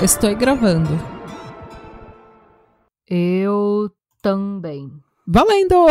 Estou 0.00 0.34
gravando. 0.34 0.98
Eu 3.06 3.90
também. 4.22 4.90
Valendo! 5.30 5.88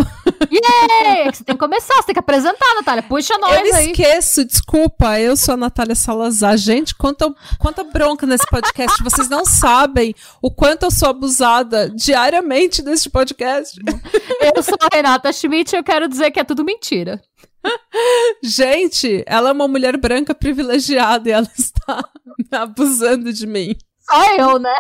Yay! 0.51 1.25
Você 1.31 1.43
tem 1.43 1.55
que 1.55 1.59
começar, 1.59 1.93
você 1.97 2.07
tem 2.07 2.13
que 2.13 2.20
apresentar, 2.20 2.73
Natália. 2.73 3.03
Puxa 3.03 3.38
nós 3.38 3.70
eu 3.70 3.75
aí. 3.75 3.91
esqueço, 3.91 4.43
desculpa. 4.43 5.20
Eu 5.20 5.38
sou 5.38 5.53
a 5.53 5.57
Natália 5.57 5.93
Salazar. 5.93 6.57
Gente, 6.57 6.95
quanta, 6.95 7.31
quanta 7.59 7.84
bronca 7.84 8.26
nesse 8.26 8.48
podcast. 8.48 9.03
Vocês 9.03 9.29
não 9.29 9.45
sabem 9.45 10.15
o 10.41 10.49
quanto 10.49 10.88
eu 10.88 10.91
sou 10.91 11.09
abusada 11.09 11.88
diariamente 11.88 12.81
neste 12.81 13.12
podcast. 13.12 13.79
Eu 14.55 14.63
sou 14.63 14.77
a 14.79 14.89
Renata 14.91 15.31
Schmidt 15.31 15.76
e 15.76 15.77
eu 15.77 15.84
quero 15.84 16.07
dizer 16.07 16.31
que 16.31 16.40
é 16.40 16.43
tudo 16.43 16.65
mentira. 16.65 17.21
Gente, 18.41 19.23
ela 19.27 19.49
é 19.49 19.54
uma 19.54 19.67
mulher 19.67 19.98
branca 19.98 20.34
privilegiada 20.34 21.29
e 21.29 21.31
ela 21.31 21.51
está 21.55 22.04
abusando 22.54 23.31
de 23.31 23.45
mim. 23.45 23.77
Só 23.99 24.35
eu, 24.35 24.57
né? 24.57 24.76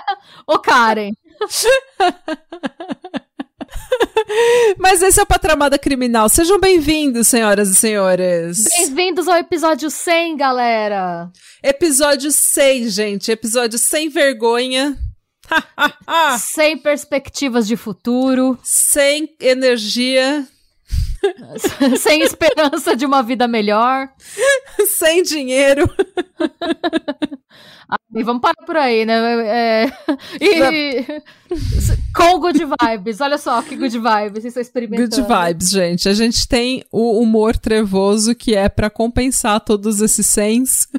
Ô 0.47 0.57
Karen. 0.57 1.11
Mas 4.77 5.01
esse 5.01 5.19
é 5.19 5.23
o 5.23 5.25
Patramada 5.25 5.77
Criminal. 5.77 6.29
Sejam 6.29 6.59
bem-vindos, 6.59 7.27
senhoras 7.27 7.69
e 7.69 7.75
senhores. 7.75 8.65
Bem-vindos 8.77 9.27
ao 9.27 9.37
episódio 9.37 9.89
100, 9.89 10.37
galera. 10.37 11.31
Episódio 11.63 12.31
100, 12.31 12.89
gente. 12.89 13.31
Episódio 13.31 13.79
sem 13.79 14.09
vergonha. 14.09 14.97
sem 16.39 16.77
perspectivas 16.77 17.67
de 17.67 17.77
futuro. 17.77 18.57
Sem 18.63 19.35
energia. 19.39 20.47
sem 21.99 22.21
esperança 22.21 22.95
de 22.95 23.05
uma 23.05 23.21
vida 23.21 23.47
melhor. 23.47 24.09
sem 24.97 25.23
dinheiro. 25.23 25.89
Ah, 27.89 27.95
e 28.13 28.21
vamos 28.21 28.41
parar 28.41 28.65
por 28.65 28.75
aí, 28.75 29.05
né? 29.05 29.15
É... 29.47 29.85
E... 30.41 31.05
Com 32.13 32.37
good 32.37 32.59
vibes. 32.59 33.21
Olha 33.21 33.37
só 33.37 33.61
que 33.61 33.77
good 33.77 33.97
vibes. 33.97 34.33
Vocês 34.33 34.45
estão 34.47 34.61
experimentando. 34.61 35.09
Good 35.09 35.21
vibes, 35.21 35.69
gente. 35.69 36.09
A 36.09 36.13
gente 36.13 36.45
tem 36.49 36.83
o 36.91 37.17
humor 37.21 37.55
trevoso 37.55 38.35
que 38.35 38.53
é 38.53 38.67
para 38.67 38.89
compensar 38.89 39.61
todos 39.61 40.01
esses 40.01 40.27
sens. 40.27 40.89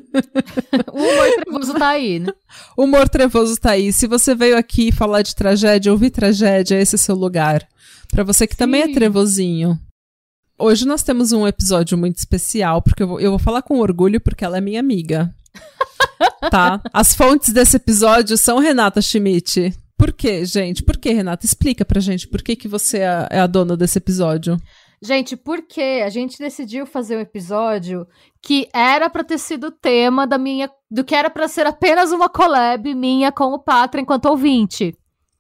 o 0.91 0.99
humor 0.99 1.35
trevoso 1.45 1.75
tá 1.75 1.89
aí, 1.89 2.21
né? 2.21 2.33
O 2.75 2.85
humor 2.85 3.07
trevoso 3.07 3.61
tá 3.61 3.73
aí. 3.73 3.93
Se 3.93 4.07
você 4.07 4.35
veio 4.35 4.57
aqui 4.57 4.91
falar 4.91 5.21
de 5.21 5.35
tragédia, 5.35 5.93
ouvir 5.93 6.09
tragédia, 6.09 6.81
esse 6.81 6.95
é 6.95 6.99
seu 6.99 7.15
lugar. 7.15 7.69
Para 8.11 8.25
você 8.25 8.47
que 8.47 8.55
Sim. 8.55 8.59
também 8.59 8.83
é 8.83 8.93
trevosinho. 8.93 9.79
Hoje 10.59 10.87
nós 10.87 11.03
temos 11.03 11.33
um 11.33 11.47
episódio 11.47 11.97
muito 11.97 12.17
especial, 12.17 12.83
porque 12.83 13.03
eu 13.03 13.09
vou, 13.09 13.21
eu 13.21 13.31
vou 13.31 13.39
falar 13.39 13.63
com 13.63 13.79
orgulho, 13.79 14.21
porque 14.21 14.45
ela 14.45 14.59
é 14.59 14.61
minha 14.61 14.81
amiga. 14.81 15.33
tá? 16.51 16.81
As 16.93 17.15
fontes 17.15 17.53
desse 17.53 17.77
episódio 17.77 18.37
são 18.37 18.59
Renata 18.59 19.01
Schmidt. 19.01 19.73
Por 19.97 20.13
quê, 20.13 20.45
gente? 20.45 20.83
Por 20.83 20.97
que, 20.97 21.13
Renata? 21.13 21.45
Explica 21.45 21.85
pra 21.85 22.01
gente 22.01 22.27
por 22.27 22.43
que, 22.43 22.57
que 22.57 22.69
você 22.69 22.99
é, 22.99 23.29
é 23.31 23.41
a 23.41 23.47
dona 23.47 23.77
desse 23.77 23.99
episódio. 23.99 24.57
Gente, 25.01 25.37
porque 25.37 26.03
a 26.05 26.09
gente 26.09 26.39
decidiu 26.39 26.85
fazer 26.85 27.17
um 27.17 27.21
episódio 27.21 28.07
que 28.43 28.69
era 28.73 29.09
para 29.09 29.23
ter 29.23 29.39
sido 29.39 29.69
o 29.69 29.73
tema 29.73 30.27
da 30.27 30.39
minha. 30.39 30.69
do 30.91 31.05
que 31.05 31.15
era 31.15 31.31
para 31.31 31.47
ser 31.47 31.67
apenas 31.67 32.11
uma 32.11 32.29
collab 32.29 32.93
minha 32.95 33.31
com 33.31 33.53
o 33.53 33.59
Patra 33.59 34.01
enquanto 34.01 34.27
ouvinte. 34.27 34.97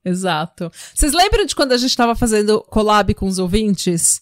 Exato. 0.08 0.70
Vocês 0.94 1.12
lembram 1.12 1.44
de 1.44 1.54
quando 1.54 1.72
a 1.72 1.76
gente 1.76 1.90
estava 1.90 2.14
fazendo 2.14 2.60
collab 2.62 3.14
com 3.14 3.26
os 3.26 3.38
ouvintes? 3.38 4.20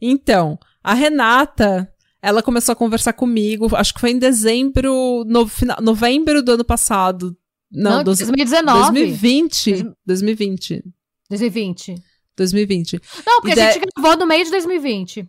Então, 0.00 0.58
a 0.82 0.94
Renata 0.94 1.90
ela 2.22 2.42
começou 2.42 2.72
a 2.72 2.76
conversar 2.76 3.12
comigo, 3.12 3.74
acho 3.76 3.94
que 3.94 4.00
foi 4.00 4.10
em 4.10 4.18
dezembro, 4.18 5.24
no, 5.26 5.46
final, 5.46 5.80
novembro 5.80 6.42
do 6.42 6.52
ano 6.52 6.64
passado. 6.64 7.36
Não, 7.70 7.98
Não 7.98 8.04
2019. 8.04 8.80
2020. 8.80 9.92
2020. 10.04 10.84
2020. 11.30 12.02
2020. 12.36 13.00
Não, 13.26 13.40
porque 13.40 13.58
e 13.58 13.62
a 13.62 13.72
gente 13.72 13.86
gravou 13.94 14.18
no 14.18 14.26
meio 14.26 14.44
de 14.44 14.50
2020. 14.50 15.28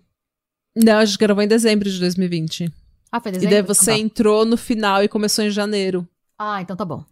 Não, 0.75 0.97
a 0.97 1.05
gente 1.05 1.17
gravou 1.17 1.43
em 1.43 1.47
dezembro 1.47 1.89
de 1.89 1.99
2020. 1.99 2.71
Ah, 3.11 3.19
foi 3.19 3.31
dezembro? 3.31 3.55
E 3.55 3.61
daí 3.61 3.61
você 3.65 3.91
então 3.91 3.95
tá. 3.95 3.99
entrou 3.99 4.45
no 4.45 4.57
final 4.57 5.03
e 5.03 5.07
começou 5.07 5.43
em 5.43 5.49
janeiro. 5.49 6.07
Ah, 6.37 6.61
então 6.61 6.75
tá 6.75 6.85
bom. 6.85 7.03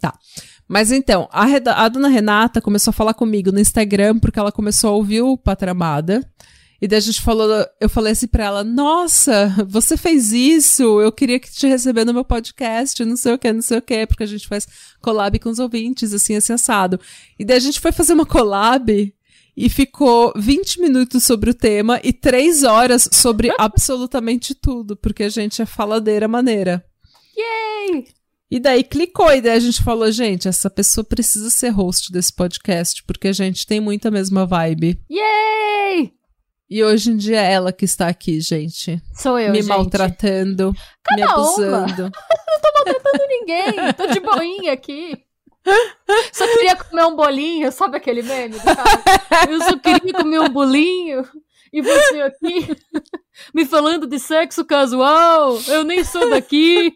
Tá. 0.00 0.18
Mas 0.68 0.90
então, 0.90 1.28
a, 1.30 1.44
a 1.84 1.88
dona 1.88 2.08
Renata 2.08 2.60
começou 2.60 2.90
a 2.90 2.94
falar 2.94 3.14
comigo 3.14 3.52
no 3.52 3.60
Instagram 3.60 4.18
porque 4.18 4.38
ela 4.38 4.52
começou 4.52 4.90
a 4.90 4.96
ouvir 4.96 5.22
o 5.22 5.36
Patramada. 5.36 6.26
E 6.82 6.88
daí 6.88 6.98
a 6.98 7.00
gente 7.00 7.20
falou, 7.20 7.48
eu 7.80 7.88
falei 7.88 8.10
assim 8.10 8.26
pra 8.26 8.44
ela, 8.44 8.64
nossa, 8.64 9.54
você 9.68 9.96
fez 9.96 10.32
isso, 10.32 11.00
eu 11.00 11.12
queria 11.12 11.38
que 11.38 11.48
te 11.48 11.68
receber 11.68 12.04
no 12.04 12.12
meu 12.12 12.24
podcast, 12.24 13.04
não 13.04 13.16
sei 13.16 13.34
o 13.34 13.38
que, 13.38 13.52
não 13.52 13.62
sei 13.62 13.78
o 13.78 13.82
que, 13.82 14.04
porque 14.04 14.24
a 14.24 14.26
gente 14.26 14.48
faz 14.48 14.66
collab 15.00 15.38
com 15.38 15.48
os 15.48 15.60
ouvintes, 15.60 16.12
assim, 16.12 16.34
assim, 16.34 16.52
assado. 16.52 16.98
E 17.38 17.44
daí 17.44 17.56
a 17.56 17.60
gente 17.60 17.78
foi 17.78 17.92
fazer 17.92 18.14
uma 18.14 18.26
collab 18.26 19.14
e 19.56 19.68
ficou 19.68 20.32
20 20.34 20.80
minutos 20.80 21.22
sobre 21.22 21.50
o 21.50 21.54
tema 21.54 22.00
e 22.02 22.12
3 22.12 22.64
horas 22.64 23.08
sobre 23.12 23.54
absolutamente 23.60 24.52
tudo, 24.52 24.96
porque 24.96 25.22
a 25.22 25.28
gente 25.28 25.62
é 25.62 25.66
faladeira 25.66 26.26
maneira. 26.26 26.84
Yay! 27.36 28.21
E 28.52 28.60
daí 28.60 28.84
clicou, 28.84 29.32
e 29.32 29.40
daí 29.40 29.56
a 29.56 29.60
gente 29.60 29.82
falou, 29.82 30.12
gente, 30.12 30.46
essa 30.46 30.68
pessoa 30.68 31.02
precisa 31.02 31.48
ser 31.48 31.70
host 31.70 32.12
desse 32.12 32.30
podcast, 32.30 33.02
porque 33.04 33.28
a 33.28 33.32
gente 33.32 33.66
tem 33.66 33.80
muita 33.80 34.10
mesma 34.10 34.44
vibe. 34.44 35.00
Yay! 35.10 36.12
E 36.68 36.84
hoje 36.84 37.12
em 37.12 37.16
dia 37.16 37.40
é 37.40 37.50
ela 37.50 37.72
que 37.72 37.86
está 37.86 38.08
aqui, 38.08 38.42
gente. 38.42 39.00
Sou 39.14 39.38
eu, 39.38 39.52
Me 39.52 39.62
gente. 39.62 39.68
maltratando, 39.68 40.74
Cada 41.02 41.16
me 41.16 41.22
abusando. 41.22 42.02
Não 42.12 42.60
tô 42.60 42.72
maltratando 42.74 43.24
ninguém. 43.26 43.92
Tô 43.96 44.06
de 44.08 44.20
boinha 44.20 44.74
aqui. 44.74 45.16
Só 46.30 46.46
queria 46.46 46.76
comer 46.76 47.06
um 47.06 47.16
bolinho, 47.16 47.72
sabe 47.72 47.96
aquele 47.96 48.20
meme? 48.20 48.56
Eu 49.48 49.62
só 49.62 49.78
queria 49.78 50.12
comer 50.12 50.40
um 50.40 50.50
bolinho. 50.50 51.26
E 51.72 51.80
você 51.80 52.20
aqui 52.20 52.76
me 53.54 53.64
falando 53.64 54.06
de 54.06 54.18
sexo 54.18 54.62
casual. 54.62 55.58
Eu 55.68 55.84
nem 55.84 56.04
sou 56.04 56.28
daqui. 56.28 56.94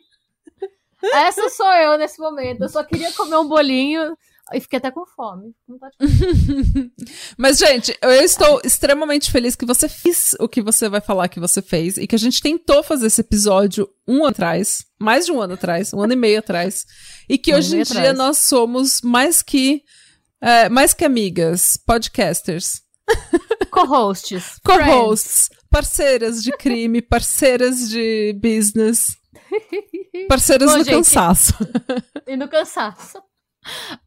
Essa 1.15 1.49
sou 1.51 1.73
eu 1.73 1.99
nesse 1.99 2.19
momento. 2.19 2.63
Eu 2.63 2.69
só 2.69 2.83
queria 2.85 3.13
comer 3.13 3.37
um 3.37 3.49
bolinho. 3.49 4.17
E 4.53 4.61
fiquei 4.61 4.77
até 4.77 4.93
com 4.93 5.05
fome. 5.05 5.53
Mas, 7.37 7.59
gente, 7.59 7.97
eu 8.01 8.13
estou 8.13 8.61
extremamente 8.63 9.29
feliz 9.29 9.57
que 9.57 9.67
você 9.67 9.89
fez 9.89 10.37
o 10.39 10.49
que 10.49 10.63
você 10.63 10.89
vai 10.89 11.01
falar 11.01 11.27
que 11.27 11.41
você 11.41 11.61
fez 11.61 11.97
e 11.97 12.07
que 12.07 12.15
a 12.15 12.19
gente 12.19 12.41
tentou 12.41 12.81
fazer 12.85 13.09
esse 13.09 13.21
episódio 13.21 13.89
um 14.07 14.19
ano 14.19 14.27
atrás, 14.27 14.87
mais 15.01 15.27
de 15.27 15.33
um 15.33 15.41
ano 15.41 15.55
atrás, 15.55 15.93
um 15.93 16.01
ano 16.01 16.13
e 16.13 16.17
meio 16.17 16.39
atrás, 16.39 16.87
e 17.29 17.37
que 17.37 17.53
um 17.53 17.57
hoje 17.57 17.77
em 17.77 17.83
dia 17.83 17.99
atrás. 17.99 18.17
nós 18.17 18.39
somos 18.39 19.01
mais 19.03 19.43
que 19.43 19.83
é, 20.41 20.69
mais 20.69 20.95
que 20.95 21.05
amigas, 21.05 21.77
podcasters. 21.77 22.83
Co-hosts. 23.71 24.61
Co-hosts. 24.65 25.51
Parceiras 25.71 26.43
de 26.43 26.53
crime, 26.53 27.03
parceiras 27.03 27.89
de 27.89 28.33
business. 28.41 29.17
Parceiras 30.29 30.71
Bom, 30.71 30.79
no 30.79 30.85
gente, 30.85 30.95
cansaço. 30.95 31.55
E 32.27 32.37
no 32.37 32.49
cansaço. 32.49 33.23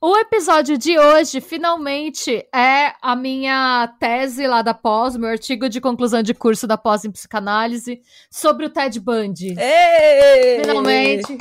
O 0.01 0.17
episódio 0.17 0.77
de 0.77 0.97
hoje, 0.97 1.41
finalmente, 1.41 2.45
é 2.53 2.93
a 3.01 3.15
minha 3.15 3.93
tese 3.99 4.47
lá 4.47 4.61
da 4.61 4.73
pós, 4.73 5.17
meu 5.17 5.29
artigo 5.29 5.67
de 5.67 5.81
conclusão 5.81 6.23
de 6.23 6.33
curso 6.33 6.65
da 6.65 6.77
pós 6.77 7.03
em 7.03 7.11
psicanálise, 7.11 7.99
sobre 8.31 8.65
o 8.65 8.69
Ted 8.69 8.99
Bundy. 8.99 9.55
Ei! 9.59 10.61
Finalmente. 10.61 11.37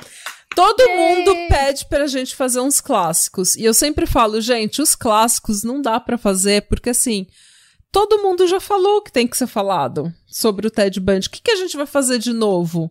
Todo 0.55 0.81
Ei! 0.81 0.97
mundo 0.97 1.33
pede 1.49 1.87
pra 1.89 2.09
gente 2.09 2.35
fazer 2.35 2.61
uns 2.61 2.81
clássicos. 2.81 3.55
E 3.55 3.65
eu 3.65 3.73
sempre 3.73 4.07
falo, 4.07 4.41
gente, 4.41 4.83
os 4.83 4.97
clássicos 4.97 5.63
não 5.63 5.81
dá 5.81 6.01
para 6.01 6.19
fazer, 6.19 6.63
porque 6.63 6.91
assim, 6.91 7.27
todo 7.93 8.23
mundo 8.23 8.49
já 8.49 8.59
falou 8.59 9.03
que 9.03 9.13
tem 9.13 9.29
que 9.29 9.37
ser 9.37 9.47
falado 9.47 10.13
sobre 10.27 10.67
o 10.67 10.71
Ted 10.71 10.99
Bundy. 10.99 11.29
O 11.29 11.31
que, 11.31 11.43
que 11.43 11.53
a 11.53 11.57
gente 11.57 11.77
vai 11.77 11.87
fazer 11.87 12.19
de 12.19 12.33
novo? 12.33 12.91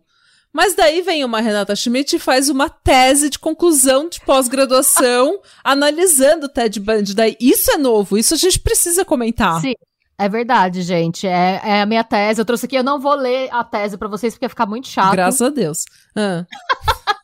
Mas 0.52 0.74
daí 0.74 1.02
vem 1.02 1.24
uma 1.24 1.40
Renata 1.40 1.76
Schmidt 1.76 2.16
e 2.16 2.18
faz 2.18 2.48
uma 2.48 2.68
tese 2.68 3.30
de 3.30 3.38
conclusão 3.38 4.08
de 4.08 4.20
pós-graduação 4.20 5.40
analisando 5.62 6.46
o 6.46 6.48
Ted 6.48 6.80
Bundy. 6.80 7.14
Daí 7.14 7.36
isso 7.40 7.70
é 7.70 7.76
novo, 7.76 8.16
isso 8.16 8.34
a 8.34 8.36
gente 8.36 8.58
precisa 8.58 9.04
comentar. 9.04 9.60
Sim. 9.60 9.74
É 10.20 10.28
verdade, 10.28 10.82
gente. 10.82 11.28
É, 11.28 11.60
é, 11.62 11.80
a 11.82 11.86
minha 11.86 12.02
tese. 12.02 12.40
Eu 12.40 12.44
trouxe 12.44 12.66
aqui, 12.66 12.74
eu 12.74 12.82
não 12.82 12.98
vou 12.98 13.14
ler 13.14 13.48
a 13.52 13.62
tese 13.62 13.96
para 13.96 14.08
vocês 14.08 14.34
porque 14.34 14.46
ia 14.46 14.48
ficar 14.48 14.66
muito 14.66 14.88
chato. 14.88 15.12
Graças 15.12 15.40
a 15.40 15.48
Deus. 15.48 15.84
Ah. 16.16 16.44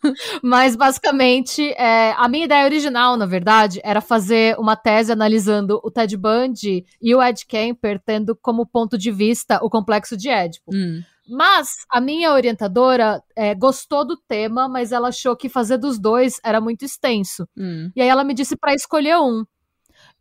Mas 0.42 0.76
basicamente, 0.76 1.72
é, 1.72 2.12
a 2.16 2.28
minha 2.28 2.44
ideia 2.44 2.64
original, 2.64 3.16
na 3.16 3.26
verdade, 3.26 3.80
era 3.82 4.00
fazer 4.00 4.56
uma 4.60 4.76
tese 4.76 5.10
analisando 5.10 5.80
o 5.82 5.90
Ted 5.90 6.16
Bundy 6.16 6.84
e 7.02 7.14
o 7.14 7.20
Ed 7.20 7.44
Kemper 7.46 8.00
tendo 8.04 8.36
como 8.36 8.64
ponto 8.64 8.96
de 8.96 9.10
vista 9.10 9.58
o 9.60 9.68
complexo 9.68 10.16
de 10.16 10.28
Édipo. 10.28 10.70
Hum. 10.72 11.02
Mas 11.28 11.86
a 11.90 12.00
minha 12.00 12.32
orientadora 12.32 13.22
é, 13.34 13.54
gostou 13.54 14.06
do 14.06 14.16
tema, 14.16 14.68
mas 14.68 14.92
ela 14.92 15.08
achou 15.08 15.34
que 15.34 15.48
fazer 15.48 15.78
dos 15.78 15.98
dois 15.98 16.38
era 16.44 16.60
muito 16.60 16.84
extenso. 16.84 17.48
Hum. 17.56 17.90
E 17.96 18.02
aí 18.02 18.08
ela 18.08 18.24
me 18.24 18.34
disse 18.34 18.56
para 18.56 18.74
escolher 18.74 19.16
um. 19.16 19.44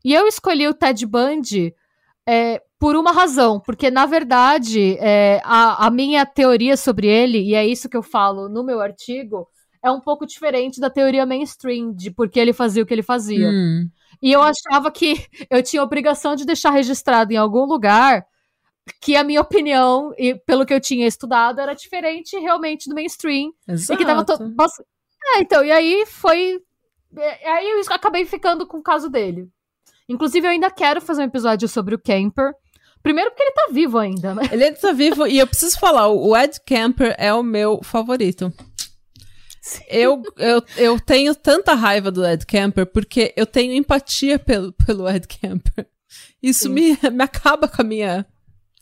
E 0.03 0.13
eu 0.13 0.27
escolhi 0.27 0.67
o 0.67 0.73
Ted 0.73 1.05
Bundy 1.05 1.73
é, 2.27 2.61
por 2.79 2.95
uma 2.95 3.11
razão, 3.11 3.59
porque 3.59 3.91
na 3.91 4.05
verdade 4.05 4.97
é, 4.99 5.41
a, 5.43 5.87
a 5.87 5.91
minha 5.91 6.25
teoria 6.25 6.77
sobre 6.77 7.07
ele, 7.07 7.39
e 7.39 7.55
é 7.55 7.65
isso 7.65 7.89
que 7.89 7.97
eu 7.97 8.03
falo 8.03 8.47
no 8.47 8.63
meu 8.63 8.81
artigo, 8.81 9.47
é 9.81 9.91
um 9.91 9.99
pouco 9.99 10.25
diferente 10.25 10.79
da 10.79 10.89
teoria 10.89 11.25
mainstream 11.25 11.93
de 11.93 12.09
por 12.09 12.29
que 12.29 12.39
ele 12.39 12.53
fazia 12.53 12.81
o 12.81 12.85
que 12.85 12.93
ele 12.93 13.03
fazia. 13.03 13.49
Hum. 13.49 13.89
E 14.21 14.31
eu 14.31 14.41
achava 14.41 14.89
que 14.89 15.15
eu 15.49 15.61
tinha 15.61 15.83
obrigação 15.83 16.35
de 16.35 16.45
deixar 16.45 16.71
registrado 16.71 17.33
em 17.33 17.37
algum 17.37 17.65
lugar 17.65 18.25
que 19.01 19.15
a 19.15 19.23
minha 19.23 19.41
opinião, 19.41 20.13
e 20.17 20.35
pelo 20.35 20.65
que 20.65 20.73
eu 20.73 20.79
tinha 20.79 21.07
estudado, 21.07 21.59
era 21.59 21.73
diferente 21.73 22.37
realmente 22.37 22.89
do 22.89 22.95
mainstream. 22.95 23.51
Exato. 23.67 23.93
E 23.93 23.97
que 23.97 24.05
tava 24.05 24.25
to... 24.25 24.37
Nossa. 24.55 24.83
É, 25.35 25.39
então, 25.39 25.63
e 25.63 25.71
aí 25.71 26.05
foi. 26.05 26.59
é, 27.17 27.49
Aí 27.49 27.69
eu 27.69 27.81
acabei 27.89 28.25
ficando 28.25 28.67
com 28.67 28.77
o 28.77 28.83
caso 28.83 29.09
dele. 29.09 29.47
Inclusive, 30.07 30.45
eu 30.45 30.51
ainda 30.51 30.69
quero 30.69 30.99
fazer 30.99 31.21
um 31.21 31.25
episódio 31.25 31.67
sobre 31.67 31.95
o 31.95 31.99
Camper. 31.99 32.53
Primeiro 33.01 33.31
porque 33.31 33.43
ele 33.43 33.51
tá 33.51 33.67
vivo 33.71 33.97
ainda, 33.97 34.33
né? 34.33 34.43
Ele 34.51 34.71
tá 34.71 34.91
vivo 34.93 35.27
e 35.27 35.37
eu 35.37 35.47
preciso 35.47 35.77
falar, 35.77 36.07
o 36.07 36.35
Ed 36.37 36.59
Camper 36.65 37.13
é 37.17 37.33
o 37.33 37.43
meu 37.43 37.81
favorito. 37.83 38.51
Eu, 39.89 40.21
eu, 40.37 40.61
eu 40.77 40.99
tenho 40.99 41.33
tanta 41.35 41.73
raiva 41.73 42.11
do 42.11 42.25
Ed 42.25 42.45
Camper 42.45 42.85
porque 42.85 43.33
eu 43.35 43.45
tenho 43.45 43.73
empatia 43.73 44.37
pelo, 44.39 44.71
pelo 44.73 45.09
Ed 45.09 45.27
Camper. 45.27 45.87
Isso 46.41 46.63
Sim. 46.63 46.69
me, 46.69 46.97
me 47.11 47.23
acaba 47.23 47.67
com 47.67 47.81
a 47.81 47.85
minha, 47.85 48.25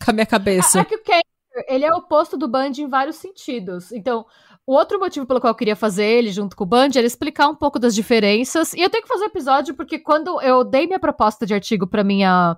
com 0.04 0.12
a 0.12 0.14
minha 0.14 0.26
cabeça. 0.26 0.80
É 0.80 0.86
que 0.86 0.96
o 0.96 1.00
Camper, 1.04 1.22
ele 1.68 1.86
é 1.86 1.94
oposto 1.94 2.38
do 2.38 2.48
Band 2.48 2.72
em 2.78 2.88
vários 2.88 3.18
sentidos. 3.18 3.92
Então, 3.92 4.26
o 4.66 4.74
outro 4.74 5.00
motivo 5.00 5.26
pelo 5.26 5.40
qual 5.42 5.52
eu 5.52 5.56
queria 5.58 5.76
fazer 5.76 6.06
ele 6.06 6.32
junto 6.32 6.56
com 6.56 6.64
o 6.64 6.68
Band 6.68 6.90
era 6.96 7.06
explicar 7.06 7.48
um 7.48 7.56
pouco 7.56 7.78
das 7.80 7.94
diferenças. 7.96 8.74
E 8.74 8.82
eu 8.82 8.90
tenho 8.90 9.04
que 9.04 9.10
fazer 9.10 9.24
um 9.24 9.28
episódio 9.28 9.74
porque 9.76 10.00
quando 10.00 10.42
eu 10.42 10.64
dei 10.64 10.86
minha 10.88 11.00
proposta 11.00 11.46
de 11.46 11.54
artigo 11.54 11.88
para 11.88 12.04
minha 12.04 12.58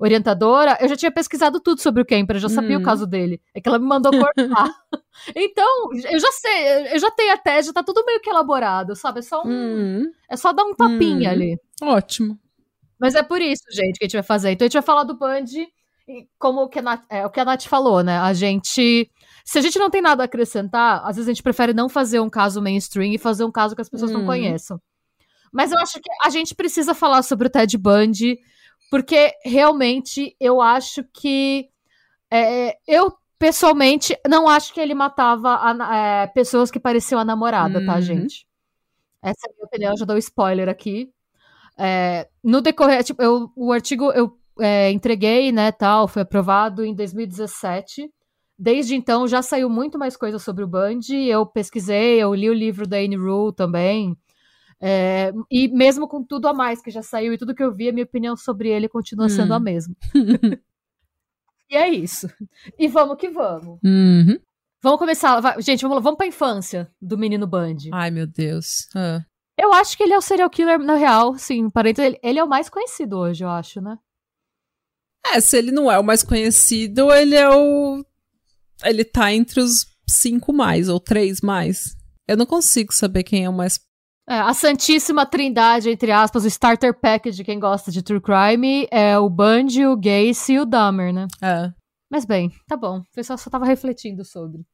orientadora, 0.00 0.76
eu 0.80 0.88
já 0.88 0.96
tinha 0.96 1.12
pesquisado 1.12 1.60
tudo 1.60 1.80
sobre 1.80 2.02
o 2.02 2.04
Kemper, 2.04 2.36
eu 2.36 2.40
já 2.40 2.48
sabia 2.48 2.76
Hum. 2.76 2.80
o 2.80 2.84
caso 2.84 3.06
dele. 3.06 3.40
É 3.54 3.60
que 3.60 3.68
ela 3.68 3.78
me 3.78 3.86
mandou 3.86 4.10
cortar. 4.10 4.68
então, 5.36 5.88
eu 6.10 6.18
já 6.18 6.32
sei, 6.32 6.94
eu 6.94 6.98
já 6.98 7.10
tenho 7.12 7.32
até, 7.32 7.62
já 7.62 7.72
tá 7.72 7.82
tudo 7.84 8.04
meio 8.04 8.20
que 8.20 8.28
elaborado, 8.30 8.96
sabe? 8.96 9.20
É 9.20 9.22
só, 9.22 9.42
um, 9.44 9.48
Hum, 9.50 10.10
é 10.28 10.36
só 10.36 10.52
dar 10.52 10.64
um 10.64 10.74
tapinha 10.74 11.28
Hum. 11.28 11.32
ali. 11.32 11.58
ótimo. 11.82 12.38
Mas 12.98 13.14
é 13.14 13.22
por 13.22 13.40
isso, 13.40 13.64
gente, 13.70 13.98
que 13.98 14.04
a 14.04 14.06
gente 14.06 14.14
vai 14.16 14.22
fazer. 14.22 14.50
Então 14.52 14.64
a 14.64 14.66
gente 14.68 14.74
vai 14.74 14.82
falar 14.82 15.02
do 15.04 15.16
Band, 15.16 15.44
como 16.38 16.62
o 16.62 16.68
que, 16.68 16.78
a 16.78 16.82
Nath, 16.82 17.04
é, 17.08 17.26
o 17.26 17.30
que 17.30 17.40
a 17.40 17.44
Nath 17.44 17.64
falou, 17.64 18.02
né? 18.02 18.18
A 18.18 18.32
gente. 18.32 19.10
Se 19.44 19.58
a 19.58 19.62
gente 19.62 19.78
não 19.78 19.90
tem 19.90 20.00
nada 20.00 20.22
a 20.22 20.26
acrescentar, 20.26 21.00
às 21.04 21.16
vezes 21.16 21.28
a 21.28 21.32
gente 21.32 21.42
prefere 21.42 21.72
não 21.74 21.88
fazer 21.88 22.20
um 22.20 22.30
caso 22.30 22.62
mainstream 22.62 23.12
e 23.12 23.18
fazer 23.18 23.44
um 23.44 23.50
caso 23.50 23.74
que 23.74 23.82
as 23.82 23.88
pessoas 23.88 24.10
não 24.12 24.22
Hum. 24.22 24.26
conheçam. 24.26 24.80
Mas 25.52 25.72
eu 25.72 25.78
acho 25.78 26.00
que 26.00 26.10
a 26.24 26.30
gente 26.30 26.54
precisa 26.54 26.94
falar 26.94 27.22
sobre 27.22 27.46
o 27.48 27.50
Ted 27.50 27.76
Bundy, 27.76 28.38
porque 28.90 29.32
realmente 29.44 30.34
eu 30.40 30.60
acho 30.60 31.04
que. 31.12 31.68
é, 32.30 32.76
eu, 32.86 33.12
pessoalmente, 33.38 34.16
não 34.28 34.48
acho 34.48 34.72
que 34.72 34.80
ele 34.80 34.94
matava 34.94 35.58
a 35.60 35.96
é, 35.96 36.26
pessoas 36.28 36.70
que 36.70 36.78
pareciam 36.80 37.20
a 37.20 37.24
namorada, 37.24 37.84
tá, 37.84 37.96
Uhum. 37.96 38.00
gente? 38.00 38.46
Essa 39.20 39.46
é 39.46 39.50
a 39.50 39.54
minha 39.54 39.66
opinião, 39.66 39.96
já 39.96 40.04
dou 40.04 40.16
spoiler 40.18 40.68
aqui. 40.68 41.10
É, 41.76 42.28
no 42.42 42.60
decorrer, 42.60 43.02
tipo, 43.02 43.20
eu, 43.22 43.50
o 43.56 43.72
artigo 43.72 44.12
eu 44.12 44.38
é, 44.60 44.90
entreguei, 44.90 45.50
né, 45.52 45.72
tal, 45.72 46.06
foi 46.08 46.22
aprovado 46.22 46.84
em 46.84 46.94
2017. 46.94 48.10
Desde 48.58 48.94
então 48.94 49.26
já 49.26 49.42
saiu 49.42 49.68
muito 49.68 49.98
mais 49.98 50.16
coisa 50.16 50.38
sobre 50.38 50.62
o 50.62 50.68
Band. 50.68 51.00
Eu 51.26 51.44
pesquisei, 51.46 52.22
eu 52.22 52.32
li 52.34 52.48
o 52.48 52.54
livro 52.54 52.86
da 52.86 52.96
Anne 52.98 53.16
Rule 53.16 53.52
também. 53.54 54.16
É, 54.80 55.32
e 55.50 55.68
mesmo 55.68 56.06
com 56.08 56.22
tudo 56.24 56.46
a 56.48 56.52
mais 56.54 56.80
que 56.82 56.90
já 56.90 57.02
saiu 57.02 57.32
e 57.32 57.38
tudo 57.38 57.54
que 57.54 57.62
eu 57.62 57.72
vi, 57.72 57.88
a 57.88 57.92
minha 57.92 58.04
opinião 58.04 58.36
sobre 58.36 58.68
ele 58.68 58.88
continua 58.88 59.28
sendo 59.28 59.52
Hum. 59.52 59.56
a 59.56 59.60
mesma. 59.60 59.94
e 61.70 61.76
é 61.76 61.88
isso. 61.88 62.28
E 62.78 62.88
vamos 62.88 63.16
que 63.16 63.28
vamos. 63.30 63.78
Uhum. 63.84 64.38
Vamos 64.82 64.98
começar. 64.98 65.40
vai- 65.40 65.60
gente, 65.62 65.82
vamos, 65.82 65.96
lá, 65.96 66.02
vamos 66.02 66.18
pra 66.18 66.26
infância 66.26 66.90
do 67.00 67.16
menino 67.16 67.46
Band. 67.46 67.76
Ai, 67.92 68.10
meu 68.10 68.26
Deus. 68.26 68.88
Ah. 68.94 69.20
Eu 69.56 69.72
acho 69.72 69.96
que 69.96 70.02
ele 70.02 70.12
é 70.12 70.18
o 70.18 70.22
serial 70.22 70.50
killer, 70.50 70.78
na 70.78 70.94
real, 70.96 71.36
sim. 71.38 71.70
Parente, 71.70 72.00
ele, 72.00 72.18
ele 72.22 72.38
é 72.38 72.44
o 72.44 72.48
mais 72.48 72.68
conhecido 72.68 73.18
hoje, 73.18 73.44
eu 73.44 73.48
acho, 73.48 73.80
né? 73.80 73.96
É, 75.26 75.40
se 75.40 75.56
ele 75.56 75.70
não 75.70 75.90
é 75.90 75.98
o 75.98 76.04
mais 76.04 76.22
conhecido, 76.22 77.12
ele 77.12 77.34
é 77.34 77.48
o. 77.48 78.04
Ele 78.84 79.04
tá 79.04 79.32
entre 79.32 79.60
os 79.60 79.86
cinco 80.08 80.52
mais, 80.52 80.88
ou 80.88 80.98
três 80.98 81.40
mais. 81.40 81.96
Eu 82.26 82.36
não 82.36 82.46
consigo 82.46 82.92
saber 82.92 83.22
quem 83.22 83.44
é 83.44 83.48
o 83.48 83.52
mais. 83.52 83.80
É, 84.28 84.38
a 84.38 84.54
Santíssima 84.54 85.26
Trindade, 85.26 85.90
entre 85.90 86.12
aspas, 86.12 86.44
o 86.44 86.48
starter 86.48 86.98
package 86.98 87.36
de 87.36 87.44
quem 87.44 87.58
gosta 87.58 87.90
de 87.90 88.02
true 88.02 88.20
crime 88.20 88.86
é 88.90 89.18
o 89.18 89.28
Bundy, 89.28 89.84
o 89.86 89.96
Gacy 89.96 90.54
e 90.54 90.60
o 90.60 90.64
Dahmer, 90.64 91.12
né? 91.12 91.26
É. 91.42 91.72
Mas 92.10 92.24
bem, 92.24 92.52
tá 92.68 92.76
bom. 92.76 92.98
O 92.98 93.14
pessoal 93.14 93.38
só 93.38 93.50
tava 93.50 93.64
refletindo 93.64 94.24
sobre. 94.24 94.64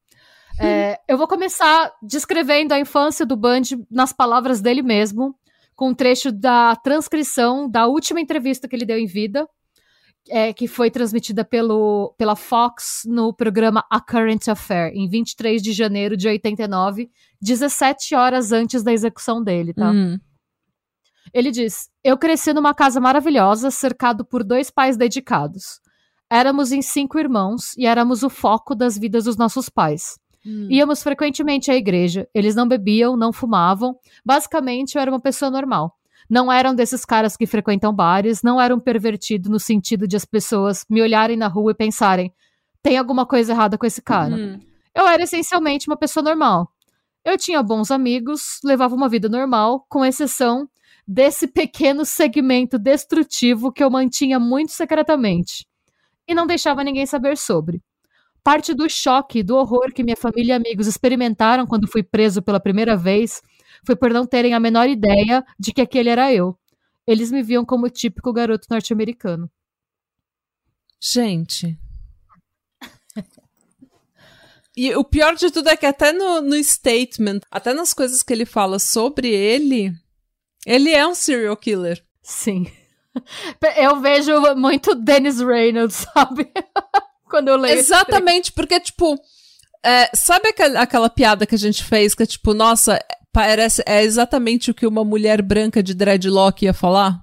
É, 0.60 0.98
eu 1.06 1.16
vou 1.16 1.28
começar 1.28 1.92
descrevendo 2.02 2.72
a 2.74 2.80
infância 2.80 3.24
do 3.24 3.36
Bundy 3.36 3.78
nas 3.90 4.12
palavras 4.12 4.60
dele 4.60 4.82
mesmo, 4.82 5.34
com 5.76 5.90
um 5.90 5.94
trecho 5.94 6.32
da 6.32 6.74
transcrição 6.76 7.70
da 7.70 7.86
última 7.86 8.20
entrevista 8.20 8.66
que 8.66 8.74
ele 8.74 8.84
deu 8.84 8.98
em 8.98 9.06
vida, 9.06 9.48
é, 10.30 10.52
que 10.52 10.68
foi 10.68 10.90
transmitida 10.90 11.44
pelo, 11.44 12.14
pela 12.16 12.36
Fox 12.36 13.02
no 13.06 13.32
programa 13.32 13.84
A 13.90 14.00
Current 14.00 14.48
Affair, 14.48 14.92
em 14.94 15.08
23 15.08 15.62
de 15.62 15.72
janeiro 15.72 16.16
de 16.16 16.28
89, 16.28 17.10
17 17.40 18.14
horas 18.14 18.52
antes 18.52 18.82
da 18.82 18.92
execução 18.92 19.42
dele, 19.42 19.72
tá? 19.74 19.90
Hum. 19.90 20.18
Ele 21.32 21.50
diz: 21.50 21.88
Eu 22.02 22.16
cresci 22.16 22.52
numa 22.52 22.74
casa 22.74 23.00
maravilhosa, 23.00 23.70
cercado 23.70 24.24
por 24.24 24.42
dois 24.42 24.70
pais 24.70 24.96
dedicados. 24.96 25.80
Éramos 26.30 26.72
em 26.72 26.82
cinco 26.82 27.18
irmãos 27.18 27.74
e 27.76 27.86
éramos 27.86 28.22
o 28.22 28.28
foco 28.28 28.74
das 28.74 28.98
vidas 28.98 29.24
dos 29.24 29.36
nossos 29.36 29.68
pais. 29.68 30.18
Hum. 30.44 30.68
Íamos 30.70 31.02
frequentemente 31.02 31.70
à 31.70 31.74
igreja. 31.74 32.28
Eles 32.34 32.54
não 32.54 32.68
bebiam, 32.68 33.16
não 33.16 33.32
fumavam. 33.32 33.96
Basicamente, 34.24 34.94
eu 34.94 35.02
era 35.02 35.10
uma 35.10 35.20
pessoa 35.20 35.50
normal. 35.50 35.97
Não 36.28 36.52
eram 36.52 36.74
desses 36.74 37.04
caras 37.04 37.36
que 37.36 37.46
frequentam 37.46 37.92
bares, 37.92 38.42
não 38.42 38.60
era 38.60 38.74
um 38.74 38.80
pervertido 38.80 39.48
no 39.48 39.58
sentido 39.58 40.06
de 40.06 40.16
as 40.16 40.24
pessoas 40.24 40.84
me 40.88 41.00
olharem 41.00 41.36
na 41.36 41.48
rua 41.48 41.72
e 41.72 41.74
pensarem: 41.74 42.32
tem 42.82 42.98
alguma 42.98 43.24
coisa 43.24 43.52
errada 43.52 43.78
com 43.78 43.86
esse 43.86 44.02
cara. 44.02 44.34
Hum. 44.34 44.60
Eu 44.94 45.06
era 45.06 45.22
essencialmente 45.22 45.88
uma 45.88 45.96
pessoa 45.96 46.22
normal. 46.22 46.70
Eu 47.24 47.36
tinha 47.38 47.62
bons 47.62 47.90
amigos, 47.90 48.60
levava 48.64 48.94
uma 48.94 49.08
vida 49.08 49.28
normal, 49.28 49.86
com 49.88 50.04
exceção 50.04 50.68
desse 51.06 51.46
pequeno 51.46 52.04
segmento 52.04 52.78
destrutivo 52.78 53.72
que 53.72 53.82
eu 53.82 53.90
mantinha 53.90 54.38
muito 54.38 54.72
secretamente 54.72 55.66
e 56.26 56.34
não 56.34 56.46
deixava 56.46 56.84
ninguém 56.84 57.06
saber 57.06 57.38
sobre. 57.38 57.82
Parte 58.44 58.74
do 58.74 58.88
choque, 58.88 59.42
do 59.42 59.56
horror 59.56 59.92
que 59.92 60.04
minha 60.04 60.16
família 60.16 60.52
e 60.52 60.56
amigos 60.56 60.86
experimentaram 60.86 61.66
quando 61.66 61.90
fui 61.90 62.02
preso 62.02 62.42
pela 62.42 62.60
primeira 62.60 62.96
vez 62.96 63.42
foi 63.88 63.96
por 63.96 64.12
não 64.12 64.26
terem 64.26 64.52
a 64.52 64.60
menor 64.60 64.86
ideia 64.86 65.42
de 65.58 65.72
que 65.72 65.80
aquele 65.80 66.10
era 66.10 66.30
eu. 66.30 66.54
Eles 67.06 67.30
me 67.30 67.42
viam 67.42 67.64
como 67.64 67.86
o 67.86 67.90
típico 67.90 68.30
garoto 68.34 68.66
norte-americano. 68.70 69.50
Gente. 71.00 71.78
E 74.76 74.94
o 74.94 75.02
pior 75.02 75.34
de 75.36 75.50
tudo 75.50 75.70
é 75.70 75.76
que 75.76 75.86
até 75.86 76.12
no, 76.12 76.42
no 76.42 76.62
statement, 76.62 77.40
até 77.50 77.72
nas 77.72 77.94
coisas 77.94 78.22
que 78.22 78.30
ele 78.30 78.44
fala 78.44 78.78
sobre 78.78 79.28
ele, 79.28 79.90
ele 80.66 80.90
é 80.90 81.06
um 81.06 81.14
serial 81.14 81.56
killer. 81.56 82.04
Sim. 82.22 82.70
Eu 83.74 84.00
vejo 84.02 84.54
muito 84.54 84.94
Dennis 84.94 85.40
Reynolds, 85.40 86.06
sabe? 86.12 86.52
Quando 87.24 87.48
eu 87.48 87.56
leio. 87.56 87.78
Exatamente, 87.78 88.52
porque, 88.52 88.78
tipo, 88.80 89.18
é, 89.84 90.10
sabe 90.14 90.48
aquela, 90.48 90.80
aquela 90.80 91.10
piada 91.10 91.46
que 91.46 91.54
a 91.54 91.58
gente 91.58 91.82
fez, 91.82 92.14
que 92.14 92.22
é 92.22 92.26
tipo, 92.26 92.54
nossa, 92.54 92.98
parece, 93.38 93.84
é 93.86 94.02
exatamente 94.02 94.68
o 94.68 94.74
que 94.74 94.84
uma 94.84 95.04
mulher 95.04 95.40
branca 95.42 95.80
de 95.80 95.94
dreadlock 95.94 96.64
ia 96.64 96.74
falar? 96.74 97.22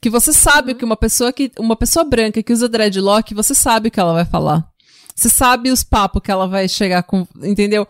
Que 0.00 0.08
você 0.08 0.32
sabe 0.32 0.74
que 0.74 0.82
uma 0.82 0.96
pessoa 0.96 1.30
que. 1.30 1.52
Uma 1.58 1.76
pessoa 1.76 2.04
branca 2.04 2.42
que 2.42 2.52
usa 2.54 2.70
dreadlock, 2.70 3.34
você 3.34 3.54
sabe 3.54 3.88
o 3.88 3.90
que 3.90 4.00
ela 4.00 4.14
vai 4.14 4.24
falar. 4.24 4.66
Você 5.14 5.28
sabe 5.28 5.70
os 5.70 5.84
papos 5.84 6.22
que 6.22 6.30
ela 6.30 6.48
vai 6.48 6.66
trecho? 6.66 7.02
com. 7.06 7.28
Entendeu? 7.42 7.86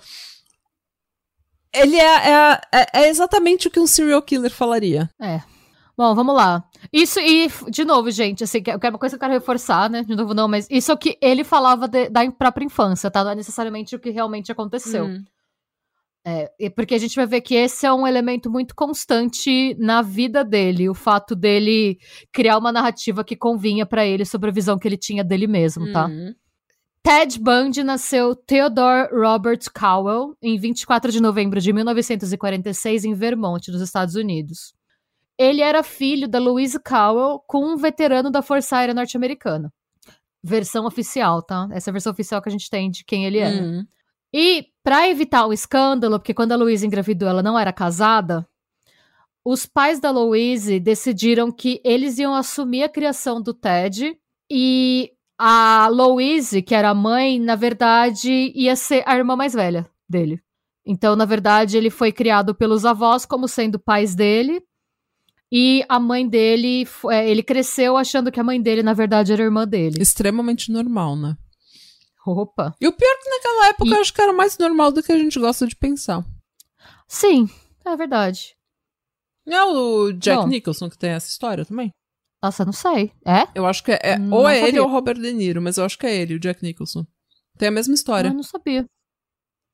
Ele 1.73 1.97
é, 1.97 2.31
é, 2.31 2.61
é, 2.73 2.87
é 3.05 3.09
exatamente 3.09 3.69
o 3.69 3.71
que 3.71 3.79
um 3.79 3.87
serial 3.87 4.21
killer 4.23 4.51
falaria. 4.51 5.09
É. 5.21 5.41
Bom, 5.97 6.13
vamos 6.17 6.35
lá. 6.35 6.65
Isso, 6.93 7.21
e, 7.21 7.49
de 7.71 7.85
novo, 7.85 8.11
gente, 8.11 8.43
assim, 8.43 8.61
que 8.61 8.71
é 8.73 8.77
uma 8.77 8.99
coisa 8.99 9.17
que 9.17 9.25
eu 9.25 9.29
quero 9.29 9.39
reforçar, 9.39 9.89
né? 9.89 10.03
De 10.03 10.17
novo, 10.17 10.35
não, 10.35 10.49
mas 10.49 10.67
isso 10.69 10.91
é 10.91 10.95
o 10.95 10.99
que 10.99 11.17
ele 11.23 11.45
falava 11.45 11.87
de- 11.87 12.09
da 12.11 12.29
própria 12.33 12.65
infância, 12.65 13.09
tá? 13.11 13.23
Não 13.23 13.31
é 13.31 13.35
necessariamente 13.37 13.95
o 13.95 14.01
que 14.01 14.11
realmente 14.11 14.51
aconteceu. 14.51 15.05
Hum. 15.05 15.25
É, 16.25 16.71
porque 16.71 16.95
a 16.95 16.99
gente 16.99 17.17
vai 17.17 17.27
ver 17.27 17.41
que 17.41 17.55
esse 17.55 17.85
é 17.85 17.93
um 17.93 18.07
elemento 18.07 18.49
muito 18.49 18.77
constante 18.77 19.75
na 19.75 20.03
vida 20.03 20.45
dele, 20.45 20.89
o 20.89 20.95
fato 20.95 21.35
dele 21.35 21.99
criar 22.33 22.59
uma 22.59 22.71
narrativa 22.71 23.25
que 23.25 23.35
convinha 23.35 23.85
pra 23.85 24.07
ele 24.07 24.25
sobre 24.25 24.49
a 24.49 24.53
visão 24.53 24.79
que 24.79 24.87
ele 24.87 24.97
tinha 24.97 25.25
dele 25.25 25.49
mesmo, 25.49 25.91
tá? 25.93 26.07
Hum. 26.07 26.33
Ted 27.03 27.41
Bundy 27.41 27.83
nasceu 27.83 28.37
Theodore 28.37 29.09
Robert 29.13 29.59
Cowell 29.77 30.37
em 30.41 30.57
24 30.57 31.11
de 31.11 31.21
novembro 31.21 31.61
de 31.61 31.73
1946 31.73 33.05
em 33.05 33.15
Vermont, 33.15 33.69
nos 33.73 33.81
Estados 33.81 34.15
Unidos. 34.15 34.73
Ele 35.37 35.61
era 35.61 35.83
filho 35.83 36.29
da 36.29 36.39
Louise 36.39 36.79
Cowell 36.79 37.43
com 37.49 37.65
um 37.65 37.77
veterano 37.77 38.31
da 38.31 38.41
Força 38.43 38.77
Aérea 38.77 38.95
Norte-Americana. 38.95 39.73
Versão 40.45 40.87
oficial, 40.87 41.43
tá? 41.43 41.69
Essa 41.73 41.91
é 41.91 41.91
a 41.91 41.93
versão 41.93 42.13
oficial 42.13 42.41
que 42.41 42.49
a 42.49 42.53
gente 42.53 42.71
tem 42.71 42.89
de 42.89 43.05
quem 43.05 43.25
ele 43.25 43.39
era. 43.39 43.61
Hum. 43.61 43.85
E 44.35 44.67
para 44.83 45.09
evitar 45.09 45.47
o 45.47 45.53
escândalo, 45.53 46.19
porque 46.19 46.35
quando 46.35 46.53
a 46.53 46.57
Louise 46.57 46.87
engravidou 46.87 47.29
ela 47.29 47.43
não 47.43 47.59
era 47.59 47.73
casada, 47.73 48.47
os 49.45 49.67
pais 49.67 50.01
da 50.01 50.11
Louise 50.11 50.81
decidiram 50.81 51.51
que 51.51 51.81
eles 51.85 52.19
iam 52.19 52.35
assumir 52.35 52.85
a 52.85 52.89
criação 52.89 53.41
do 53.43 53.53
Ted 53.53 54.17
e 54.51 55.13
a 55.39 55.89
Louise, 55.89 56.63
que 56.63 56.75
era 56.75 56.91
a 56.91 56.95
mãe, 56.95 57.39
na 57.39 57.57
verdade 57.57 58.53
ia 58.55 58.77
ser 58.77 59.03
a 59.07 59.17
irmã 59.17 59.37
mais 59.37 59.53
velha 59.53 59.89
dele. 60.09 60.41
Então, 60.85 61.15
na 61.15 61.25
verdade, 61.25 61.77
ele 61.77 61.91
foi 61.91 62.11
criado 62.11 62.55
pelos 62.55 62.85
avós 62.85 63.25
como 63.25 63.47
sendo 63.47 63.79
pais 63.79 64.15
dele. 64.15 64.63
E 65.51 65.85
a 65.89 66.01
mãe 66.01 66.27
dele, 66.27 66.89
é, 67.11 67.29
ele 67.29 67.43
cresceu 67.43 67.97
achando 67.97 68.33
que 68.33 68.41
a 68.41 68.45
mãe 68.45 68.61
dele, 68.61 68.83
na 68.83 68.95
verdade, 68.95 69.33
era 69.33 69.43
irmã 69.43 69.67
dele. 69.67 70.01
Extremamente 70.01 70.73
normal, 70.73 71.15
né? 71.15 71.37
Opa. 72.27 72.75
E 72.81 72.87
o 72.87 72.93
pior 72.93 73.09
é 73.11 73.23
que 73.23 73.31
naquela 73.31 73.67
época 73.69 73.91
E- 73.91 73.93
eu 73.95 74.01
acho 74.01 74.13
que 74.15 74.23
era 74.23 74.33
mais 74.33 74.57
normal 74.59 74.93
do 74.93 75.03
que 75.03 75.11
a 75.13 75.19
gente 75.19 75.39
gosta 75.41 75.67
de 75.67 75.75
pensar. 75.77 76.25
Sim, 77.09 77.49
é 77.85 77.97
verdade. 77.97 78.55
Não 79.47 79.57
é 79.57 79.65
o 79.65 80.13
Jack 80.13 80.43
Bom. 80.43 80.49
Nicholson 80.49 80.89
que 80.89 80.97
tem 80.99 81.11
essa 81.11 81.29
história 81.29 81.65
também? 81.65 81.91
Nossa, 82.43 82.65
não 82.65 82.73
sei. 82.73 83.13
É? 83.27 83.49
Eu 83.55 83.67
acho 83.67 83.83
que 83.83 83.93
é. 83.93 83.99
é- 84.03 84.19
Não 84.19 84.39
ou 84.39 84.49
é 84.49 84.59
ele 84.59 84.67
sabia. 84.67 84.83
ou 84.83 84.89
o 84.89 84.93
Robert 84.93 85.19
De 85.19 85.33
Niro, 85.33 85.61
mas 85.61 85.79
eu 85.79 85.85
acho 85.85 85.99
que 85.99 86.07
é 86.07 86.15
ele, 86.15 86.35
o 86.35 86.41
Jack 86.41 86.63
Nicholson. 86.63 87.05
Tem 87.59 87.69
a 87.69 87.73
mesma 87.73 87.95
história. 87.95 88.29
Eu 88.29 88.35
não 88.35 88.43
sabia. 88.43 88.85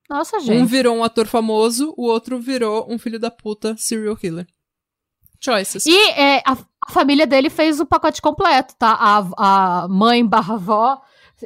Nossa, 0.09 0.38
Um 0.38 0.40
gente. 0.40 0.67
virou 0.69 0.97
um 0.97 1.05
ator 1.05 1.26
famoso, 1.26 1.93
o 1.97 2.05
outro 2.07 2.40
virou 2.40 2.87
um 2.90 2.99
filho 2.99 3.19
da 3.21 3.31
puta 3.31 3.76
serial 3.76 4.17
killer. 4.17 4.47
Choices. 5.38 5.85
E 5.87 5.97
é, 6.12 6.38
a, 6.47 6.57
a 6.87 6.90
família 6.90 7.26
dele 7.26 7.50
fez 7.50 7.78
o 7.78 7.87
pacote 7.87 8.21
completo, 8.23 8.75
tá? 8.76 8.93
A, 8.99 9.83
a 9.85 9.88
mãe 9.88 10.26
barra 10.26 10.55
avó 10.55 11.00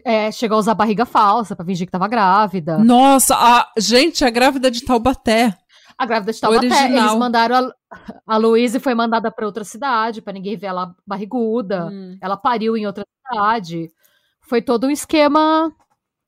é, 0.05 0.31
chegou 0.33 0.57
a 0.57 0.61
usar 0.61 0.75
barriga 0.75 1.05
falsa 1.05 1.55
pra 1.57 1.65
fingir 1.65 1.87
que 1.87 1.93
tava 1.93 2.09
grávida. 2.09 2.79
Nossa, 2.79 3.35
a 3.37 3.69
gente, 3.79 4.25
a 4.25 4.31
grávida 4.31 4.71
de 4.71 4.83
Taubaté. 4.85 5.57
A 5.99 6.07
grávida 6.07 6.33
de 6.33 6.41
Taubaté, 6.41 6.67
Original. 6.67 6.89
eles 7.07 7.19
mandaram 7.19 7.57
a, 7.57 7.99
a 8.27 8.37
Louise 8.37 8.81
foi 8.81 8.95
mandada 8.95 9.31
pra 9.31 9.47
outra 9.47 9.63
cidade, 9.65 10.23
pra 10.23 10.33
ninguém 10.33 10.57
ver 10.57 10.67
ela 10.69 10.95
barriguda. 11.07 11.87
Hum. 11.93 12.17
Ela 12.21 12.37
pariu 12.37 12.77
em 12.77 12.87
outra 12.87 13.05
cidade. 13.29 13.91
Foi 14.41 14.61
todo 14.63 14.87
um 14.87 14.91
esquema, 14.91 15.71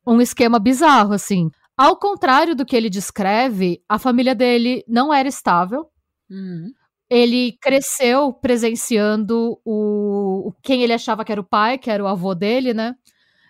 um 0.07 0.21
esquema 0.21 0.59
bizarro, 0.59 1.13
assim. 1.15 1.51
Ao 1.77 1.97
contrário 1.97 2.55
do 2.55 2.65
que 2.65 2.77
ele 2.77 2.89
descreve, 2.89 3.83
a 3.89 3.99
família 3.99 4.35
dele 4.35 4.85
não 4.87 5.13
era 5.13 5.29
estável. 5.29 5.87
Hum. 6.31 6.71
Ele 7.11 7.57
cresceu 7.61 8.33
presenciando 8.33 9.59
o- 9.65 10.53
quem 10.63 10.83
ele 10.83 10.93
achava 10.93 11.25
que 11.25 11.33
era 11.33 11.41
o 11.41 11.45
pai, 11.45 11.79
que 11.79 11.91
era 11.91 12.03
o 12.03 12.07
avô 12.07 12.35
dele, 12.35 12.73
né? 12.73 12.95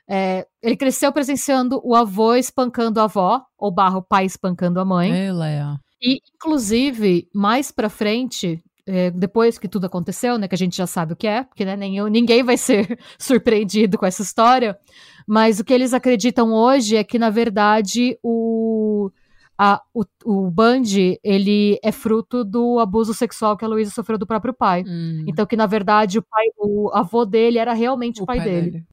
É, 0.09 0.47
ele 0.63 0.77
cresceu 0.77 1.13
presenciando 1.13 1.81
o 1.83 1.95
avô 1.95 2.35
espancando 2.35 3.01
a 3.01 3.05
avó, 3.05 3.43
ou 3.59 3.71
barra 3.71 3.99
o 3.99 4.03
pai 4.03 4.27
espancando 4.27 4.81
a 4.81 4.85
mãe. 4.85 5.11
É 5.11 5.61
a. 5.61 5.79
E, 6.03 6.21
inclusive, 6.35 7.29
mais 7.35 7.71
pra 7.71 7.89
frente, 7.89 8.63
é, 8.87 9.11
depois 9.11 9.59
que 9.59 9.69
tudo 9.69 9.87
aconteceu, 9.87 10.37
né, 10.37 10.47
que 10.47 10.55
a 10.55 10.59
gente 10.59 10.77
já 10.77 10.87
sabe 10.87 11.15
o 11.15 11.17
que 11.17 11.27
é, 11.27 11.43
porque 11.45 11.65
né, 11.65 11.77
nem 11.77 11.97
eu, 11.97 12.09
ninguém 12.09 12.43
vai 12.43 12.59
ser 12.59 12.99
surpreendido 13.19 13.97
com 13.97 14.05
essa 14.05 14.23
história, 14.23 14.79
mas 15.27 15.59
o 15.59 15.65
que 15.65 15.73
eles 15.73 15.95
acreditam 15.95 16.53
hoje 16.53 16.97
é 16.97 17.05
que, 17.05 17.19
na 17.19 17.31
verdade, 17.31 18.19
o, 18.23 19.11
a, 19.59 19.81
o, 19.95 20.05
o 20.25 20.51
Bundy, 20.51 21.19
ele 21.25 21.79
é 21.83 21.91
fruto 21.91 22.45
do 22.45 22.79
abuso 22.79 23.15
sexual 23.15 23.57
que 23.57 23.65
a 23.65 23.69
Luísa 23.69 23.91
sofreu 23.91 24.19
do 24.19 24.27
próprio 24.27 24.53
pai. 24.53 24.85
Hum. 24.87 25.25
Então, 25.27 25.47
que, 25.47 25.57
na 25.57 25.67
verdade, 25.67 26.19
o, 26.19 26.23
pai, 26.23 26.45
o 26.59 26.91
avô 26.93 27.25
dele 27.25 27.59
era 27.59 27.73
realmente 27.73 28.23
o, 28.23 28.27
pai, 28.27 28.41
dele. 28.41 28.85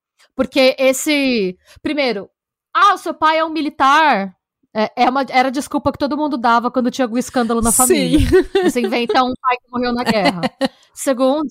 Porque 0.42 0.76
esse. 0.80 1.56
Primeiro, 1.84 2.28
ah, 2.74 2.96
o 2.96 2.98
seu 2.98 3.14
pai 3.14 3.38
é 3.38 3.46
um 3.46 3.50
militar. 3.50 4.36
É, 4.76 5.04
é 5.04 5.08
uma, 5.08 5.24
era 5.30 5.50
a 5.50 5.52
desculpa 5.52 5.92
que 5.92 6.00
todo 6.00 6.18
mundo 6.18 6.36
dava 6.36 6.72
quando 6.72 6.90
tinha 6.90 7.06
algum 7.06 7.18
escândalo 7.18 7.62
na 7.62 7.72
família. 7.72 8.20
Sim. 8.20 8.64
Você 8.64 8.82
inventa 8.82 9.22
um 9.24 9.34
pai 9.40 9.58
que 9.58 9.72
morreu 9.72 9.94
na 9.94 10.04
guerra. 10.04 10.42
Segundo, 10.96 11.48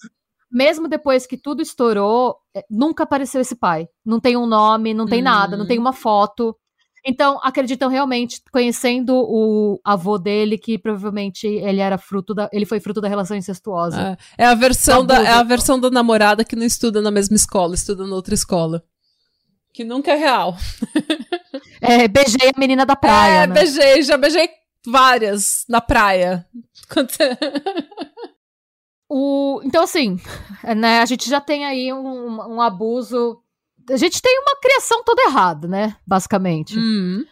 mesmo 0.51 0.89
depois 0.89 1.25
que 1.25 1.37
tudo 1.37 1.63
estourou, 1.63 2.37
é, 2.53 2.65
nunca 2.69 3.05
apareceu 3.05 3.41
esse 3.41 3.55
pai. 3.55 3.87
Não 4.05 4.19
tem 4.19 4.37
um 4.37 4.47
nome, 4.47 4.93
não 4.93 5.07
tem 5.07 5.21
Hum. 5.21 5.25
nada, 5.25 5.57
não 5.57 5.69
tem 5.69 5.79
uma 5.79 5.93
foto. 5.93 6.57
Então, 7.05 7.39
acreditam 7.43 7.89
realmente, 7.89 8.43
conhecendo 8.53 9.15
o 9.17 9.81
avô 9.85 10.19
dele, 10.19 10.59
que 10.59 10.79
provavelmente 10.79 11.47
ele 11.47 11.81
era 11.81 11.97
fruto 11.97 12.35
da. 12.35 12.49
Ele 12.53 12.67
foi 12.67 12.81
fruto 12.81 13.01
da 13.01 13.09
relação 13.09 13.37
incestuosa. 13.37 14.19
É, 14.39 14.45
é 14.45 14.47
a 14.47 14.55
versão 14.55 15.05
da, 15.05 15.23
é 15.23 15.33
a 15.33 15.43
versão 15.43 15.81
da 15.81 15.91
namorada 15.91 16.45
que 16.45 16.57
não 16.57 16.65
estuda 16.65 17.01
na 17.01 17.11
mesma 17.11 17.37
escola, 17.37 17.75
estuda 17.75 18.07
na 18.07 18.15
outra 18.15 18.35
escola. 18.35 18.85
Que 19.73 19.85
nunca 19.85 20.13
é 20.13 20.17
real. 20.17 20.57
É, 21.83 22.07
beijei 22.07 22.51
a 22.55 22.61
menina 22.61 22.85
da 22.85 22.95
praia. 22.95 23.45
é, 23.45 23.47
né? 23.47 23.55
beijei, 23.55 24.03
já 24.03 24.17
beijei 24.19 24.51
várias 24.87 25.65
na 25.67 25.81
praia. 25.81 26.47
O, 29.13 29.61
então, 29.65 29.83
assim, 29.83 30.21
né, 30.77 31.01
a 31.01 31.05
gente 31.05 31.29
já 31.29 31.41
tem 31.41 31.65
aí 31.65 31.93
um, 31.93 32.55
um 32.55 32.61
abuso. 32.61 33.43
A 33.91 33.97
gente 33.97 34.23
tem 34.23 34.39
uma 34.41 34.61
criação 34.61 35.03
toda 35.05 35.23
errada, 35.23 35.67
né? 35.67 35.97
Basicamente. 36.07 36.79
Hum. 36.79 37.25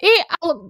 E 0.00 0.24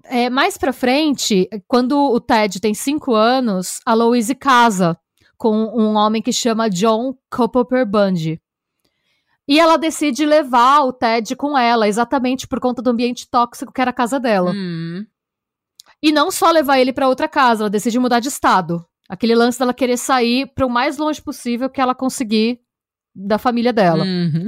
é, 0.04 0.30
mais 0.30 0.56
pra 0.56 0.72
frente, 0.72 1.48
quando 1.66 1.96
o 1.98 2.18
Ted 2.18 2.60
tem 2.60 2.72
cinco 2.72 3.14
anos, 3.14 3.80
a 3.84 3.94
Louise 3.94 4.34
casa 4.34 4.98
com 5.36 5.54
um 5.54 5.94
homem 5.94 6.20
que 6.20 6.32
chama 6.32 6.68
John 6.68 7.16
Culpeper 7.30 7.86
Bundy. 7.86 8.40
E 9.46 9.58
ela 9.58 9.78
decide 9.78 10.26
levar 10.26 10.82
o 10.82 10.92
Ted 10.92 11.34
com 11.36 11.56
ela, 11.56 11.88
exatamente 11.88 12.46
por 12.46 12.60
conta 12.60 12.82
do 12.82 12.90
ambiente 12.90 13.28
tóxico 13.30 13.72
que 13.72 13.80
era 13.80 13.90
a 13.90 13.94
casa 13.94 14.18
dela. 14.18 14.52
Hum. 14.54 15.06
E 16.02 16.12
não 16.12 16.30
só 16.30 16.50
levar 16.50 16.78
ele 16.78 16.92
pra 16.92 17.08
outra 17.08 17.28
casa, 17.28 17.62
ela 17.62 17.70
decide 17.70 17.98
mudar 17.98 18.20
de 18.20 18.28
estado. 18.28 18.84
Aquele 19.08 19.34
lance 19.34 19.58
dela 19.58 19.72
querer 19.72 19.96
sair 19.96 20.46
para 20.54 20.66
o 20.66 20.70
mais 20.70 20.98
longe 20.98 21.22
possível 21.22 21.70
que 21.70 21.80
ela 21.80 21.94
conseguir 21.94 22.60
da 23.14 23.38
família 23.38 23.72
dela. 23.72 24.04
Uhum. 24.04 24.46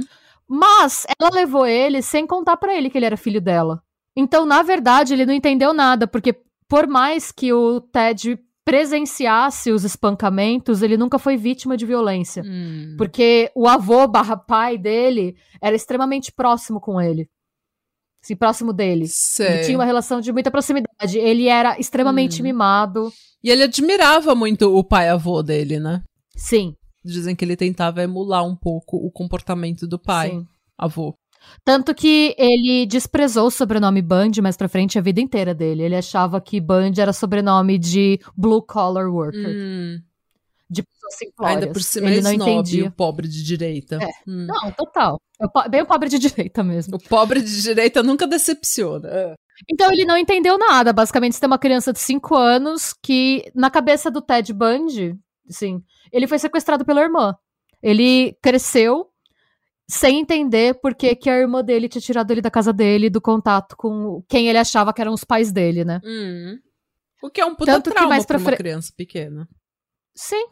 Mas 0.53 1.05
ela 1.17 1.29
levou 1.33 1.65
ele 1.65 2.01
sem 2.01 2.27
contar 2.27 2.57
pra 2.57 2.75
ele 2.75 2.89
que 2.89 2.97
ele 2.97 3.05
era 3.05 3.15
filho 3.15 3.39
dela. 3.39 3.81
Então, 4.17 4.45
na 4.45 4.61
verdade, 4.61 5.13
ele 5.13 5.25
não 5.25 5.33
entendeu 5.33 5.73
nada, 5.73 6.05
porque 6.05 6.35
por 6.67 6.87
mais 6.87 7.31
que 7.31 7.53
o 7.53 7.79
Ted 7.79 8.37
presenciasse 8.65 9.71
os 9.71 9.85
espancamentos, 9.85 10.81
ele 10.81 10.97
nunca 10.97 11.17
foi 11.17 11.37
vítima 11.37 11.77
de 11.77 11.85
violência. 11.85 12.43
Hum. 12.45 12.95
Porque 12.97 13.49
o 13.55 13.65
avô 13.67 14.05
barra 14.07 14.35
pai 14.35 14.77
dele 14.77 15.37
era 15.61 15.75
extremamente 15.75 16.31
próximo 16.33 16.81
com 16.81 16.99
ele. 16.99 17.29
Assim, 18.23 18.35
próximo 18.35 18.73
dele. 18.73 19.03
Ele 19.03 19.07
Sei. 19.07 19.61
tinha 19.61 19.77
uma 19.77 19.85
relação 19.85 20.19
de 20.19 20.31
muita 20.33 20.51
proximidade. 20.51 21.17
Ele 21.17 21.47
era 21.47 21.79
extremamente 21.79 22.41
Hum. 22.41 22.43
mimado. 22.43 23.11
E 23.43 23.49
ele 23.49 23.63
admirava 23.63 24.35
muito 24.35 24.75
o 24.75 24.83
pai-avô 24.83 25.41
dele, 25.41 25.79
né? 25.79 26.03
Sim, 26.35 26.75
Dizem 27.03 27.35
que 27.35 27.43
ele 27.43 27.55
tentava 27.55 28.03
emular 28.03 28.45
um 28.45 28.55
pouco 28.55 28.97
o 28.97 29.09
comportamento 29.11 29.87
do 29.87 29.97
pai, 29.97 30.29
sim. 30.31 30.47
avô. 30.77 31.15
Tanto 31.65 31.95
que 31.95 32.35
ele 32.37 32.85
desprezou 32.85 33.47
o 33.47 33.51
sobrenome 33.51 33.99
Bundy 34.01 34.41
mais 34.43 34.55
pra 34.55 34.69
frente 34.69 34.99
a 34.99 35.01
vida 35.01 35.19
inteira 35.19 35.55
dele. 35.55 35.81
Ele 35.81 35.95
achava 35.95 36.39
que 36.39 36.61
Bundy 36.61 37.01
era 37.01 37.11
sobrenome 37.11 37.79
de 37.79 38.19
blue 38.37 38.61
collar 38.61 39.07
worker, 39.11 39.47
Hum. 39.49 39.99
de 40.69 40.83
pessoas 40.83 41.15
simplórias. 41.17 41.57
Ainda 41.63 41.73
por 41.73 41.81
cima 41.81 42.09
ele 42.09 42.19
é 42.19 42.21
não 42.21 42.31
snob, 42.33 42.51
entendia. 42.51 42.85
o 42.85 42.91
pobre 42.91 43.27
de 43.27 43.43
direita. 43.43 43.95
É. 43.99 44.07
Hum. 44.27 44.45
Não, 44.45 44.71
total. 44.73 45.19
É 45.41 45.69
Bem 45.69 45.81
o 45.81 45.85
pobre 45.87 46.07
de 46.09 46.19
direita 46.47 46.63
mesmo. 46.63 46.97
O 46.97 46.99
pobre 47.09 47.41
de 47.41 47.61
direita 47.63 48.03
nunca 48.03 48.27
decepciona. 48.27 49.07
É. 49.09 49.33
Então 49.67 49.91
ele 49.91 50.05
não 50.05 50.17
entendeu 50.17 50.59
nada. 50.59 50.93
Basicamente, 50.93 51.33
você 51.33 51.39
tem 51.41 51.47
uma 51.47 51.57
criança 51.57 51.91
de 51.91 51.97
5 51.99 52.35
anos 52.35 52.93
que, 53.01 53.51
na 53.55 53.71
cabeça 53.71 54.11
do 54.11 54.21
Ted 54.21 54.53
Bundy, 54.53 55.15
assim, 55.51 55.83
ele 56.11 56.27
foi 56.27 56.39
sequestrado 56.39 56.83
pela 56.85 57.01
irmã. 57.01 57.35
Ele 57.81 58.37
cresceu 58.41 59.07
sem 59.89 60.19
entender 60.19 60.75
por 60.75 60.95
que, 60.95 61.15
que 61.15 61.29
a 61.29 61.37
irmã 61.37 61.63
dele 61.63 61.89
tinha 61.89 62.01
tirado 62.01 62.31
ele 62.31 62.41
da 62.41 62.49
casa 62.51 62.71
dele, 62.71 63.09
do 63.09 63.19
contato 63.19 63.75
com 63.75 64.23
quem 64.29 64.47
ele 64.47 64.57
achava 64.57 64.93
que 64.93 65.01
eram 65.01 65.13
os 65.13 65.23
pais 65.23 65.51
dele, 65.51 65.83
né? 65.83 65.99
Hum. 66.05 66.57
O 67.21 67.29
que 67.29 67.41
é 67.41 67.45
um 67.45 67.53
puta 67.55 67.73
Tanto 67.73 67.89
que 67.89 67.95
trauma 67.95 68.09
mais 68.09 68.25
pra 68.25 68.37
pra 68.37 68.41
uma 68.43 68.49
fre- 68.51 68.57
criança 68.57 68.91
pequena. 68.95 69.47
Sim. 70.15 70.45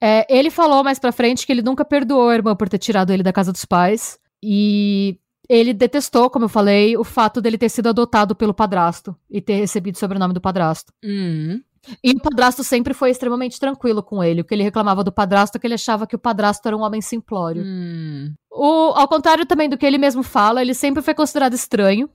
É, 0.00 0.26
ele 0.28 0.50
falou 0.50 0.82
mais 0.84 0.98
pra 0.98 1.12
frente 1.12 1.46
que 1.46 1.52
ele 1.52 1.62
nunca 1.62 1.84
perdoou 1.84 2.28
a 2.28 2.34
irmã 2.34 2.54
por 2.56 2.68
ter 2.68 2.78
tirado 2.78 3.10
ele 3.12 3.22
da 3.22 3.32
casa 3.32 3.52
dos 3.52 3.64
pais. 3.64 4.18
E 4.42 5.18
ele 5.48 5.72
detestou, 5.72 6.28
como 6.28 6.44
eu 6.46 6.48
falei, 6.48 6.96
o 6.96 7.04
fato 7.04 7.40
dele 7.40 7.56
ter 7.56 7.68
sido 7.68 7.88
adotado 7.88 8.34
pelo 8.34 8.52
padrasto 8.52 9.16
e 9.30 9.40
ter 9.40 9.54
recebido 9.54 9.94
o 9.94 9.98
sobrenome 9.98 10.34
do 10.34 10.40
padrasto. 10.40 10.92
Hum. 11.02 11.62
E 12.02 12.12
o 12.12 12.20
padrasto 12.20 12.64
sempre 12.64 12.94
foi 12.94 13.10
extremamente 13.10 13.58
tranquilo 13.58 14.02
com 14.02 14.22
ele. 14.22 14.40
O 14.40 14.44
que 14.44 14.54
ele 14.54 14.62
reclamava 14.62 15.04
do 15.04 15.12
padrasto 15.12 15.56
é 15.56 15.60
que 15.60 15.66
ele 15.66 15.74
achava 15.74 16.06
que 16.06 16.16
o 16.16 16.18
padrasto 16.18 16.66
era 16.66 16.76
um 16.76 16.82
homem 16.82 17.00
simplório. 17.00 17.62
Hum. 17.64 18.32
O, 18.50 18.92
ao 18.94 19.08
contrário 19.08 19.44
também 19.46 19.68
do 19.68 19.76
que 19.76 19.84
ele 19.84 19.98
mesmo 19.98 20.22
fala, 20.22 20.62
ele 20.62 20.74
sempre 20.74 21.02
foi 21.02 21.14
considerado 21.14 21.54
estranho. 21.54 22.08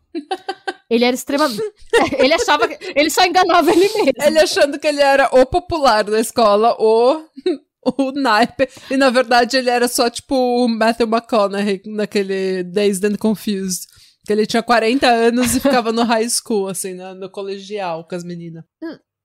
Ele 0.89 1.05
era 1.05 1.13
extremamente. 1.13 1.61
ele 2.17 2.33
achava 2.33 2.67
que. 2.67 2.93
Ele 2.95 3.09
só 3.09 3.23
enganava 3.23 3.71
ele 3.71 3.89
mesmo. 3.93 4.11
Ele 4.21 4.39
achando 4.39 4.79
que 4.79 4.87
ele 4.87 5.01
era 5.01 5.29
o 5.31 5.45
popular 5.45 6.03
da 6.03 6.19
escola, 6.19 6.75
o. 6.79 7.23
O 7.97 8.11
naipe. 8.11 8.67
E 8.91 8.97
na 8.97 9.09
verdade 9.09 9.55
ele 9.55 9.69
era 9.69 9.87
só 9.87 10.09
tipo 10.09 10.35
o 10.35 10.67
Matthew 10.67 11.07
McConaughey 11.07 11.81
naquele 11.85 12.61
Dazed 12.61 13.05
and 13.05 13.15
Confused. 13.15 13.87
Que 14.25 14.33
ele 14.33 14.45
tinha 14.45 14.61
40 14.61 15.07
anos 15.07 15.55
e 15.55 15.61
ficava 15.61 15.93
no 15.93 16.03
high 16.03 16.29
school, 16.29 16.67
assim, 16.67 16.93
no, 16.93 17.15
no 17.15 17.29
colegial 17.31 18.05
com 18.05 18.13
as 18.13 18.23
meninas. 18.25 18.65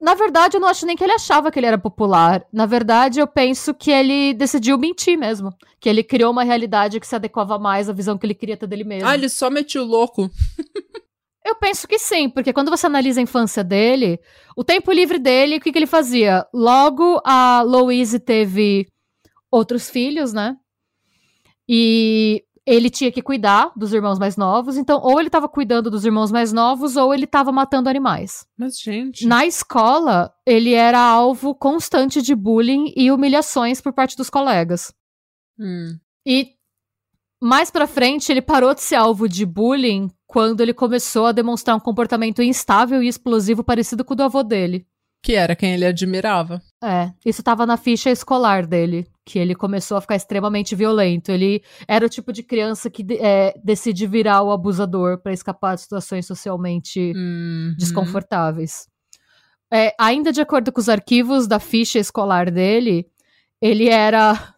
Na 0.05 0.15
verdade, 0.15 0.59
eu 0.59 0.61
não 0.61 0.69
acho 0.69 0.85
nem 0.85 0.95
que 0.95 1.03
ele 1.03 1.15
achava 1.15 1.51
que 1.51 1.59
ele 1.59 1.67
era 1.67 1.79
popular. 1.79 2.45
Na 2.53 2.67
verdade, 2.67 3.21
eu 3.21 3.27
penso 3.27 3.73
que 3.73 3.91
ele 3.91 4.35
decidiu 4.35 4.77
mentir 4.77 5.17
mesmo. 5.17 5.51
Que 5.81 5.89
ele 5.89 6.05
criou 6.05 6.31
uma 6.31 6.45
realidade 6.45 7.01
que 7.01 7.07
se 7.07 7.17
adequava 7.17 7.59
mais 7.59 7.89
à 7.89 7.93
visão 7.95 8.19
que 8.19 8.27
ele 8.27 8.35
queria 8.35 8.55
ter 8.55 8.67
dele 8.67 8.85
mesmo. 8.85 9.09
Ah, 9.09 9.15
ele 9.15 9.31
só 9.31 9.49
metiu 9.49 9.83
louco. 9.83 10.31
Eu 11.43 11.55
penso 11.57 11.87
que 11.87 11.99
sim, 11.99 12.29
porque 12.29 12.55
quando 12.55 12.71
você 12.71 12.87
analisa 12.87 13.21
a 13.21 13.23
infância 13.23 13.63
dele, 13.63 14.19
o 14.57 14.65
tempo 14.65 14.91
livre 14.91 15.19
dele, 15.19 15.57
o 15.57 15.61
que, 15.61 15.73
que 15.73 15.79
ele 15.79 15.87
fazia? 15.87 16.47
Logo, 16.55 17.21
a 17.23 17.61
Louise 17.63 18.19
teve 18.19 18.87
outros 19.51 19.91
filhos, 19.91 20.33
né? 20.33 20.57
E 21.69 22.43
ele 22.67 22.89
tinha 22.89 23.13
que 23.13 23.23
cuidar 23.23 23.73
dos 23.77 23.93
irmãos 23.93 24.19
mais 24.19 24.37
novos, 24.37 24.77
então 24.77 25.01
ou 25.03 25.19
ele 25.19 25.29
estava 25.29 25.49
cuidando 25.49 25.91
dos 25.91 26.05
irmãos 26.05 26.33
mais 26.33 26.53
novos 26.53 26.97
ou 26.97 27.13
ele 27.13 27.25
estava 27.25 27.53
matando 27.53 27.89
animais. 27.89 28.47
Mas, 28.57 28.81
gente. 28.81 29.27
Na 29.27 29.45
escola, 29.45 30.33
ele 30.47 30.73
era 30.73 30.99
alvo 30.99 31.55
constante 31.55 32.23
de 32.23 32.35
bullying 32.35 32.93
e 32.97 33.11
humilhações 33.11 33.81
por 33.81 33.93
parte 33.93 34.17
dos 34.17 34.31
colegas. 34.31 34.95
Hum. 35.59 35.99
E 36.27 36.55
mais 37.41 37.71
pra 37.71 37.87
frente, 37.87 38.33
ele 38.33 38.41
parou 38.41 38.75
de 38.75 38.81
ser 38.81 38.95
alvo 38.95 39.29
de 39.29 39.45
bullying 39.45 40.11
quando 40.27 40.63
ele 40.63 40.73
começou 40.73 41.27
a 41.27 41.33
demonstrar 41.33 41.77
um 41.77 41.81
comportamento 41.81 42.43
instável 42.43 43.03
e 43.03 43.09
explosivo 43.09 43.63
parecido 43.63 44.05
com 44.05 44.15
o 44.15 44.17
do 44.17 44.23
avô 44.23 44.43
dele. 44.43 44.87
Que 45.25 45.35
era 45.37 45.57
quem 45.57 45.73
ele 45.73 45.87
admirava. 45.87 46.61
É, 46.83 47.11
isso 47.25 47.43
tava 47.43 47.65
na 47.65 47.79
ficha 47.79 48.11
escolar 48.11 48.67
dele, 48.67 49.07
que 49.25 49.39
ele 49.39 49.55
começou 49.55 49.97
a 49.97 50.01
ficar 50.03 50.17
extremamente 50.17 50.75
violento. 50.77 51.33
Ele 51.33 51.63
era 51.89 52.05
o 52.05 52.11
tipo 52.11 52.31
de 52.31 52.43
criança 52.43 52.91
que 52.91 53.03
é, 53.19 53.55
decide 53.65 54.07
virar 54.07 54.43
o 54.43 54.53
abusador 54.53 55.19
para 55.23 55.33
escapar 55.33 55.77
de 55.77 55.81
situações 55.81 56.27
socialmente 56.27 57.15
Uhum. 57.17 57.75
desconfortáveis. 57.79 58.87
É, 59.73 59.95
ainda 59.99 60.31
de 60.31 60.43
acordo 60.43 60.71
com 60.71 60.79
os 60.79 60.91
arquivos 60.91 61.47
da 61.47 61.59
ficha 61.59 61.99
escolar 61.99 62.51
dele, 62.51 63.07
ele 63.63 63.89
era 63.89 64.55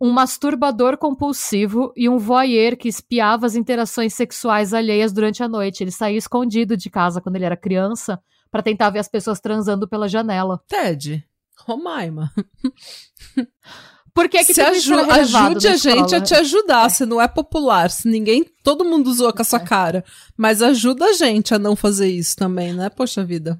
um 0.00 0.10
masturbador 0.10 0.98
compulsivo 0.98 1.92
e 1.96 2.08
um 2.08 2.18
voyeur 2.18 2.76
que 2.76 2.88
espiava 2.88 3.46
as 3.46 3.54
interações 3.54 4.14
sexuais 4.14 4.74
alheias 4.74 5.12
durante 5.12 5.44
a 5.44 5.48
noite. 5.48 5.84
Ele 5.84 5.92
saía 5.92 6.18
escondido 6.18 6.76
de 6.76 6.90
casa 6.90 7.20
quando 7.20 7.36
ele 7.36 7.44
era 7.44 7.56
criança 7.56 8.20
para 8.54 8.62
tentar 8.62 8.88
ver 8.90 9.00
as 9.00 9.08
pessoas 9.08 9.40
transando 9.40 9.88
pela 9.88 10.06
janela. 10.08 10.62
Ted. 10.68 11.26
Romaima. 11.58 12.32
Por 14.14 14.28
que, 14.28 14.44
que 14.44 14.54
se 14.54 14.60
aju 14.60 14.94
ajude 15.10 15.66
a 15.66 15.76
gente 15.76 16.14
a 16.14 16.20
te 16.20 16.34
ajudar. 16.36 16.88
Se 16.88 17.04
não 17.04 17.20
é 17.20 17.26
popular, 17.26 17.90
se 17.90 18.06
ninguém. 18.06 18.44
Todo 18.62 18.84
mundo 18.84 19.12
zoa 19.12 19.32
com 19.32 19.42
a 19.42 19.44
sua 19.44 19.58
É. 19.58 19.64
cara. 19.64 20.04
Mas 20.36 20.62
ajuda 20.62 21.06
a 21.06 21.12
gente 21.14 21.52
a 21.52 21.58
não 21.58 21.74
fazer 21.74 22.06
isso 22.06 22.36
também, 22.36 22.72
né? 22.72 22.88
Poxa 22.88 23.24
vida. 23.24 23.58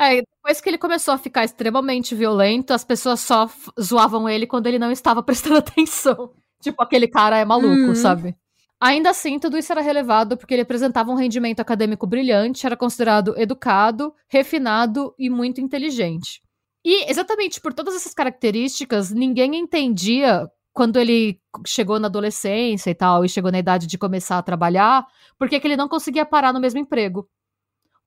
É, 0.00 0.16
depois 0.20 0.60
que 0.60 0.68
ele 0.68 0.78
começou 0.78 1.14
a 1.14 1.18
ficar 1.18 1.44
extremamente 1.44 2.12
violento, 2.12 2.72
as 2.72 2.82
pessoas 2.82 3.20
só 3.20 3.48
zoavam 3.80 4.28
ele 4.28 4.48
quando 4.48 4.66
ele 4.66 4.80
não 4.80 4.90
estava 4.90 5.22
prestando 5.22 5.58
atenção. 5.58 6.32
Tipo, 6.60 6.82
aquele 6.82 7.06
cara 7.06 7.38
é 7.38 7.44
maluco, 7.44 7.68
Uhum. 7.68 7.94
sabe? 7.94 8.36
Ainda 8.80 9.10
assim, 9.10 9.38
tudo 9.38 9.56
isso 9.56 9.72
era 9.72 9.80
relevado 9.80 10.36
porque 10.36 10.52
ele 10.54 10.62
apresentava 10.62 11.10
um 11.10 11.14
rendimento 11.14 11.60
acadêmico 11.60 12.06
brilhante, 12.06 12.66
era 12.66 12.76
considerado 12.76 13.34
educado, 13.38 14.14
refinado 14.28 15.14
e 15.18 15.30
muito 15.30 15.60
inteligente. 15.60 16.42
E 16.84 17.10
exatamente 17.10 17.60
por 17.60 17.72
todas 17.72 17.96
essas 17.96 18.12
características, 18.12 19.10
ninguém 19.10 19.56
entendia 19.56 20.46
quando 20.72 20.98
ele 20.98 21.40
chegou 21.66 21.98
na 21.98 22.06
adolescência 22.06 22.90
e 22.90 22.94
tal, 22.94 23.24
e 23.24 23.28
chegou 23.30 23.50
na 23.50 23.58
idade 23.58 23.86
de 23.86 23.96
começar 23.96 24.36
a 24.36 24.42
trabalhar, 24.42 25.06
por 25.38 25.48
que 25.48 25.56
ele 25.64 25.76
não 25.76 25.88
conseguia 25.88 26.26
parar 26.26 26.52
no 26.52 26.60
mesmo 26.60 26.78
emprego. 26.78 27.26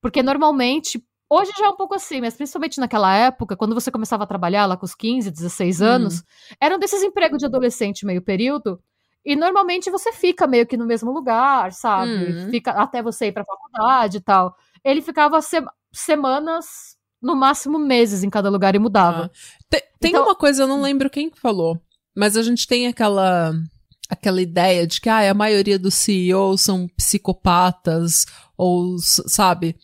Porque 0.00 0.22
normalmente, 0.22 1.02
hoje 1.28 1.50
já 1.58 1.66
é 1.66 1.68
um 1.68 1.76
pouco 1.76 1.94
assim, 1.96 2.20
mas 2.20 2.36
principalmente 2.36 2.78
naquela 2.80 3.14
época, 3.14 3.56
quando 3.56 3.74
você 3.74 3.90
começava 3.90 4.24
a 4.24 4.26
trabalhar 4.26 4.66
lá 4.66 4.76
com 4.76 4.86
os 4.86 4.94
15, 4.94 5.30
16 5.32 5.80
Hum. 5.80 5.86
anos, 5.86 6.22
eram 6.60 6.78
desses 6.78 7.02
empregos 7.02 7.38
de 7.38 7.46
adolescente 7.46 8.06
meio 8.06 8.22
período, 8.22 8.80
e 9.24 9.36
normalmente 9.36 9.90
você 9.90 10.12
fica 10.12 10.46
meio 10.46 10.66
que 10.66 10.76
no 10.76 10.86
mesmo 10.86 11.10
lugar, 11.12 11.72
sabe? 11.72 12.10
Hum. 12.10 12.50
Fica 12.50 12.70
até 12.72 13.02
você 13.02 13.26
ir 13.26 13.32
pra 13.32 13.44
faculdade 13.44 14.16
e 14.18 14.20
tal. 14.20 14.54
Ele 14.84 15.02
ficava 15.02 15.40
se- 15.42 15.62
semanas, 15.92 16.66
no 17.20 17.36
máximo 17.36 17.78
meses 17.78 18.22
em 18.24 18.30
cada 18.30 18.48
lugar 18.48 18.74
e 18.74 18.78
mudava. 18.78 19.24
Ah. 19.32 19.38
Te- 19.68 19.84
tem 20.00 20.10
Então- 20.12 20.22
uma 20.24 20.34
coisa, 20.34 20.62
eu 20.62 20.66
não 20.66 20.80
lembro 20.80 21.10
quem 21.10 21.28
que 21.30 21.38
falou, 21.38 21.78
mas 22.16 22.36
a 22.36 22.42
gente 22.42 22.66
tem 22.66 22.86
aquela 22.86 23.52
aquela 24.08 24.42
ideia 24.42 24.86
de 24.88 25.00
que 25.00 25.08
ah, 25.08 25.30
a 25.30 25.34
maioria 25.34 25.78
dos 25.78 25.94
CEOs 25.94 26.62
são 26.62 26.88
psicopatas 26.96 28.26
ou 28.56 28.96
sabe? 28.98 29.76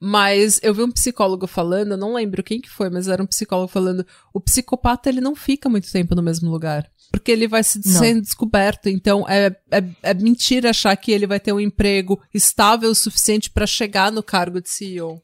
Mas 0.00 0.60
eu 0.62 0.74
vi 0.74 0.82
um 0.82 0.90
psicólogo 0.90 1.46
falando, 1.46 1.92
eu 1.92 1.96
não 1.96 2.12
lembro 2.14 2.42
quem 2.42 2.60
que 2.60 2.68
foi, 2.68 2.90
mas 2.90 3.08
era 3.08 3.22
um 3.22 3.26
psicólogo 3.26 3.68
falando, 3.68 4.04
o 4.34 4.40
psicopata 4.40 5.08
ele 5.08 5.20
não 5.20 5.34
fica 5.34 5.66
muito 5.68 5.90
tempo 5.90 6.14
no 6.14 6.22
mesmo 6.22 6.50
lugar, 6.50 6.86
porque 7.14 7.30
ele 7.30 7.46
vai 7.46 7.62
se 7.62 7.80
sendo 7.80 8.22
descoberto, 8.22 8.88
então 8.88 9.24
é, 9.28 9.46
é, 9.70 9.84
é 10.02 10.14
mentira 10.14 10.70
achar 10.70 10.96
que 10.96 11.12
ele 11.12 11.28
vai 11.28 11.38
ter 11.38 11.52
um 11.52 11.60
emprego 11.60 12.20
estável 12.34 12.90
o 12.90 12.94
suficiente 12.94 13.48
pra 13.48 13.68
chegar 13.68 14.10
no 14.10 14.20
cargo 14.20 14.60
de 14.60 14.68
CEO. 14.68 15.22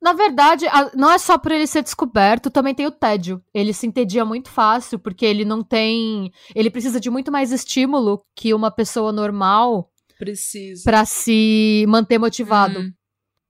Na 0.00 0.12
verdade, 0.12 0.64
não 0.94 1.10
é 1.10 1.18
só 1.18 1.36
por 1.36 1.50
ele 1.50 1.66
ser 1.66 1.82
descoberto, 1.82 2.52
também 2.52 2.72
tem 2.72 2.86
o 2.86 2.92
tédio. 2.92 3.42
Ele 3.52 3.72
se 3.72 3.84
entedia 3.84 4.24
muito 4.24 4.48
fácil, 4.48 4.96
porque 4.96 5.26
ele 5.26 5.44
não 5.44 5.64
tem. 5.64 6.30
Ele 6.54 6.70
precisa 6.70 7.00
de 7.00 7.10
muito 7.10 7.32
mais 7.32 7.50
estímulo 7.50 8.22
que 8.36 8.54
uma 8.54 8.70
pessoa 8.70 9.10
normal 9.10 9.90
Precisa. 10.16 10.84
pra 10.84 11.04
se 11.04 11.84
manter 11.88 12.18
motivado. 12.18 12.78
Hum. 12.78 12.92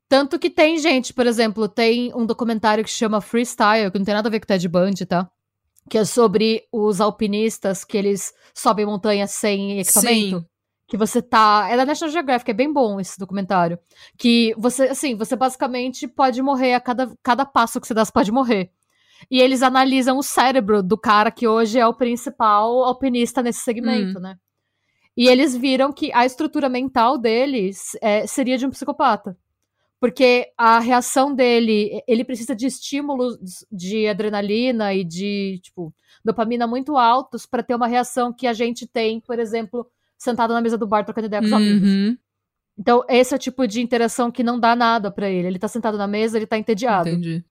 Tanto 0.09 0.39
que 0.39 0.49
tem 0.49 0.79
gente, 0.79 1.13
por 1.13 1.27
exemplo, 1.27 1.69
tem 1.69 2.15
um 2.15 2.25
documentário 2.25 2.83
que 2.83 2.91
chama 2.91 3.21
Freestyle, 3.21 3.91
que 3.91 3.99
não 3.99 4.07
tem 4.07 4.15
nada 4.15 4.29
a 4.29 4.31
ver 4.31 4.41
com 4.41 4.45
o 4.45 4.47
Ted 4.47 4.67
Bundy, 4.69 5.05
tá? 5.05 5.29
Que 5.89 5.99
é 5.99 6.05
sobre 6.05 6.67
os 6.73 7.01
alpinistas 7.01 7.85
que 7.85 7.97
eles 7.97 8.33
sobem 8.55 8.87
montanhas 8.87 9.31
sem 9.33 9.79
equipamento. 9.81 10.41
Sim. 10.41 10.47
Que 10.87 10.97
você 10.97 11.21
tá. 11.23 11.67
É 11.71 11.77
da 11.77 11.85
National 11.85 12.13
Geographic, 12.13 12.51
é 12.51 12.55
bem 12.55 12.73
bom 12.73 13.01
esse 13.01 13.19
documentário. 13.19 13.79
Que 14.19 14.55
você, 14.57 14.85
assim, 14.85 15.17
você 15.17 15.37
basicamente 15.37 16.07
pode 16.07 16.41
morrer 16.43 16.75
a 16.75 16.81
cada, 16.81 17.13
cada 17.23 17.45
passo 17.45 17.81
que 17.81 17.87
você 17.87 17.95
dá, 17.95 18.05
você 18.05 18.13
pode 18.13 18.33
morrer. 18.33 18.71
E 19.31 19.41
eles 19.41 19.63
analisam 19.63 20.19
o 20.19 20.23
cérebro 20.23 20.83
do 20.83 20.99
cara 20.99 21.31
que 21.31 21.49
hoje 21.49 21.79
é 21.79 21.87
o 21.87 21.95
principal 21.95 22.85
alpinista 22.85 23.43
nesse 23.43 23.61
segmento, 23.61 24.21
né? 24.21 24.37
E 25.17 25.29
eles 25.29 25.57
viram 25.57 25.93
que 25.93 26.13
a 26.13 26.27
estrutura 26.27 26.69
mental 26.69 27.17
deles 27.17 27.97
é, 28.01 28.27
seria 28.27 28.59
de 28.59 28.67
um 28.67 28.71
psicopata. 28.71 29.37
Porque 30.05 30.53
a 30.59 30.81
reação 30.81 31.35
dele, 31.35 32.03
ele 32.07 32.27
precisa 32.27 32.55
de 32.55 32.67
estímulos 32.67 33.39
de 33.73 34.07
adrenalina 34.07 34.93
e 34.93 35.03
de, 35.03 35.59
tipo, 35.63 35.95
dopamina 36.23 36.67
muito 36.67 36.99
altos 36.99 37.47
para 37.47 37.63
ter 37.63 37.75
uma 37.75 37.87
reação 37.87 38.31
que 38.31 38.47
a 38.47 38.53
gente 38.53 38.87
tem, 38.87 39.19
por 39.19 39.39
exemplo, 39.39 39.91
sentado 40.19 40.53
na 40.53 40.61
mesa 40.61 40.77
do 40.77 40.87
bar 40.87 41.07
trocando 41.07 41.29
ideia 41.29 41.41
com 41.41 41.47
os 41.47 41.53
amigos. 41.55 41.89
Uhum. 41.89 42.19
Então, 42.79 43.03
esse 43.09 43.33
é 43.33 43.37
o 43.39 43.41
tipo 43.41 43.67
de 43.67 43.81
interação 43.81 44.31
que 44.31 44.43
não 44.43 44.61
dá 44.61 44.77
nada 44.77 45.11
pra 45.11 45.31
ele. 45.31 45.49
Ele 45.49 45.59
tá 45.59 45.69
sentado 45.69 45.97
na 45.97 46.07
mesa, 46.07 46.37
ele 46.37 46.47
tá 46.47 46.59
entediado. 46.59 47.09
Entendi. 47.09 47.43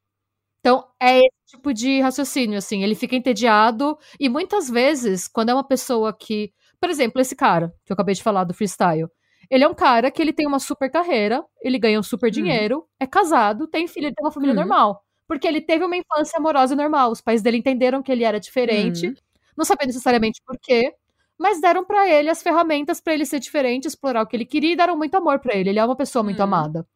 Então, 0.60 0.86
é 1.02 1.22
esse 1.22 1.58
tipo 1.58 1.74
de 1.74 2.02
raciocínio, 2.02 2.60
assim. 2.60 2.84
Ele 2.84 2.94
fica 2.94 3.16
entediado 3.16 3.98
e 4.20 4.30
muitas 4.30 4.70
vezes, 4.70 5.28
quando 5.28 5.50
é 5.50 5.56
uma 5.56 5.68
pessoa 5.68 6.14
que. 6.14 6.54
Por 6.80 6.92
exemplo, 6.92 7.20
esse 7.20 7.36
cara 7.36 7.74
que 7.84 7.92
eu 7.92 7.96
acabei 7.96 8.14
de 8.14 8.22
falar 8.22 8.44
do 8.44 8.54
freestyle. 8.54 9.10
Ele 9.50 9.64
é 9.64 9.68
um 9.68 9.74
cara 9.74 10.10
que 10.12 10.22
ele 10.22 10.34
tem 10.34 10.48
uma 10.48 10.60
super 10.60 10.90
carreira, 10.92 11.44
ele 11.62 11.78
ganha 11.80 12.00
um 12.00 12.04
super 12.04 12.32
dinheiro, 12.32 12.86
é 13.00 13.06
casado, 13.08 13.68
tem 13.68 13.88
filho, 13.88 14.08
ele 14.08 14.16
tem 14.16 14.26
uma 14.26 14.32
família 14.32 14.54
Uhum. 14.54 14.60
normal. 14.62 15.04
Porque 15.28 15.48
ele 15.48 15.62
teve 15.62 15.86
uma 15.86 15.96
infância 15.98 16.38
amorosa 16.38 16.74
e 16.74 16.78
normal. 16.78 17.12
Os 17.12 17.22
pais 17.22 17.42
dele 17.42 17.58
entenderam 17.58 18.02
que 18.04 18.12
ele 18.12 18.24
era 18.24 18.40
diferente, 18.40 19.08
Uhum. 19.08 19.14
não 19.58 19.66
sabia 19.66 19.88
necessariamente 19.88 20.42
por 20.46 20.58
quê, 20.62 20.94
mas 21.40 21.60
deram 21.62 21.84
pra 21.86 22.08
ele 22.10 22.30
as 22.30 22.42
ferramentas 22.44 23.02
pra 23.02 23.14
ele 23.14 23.26
ser 23.26 23.40
diferente, 23.40 23.86
explorar 23.88 24.22
o 24.24 24.28
que 24.28 24.36
ele 24.36 24.46
queria 24.46 24.74
e 24.74 24.76
deram 24.76 24.98
muito 24.98 25.16
amor 25.16 25.40
pra 25.40 25.56
ele. 25.56 25.70
Ele 25.70 25.80
é 25.80 25.86
uma 25.86 25.96
pessoa 25.96 26.24
muito 26.24 26.40
Uhum. 26.40 26.46
amada. 26.46 26.88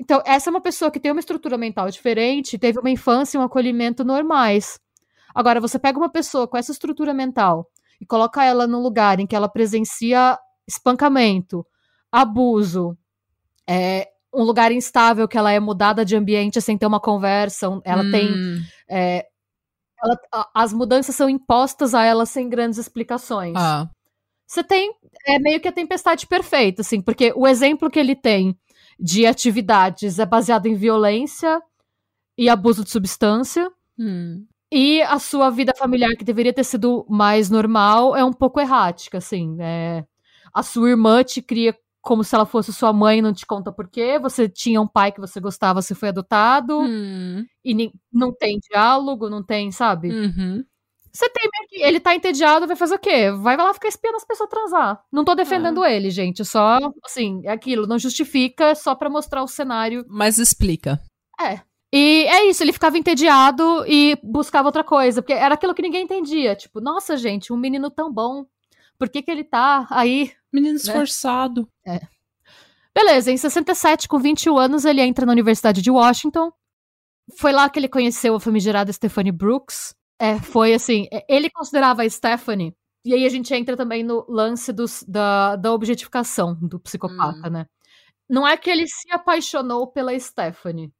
Então, 0.00 0.22
essa 0.26 0.50
é 0.50 0.52
uma 0.52 0.60
pessoa 0.60 0.90
que 0.90 1.00
tem 1.00 1.12
uma 1.12 1.20
estrutura 1.20 1.56
mental 1.58 1.90
diferente, 1.90 2.58
teve 2.58 2.80
uma 2.80 2.90
infância 2.90 3.38
e 3.38 3.40
um 3.40 3.44
acolhimento 3.44 4.04
normais. 4.04 4.78
Agora, 5.34 5.60
você 5.60 5.78
pega 5.78 5.98
uma 5.98 6.10
pessoa 6.10 6.48
com 6.48 6.56
essa 6.58 6.72
estrutura 6.72 7.14
mental 7.14 7.68
e 8.00 8.06
coloca 8.06 8.44
ela 8.44 8.66
num 8.66 8.80
lugar 8.82 9.20
em 9.20 9.26
que 9.26 9.36
ela 9.36 9.48
presencia 9.48 10.38
espancamento, 10.68 11.66
abuso, 12.14 12.96
é, 13.68 14.08
um 14.32 14.42
lugar 14.42 14.70
instável, 14.70 15.26
que 15.26 15.36
ela 15.36 15.52
é 15.52 15.58
mudada 15.58 16.04
de 16.04 16.16
ambiente 16.16 16.60
sem 16.60 16.78
ter 16.78 16.86
uma 16.86 17.00
conversa. 17.00 17.66
Ela 17.84 18.02
hum. 18.02 18.10
tem. 18.10 18.30
É, 18.88 19.26
ela, 20.02 20.48
as 20.54 20.72
mudanças 20.72 21.14
são 21.14 21.28
impostas 21.28 21.94
a 21.94 22.04
ela 22.04 22.26
sem 22.26 22.48
grandes 22.48 22.78
explicações. 22.78 23.54
Ah. 23.56 23.88
Você 24.46 24.62
tem. 24.62 24.92
É 25.26 25.38
meio 25.38 25.60
que 25.60 25.68
a 25.68 25.72
tempestade 25.72 26.26
perfeita, 26.26 26.82
assim, 26.82 27.00
porque 27.00 27.32
o 27.34 27.46
exemplo 27.46 27.90
que 27.90 27.98
ele 27.98 28.14
tem 28.14 28.56
de 28.98 29.26
atividades 29.26 30.18
é 30.18 30.26
baseado 30.26 30.66
em 30.66 30.74
violência 30.74 31.60
e 32.36 32.48
abuso 32.48 32.84
de 32.84 32.90
substância. 32.90 33.70
Hum. 33.98 34.44
E 34.70 35.02
a 35.02 35.18
sua 35.18 35.50
vida 35.50 35.72
familiar, 35.76 36.10
que 36.16 36.24
deveria 36.24 36.52
ter 36.52 36.64
sido 36.64 37.06
mais 37.08 37.48
normal, 37.48 38.16
é 38.16 38.24
um 38.24 38.32
pouco 38.32 38.60
errática, 38.60 39.18
assim. 39.18 39.56
É... 39.60 40.04
A 40.52 40.62
sua 40.62 40.90
irmã 40.90 41.22
te 41.24 41.42
cria 41.42 41.76
como 42.04 42.22
se 42.22 42.34
ela 42.34 42.44
fosse 42.44 42.72
sua 42.72 42.92
mãe, 42.92 43.22
não 43.22 43.32
te 43.32 43.46
conta 43.46 43.72
por 43.72 43.88
quê. 43.88 44.18
Você 44.18 44.46
tinha 44.46 44.80
um 44.80 44.86
pai 44.86 45.10
que 45.10 45.20
você 45.20 45.40
gostava, 45.40 45.80
você 45.80 45.94
foi 45.94 46.10
adotado. 46.10 46.80
Hum. 46.80 47.44
E 47.64 47.90
não 48.12 48.30
tem 48.30 48.58
diálogo, 48.70 49.30
não 49.30 49.42
tem, 49.42 49.72
sabe? 49.72 50.10
Uhum. 50.10 50.62
Você 51.10 51.30
tem 51.30 51.48
meio 51.50 51.68
que. 51.68 51.82
Ele 51.82 51.98
tá 51.98 52.14
entediado, 52.14 52.66
vai 52.66 52.76
fazer 52.76 52.96
o 52.96 52.98
quê? 52.98 53.30
Vai 53.30 53.56
lá 53.56 53.72
ficar 53.72 53.88
espiando 53.88 54.16
as 54.16 54.24
pessoas 54.24 54.50
transar. 54.50 55.02
Não 55.10 55.24
tô 55.24 55.34
defendendo 55.34 55.82
ah. 55.82 55.90
ele, 55.90 56.10
gente. 56.10 56.44
Só, 56.44 56.78
assim, 57.02 57.40
é 57.44 57.52
aquilo. 57.52 57.86
Não 57.86 57.98
justifica, 57.98 58.66
é 58.66 58.74
só 58.74 58.94
pra 58.94 59.08
mostrar 59.08 59.42
o 59.42 59.48
cenário. 59.48 60.04
Mas 60.08 60.36
explica. 60.38 61.00
É. 61.40 61.60
E 61.92 62.26
é 62.26 62.46
isso, 62.46 62.60
ele 62.62 62.72
ficava 62.72 62.98
entediado 62.98 63.84
e 63.86 64.18
buscava 64.20 64.66
outra 64.66 64.82
coisa, 64.82 65.22
porque 65.22 65.32
era 65.32 65.54
aquilo 65.54 65.72
que 65.72 65.82
ninguém 65.82 66.02
entendia. 66.02 66.56
Tipo, 66.56 66.80
nossa, 66.80 67.16
gente, 67.16 67.52
um 67.52 67.56
menino 67.56 67.88
tão 67.88 68.12
bom. 68.12 68.44
Por 69.04 69.12
que, 69.12 69.22
que 69.22 69.30
ele 69.30 69.44
tá 69.44 69.86
aí? 69.90 70.32
Menino 70.50 70.72
né? 70.72 70.80
esforçado. 70.80 71.68
Né? 71.86 71.96
É. 71.96 72.14
Beleza, 72.94 73.30
em 73.30 73.36
67, 73.36 74.08
com 74.08 74.18
21 74.18 74.56
anos, 74.56 74.84
ele 74.86 75.02
entra 75.02 75.26
na 75.26 75.32
Universidade 75.32 75.82
de 75.82 75.90
Washington. 75.90 76.50
Foi 77.36 77.52
lá 77.52 77.68
que 77.68 77.78
ele 77.78 77.88
conheceu 77.88 78.34
a 78.34 78.40
famigerada 78.40 78.92
Stephanie 78.92 79.32
Brooks. 79.32 79.94
É, 80.18 80.40
foi 80.40 80.72
assim, 80.72 81.06
é, 81.12 81.22
ele 81.28 81.50
considerava 81.50 82.02
a 82.02 82.08
Stephanie, 82.08 82.74
e 83.04 83.12
aí 83.12 83.26
a 83.26 83.28
gente 83.28 83.52
entra 83.52 83.76
também 83.76 84.02
no 84.02 84.24
lance 84.26 84.72
dos, 84.72 85.04
da, 85.06 85.56
da 85.56 85.70
objetificação 85.72 86.54
do 86.54 86.80
psicopata, 86.80 87.48
hum. 87.48 87.50
né? 87.50 87.66
Não 88.26 88.48
é 88.48 88.56
que 88.56 88.70
ele 88.70 88.86
se 88.86 89.12
apaixonou 89.12 89.86
pela 89.86 90.18
Stephanie. 90.18 90.90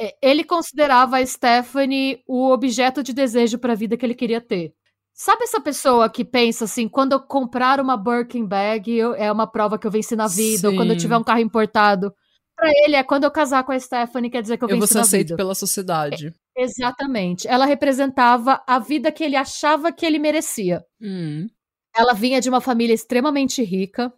É, 0.00 0.16
ele 0.20 0.42
considerava 0.42 1.18
a 1.18 1.26
Stephanie 1.26 2.20
o 2.26 2.50
objeto 2.50 3.00
de 3.00 3.12
desejo 3.12 3.58
para 3.58 3.74
a 3.74 3.76
vida 3.76 3.96
que 3.96 4.04
ele 4.04 4.14
queria 4.14 4.40
ter. 4.40 4.74
Sabe 5.22 5.44
essa 5.44 5.60
pessoa 5.60 6.10
que 6.10 6.24
pensa 6.24 6.64
assim, 6.64 6.88
quando 6.88 7.12
eu 7.12 7.20
comprar 7.20 7.78
uma 7.78 7.96
Birkin 7.96 8.44
bag, 8.44 8.92
eu, 8.92 9.14
é 9.14 9.30
uma 9.30 9.46
prova 9.46 9.78
que 9.78 9.86
eu 9.86 9.90
venci 9.90 10.16
na 10.16 10.26
vida, 10.26 10.62
Sim. 10.62 10.66
ou 10.66 10.74
quando 10.74 10.90
eu 10.90 10.96
tiver 10.96 11.16
um 11.16 11.22
carro 11.22 11.38
importado. 11.38 12.12
Para 12.56 12.68
ele 12.84 12.96
é 12.96 13.04
quando 13.04 13.22
eu 13.22 13.30
casar 13.30 13.62
com 13.62 13.70
a 13.70 13.78
Stephanie, 13.78 14.28
quer 14.28 14.42
dizer 14.42 14.56
que 14.56 14.64
eu, 14.64 14.68
eu 14.68 14.80
venci 14.80 14.92
na 14.92 15.02
vida. 15.02 15.04
Eu 15.04 15.06
vou 15.06 15.08
ser 15.08 15.16
aceito 15.16 15.36
pela 15.36 15.54
sociedade. 15.54 16.34
É, 16.58 16.64
exatamente. 16.64 17.46
Ela 17.46 17.66
representava 17.66 18.64
a 18.66 18.80
vida 18.80 19.12
que 19.12 19.22
ele 19.22 19.36
achava 19.36 19.92
que 19.92 20.04
ele 20.04 20.18
merecia. 20.18 20.84
Hum. 21.00 21.46
Ela 21.94 22.14
vinha 22.14 22.40
de 22.40 22.48
uma 22.48 22.60
família 22.60 22.92
extremamente 22.92 23.62
rica. 23.62 24.12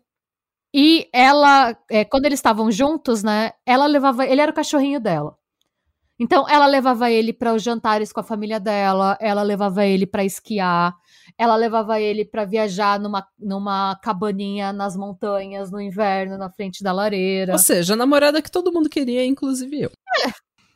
E 0.75 1.07
ela, 1.13 1.77
é, 1.91 2.07
quando 2.07 2.25
eles 2.25 2.39
estavam 2.39 2.71
juntos, 2.73 3.23
né? 3.23 3.53
Ela 3.67 3.85
levava. 3.85 4.27
Ele 4.27 4.41
era 4.41 4.51
o 4.51 4.55
cachorrinho 4.55 4.99
dela. 4.99 5.37
Então, 6.19 6.49
ela 6.49 6.67
levava 6.67 7.11
ele 7.11 7.33
para 7.33 7.53
os 7.53 7.63
jantares 7.63 8.13
com 8.13 8.21
a 8.21 8.25
família 8.25 8.61
dela, 8.61 9.19
ela 9.21 9.43
levava 9.43 9.85
ele 9.85 10.07
para 10.07 10.25
esquiar, 10.25 10.95
ela 11.37 11.57
levava 11.57 12.01
ele 12.01 12.25
para 12.25 12.45
viajar 12.45 13.01
numa, 13.01 13.27
numa 13.39 13.97
cabaninha 13.97 14.73
nas 14.73 14.97
montanhas 14.97 15.73
no 15.73 15.81
inverno, 15.81 16.39
na 16.39 16.51
frente 16.51 16.85
da 16.85 16.93
lareira. 16.93 17.53
Ou 17.53 17.59
seja, 17.59 17.95
a 17.95 17.97
namorada 17.97 18.41
que 18.41 18.51
todo 18.51 18.73
mundo 18.73 18.89
queria, 18.89 19.25
inclusive 19.27 19.83
eu. 19.83 19.91
É. 20.25 20.31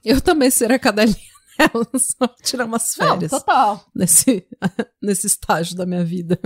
Eu 0.05 0.20
também 0.20 0.51
seria 0.51 0.77
a 0.77 0.81
cadelinha 0.81 1.16
dela, 1.57 1.87
só 1.96 2.27
tirar 2.42 2.64
umas 2.64 2.94
férias. 2.94 3.31
Não, 3.31 3.38
total. 3.40 3.85
Nesse, 3.94 4.46
nesse 5.01 5.27
estágio 5.29 5.77
da 5.77 5.87
minha 5.87 6.05
vida. 6.05 6.38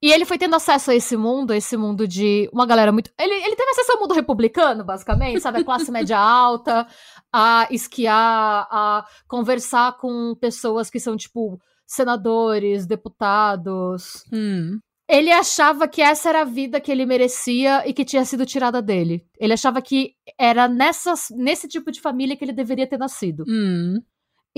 E 0.00 0.12
ele 0.12 0.24
foi 0.24 0.38
tendo 0.38 0.56
acesso 0.56 0.90
a 0.90 0.94
esse 0.94 1.16
mundo, 1.16 1.52
a 1.52 1.56
esse 1.56 1.76
mundo 1.76 2.06
de 2.06 2.48
uma 2.52 2.66
galera 2.66 2.92
muito. 2.92 3.10
Ele, 3.18 3.34
ele 3.34 3.56
teve 3.56 3.70
acesso 3.70 3.92
ao 3.92 4.00
mundo 4.00 4.14
republicano, 4.14 4.84
basicamente, 4.84 5.40
sabe? 5.40 5.60
A 5.60 5.64
classe 5.64 5.90
média 5.90 6.18
alta, 6.18 6.86
a 7.32 7.66
esquiar, 7.70 8.66
a 8.70 9.04
conversar 9.28 9.96
com 9.96 10.34
pessoas 10.40 10.90
que 10.90 11.00
são, 11.00 11.16
tipo, 11.16 11.58
senadores, 11.86 12.86
deputados. 12.86 14.24
Hum. 14.32 14.78
Ele 15.08 15.30
achava 15.30 15.86
que 15.86 16.02
essa 16.02 16.28
era 16.28 16.40
a 16.40 16.44
vida 16.44 16.80
que 16.80 16.90
ele 16.90 17.06
merecia 17.06 17.88
e 17.88 17.92
que 17.92 18.04
tinha 18.04 18.24
sido 18.24 18.44
tirada 18.44 18.82
dele. 18.82 19.24
Ele 19.38 19.52
achava 19.52 19.80
que 19.80 20.14
era 20.36 20.66
nessas, 20.66 21.28
nesse 21.30 21.68
tipo 21.68 21.92
de 21.92 22.00
família 22.00 22.36
que 22.36 22.44
ele 22.44 22.52
deveria 22.52 22.88
ter 22.88 22.98
nascido. 22.98 23.44
Hum. 23.48 24.00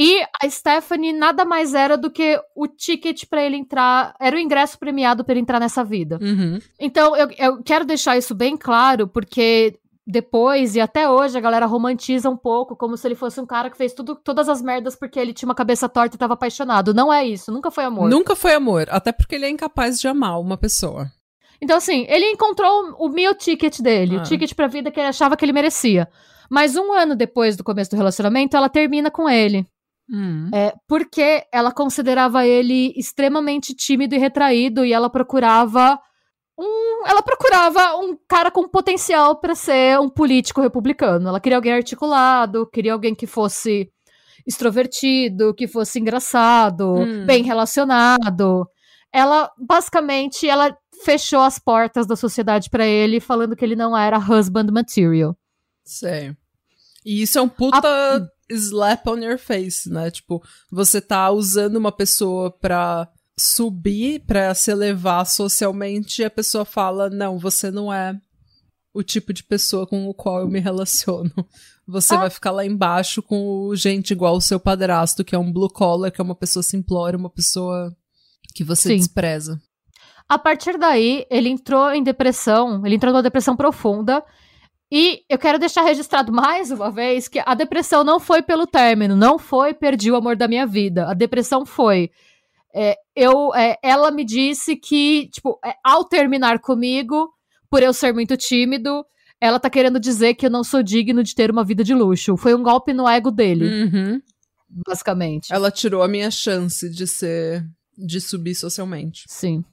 E 0.01 0.23
a 0.41 0.49
Stephanie 0.49 1.13
nada 1.13 1.45
mais 1.45 1.75
era 1.75 1.99
do 1.99 2.09
que 2.09 2.41
o 2.55 2.69
ticket 2.69 3.25
para 3.29 3.43
ele 3.43 3.57
entrar, 3.57 4.15
era 4.21 4.37
o 4.37 4.39
ingresso 4.39 4.79
premiado 4.79 5.25
para 5.25 5.33
ele 5.33 5.41
entrar 5.41 5.59
nessa 5.59 5.83
vida. 5.83 6.21
Uhum. 6.23 6.61
Então 6.79 7.17
eu, 7.17 7.29
eu 7.37 7.63
quero 7.65 7.85
deixar 7.85 8.17
isso 8.17 8.33
bem 8.33 8.57
claro, 8.57 9.09
porque 9.09 9.77
depois 10.07 10.77
e 10.77 10.81
até 10.81 11.11
hoje 11.11 11.37
a 11.37 11.41
galera 11.41 11.67
romantiza 11.67 12.31
um 12.31 12.37
pouco, 12.37 12.77
como 12.77 12.97
se 12.97 13.09
ele 13.09 13.17
fosse 13.17 13.41
um 13.41 13.47
cara 13.47 13.69
que 13.69 13.77
fez 13.77 13.93
tudo, 13.93 14.15
todas 14.15 14.49
as 14.49 14.63
merdas 14.63 14.95
porque 14.95 15.19
ele 15.19 15.35
tinha 15.35 15.49
uma 15.49 15.55
cabeça 15.55 15.89
torta 15.89 16.15
e 16.15 16.19
tava 16.19 16.35
apaixonado. 16.35 16.95
Não 16.95 17.13
é 17.13 17.27
isso, 17.27 17.51
nunca 17.51 17.69
foi 17.69 17.83
amor. 17.83 18.09
Nunca 18.09 18.37
foi 18.37 18.55
amor, 18.55 18.87
até 18.91 19.11
porque 19.11 19.35
ele 19.35 19.47
é 19.47 19.51
incapaz 19.51 19.99
de 19.99 20.07
amar 20.07 20.41
uma 20.41 20.57
pessoa. 20.57 21.11
Então, 21.61 21.77
assim, 21.77 22.07
ele 22.09 22.25
encontrou 22.27 22.95
o 23.01 23.09
meu 23.09 23.35
ticket 23.35 23.81
dele, 23.81 24.15
ah. 24.15 24.21
o 24.21 24.23
ticket 24.23 24.55
pra 24.55 24.69
vida 24.69 24.93
que 24.93 25.01
ele 25.01 25.09
achava 25.09 25.37
que 25.37 25.45
ele 25.45 25.53
merecia. 25.53 26.09
Mas 26.49 26.77
um 26.77 26.93
ano 26.93 27.17
depois 27.17 27.57
do 27.57 27.65
começo 27.65 27.91
do 27.91 27.97
relacionamento, 27.97 28.57
ela 28.57 28.69
termina 28.69 29.11
com 29.11 29.29
ele. 29.29 29.67
Hum. 30.11 30.51
É, 30.55 30.75
porque 30.87 31.45
ela 31.53 31.71
considerava 31.71 32.47
ele 32.47 32.95
extremamente 32.97 33.75
tímido 33.75 34.15
e 34.15 34.19
retraído 34.19 34.85
e 34.85 34.93
ela 34.93 35.11
procurava 35.11 35.99
um, 36.59 37.07
ela 37.07 37.23
procurava 37.23 37.97
um 37.97 38.19
cara 38.27 38.51
com 38.51 38.67
potencial 38.67 39.37
para 39.37 39.55
ser 39.55 40.01
um 40.01 40.09
político 40.09 40.61
republicano. 40.61 41.29
Ela 41.29 41.41
queria 41.41 41.57
alguém 41.57 41.73
articulado, 41.73 42.67
queria 42.67 42.93
alguém 42.93 43.15
que 43.15 43.27
fosse 43.27 43.91
extrovertido, 44.47 45.55
que 45.55 45.69
fosse 45.69 46.01
engraçado, 46.01 46.95
hum. 46.95 47.27
bem 47.27 47.45
relacionado. 47.45 48.67
Ela 49.13 49.53
basicamente 49.57 50.49
ela 50.49 50.77
fechou 51.05 51.41
as 51.41 51.59
portas 51.59 52.07
da 52.07 52.17
sociedade 52.17 52.69
para 52.69 52.85
ele, 52.85 53.21
falando 53.21 53.55
que 53.55 53.65
ele 53.65 53.77
não 53.77 53.97
era 53.97 54.19
husband 54.19 54.67
material. 54.73 55.37
Sei. 55.85 56.35
E 57.05 57.23
isso 57.23 57.39
é 57.39 57.43
um 57.43 57.49
puta 57.49 57.79
A 57.79 58.21
slap 58.51 59.07
on 59.07 59.19
your 59.19 59.39
face, 59.39 59.91
né? 59.91 60.11
Tipo, 60.11 60.43
você 60.71 61.01
tá 61.01 61.31
usando 61.31 61.77
uma 61.77 61.93
pessoa 61.93 62.51
pra 62.51 63.09
subir, 63.39 64.21
pra 64.27 64.55
se 64.55 64.71
elevar 64.71 65.27
socialmente, 65.27 66.23
e 66.23 66.25
a 66.25 66.31
pessoa 66.31 66.65
fala: 66.65 67.09
não, 67.11 67.39
você 67.39 67.71
não 67.71 67.93
é 67.93 68.19
o 68.93 69.03
tipo 69.03 69.33
de 69.33 69.45
pessoa 69.45 69.87
com 69.87 70.09
o 70.09 70.15
qual 70.15 70.41
eu 70.41 70.49
me 70.49 70.61
relaciono. 70.61 71.31
Você 71.87 72.15
ah. 72.15 72.19
vai 72.19 72.31
ficar 72.31 72.51
lá 72.51 72.67
embaixo 72.67 73.23
com 73.23 73.75
gente 73.75 74.11
igual 74.11 74.37
o 74.37 74.43
seu 74.43 74.61
padrasto, 74.61 75.25
que 75.25 75.35
é 75.35 75.39
um 75.39 75.51
blue 75.51 75.71
collar, 75.71 76.11
que 76.11 76.21
é 76.21 76.25
uma 76.25 76.35
pessoa 76.35 76.63
simplória, 76.63 77.19
uma 77.19 77.31
pessoa 77.31 77.97
que 78.55 78.63
você 78.63 78.91
Sim. 78.91 78.97
despreza. 78.97 79.59
A 80.29 80.39
partir 80.39 80.77
daí, 80.77 81.27
ele 81.31 81.49
entrou 81.49 81.91
em 81.91 82.03
depressão, 82.03 82.85
ele 82.85 82.97
entrou 82.97 83.11
numa 83.11 83.23
depressão 83.23 83.57
profunda 83.57 84.23
e 84.91 85.23
eu 85.29 85.39
quero 85.39 85.59
deixar 85.59 85.83
registrado 85.83 86.33
mais 86.33 86.71
uma 86.71 86.91
vez 86.91 87.29
que 87.29 87.43
a 87.45 87.55
depressão 87.55 88.03
não 88.03 88.19
foi 88.19 88.41
pelo 88.41 88.67
término, 88.67 89.15
não 89.15 89.39
foi 89.39 89.75
perdi 89.75 90.11
o 90.11 90.17
amor 90.17 90.35
da 90.35 90.49
minha 90.49 90.67
vida. 90.67 91.07
A 91.07 91.15
depressão 91.15 91.67
foi. 91.67 92.11
É, 92.75 92.97
eu, 93.15 93.55
é, 93.55 93.77
ela 93.83 94.11
me 94.11 94.25
disse 94.25 94.77
que, 94.77 95.29
tipo, 95.29 95.59
é, 95.65 95.75
ao 95.85 96.05
terminar 96.05 96.59
comigo, 96.61 97.31
por 97.71 97.83
eu 97.83 97.93
ser 97.93 98.15
muito 98.15 98.37
tímido, 98.37 99.05
ela 99.41 99.61
tá 99.61 99.69
querendo 99.69 100.01
dizer 100.01 100.35
que 100.35 100.47
eu 100.47 100.51
não 100.51 100.65
sou 100.65 100.83
digno 100.83 101.23
de 101.23 101.35
ter 101.35 101.51
uma 101.51 101.65
vida 101.65 101.85
de 101.85 101.95
luxo. 101.95 102.37
Foi 102.37 102.55
um 102.55 102.63
golpe 102.63 102.93
no 102.93 103.09
ego 103.09 103.31
dele. 103.31 103.85
Uhum. 103.85 104.23
Basicamente. 104.69 105.53
Ela 105.53 105.71
tirou 105.71 106.03
a 106.03 106.09
minha 106.09 106.31
chance 106.31 106.89
de 106.89 107.07
ser. 107.07 107.65
de 107.97 108.21
subir 108.21 108.55
socialmente. 108.55 109.25
Sim. 109.29 109.65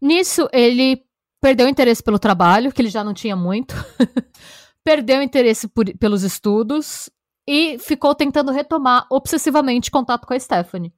Nisso, 0.00 0.48
ele 0.52 1.02
perdeu 1.40 1.66
o 1.66 1.70
interesse 1.70 2.02
pelo 2.02 2.18
trabalho, 2.18 2.72
que 2.72 2.82
ele 2.82 2.88
já 2.88 3.02
não 3.04 3.14
tinha 3.14 3.36
muito, 3.36 3.74
perdeu 4.84 5.18
o 5.18 5.22
interesse 5.22 5.68
por, 5.68 5.84
pelos 5.98 6.22
estudos 6.22 7.10
e 7.48 7.78
ficou 7.78 8.14
tentando 8.14 8.52
retomar 8.52 9.06
obsessivamente 9.10 9.90
contato 9.90 10.26
com 10.26 10.34
a 10.34 10.40
Stephanie. 10.40 10.92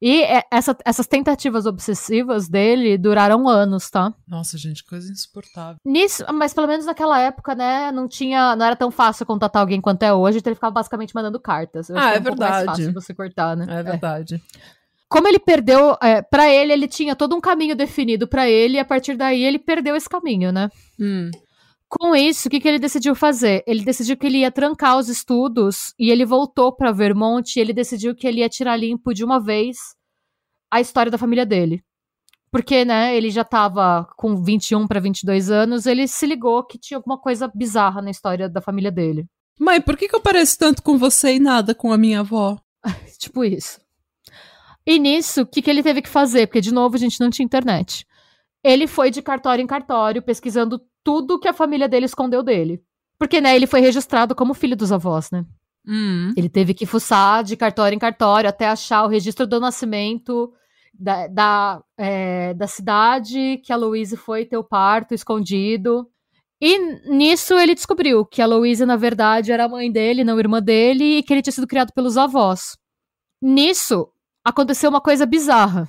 E 0.00 0.22
é, 0.22 0.44
essa, 0.52 0.76
essas 0.84 1.08
tentativas 1.08 1.66
obsessivas 1.66 2.48
dele 2.48 2.96
duraram 2.96 3.48
anos, 3.48 3.90
tá? 3.90 4.14
Nossa, 4.28 4.56
gente, 4.56 4.84
coisa 4.84 5.10
insuportável. 5.10 5.76
Nisso, 5.84 6.24
mas 6.32 6.54
pelo 6.54 6.68
menos 6.68 6.86
naquela 6.86 7.20
época, 7.20 7.54
né, 7.56 7.90
não 7.90 8.06
tinha, 8.06 8.54
não 8.54 8.64
era 8.64 8.76
tão 8.76 8.92
fácil 8.92 9.26
contatar 9.26 9.60
alguém 9.60 9.80
quanto 9.80 10.04
é 10.04 10.12
hoje, 10.12 10.38
então 10.38 10.50
ele 10.50 10.54
ficava 10.54 10.72
basicamente 10.72 11.14
mandando 11.14 11.40
cartas. 11.40 11.90
Eu 11.90 11.98
ah, 11.98 12.14
é, 12.14 12.20
um 12.20 12.22
verdade. 12.22 12.66
mais 12.66 12.78
fácil 12.78 12.92
você 12.92 13.12
cortar, 13.12 13.56
né? 13.56 13.66
É 13.68 13.82
verdade. 13.82 14.36
É 14.36 14.77
como 15.08 15.26
ele 15.26 15.38
perdeu, 15.38 15.96
é, 16.02 16.20
para 16.20 16.48
ele, 16.48 16.72
ele 16.72 16.86
tinha 16.86 17.16
todo 17.16 17.34
um 17.34 17.40
caminho 17.40 17.74
definido 17.74 18.28
para 18.28 18.48
ele, 18.48 18.76
e 18.76 18.78
a 18.78 18.84
partir 18.84 19.16
daí 19.16 19.42
ele 19.42 19.58
perdeu 19.58 19.96
esse 19.96 20.08
caminho, 20.08 20.52
né? 20.52 20.68
Hum. 21.00 21.30
Com 21.88 22.14
isso, 22.14 22.48
o 22.48 22.50
que, 22.50 22.60
que 22.60 22.68
ele 22.68 22.78
decidiu 22.78 23.14
fazer? 23.14 23.64
Ele 23.66 23.82
decidiu 23.82 24.14
que 24.16 24.26
ele 24.26 24.38
ia 24.38 24.52
trancar 24.52 24.98
os 24.98 25.08
estudos 25.08 25.94
e 25.98 26.10
ele 26.10 26.26
voltou 26.26 26.70
para 26.70 26.92
Vermont 26.92 27.56
e 27.56 27.60
ele 27.60 27.72
decidiu 27.72 28.14
que 28.14 28.26
ele 28.26 28.40
ia 28.40 28.48
tirar 28.48 28.76
limpo 28.76 29.14
de 29.14 29.24
uma 29.24 29.40
vez 29.40 29.78
a 30.70 30.82
história 30.82 31.10
da 31.10 31.16
família 31.16 31.46
dele. 31.46 31.82
Porque, 32.50 32.84
né, 32.84 33.16
ele 33.16 33.30
já 33.30 33.42
tava 33.42 34.06
com 34.18 34.36
21 34.36 34.86
para 34.86 35.00
22 35.00 35.50
anos, 35.50 35.86
ele 35.86 36.06
se 36.06 36.26
ligou 36.26 36.62
que 36.62 36.78
tinha 36.78 36.98
alguma 36.98 37.18
coisa 37.18 37.50
bizarra 37.54 38.02
na 38.02 38.10
história 38.10 38.48
da 38.50 38.60
família 38.60 38.90
dele. 38.90 39.26
Mãe, 39.58 39.80
por 39.80 39.96
que, 39.96 40.08
que 40.08 40.14
eu 40.14 40.20
pareço 40.20 40.58
tanto 40.58 40.82
com 40.82 40.98
você 40.98 41.34
e 41.34 41.40
nada 41.40 41.74
com 41.74 41.90
a 41.90 41.96
minha 41.96 42.20
avó? 42.20 42.58
tipo 43.18 43.42
isso. 43.44 43.80
E 44.88 44.98
nisso, 44.98 45.42
o 45.42 45.46
que, 45.46 45.60
que 45.60 45.68
ele 45.68 45.82
teve 45.82 46.00
que 46.00 46.08
fazer? 46.08 46.46
Porque, 46.46 46.62
de 46.62 46.72
novo, 46.72 46.96
a 46.96 46.98
gente 46.98 47.20
não 47.20 47.28
tinha 47.28 47.44
internet. 47.44 48.06
Ele 48.64 48.86
foi 48.86 49.10
de 49.10 49.20
cartório 49.20 49.62
em 49.62 49.66
cartório, 49.66 50.22
pesquisando 50.22 50.80
tudo 51.04 51.38
que 51.38 51.46
a 51.46 51.52
família 51.52 51.86
dele 51.86 52.06
escondeu 52.06 52.42
dele. 52.42 52.82
Porque, 53.18 53.38
né, 53.38 53.54
ele 53.54 53.66
foi 53.66 53.80
registrado 53.80 54.34
como 54.34 54.54
filho 54.54 54.74
dos 54.74 54.90
avós, 54.90 55.30
né? 55.30 55.44
Hum. 55.86 56.32
Ele 56.34 56.48
teve 56.48 56.72
que 56.72 56.86
fuçar 56.86 57.44
de 57.44 57.54
cartório 57.54 57.94
em 57.94 57.98
cartório 57.98 58.48
até 58.48 58.66
achar 58.66 59.04
o 59.04 59.08
registro 59.08 59.46
do 59.46 59.60
nascimento 59.60 60.50
da, 60.98 61.26
da, 61.26 61.82
é, 61.98 62.54
da 62.54 62.66
cidade 62.66 63.60
que 63.62 63.74
a 63.74 63.76
Louise 63.76 64.16
foi 64.16 64.46
ter 64.46 64.56
o 64.56 64.64
parto 64.64 65.12
escondido. 65.12 66.08
E 66.58 66.78
nisso 67.10 67.58
ele 67.58 67.74
descobriu 67.74 68.24
que 68.24 68.40
a 68.40 68.46
Louise, 68.46 68.86
na 68.86 68.96
verdade, 68.96 69.52
era 69.52 69.66
a 69.66 69.68
mãe 69.68 69.92
dele, 69.92 70.24
não 70.24 70.36
a 70.36 70.40
irmã 70.40 70.62
dele, 70.62 71.18
e 71.18 71.22
que 71.22 71.34
ele 71.34 71.42
tinha 71.42 71.52
sido 71.52 71.66
criado 71.66 71.92
pelos 71.92 72.16
avós. 72.16 72.78
Nisso 73.42 74.08
aconteceu 74.44 74.90
uma 74.90 75.00
coisa 75.00 75.26
bizarra. 75.26 75.88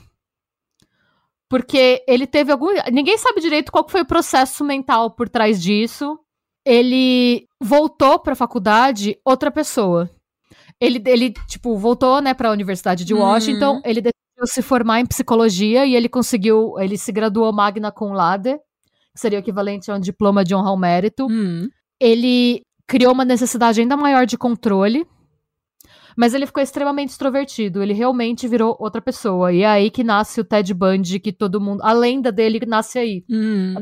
Porque 1.49 2.03
ele 2.07 2.27
teve 2.27 2.51
algum. 2.51 2.67
Ninguém 2.91 3.17
sabe 3.17 3.41
direito 3.41 3.71
qual 3.71 3.87
foi 3.89 4.01
o 4.01 4.05
processo 4.05 4.63
mental 4.63 5.11
por 5.11 5.27
trás 5.27 5.61
disso. 5.61 6.19
Ele 6.63 7.47
voltou 7.59 8.19
para 8.19 8.33
a 8.33 8.35
faculdade 8.35 9.17
outra 9.25 9.49
pessoa. 9.49 10.09
Ele, 10.79 11.01
ele, 11.07 11.33
tipo, 11.47 11.75
voltou, 11.75 12.21
né, 12.21 12.33
para 12.33 12.49
a 12.49 12.51
Universidade 12.51 13.03
de 13.03 13.13
Washington. 13.13 13.75
Uhum. 13.75 13.81
Ele 13.83 14.01
decidiu 14.01 14.45
se 14.45 14.61
formar 14.61 14.99
em 14.99 15.05
psicologia 15.05 15.85
e 15.85 15.95
ele 15.95 16.07
conseguiu. 16.07 16.77
Ele 16.77 16.97
se 16.97 17.11
graduou 17.11 17.51
magna 17.51 17.91
cum 17.91 18.13
laude, 18.13 18.55
que 19.13 19.19
seria 19.19 19.39
o 19.39 19.41
equivalente 19.41 19.89
a 19.89 19.95
um 19.95 19.99
diploma 19.99 20.43
de 20.43 20.53
honra 20.53 20.69
ao 20.69 20.77
mérito. 20.77 21.25
Uhum. 21.25 21.67
Ele 21.99 22.61
criou 22.87 23.13
uma 23.13 23.25
necessidade 23.25 23.81
ainda 23.81 23.97
maior 23.97 24.27
de 24.27 24.37
controle 24.37 25.05
mas 26.19 26.33
ele 26.33 26.45
ficou 26.45 26.61
extremamente 26.61 27.11
extrovertido, 27.11 27.81
ele 27.81 27.93
realmente 27.93 28.45
virou 28.45 28.75
outra 28.77 29.01
pessoa. 29.01 29.53
E 29.53 29.61
é 29.61 29.67
aí 29.67 29.89
que 29.89 30.03
nasce 30.03 30.41
o 30.41 30.43
Ted 30.43 30.73
Bundy, 30.73 31.17
que 31.17 31.31
todo 31.31 31.61
mundo. 31.61 31.81
A 31.81 31.93
lenda 31.93 32.29
dele 32.29 32.59
nasce 32.67 32.99
aí. 32.99 33.23
Uhum. 33.29 33.75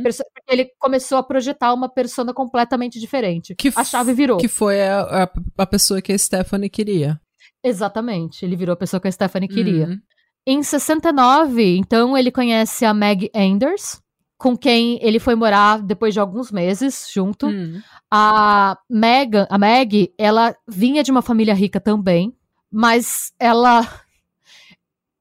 ele 0.47 0.69
começou 0.77 1.17
a 1.17 1.23
projetar 1.23 1.73
uma 1.73 1.89
persona 1.89 2.35
completamente 2.35 2.99
diferente. 2.99 3.55
Que 3.55 3.73
a 3.75 3.83
chave 3.83 4.13
virou. 4.13 4.37
Que 4.37 4.47
foi 4.47 4.79
a, 4.83 5.23
a, 5.23 5.29
a, 5.57 5.65
pessoa 5.65 5.99
que 5.99 6.13
a 6.13 6.17
Stephanie 6.17 6.69
queria. 6.69 7.19
Exatamente, 7.63 8.45
ele 8.45 8.55
virou 8.55 8.73
a 8.73 8.77
pessoa 8.77 9.01
que 9.01 9.07
a 9.07 9.11
Stephanie 9.11 9.49
queria. 9.49 9.87
Uhum. 9.87 9.99
Em 10.45 10.61
69, 10.61 11.75
então, 11.75 12.15
ele 12.15 12.29
conhece 12.29 12.85
a 12.85 12.93
Meg 12.93 13.31
Anders, 13.33 13.99
com 14.37 14.55
quem 14.55 14.99
ele 15.01 15.19
foi 15.19 15.35
morar 15.35 15.81
depois 15.81 16.13
de 16.13 16.19
alguns 16.19 16.51
meses 16.51 17.09
junto. 17.13 17.47
Hum. 17.47 17.81
A 18.11 18.77
Meg, 18.89 19.45
a 19.49 19.57
Meg, 19.57 20.13
ela 20.17 20.55
vinha 20.67 21.03
de 21.03 21.11
uma 21.11 21.21
família 21.21 21.53
rica 21.53 21.79
também, 21.79 22.33
mas 22.71 23.33
ela 23.39 23.85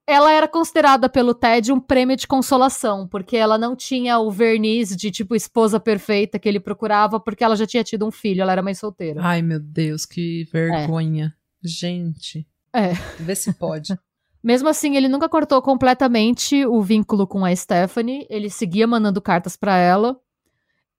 ela 0.09 0.33
era 0.33 0.47
considerada 0.47 1.09
pelo 1.09 1.35
Ted 1.35 1.73
um 1.73 1.81
prêmio 1.81 2.17
de 2.17 2.29
consolação, 2.29 3.09
porque 3.09 3.37
ela 3.37 3.59
não 3.59 3.75
tinha 3.75 4.21
o 4.21 4.31
verniz 4.31 4.95
de 4.97 5.11
tipo 5.11 5.35
esposa 5.35 5.81
perfeita 5.81 6.39
que 6.39 6.49
ele 6.49 6.61
procurava, 6.61 7.19
porque 7.19 7.43
ela 7.43 7.57
já 7.57 7.67
tinha 7.67 7.83
tido 7.83 8.07
um 8.07 8.13
filho, 8.13 8.41
ela 8.41 8.53
era 8.53 8.63
mãe 8.63 8.75
solteira. 8.75 9.21
Ai, 9.23 9.43
meu 9.43 9.59
Deus, 9.59 10.07
que 10.07 10.45
vergonha. 10.53 11.35
É. 11.65 11.69
Gente. 11.69 12.47
É. 12.73 12.93
Vê 13.19 13.35
se 13.35 13.53
pode. 13.53 13.99
Mesmo 14.47 14.69
assim, 14.69 14.97
ele 14.97 15.09
nunca 15.09 15.29
cortou 15.29 15.61
completamente 15.61 16.65
o 16.65 16.81
vínculo 16.81 17.27
com 17.27 17.45
a 17.45 17.55
Stephanie, 17.57 18.25
ele 18.31 18.49
seguia 18.49 18.87
mandando 18.87 19.21
cartas 19.21 19.57
para 19.57 19.77
ela. 19.77 20.17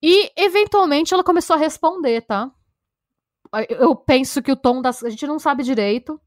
E, 0.03 0.29
eventualmente, 0.35 1.13
ela 1.13 1.23
começou 1.23 1.55
a 1.55 1.57
responder, 1.57 2.23
tá? 2.23 2.51
Eu 3.69 3.95
penso 3.95 4.41
que 4.41 4.51
o 4.51 4.55
tom 4.57 4.81
das. 4.81 5.01
A 5.01 5.09
gente 5.09 5.25
não 5.25 5.39
sabe 5.39 5.63
direito, 5.63 6.19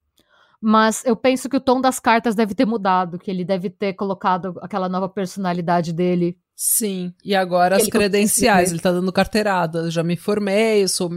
mas 0.63 1.05
eu 1.05 1.15
penso 1.15 1.47
que 1.47 1.59
o 1.59 1.61
tom 1.61 1.79
das 1.79 2.01
cartas 2.01 2.35
deve 2.35 2.55
ter 2.55 2.65
mudado, 2.65 3.19
que 3.19 3.31
ele 3.31 3.45
deve 3.45 3.69
ter 3.69 3.93
colocado 3.93 4.59
aquela 4.63 4.89
nova 4.89 5.07
personalidade 5.07 5.93
dele. 5.93 6.39
Sim, 6.57 7.13
e 7.23 7.35
agora 7.35 7.77
as 7.77 7.87
credenciais, 7.87 8.71
ele 8.71 8.81
tá 8.81 8.91
dando 8.91 9.13
carteirada. 9.13 9.81
Eu 9.81 9.91
já 9.91 10.03
me 10.03 10.17
formei, 10.17 10.85
eu 10.85 10.89
sou 10.89 11.11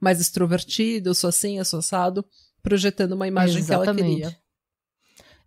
mais 0.00 0.18
extrovertido, 0.18 1.10
eu 1.10 1.14
sou 1.14 1.28
assim, 1.28 1.58
eu 1.58 1.64
sou 1.66 1.80
assado, 1.80 2.24
projetando 2.62 3.12
uma 3.12 3.28
imagem 3.28 3.58
Exatamente. 3.58 3.94
que 3.96 4.00
ela 4.00 4.30
queria. 4.30 4.42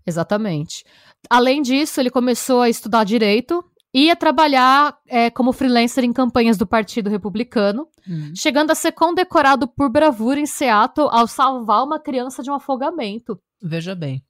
Exatamente. 0.06 0.84
Além 1.30 1.62
disso, 1.62 2.00
ele 2.00 2.10
começou 2.10 2.62
a 2.62 2.70
estudar 2.70 3.04
direito 3.04 3.64
e 3.94 4.12
a 4.12 4.16
trabalhar 4.16 4.98
é, 5.08 5.30
como 5.30 5.54
freelancer 5.54 6.04
em 6.04 6.12
campanhas 6.12 6.58
do 6.58 6.68
Partido 6.68 7.10
Republicano, 7.10 7.88
hum. 8.06 8.34
chegando 8.36 8.72
a 8.72 8.76
ser 8.76 8.92
condecorado 8.92 9.70
por 9.70 9.90
bravura 9.90 10.38
em 10.38 10.46
Seattle 10.46 11.08
ao 11.10 11.26
salvar 11.28 11.84
uma 11.86 11.98
criança 11.98 12.44
de 12.44 12.52
um 12.52 12.56
afogamento. 12.56 13.40
Veja 13.62 13.96
bem. 13.96 14.22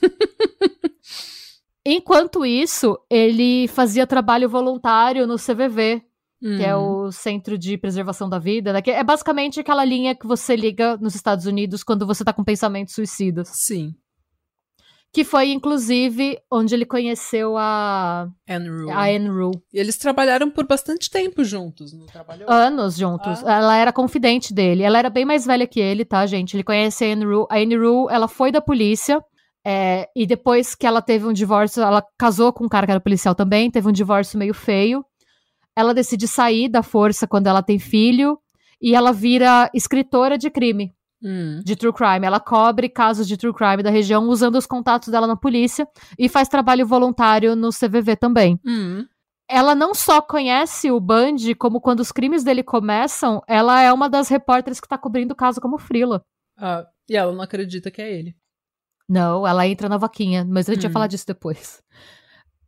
Enquanto 1.84 2.46
isso, 2.46 2.98
ele 3.10 3.68
fazia 3.68 4.06
trabalho 4.06 4.48
voluntário 4.48 5.26
no 5.26 5.36
CVV, 5.36 6.02
hum. 6.42 6.56
que 6.56 6.64
é 6.64 6.74
o 6.74 7.12
Centro 7.12 7.58
de 7.58 7.76
Preservação 7.76 8.30
da 8.30 8.38
Vida, 8.38 8.72
né? 8.72 8.80
que 8.80 8.90
é 8.90 9.04
basicamente 9.04 9.60
aquela 9.60 9.84
linha 9.84 10.14
que 10.14 10.26
você 10.26 10.56
liga 10.56 10.96
nos 10.96 11.14
Estados 11.14 11.44
Unidos 11.44 11.84
quando 11.84 12.06
você 12.06 12.24
tá 12.24 12.32
com 12.32 12.42
pensamentos 12.42 12.94
suicidas. 12.94 13.50
Sim 13.52 13.94
que 15.12 15.24
foi 15.24 15.52
inclusive 15.52 16.38
onde 16.50 16.74
ele 16.74 16.86
conheceu 16.86 17.56
a 17.58 18.26
Anne 18.48 18.68
Rule. 18.68 18.90
A 18.90 19.02
Anne 19.02 19.28
Rule. 19.28 19.62
E 19.72 19.78
eles 19.78 19.98
trabalharam 19.98 20.50
por 20.50 20.66
bastante 20.66 21.10
tempo 21.10 21.44
juntos, 21.44 21.92
não 21.92 22.06
trabalhou? 22.06 22.50
Anos 22.50 22.96
juntos. 22.96 23.44
Ah. 23.44 23.58
Ela 23.58 23.76
era 23.76 23.92
confidente 23.92 24.54
dele. 24.54 24.82
Ela 24.82 24.98
era 24.98 25.10
bem 25.10 25.26
mais 25.26 25.44
velha 25.44 25.66
que 25.66 25.78
ele, 25.78 26.04
tá, 26.04 26.24
gente? 26.24 26.56
Ele 26.56 26.64
conhece 26.64 27.04
a 27.04 27.12
Anne 27.12 27.26
Rule. 27.26 27.46
A 27.50 27.58
Anne 27.58 27.76
Rule, 27.76 28.06
ela 28.10 28.26
foi 28.26 28.50
da 28.50 28.62
polícia. 28.62 29.22
É, 29.64 30.08
e 30.16 30.26
depois 30.26 30.74
que 30.74 30.86
ela 30.86 31.02
teve 31.02 31.26
um 31.26 31.32
divórcio, 31.32 31.82
ela 31.82 32.02
casou 32.18 32.52
com 32.52 32.64
um 32.64 32.68
cara 32.68 32.86
que 32.86 32.90
era 32.90 33.00
policial 33.00 33.34
também, 33.34 33.70
teve 33.70 33.86
um 33.86 33.92
divórcio 33.92 34.38
meio 34.38 34.54
feio. 34.54 35.04
Ela 35.76 35.94
decide 35.94 36.26
sair 36.26 36.68
da 36.68 36.82
força 36.82 37.26
quando 37.28 37.46
ela 37.46 37.62
tem 37.62 37.78
filho 37.78 38.38
e 38.80 38.94
ela 38.94 39.12
vira 39.12 39.70
escritora 39.72 40.36
de 40.36 40.50
crime 40.50 40.92
hum. 41.22 41.60
de 41.64 41.76
true 41.76 41.92
crime. 41.92 42.26
Ela 42.26 42.40
cobre 42.40 42.88
casos 42.88 43.26
de 43.26 43.36
true 43.36 43.52
crime 43.52 43.82
da 43.82 43.90
região 43.90 44.28
usando 44.28 44.56
os 44.56 44.66
contatos 44.66 45.08
dela 45.08 45.26
na 45.26 45.36
polícia 45.36 45.86
e 46.18 46.28
faz 46.28 46.48
trabalho 46.48 46.86
voluntário 46.86 47.54
no 47.54 47.70
CVV 47.70 48.16
também. 48.16 48.58
Hum. 48.66 49.06
Ela 49.48 49.74
não 49.74 49.94
só 49.94 50.20
conhece 50.22 50.90
o 50.90 50.98
Bundy, 50.98 51.54
como 51.54 51.80
quando 51.80 52.00
os 52.00 52.10
crimes 52.10 52.42
dele 52.42 52.62
começam, 52.62 53.42
ela 53.46 53.82
é 53.82 53.92
uma 53.92 54.08
das 54.08 54.28
repórteres 54.28 54.80
que 54.80 54.88
tá 54.88 54.96
cobrindo 54.96 55.34
o 55.34 55.36
caso 55.36 55.60
como 55.60 55.78
frila. 55.78 56.24
Ah, 56.56 56.86
e 57.08 57.16
ela 57.16 57.32
não 57.32 57.42
acredita 57.42 57.90
que 57.90 58.00
é 58.00 58.10
ele. 58.10 58.34
Não, 59.08 59.46
ela 59.46 59.66
entra 59.66 59.88
na 59.88 59.98
vaquinha, 59.98 60.44
mas 60.48 60.68
a 60.68 60.74
gente 60.74 60.86
hum. 60.86 60.88
vai 60.88 60.92
falar 60.92 61.06
disso 61.06 61.26
depois. 61.26 61.82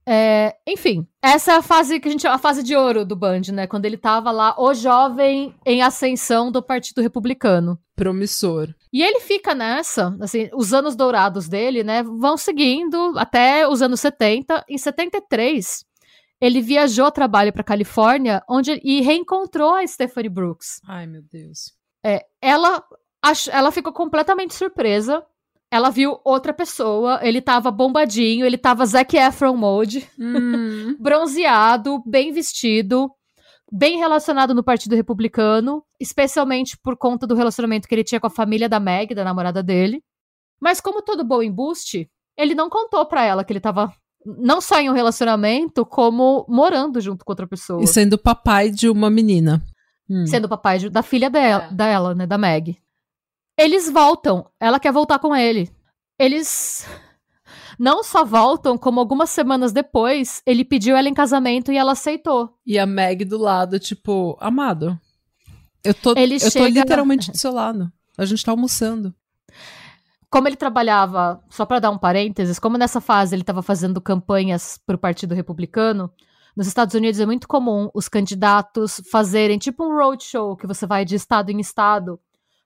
É, 0.06 0.56
enfim, 0.66 1.06
essa 1.22 1.52
é 1.52 1.56
a 1.56 1.62
fase 1.62 1.98
que 1.98 2.08
a 2.08 2.10
gente 2.10 2.26
a 2.26 2.36
fase 2.36 2.62
de 2.62 2.76
ouro 2.76 3.04
do 3.04 3.16
Band, 3.16 3.42
né? 3.52 3.66
Quando 3.66 3.86
ele 3.86 3.96
tava 3.96 4.30
lá, 4.30 4.54
o 4.58 4.74
jovem 4.74 5.54
em 5.64 5.82
ascensão 5.82 6.52
do 6.52 6.62
Partido 6.62 7.00
Republicano. 7.00 7.78
Promissor. 7.96 8.74
E 8.92 9.02
ele 9.02 9.20
fica 9.20 9.54
nessa, 9.54 10.16
assim, 10.20 10.50
os 10.52 10.74
anos 10.74 10.94
dourados 10.94 11.48
dele, 11.48 11.82
né, 11.82 12.02
vão 12.02 12.36
seguindo 12.36 13.14
até 13.16 13.66
os 13.68 13.82
anos 13.82 14.00
70. 14.00 14.64
Em 14.68 14.76
73, 14.76 15.84
ele 16.40 16.60
viajou 16.60 17.06
a 17.06 17.10
trabalho 17.10 17.52
para 17.52 17.64
Califórnia, 17.64 18.42
onde 18.48 18.80
e 18.84 19.00
reencontrou 19.00 19.74
a 19.74 19.86
Stephanie 19.86 20.28
Brooks. 20.28 20.80
Ai, 20.86 21.06
meu 21.06 21.22
Deus. 21.22 21.72
É, 22.04 22.26
ela 22.42 22.84
ach, 23.22 23.48
ela 23.48 23.72
ficou 23.72 23.92
completamente 23.92 24.54
surpresa 24.54 25.24
ela 25.74 25.90
viu 25.90 26.20
outra 26.24 26.54
pessoa, 26.54 27.18
ele 27.20 27.40
tava 27.40 27.68
bombadinho, 27.68 28.46
ele 28.46 28.56
tava 28.56 28.86
Zac 28.86 29.16
Efron 29.16 29.56
mode, 29.56 30.08
hum. 30.16 30.94
bronzeado, 31.02 32.00
bem 32.06 32.32
vestido, 32.32 33.10
bem 33.72 33.98
relacionado 33.98 34.54
no 34.54 34.62
Partido 34.62 34.94
Republicano, 34.94 35.82
especialmente 35.98 36.78
por 36.80 36.96
conta 36.96 37.26
do 37.26 37.34
relacionamento 37.34 37.88
que 37.88 37.94
ele 37.96 38.04
tinha 38.04 38.20
com 38.20 38.28
a 38.28 38.30
família 38.30 38.68
da 38.68 38.78
Meg, 38.78 39.16
da 39.16 39.24
namorada 39.24 39.64
dele. 39.64 40.00
Mas 40.60 40.80
como 40.80 41.02
todo 41.02 41.26
bom 41.26 41.42
embuste, 41.42 42.08
ele 42.38 42.54
não 42.54 42.70
contou 42.70 43.04
para 43.04 43.24
ela 43.24 43.42
que 43.42 43.52
ele 43.52 43.58
tava 43.58 43.92
não 44.24 44.60
só 44.60 44.78
em 44.78 44.88
um 44.88 44.94
relacionamento, 44.94 45.84
como 45.84 46.46
morando 46.48 47.00
junto 47.00 47.24
com 47.24 47.32
outra 47.32 47.48
pessoa. 47.48 47.82
E 47.82 47.88
sendo 47.88 48.16
papai 48.16 48.70
de 48.70 48.88
uma 48.88 49.10
menina. 49.10 49.60
Hum. 50.08 50.24
Sendo 50.24 50.48
papai 50.48 50.78
de, 50.78 50.88
da 50.88 51.02
filha 51.02 51.28
dela, 51.28 51.64
é. 51.64 51.74
dela, 51.74 52.14
né, 52.14 52.28
da 52.28 52.38
Meg. 52.38 52.78
Eles 53.56 53.88
voltam. 53.90 54.46
Ela 54.58 54.80
quer 54.80 54.92
voltar 54.92 55.18
com 55.18 55.34
ele. 55.34 55.70
Eles. 56.18 56.86
Não 57.78 58.04
só 58.04 58.24
voltam, 58.24 58.78
como 58.78 59.00
algumas 59.00 59.30
semanas 59.30 59.72
depois, 59.72 60.42
ele 60.46 60.64
pediu 60.64 60.96
ela 60.96 61.08
em 61.08 61.14
casamento 61.14 61.72
e 61.72 61.76
ela 61.76 61.92
aceitou. 61.92 62.56
E 62.64 62.78
a 62.78 62.86
Meg 62.86 63.24
do 63.24 63.36
lado, 63.38 63.78
tipo, 63.80 64.36
amado. 64.40 64.98
Eu 65.82 65.92
tô, 65.92 66.14
Ele 66.16 66.36
eu 66.36 66.40
tô 66.40 66.50
chega- 66.50 66.68
literalmente 66.80 67.30
do 67.32 67.36
seu 67.38 67.52
lado. 67.52 67.90
A 68.16 68.24
gente 68.24 68.44
tá 68.44 68.52
almoçando. 68.52 69.12
Como 70.30 70.48
ele 70.48 70.56
trabalhava, 70.56 71.42
só 71.50 71.64
para 71.66 71.80
dar 71.80 71.90
um 71.90 71.98
parênteses, 71.98 72.58
como 72.58 72.78
nessa 72.78 73.00
fase 73.00 73.34
ele 73.34 73.42
estava 73.42 73.62
fazendo 73.62 74.00
campanhas 74.00 74.78
para 74.84 74.96
o 74.96 74.98
Partido 74.98 75.34
Republicano, 75.34 76.10
nos 76.56 76.66
Estados 76.68 76.94
Unidos 76.94 77.20
é 77.20 77.26
muito 77.26 77.46
comum 77.48 77.88
os 77.92 78.08
candidatos 78.08 79.00
fazerem 79.10 79.58
tipo 79.58 79.84
um 79.84 79.96
roadshow, 79.96 80.56
que 80.56 80.66
você 80.66 80.86
vai 80.86 81.04
de 81.04 81.14
estado 81.16 81.50
em 81.50 81.60
estado 81.60 82.18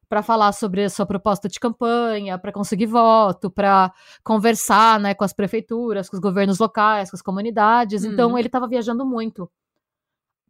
para 0.09 0.23
falar 0.23 0.53
sobre 0.53 0.85
a 0.85 0.90
sua 0.90 1.05
proposta 1.05 1.49
de 1.49 1.61
campanha, 1.61 2.38
para 2.38 2.51
conseguir 2.53 2.87
voto, 2.87 3.51
para 3.51 3.92
conversar 4.25 4.99
né, 4.99 5.14
com 5.14 5.25
as 5.25 5.33
prefeituras, 5.33 6.09
com 6.09 6.16
os 6.16 6.21
governos 6.21 6.59
locais, 6.59 7.11
com 7.11 7.16
as 7.16 7.23
comunidades. 7.23 8.05
Uhum. 8.05 8.12
Então 8.12 8.38
ele 8.38 8.49
estava 8.49 8.66
viajando 8.66 9.05
muito, 9.05 9.51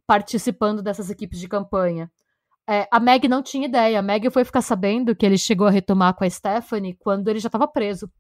participando 0.07 0.83
dessas 0.83 1.11
equipes 1.11 1.39
de 1.41 1.49
campanha. 1.49 2.11
É, 2.69 2.87
a 2.91 3.01
Meg 3.01 3.27
não 3.29 3.43
tinha 3.43 3.67
ideia. 3.67 3.99
A 3.99 4.03
Meg 4.03 4.31
foi 4.31 4.45
ficar 4.45 4.63
sabendo 4.63 5.17
que 5.17 5.25
ele 5.25 5.39
chegou 5.39 5.67
a 5.67 5.71
retomar 5.71 6.15
com 6.15 6.25
a 6.25 6.31
Stephanie 6.31 6.95
quando 6.95 7.29
ele 7.29 7.41
já 7.41 7.49
estava 7.49 7.67
preso. 7.67 8.11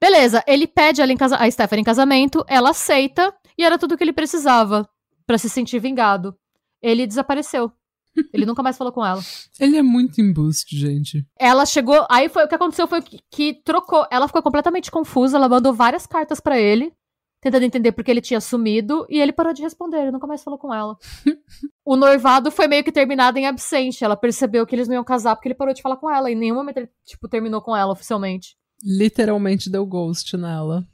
Beleza, 0.00 0.42
ele 0.46 0.66
pede 0.66 1.02
ela 1.02 1.12
em 1.12 1.16
casa- 1.16 1.36
a 1.36 1.50
Stephanie 1.50 1.82
em 1.82 1.84
casamento, 1.84 2.42
ela 2.48 2.70
aceita 2.70 3.34
e 3.58 3.62
era 3.62 3.76
tudo 3.78 3.92
o 3.94 3.98
que 3.98 4.02
ele 4.04 4.14
precisava 4.14 4.88
pra 5.26 5.36
se 5.36 5.48
sentir 5.50 5.78
vingado. 5.78 6.34
Ele 6.80 7.06
desapareceu. 7.06 7.70
Ele 8.32 8.46
nunca 8.46 8.62
mais 8.62 8.76
falou 8.76 8.92
com 8.92 9.04
ela. 9.04 9.20
Ele 9.58 9.76
é 9.76 9.82
muito 9.82 10.20
embuste, 10.20 10.76
gente. 10.76 11.24
Ela 11.38 11.64
chegou, 11.64 12.06
aí 12.10 12.28
foi 12.28 12.44
o 12.44 12.48
que 12.48 12.54
aconteceu 12.54 12.86
foi 12.86 13.02
que, 13.02 13.20
que 13.30 13.54
trocou. 13.64 14.06
Ela 14.10 14.26
ficou 14.26 14.42
completamente 14.42 14.90
confusa, 14.90 15.36
ela 15.36 15.48
mandou 15.48 15.72
várias 15.72 16.06
cartas 16.06 16.40
pra 16.40 16.58
ele, 16.58 16.92
tentando 17.40 17.64
entender 17.64 17.92
porque 17.92 18.10
ele 18.10 18.20
tinha 18.20 18.40
sumido, 18.40 19.06
e 19.08 19.20
ele 19.20 19.32
parou 19.32 19.52
de 19.52 19.62
responder, 19.62 19.98
ele 19.98 20.10
nunca 20.10 20.26
mais 20.26 20.42
falou 20.42 20.58
com 20.58 20.74
ela. 20.74 20.96
o 21.84 21.96
noivado 21.96 22.50
foi 22.50 22.66
meio 22.66 22.84
que 22.84 22.92
terminado 22.92 23.38
em 23.38 23.46
absente. 23.46 24.04
Ela 24.04 24.16
percebeu 24.16 24.66
que 24.66 24.74
eles 24.74 24.88
não 24.88 24.94
iam 24.94 25.04
casar 25.04 25.34
porque 25.36 25.48
ele 25.48 25.54
parou 25.54 25.74
de 25.74 25.82
falar 25.82 25.96
com 25.96 26.10
ela. 26.10 26.30
Em 26.30 26.36
nenhum 26.36 26.56
momento 26.56 26.78
ele, 26.78 26.90
tipo, 27.04 27.28
terminou 27.28 27.62
com 27.62 27.76
ela 27.76 27.92
oficialmente. 27.92 28.56
Literalmente 28.82 29.70
deu 29.70 29.84
ghost 29.86 30.36
nela. 30.36 30.86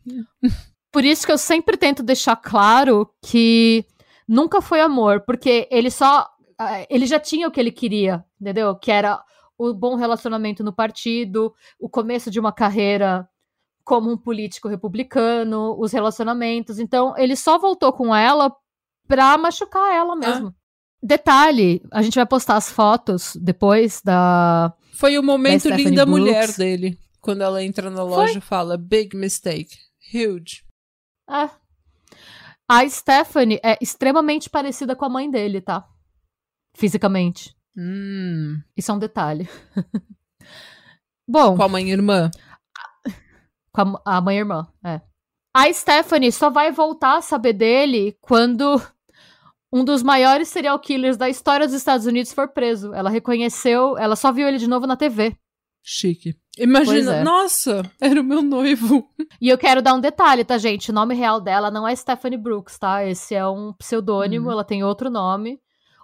Por 0.92 1.04
isso 1.04 1.26
que 1.26 1.32
eu 1.32 1.38
sempre 1.38 1.76
tento 1.76 2.02
deixar 2.02 2.36
claro 2.36 3.08
que 3.22 3.84
nunca 4.26 4.60
foi 4.60 4.80
amor, 4.80 5.20
porque 5.20 5.68
ele 5.70 5.90
só. 5.90 6.26
Ah, 6.58 6.86
Ele 6.88 7.06
já 7.06 7.18
tinha 7.18 7.46
o 7.48 7.50
que 7.50 7.60
ele 7.60 7.72
queria, 7.72 8.24
entendeu? 8.40 8.74
Que 8.76 8.90
era 8.90 9.22
o 9.58 9.72
bom 9.72 9.94
relacionamento 9.94 10.62
no 10.62 10.72
partido, 10.72 11.54
o 11.78 11.88
começo 11.88 12.30
de 12.30 12.38
uma 12.38 12.52
carreira 12.52 13.28
como 13.84 14.10
um 14.10 14.16
político 14.16 14.68
republicano, 14.68 15.76
os 15.78 15.92
relacionamentos. 15.92 16.78
Então, 16.78 17.14
ele 17.16 17.36
só 17.36 17.58
voltou 17.58 17.92
com 17.92 18.14
ela 18.14 18.52
pra 19.06 19.38
machucar 19.38 19.94
ela 19.94 20.16
mesmo. 20.16 20.54
Detalhe, 21.02 21.80
a 21.92 22.02
gente 22.02 22.16
vai 22.16 22.26
postar 22.26 22.56
as 22.56 22.70
fotos 22.70 23.36
depois 23.40 24.02
da. 24.02 24.74
Foi 24.92 25.16
o 25.18 25.22
momento 25.22 25.60
Stephanie 25.60 25.84
linda 25.84 26.04
Brooks. 26.04 26.20
mulher 26.20 26.52
dele. 26.52 26.98
Quando 27.20 27.42
ela 27.42 27.62
entra 27.62 27.90
na 27.90 28.02
loja 28.02 28.38
e 28.38 28.40
fala, 28.40 28.76
big 28.76 29.16
mistake. 29.16 29.76
Huge. 30.12 30.64
É. 31.30 31.50
A 32.68 32.88
Stephanie 32.88 33.60
é 33.62 33.78
extremamente 33.80 34.50
parecida 34.50 34.96
com 34.96 35.04
a 35.04 35.08
mãe 35.08 35.30
dele, 35.30 35.60
tá? 35.60 35.86
Fisicamente. 36.76 37.54
Hum. 37.76 38.60
Isso 38.76 38.90
é 38.90 38.94
um 38.94 38.98
detalhe. 38.98 39.48
Bom, 41.28 41.56
Com 41.56 41.62
a 41.62 41.68
mãe 41.68 41.88
e 41.88 41.92
irmã. 41.92 42.30
com 43.72 43.80
a, 44.04 44.16
a 44.16 44.20
mãe 44.20 44.36
e 44.36 44.38
irmã, 44.40 44.66
é. 44.84 45.00
A 45.54 45.72
Stephanie 45.72 46.30
só 46.30 46.50
vai 46.50 46.70
voltar 46.70 47.16
a 47.16 47.22
saber 47.22 47.54
dele 47.54 48.16
quando 48.20 48.80
um 49.72 49.84
dos 49.84 50.02
maiores 50.02 50.48
serial 50.48 50.78
killers 50.78 51.16
da 51.16 51.28
história 51.30 51.66
dos 51.66 51.74
Estados 51.74 52.06
Unidos 52.06 52.32
for 52.32 52.48
preso. 52.48 52.92
Ela 52.92 53.08
reconheceu, 53.10 53.96
ela 53.98 54.14
só 54.16 54.30
viu 54.30 54.46
ele 54.46 54.58
de 54.58 54.68
novo 54.68 54.86
na 54.86 54.96
TV. 54.96 55.34
Chique. 55.82 56.36
Imagina, 56.58 57.16
é. 57.16 57.24
nossa, 57.24 57.82
era 58.00 58.20
o 58.20 58.24
meu 58.24 58.42
noivo. 58.42 59.08
E 59.40 59.48
eu 59.50 59.58
quero 59.58 59.82
dar 59.82 59.92
um 59.94 60.00
detalhe, 60.00 60.44
tá, 60.44 60.56
gente? 60.56 60.90
O 60.90 60.94
nome 60.94 61.14
real 61.14 61.40
dela 61.40 61.70
não 61.70 61.86
é 61.86 61.94
Stephanie 61.94 62.38
Brooks, 62.38 62.78
tá? 62.78 63.04
Esse 63.04 63.34
é 63.34 63.46
um 63.46 63.72
pseudônimo, 63.74 64.46
Uhum. 64.46 64.52
ela 64.52 64.64
tem 64.64 64.82
outro 64.82 65.10
nome. 65.10 65.60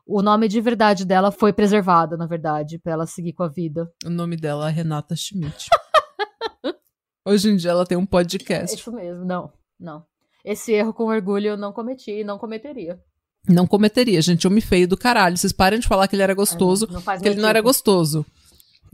O 0.07 0.21
nome 0.23 0.49
de 0.49 0.61
verdade 0.61 1.05
dela 1.05 1.31
foi 1.31 1.53
preservado, 1.53 2.17
na 2.17 2.27
verdade, 2.27 2.79
pra 2.79 2.93
ela 2.93 3.07
seguir 3.07 3.33
com 3.33 3.43
a 3.45 3.49
vida. 3.49 3.89
O 4.05 4.11
nome 4.11 4.37
dela 4.37 4.69
é 4.69 4.73
Renata 4.73 5.15
Schmidt. 5.15 5.69
Hoje 7.25 7.51
em 7.51 7.57
dia 7.57 7.71
ela 7.71 7.87
tem 7.87 7.97
um 7.97 8.07
podcast. 8.07 8.77
Isso 8.77 8.93
mesmo, 8.93 9.25
não, 9.25 9.53
não. 9.79 10.05
Esse 10.45 10.73
erro 10.73 10.93
com 10.93 11.05
orgulho 11.05 11.49
eu 11.51 11.57
não 11.57 11.73
cometi 11.73 12.11
e 12.11 12.25
não 12.25 12.37
cometeria. 12.37 13.01
Não 13.49 13.67
cometeria, 13.67 14.21
gente. 14.21 14.47
Homem 14.47 14.61
feio 14.61 14.89
do 14.89 14.97
caralho. 14.97 15.37
Vocês 15.37 15.53
parem 15.53 15.79
de 15.79 15.87
falar 15.87 16.09
que 16.09 16.17
ele 16.17 16.23
era 16.23 16.35
gostoso, 16.35 16.89
Não 16.91 17.01
porque 17.01 17.29
ele 17.29 17.35
meu 17.37 17.43
não 17.43 17.49
era 17.49 17.59
tipo. 17.61 17.69
gostoso. 17.69 18.27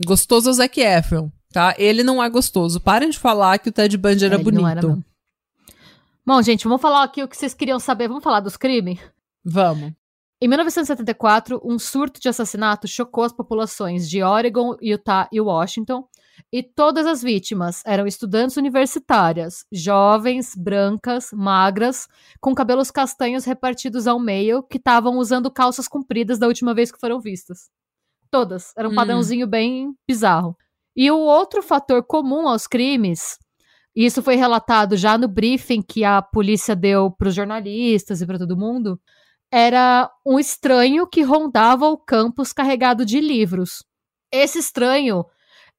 Gostoso 0.05 0.47
é 0.49 0.51
o 0.51 0.53
Zac 0.53 0.79
Efron, 0.79 1.31
tá? 1.51 1.73
Ele 1.77 2.03
não 2.03 2.23
é 2.23 2.29
gostoso. 2.29 2.79
Parem 2.79 3.09
de 3.09 3.17
falar 3.19 3.57
que 3.59 3.69
o 3.69 3.71
Ted 3.71 3.95
Bundy 3.97 4.25
era 4.25 4.35
É, 4.35 4.39
ele 4.39 4.51
não 4.51 4.67
era, 4.67 4.81
bonito. 4.81 4.97
não. 4.97 5.05
Bom, 6.25 6.41
gente, 6.43 6.63
vamos 6.65 6.81
falar 6.81 7.03
aqui 7.03 7.23
o 7.23 7.27
que 7.27 7.35
vocês 7.35 7.53
queriam 7.55 7.79
saber. 7.79 8.07
Vamos 8.07 8.23
falar 8.23 8.39
dos 8.41 8.55
crimes? 8.55 8.99
Vamos. 9.43 9.91
Em 10.41 10.47
1974, 10.47 11.59
um 11.65 11.77
surto 11.77 12.19
de 12.21 12.29
assassinato 12.29 12.87
chocou 12.87 13.25
as 13.25 13.33
populações 13.33 14.09
de 14.09 14.23
Oregon, 14.23 14.73
Utah 14.81 15.27
e 15.33 15.41
Washington, 15.41 16.07
e 16.49 16.63
todas 16.63 17.05
as 17.05 17.21
vítimas 17.21 17.83
eram 17.85 18.07
estudantes 18.07 18.55
universitárias, 18.55 19.65
jovens, 19.69 20.55
brancas, 20.55 21.31
magras, 21.33 22.07
com 22.39 22.55
cabelos 22.55 22.89
castanhos 22.89 23.43
repartidos 23.43 24.07
ao 24.07 24.17
meio, 24.17 24.63
que 24.63 24.77
estavam 24.77 25.17
usando 25.17 25.51
calças 25.51 25.89
compridas 25.89 26.39
da 26.39 26.47
última 26.47 26.73
vez 26.73 26.89
que 26.89 26.99
foram 26.99 27.19
vistas. 27.19 27.69
Todas. 28.31 28.71
Era 28.77 28.87
um 28.87 28.93
Hum. 28.93 28.95
padrãozinho 28.95 29.45
bem 29.45 29.93
bizarro. 30.07 30.55
E 30.95 31.11
o 31.11 31.17
outro 31.17 31.61
fator 31.61 32.01
comum 32.03 32.47
aos 32.47 32.65
crimes, 32.65 33.37
e 33.93 34.05
isso 34.05 34.23
foi 34.23 34.35
relatado 34.35 34.95
já 34.95 35.17
no 35.17 35.27
briefing 35.27 35.81
que 35.81 36.05
a 36.05 36.21
polícia 36.21 36.77
deu 36.77 37.11
para 37.11 37.27
os 37.27 37.35
jornalistas 37.35 38.21
e 38.21 38.25
para 38.25 38.37
todo 38.39 38.55
mundo, 38.55 38.97
era 39.51 40.09
um 40.25 40.39
estranho 40.39 41.07
que 41.07 41.21
rondava 41.21 41.87
o 41.87 41.97
campus 41.97 42.53
carregado 42.53 43.05
de 43.05 43.19
livros. 43.19 43.83
Esse 44.31 44.59
estranho, 44.59 45.25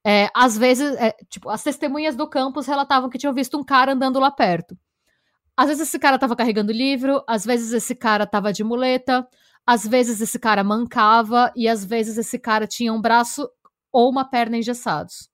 é, 0.05 0.29
às 0.35 0.57
vezes, 0.57 0.95
é, 0.97 1.15
tipo, 1.29 1.49
as 1.49 1.63
testemunhas 1.63 2.15
do 2.15 2.29
campus 2.29 2.67
relatavam 2.67 3.09
que 3.09 3.17
tinham 3.17 3.33
visto 3.33 3.57
um 3.57 3.63
cara 3.63 3.93
andando 3.93 4.19
lá 4.19 4.31
perto. 4.31 4.77
Às 5.55 5.67
vezes 5.67 5.87
esse 5.87 5.99
cara 5.99 6.19
tava 6.19 6.35
carregando 6.35 6.71
livro, 6.71 7.23
às 7.27 7.45
vezes 7.45 7.71
esse 7.71 7.95
cara 7.95 8.25
tava 8.25 8.51
de 8.51 8.63
muleta, 8.63 9.27
às 9.65 9.85
vezes 9.85 10.19
esse 10.21 10.39
cara 10.39 10.63
mancava 10.63 11.51
e 11.55 11.67
às 11.67 11.85
vezes 11.85 12.17
esse 12.17 12.39
cara 12.39 12.67
tinha 12.67 12.91
um 12.93 13.01
braço 13.01 13.49
ou 13.91 14.09
uma 14.09 14.25
perna 14.25 14.57
engessados. 14.57 15.30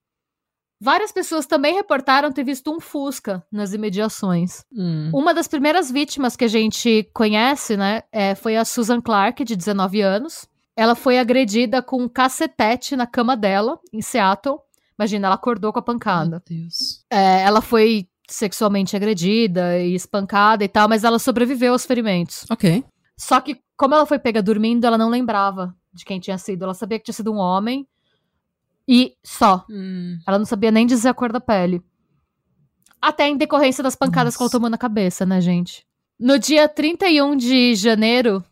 Várias 0.80 1.12
pessoas 1.12 1.46
também 1.46 1.74
reportaram 1.74 2.32
ter 2.32 2.44
visto 2.44 2.72
um 2.72 2.80
Fusca 2.80 3.44
nas 3.52 3.74
imediações. 3.74 4.64
Hum. 4.72 5.10
Uma 5.14 5.34
das 5.34 5.48
primeiras 5.48 5.92
vítimas 5.92 6.36
que 6.36 6.46
a 6.46 6.48
gente 6.48 7.10
conhece, 7.14 7.76
né, 7.76 8.04
é, 8.12 8.36
foi 8.36 8.56
a 8.56 8.64
Susan 8.64 9.02
Clark, 9.02 9.44
de 9.44 9.56
19 9.56 10.02
anos. 10.02 10.48
Ela 10.76 10.94
foi 10.94 11.18
agredida 11.18 11.82
com 11.82 12.04
um 12.04 12.08
cacetete 12.08 12.96
na 12.96 13.08
cama 13.08 13.36
dela, 13.36 13.80
em 13.92 14.02
Seattle. 14.02 14.60
Imagina, 15.00 15.28
ela 15.28 15.36
acordou 15.36 15.74
com 15.74 15.80
a 15.80 15.82
pancada. 15.82 16.30
Meu 16.48 16.60
Deus. 16.60 17.04
É, 17.10 17.42
ela 17.42 17.62
foi 17.62 18.08
sexualmente 18.30 18.96
agredida 18.96 19.80
e 19.80 19.96
espancada 19.96 20.64
e 20.64 20.68
tal, 20.68 20.88
mas 20.88 21.04
ela 21.04 21.18
sobreviveu 21.18 21.74
aos 21.74 21.86
ferimentos. 21.86 22.46
Ok. 22.52 22.84
Só 23.18 23.42
que, 23.42 23.60
como 23.76 23.96
ela 23.96 24.06
foi 24.06 24.20
pega 24.20 24.44
dormindo, 24.44 24.86
ela 24.86 24.98
não 24.98 25.10
lembrava 25.10 25.76
de 25.92 26.06
quem 26.06 26.20
tinha 26.20 26.38
sido. 26.38 26.64
Ela 26.64 26.74
sabia 26.76 27.00
que 27.00 27.06
tinha 27.06 27.14
sido 27.14 27.32
um 27.32 27.38
homem 27.38 27.88
e 28.88 29.14
só. 29.24 29.66
Hum. 29.70 30.18
Ela 30.26 30.38
não 30.38 30.46
sabia 30.46 30.72
nem 30.72 30.86
dizer 30.86 31.10
a 31.10 31.14
cor 31.14 31.32
da 31.32 31.42
pele. 31.42 31.82
Até 33.02 33.28
em 33.28 33.38
decorrência 33.38 33.84
das 33.84 33.96
pancadas 33.96 34.36
que 34.36 34.42
ela 34.42 34.46
Nossa. 34.46 34.58
tomou 34.58 34.70
na 34.70 34.78
cabeça, 34.78 35.26
né, 35.26 35.42
gente? 35.42 35.86
No 36.20 36.40
dia 36.40 36.68
31 36.68 37.36
de 37.36 37.76
janeiro 37.76 38.44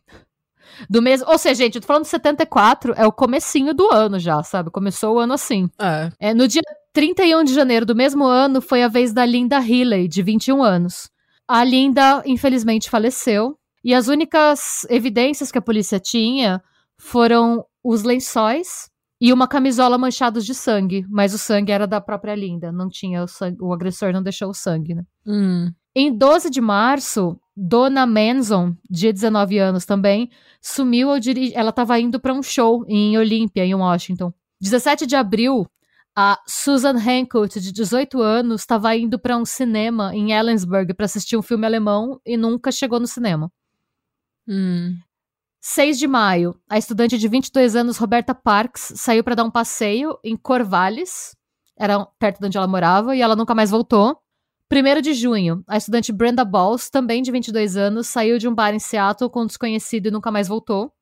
do 0.90 1.02
mês. 1.02 1.22
Ou 1.22 1.38
seja, 1.38 1.64
gente, 1.64 1.76
eu 1.76 1.82
tô 1.82 1.88
falando 1.88 2.04
de 2.04 2.10
74, 2.10 2.94
é 2.96 3.06
o 3.06 3.12
comecinho 3.12 3.74
do 3.74 3.92
ano 3.92 4.20
já, 4.20 4.44
sabe? 4.44 4.70
Começou 4.70 5.16
o 5.16 5.20
ano 5.20 5.34
assim. 5.34 5.70
É. 5.80 6.12
É, 6.20 6.34
no 6.34 6.48
dia 6.48 6.62
31 6.94 7.44
de 7.44 7.54
janeiro 7.54 7.86
do 7.86 7.96
mesmo 7.96 8.26
ano 8.26 8.62
foi 8.62 8.84
a 8.84 8.88
vez 8.88 9.14
da 9.14 9.26
Linda 9.26 9.58
Healy, 9.58 10.08
de 10.08 10.22
21 10.22 10.62
anos. 10.62 11.10
A 11.48 11.64
Linda, 11.64 12.22
infelizmente, 12.26 12.90
faleceu. 12.90 13.58
E 13.84 13.94
as 13.94 14.08
únicas 14.08 14.86
evidências 14.90 15.52
que 15.52 15.58
a 15.58 15.62
polícia 15.62 16.00
tinha 16.00 16.62
foram 16.98 17.64
os 17.84 18.04
lençóis 18.04 18.90
e 19.20 19.32
uma 19.32 19.48
camisola 19.48 19.98
manchados 19.98 20.46
de 20.46 20.54
sangue. 20.54 21.06
Mas 21.10 21.34
o 21.34 21.38
sangue 21.38 21.72
era 21.72 21.88
da 21.88 22.02
própria 22.02 22.36
Linda, 22.36 22.72
não 22.72 22.90
tinha 22.90 23.24
o 23.24 23.28
sangue. 23.28 23.58
O 23.62 23.74
agressor 23.74 24.12
não 24.12 24.24
deixou 24.24 24.50
o 24.50 24.54
sangue, 24.54 24.96
né? 24.96 25.04
Hum. 25.26 25.72
Em 25.96 26.16
12 26.16 26.50
de 26.50 26.60
março, 26.60 27.40
Dona 27.56 28.06
Manson, 28.06 28.76
de 28.90 29.14
19 29.14 29.58
anos 29.58 29.86
também, 29.86 30.30
sumiu 30.62 31.10
ao 31.10 31.20
dirigir. 31.20 31.54
Ela 31.56 31.70
estava 31.70 31.98
indo 32.00 32.20
para 32.20 32.34
um 32.34 32.44
show 32.44 32.84
em 32.88 33.18
Olímpia, 33.18 33.66
em 33.66 33.74
Washington. 33.74 34.34
17 34.60 35.06
de 35.06 35.16
abril, 35.16 35.66
A 36.18 36.40
Susan 36.46 36.96
Hancock, 36.98 37.60
de 37.60 37.72
18 37.72 38.22
anos, 38.22 38.62
estava 38.62 38.96
indo 38.96 39.18
para 39.18 39.38
um 39.38 39.46
cinema 39.46 40.14
em 40.14 40.34
Ellensburg 40.34 40.94
para 40.94 41.06
assistir 41.06 41.38
um 41.38 41.42
filme 41.42 41.66
alemão 41.66 42.20
e 42.26 42.36
nunca 42.36 42.72
chegou 42.72 43.00
no 43.00 43.08
cinema. 43.08 43.50
Hum. 44.48 44.98
6 45.68 45.98
de 45.98 46.08
maio, 46.08 46.56
a 46.70 46.78
estudante 46.78 47.18
de 47.18 47.28
22 47.28 47.76
anos, 47.76 47.98
Roberta 47.98 48.36
Parks, 48.36 48.94
saiu 48.98 49.24
para 49.24 49.34
dar 49.34 49.44
um 49.44 49.50
passeio 49.50 50.16
em 50.24 50.38
Corvallis, 50.38 51.36
era 51.76 52.06
perto 52.20 52.40
de 52.40 52.46
onde 52.46 52.56
ela 52.56 52.68
morava, 52.68 53.16
e 53.16 53.22
ela 53.22 53.36
nunca 53.36 53.56
mais 53.56 53.72
voltou. 53.72 54.16
1 54.72 55.02
de 55.02 55.16
junho, 55.16 55.64
a 55.68 55.76
estudante 55.76 56.12
Brenda 56.12 56.46
Balls, 56.46 56.92
também 56.92 57.24
de 57.24 57.32
22 57.32 57.78
anos, 57.78 58.08
saiu 58.08 58.38
de 58.38 58.48
um 58.48 58.54
bar 58.54 58.76
em 58.76 58.80
Seattle 58.80 59.28
com 59.28 59.42
um 59.42 59.48
desconhecido 59.48 60.06
e 60.06 60.12
nunca 60.12 60.30
mais 60.30 60.48
voltou. 60.48 60.94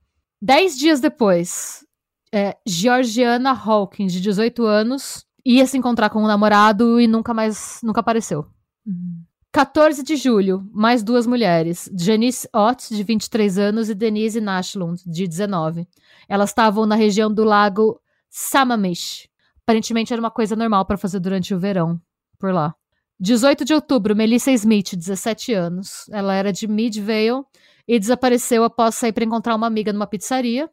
Dez 0.42 0.78
dias 0.78 1.02
depois, 1.02 1.86
é, 2.34 2.56
Georgiana 2.66 3.52
Hawkins, 3.52 4.14
de 4.14 4.22
18 4.22 4.66
anos, 4.66 5.26
ia 5.46 5.66
se 5.66 5.78
encontrar 5.78 6.10
com 6.10 6.24
um 6.24 6.28
namorado 6.28 7.02
e 7.02 7.06
nunca 7.06 7.34
mais 7.34 7.82
nunca 7.84 8.00
apareceu. 8.00 8.46
Uhum. 8.88 9.26
14 9.54 10.02
de 10.02 10.16
julho, 10.16 10.68
mais 10.74 11.04
duas 11.04 11.28
mulheres, 11.28 11.88
Janice 11.96 12.50
Ott, 12.52 12.92
de 12.92 13.04
23 13.04 13.60
anos, 13.60 13.88
e 13.88 13.94
Denise 13.94 14.42
Nashlund, 14.42 15.04
de 15.06 15.28
19. 15.28 15.88
Elas 16.28 16.50
estavam 16.50 16.88
na 16.88 16.96
região 16.96 17.32
do 17.32 17.44
lago 17.44 18.02
Sammamish. 18.32 19.30
Aparentemente 19.62 20.12
era 20.12 20.20
uma 20.20 20.32
coisa 20.32 20.56
normal 20.56 20.88
para 20.88 20.98
fazer 20.98 21.20
durante 21.20 21.54
o 21.54 21.60
verão, 21.60 22.02
por 22.40 22.52
lá. 22.52 22.74
18 23.20 23.64
de 23.64 23.76
outubro, 23.76 24.16
Melissa 24.16 24.52
Smith, 24.52 24.96
17 24.96 25.54
anos. 25.54 26.10
Ela 26.12 26.34
era 26.34 26.52
de 26.52 26.68
Midvale 26.68 27.44
e 27.88 28.00
desapareceu 28.00 28.64
após 28.64 28.96
sair 28.96 29.14
para 29.14 29.24
encontrar 29.24 29.54
uma 29.54 29.68
amiga 29.68 29.94
numa 29.94 30.08
pizzaria. 30.08 30.68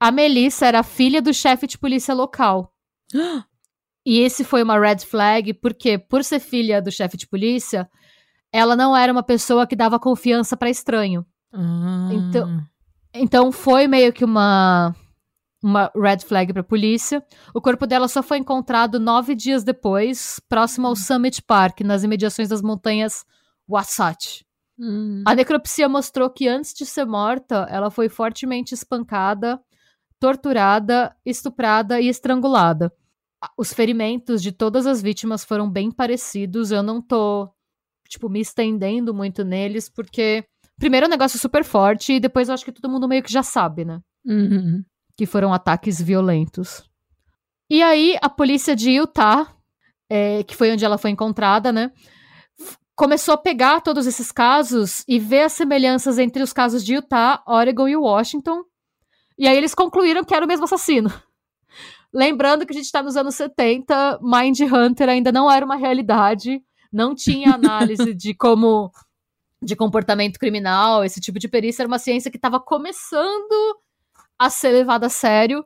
A 0.00 0.10
Melissa 0.10 0.66
era 0.66 0.82
filha 0.82 1.22
do 1.22 1.32
chefe 1.32 1.68
de 1.68 1.78
polícia 1.78 2.12
local. 2.12 2.74
E 4.04 4.20
esse 4.20 4.44
foi 4.44 4.62
uma 4.62 4.78
red 4.78 4.98
flag, 4.98 5.54
porque 5.54 5.96
por 5.98 6.24
ser 6.24 6.40
filha 6.40 6.82
do 6.82 6.90
chefe 6.90 7.16
de 7.16 7.26
polícia, 7.26 7.88
ela 8.52 8.76
não 8.76 8.96
era 8.96 9.12
uma 9.12 9.22
pessoa 9.22 9.66
que 9.66 9.76
dava 9.76 9.98
confiança 9.98 10.56
para 10.56 10.70
estranho. 10.70 11.24
Ah. 11.52 12.08
Então, 12.12 12.64
então 13.14 13.52
foi 13.52 13.86
meio 13.86 14.12
que 14.12 14.24
uma 14.24 14.94
uma 15.62 15.90
red 15.94 16.18
flag 16.26 16.52
para 16.52 16.64
polícia. 16.64 17.24
O 17.54 17.60
corpo 17.60 17.86
dela 17.86 18.08
só 18.08 18.22
foi 18.22 18.38
encontrado 18.38 18.98
nove 18.98 19.34
dias 19.34 19.62
depois, 19.62 20.40
próximo 20.48 20.88
ao 20.88 20.96
Summit 20.96 21.40
Park, 21.42 21.82
nas 21.82 22.02
imediações 22.02 22.48
das 22.48 22.60
montanhas 22.60 23.24
Wasatch. 23.68 24.42
Hum. 24.76 25.22
A 25.24 25.34
necropsia 25.34 25.88
mostrou 25.88 26.28
que 26.28 26.48
antes 26.48 26.74
de 26.74 26.84
ser 26.84 27.04
morta, 27.04 27.66
ela 27.70 27.90
foi 27.90 28.08
fortemente 28.08 28.74
espancada, 28.74 29.60
torturada, 30.18 31.14
estuprada 31.24 32.00
e 32.00 32.08
estrangulada. 32.08 32.92
Os 33.56 33.72
ferimentos 33.72 34.42
de 34.42 34.52
todas 34.52 34.86
as 34.86 35.02
vítimas 35.02 35.44
foram 35.44 35.68
bem 35.68 35.90
parecidos. 35.90 36.70
Eu 36.70 36.82
não 36.82 37.00
tô, 37.02 37.50
tipo, 38.08 38.28
me 38.28 38.40
estendendo 38.40 39.12
muito 39.12 39.44
neles, 39.44 39.88
porque 39.88 40.44
primeiro 40.78 41.06
é 41.06 41.08
um 41.08 41.10
negócio 41.10 41.38
super 41.38 41.64
forte 41.64 42.14
e 42.14 42.20
depois 42.20 42.48
eu 42.48 42.54
acho 42.54 42.64
que 42.64 42.72
todo 42.72 42.90
mundo 42.90 43.08
meio 43.08 43.22
que 43.22 43.32
já 43.32 43.42
sabe, 43.42 43.84
né? 43.84 44.00
Uhum. 44.24 44.84
Que 45.16 45.26
foram 45.26 45.52
ataques 45.52 46.00
violentos. 46.00 46.84
E 47.68 47.82
aí, 47.82 48.16
a 48.20 48.28
polícia 48.28 48.76
de 48.76 48.90
Utah, 48.92 49.46
é, 50.08 50.42
que 50.44 50.54
foi 50.54 50.70
onde 50.70 50.84
ela 50.84 50.98
foi 50.98 51.10
encontrada, 51.10 51.72
né? 51.72 51.90
Começou 52.94 53.34
a 53.34 53.38
pegar 53.38 53.80
todos 53.80 54.06
esses 54.06 54.30
casos 54.30 55.02
e 55.08 55.18
ver 55.18 55.44
as 55.44 55.52
semelhanças 55.52 56.18
entre 56.18 56.42
os 56.42 56.52
casos 56.52 56.84
de 56.84 56.94
Utah, 56.94 57.42
Oregon 57.46 57.88
e 57.88 57.96
Washington. 57.96 58.62
E 59.38 59.48
aí 59.48 59.56
eles 59.56 59.74
concluíram 59.74 60.22
que 60.22 60.34
era 60.34 60.44
o 60.44 60.48
mesmo 60.48 60.66
assassino. 60.66 61.10
Lembrando 62.12 62.66
que 62.66 62.72
a 62.72 62.76
gente 62.76 62.84
está 62.84 63.02
nos 63.02 63.16
anos 63.16 63.34
70, 63.34 64.20
Mind 64.20 64.60
Hunter 64.60 65.08
ainda 65.08 65.32
não 65.32 65.50
era 65.50 65.64
uma 65.64 65.76
realidade, 65.76 66.62
não 66.92 67.14
tinha 67.14 67.54
análise 67.54 68.14
de 68.14 68.34
como 68.34 68.90
de 69.62 69.76
comportamento 69.76 70.38
criminal, 70.38 71.04
esse 71.04 71.20
tipo 71.20 71.38
de 71.38 71.48
perícia 71.48 71.82
era 71.82 71.88
uma 71.88 71.98
ciência 71.98 72.30
que 72.30 72.36
estava 72.36 72.58
começando 72.58 73.78
a 74.36 74.50
ser 74.50 74.72
levada 74.72 75.06
a 75.06 75.08
sério. 75.08 75.64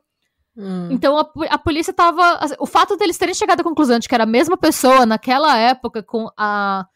Hum. 0.55 0.89
Então 0.91 1.17
a, 1.17 1.27
a 1.49 1.57
polícia 1.57 1.91
estava, 1.91 2.39
o 2.59 2.65
fato 2.67 2.95
deles 2.95 3.17
terem 3.17 3.33
chegado 3.33 3.61
à 3.61 3.63
conclusão 3.63 3.97
de 3.97 4.07
que 4.07 4.13
era 4.13 4.23
a 4.23 4.27
mesma 4.27 4.55
pessoa 4.55 5.05
naquela 5.05 5.57
época 5.57 6.03
com 6.03 6.29
a 6.37 6.87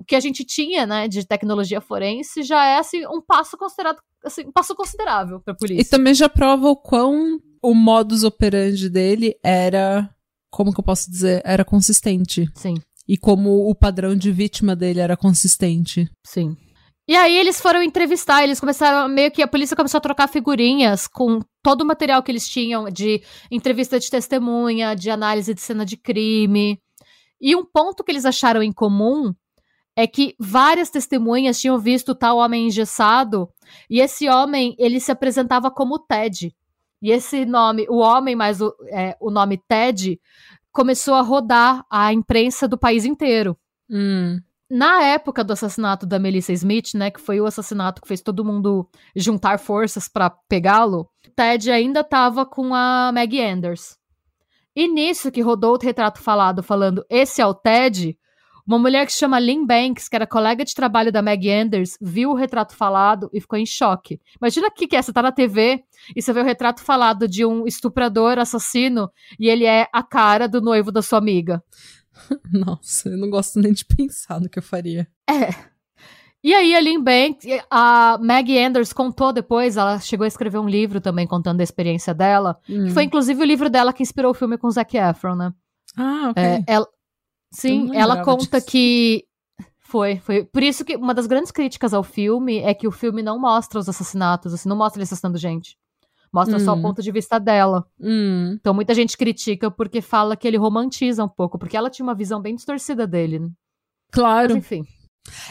o 0.00 0.04
que 0.04 0.14
a 0.14 0.20
gente 0.20 0.44
tinha, 0.44 0.86
né, 0.86 1.08
de 1.08 1.26
tecnologia 1.26 1.80
forense 1.80 2.42
já 2.42 2.64
é 2.64 2.78
assim 2.78 3.06
um 3.06 3.20
passo 3.20 3.56
considerado 3.56 3.98
assim, 4.24 4.42
um 4.46 4.52
passo 4.52 4.74
considerável 4.74 5.40
para 5.40 5.54
a 5.54 5.56
polícia. 5.56 5.82
E 5.82 5.84
também 5.84 6.14
já 6.14 6.28
prova 6.28 6.68
o 6.68 6.76
quão 6.76 7.38
o 7.62 7.74
modus 7.74 8.24
operandi 8.24 8.90
dele 8.90 9.34
era, 9.42 10.08
como 10.50 10.72
que 10.72 10.80
eu 10.80 10.84
posso 10.84 11.10
dizer, 11.10 11.42
era 11.44 11.64
consistente. 11.64 12.50
Sim. 12.54 12.74
E 13.08 13.16
como 13.16 13.68
o 13.70 13.74
padrão 13.74 14.16
de 14.16 14.32
vítima 14.32 14.74
dele 14.74 15.00
era 15.00 15.16
consistente. 15.16 16.10
Sim. 16.24 16.56
E 17.08 17.14
aí 17.14 17.36
eles 17.36 17.60
foram 17.60 17.82
entrevistar, 17.82 18.42
eles 18.42 18.58
começaram 18.58 19.08
meio 19.08 19.30
que 19.30 19.40
a 19.40 19.46
polícia 19.46 19.76
começou 19.76 19.98
a 19.98 20.00
trocar 20.00 20.28
figurinhas 20.28 21.06
com 21.06 21.38
todo 21.62 21.82
o 21.82 21.86
material 21.86 22.20
que 22.20 22.32
eles 22.32 22.48
tinham 22.48 22.90
de 22.90 23.22
entrevista 23.48 24.00
de 24.00 24.10
testemunha, 24.10 24.94
de 24.96 25.08
análise 25.08 25.54
de 25.54 25.60
cena 25.60 25.86
de 25.86 25.96
crime. 25.96 26.80
E 27.40 27.54
um 27.54 27.64
ponto 27.64 28.02
que 28.02 28.10
eles 28.10 28.24
acharam 28.24 28.60
em 28.60 28.72
comum 28.72 29.32
é 29.96 30.06
que 30.06 30.36
várias 30.38 30.90
testemunhas 30.90 31.58
tinham 31.58 31.78
visto 31.78 32.14
tal 32.14 32.36
homem 32.36 32.66
engessado 32.66 33.48
e 33.88 33.98
esse 33.98 34.28
homem 34.28 34.76
ele 34.78 35.00
se 35.00 35.10
apresentava 35.10 35.70
como 35.70 35.98
Ted. 35.98 36.54
E 37.00 37.10
esse 37.10 37.46
nome, 37.46 37.86
o 37.88 37.96
homem 37.96 38.36
mais 38.36 38.60
o, 38.60 38.74
é, 38.90 39.16
o 39.18 39.30
nome 39.30 39.58
Ted, 39.66 40.20
começou 40.70 41.14
a 41.14 41.22
rodar 41.22 41.84
a 41.90 42.12
imprensa 42.12 42.68
do 42.68 42.76
país 42.76 43.06
inteiro. 43.06 43.56
Hum. 43.90 44.38
Na 44.68 45.02
época 45.02 45.44
do 45.44 45.52
assassinato 45.52 46.04
da 46.04 46.18
Melissa 46.18 46.52
Smith, 46.52 46.92
né, 46.94 47.10
que 47.10 47.20
foi 47.20 47.40
o 47.40 47.46
assassinato 47.46 48.02
que 48.02 48.08
fez 48.08 48.20
todo 48.20 48.44
mundo 48.44 48.88
juntar 49.14 49.58
forças 49.58 50.08
para 50.08 50.28
pegá-lo, 50.28 51.08
Ted 51.34 51.70
ainda 51.70 52.00
estava 52.00 52.44
com 52.44 52.74
a 52.74 53.10
Maggie 53.14 53.40
Anders. 53.40 53.96
E 54.74 54.88
nisso 54.88 55.30
que 55.30 55.40
rodou 55.40 55.74
o 55.74 55.78
retrato 55.78 56.20
falado 56.20 56.62
falando 56.62 57.04
esse 57.08 57.40
é 57.40 57.46
o 57.46 57.54
Ted, 57.54 58.18
uma 58.66 58.78
mulher 58.78 59.06
que 59.06 59.12
se 59.12 59.18
chama 59.18 59.38
Lynn 59.38 59.64
Banks, 59.66 60.08
que 60.08 60.16
era 60.16 60.26
colega 60.26 60.64
de 60.64 60.74
trabalho 60.74 61.12
da 61.12 61.22
Maggie 61.22 61.52
Anders, 61.52 61.96
viu 62.00 62.30
o 62.30 62.34
retrato 62.34 62.74
falado 62.74 63.30
e 63.32 63.40
ficou 63.40 63.58
em 63.58 63.66
choque. 63.66 64.20
Imagina 64.40 64.68
o 64.68 64.70
que, 64.72 64.86
que 64.88 64.96
é, 64.96 65.02
você 65.02 65.12
tá 65.12 65.22
na 65.22 65.30
TV 65.32 65.82
e 66.14 66.20
você 66.22 66.32
vê 66.32 66.40
o 66.40 66.44
retrato 66.44 66.82
falado 66.82 67.28
de 67.28 67.44
um 67.44 67.66
estuprador, 67.66 68.38
assassino, 68.38 69.10
e 69.38 69.48
ele 69.48 69.64
é 69.64 69.86
a 69.92 70.02
cara 70.02 70.48
do 70.48 70.60
noivo 70.60 70.90
da 70.90 71.02
sua 71.02 71.18
amiga. 71.18 71.62
Nossa, 72.52 73.08
eu 73.08 73.16
não 73.18 73.30
gosto 73.30 73.60
nem 73.60 73.72
de 73.72 73.84
pensar 73.84 74.40
no 74.40 74.48
que 74.48 74.58
eu 74.58 74.62
faria. 74.62 75.06
É. 75.28 75.50
E 76.42 76.54
aí 76.54 76.76
a 76.76 76.80
Lynn 76.80 77.02
Banks, 77.02 77.44
a 77.70 78.18
Maggie 78.22 78.58
Anders 78.58 78.92
contou 78.92 79.32
depois, 79.32 79.76
ela 79.76 79.98
chegou 79.98 80.24
a 80.24 80.28
escrever 80.28 80.58
um 80.58 80.68
livro 80.68 81.00
também 81.00 81.26
contando 81.26 81.60
a 81.60 81.64
experiência 81.64 82.14
dela, 82.14 82.56
Hum. 82.70 82.84
que 82.86 82.90
foi 82.92 83.02
inclusive 83.04 83.42
o 83.42 83.46
livro 83.46 83.68
dela 83.68 83.92
que 83.92 84.02
inspirou 84.02 84.30
o 84.30 84.34
filme 84.34 84.56
com 84.56 84.70
Zac 84.70 84.96
Efron, 84.96 85.34
né? 85.34 85.52
Ah, 85.96 86.28
ok. 86.30 86.42
É, 86.42 86.64
ela, 86.68 86.86
sim, 87.50 87.90
ela 87.94 88.22
conta 88.24 88.58
disso. 88.58 88.66
que 88.70 89.24
foi, 89.78 90.16
foi. 90.18 90.44
Por 90.44 90.62
isso 90.62 90.84
que 90.84 90.96
uma 90.96 91.14
das 91.14 91.26
grandes 91.26 91.50
críticas 91.52 91.94
ao 91.94 92.02
filme 92.02 92.58
é 92.58 92.74
que 92.74 92.86
o 92.88 92.92
filme 92.92 93.22
não 93.22 93.38
mostra 93.38 93.78
os 93.78 93.88
assassinatos, 93.88 94.52
assim, 94.52 94.68
não 94.68 94.76
mostra 94.76 94.98
ele 94.98 95.04
assassinando 95.04 95.38
gente. 95.38 95.76
Mostra 96.32 96.58
só 96.58 96.74
o 96.74 96.76
Hum. 96.76 96.82
ponto 96.82 97.00
de 97.02 97.10
vista 97.12 97.38
dela. 97.38 97.86
Hum. 98.00 98.56
Então 98.60 98.74
muita 98.74 98.92
gente 98.94 99.16
critica 99.16 99.70
porque 99.70 100.00
fala 100.02 100.36
que 100.36 100.46
ele 100.46 100.56
romantiza 100.58 101.24
um 101.24 101.28
pouco, 101.28 101.58
porque 101.58 101.76
ela 101.76 101.88
tinha 101.88 102.04
uma 102.04 102.14
visão 102.14 102.40
bem 102.42 102.54
distorcida 102.56 103.06
dele. 103.06 103.38
né? 103.38 103.46
Mas 103.48 103.54
Claro. 104.12 104.56
enfim. 104.56 104.84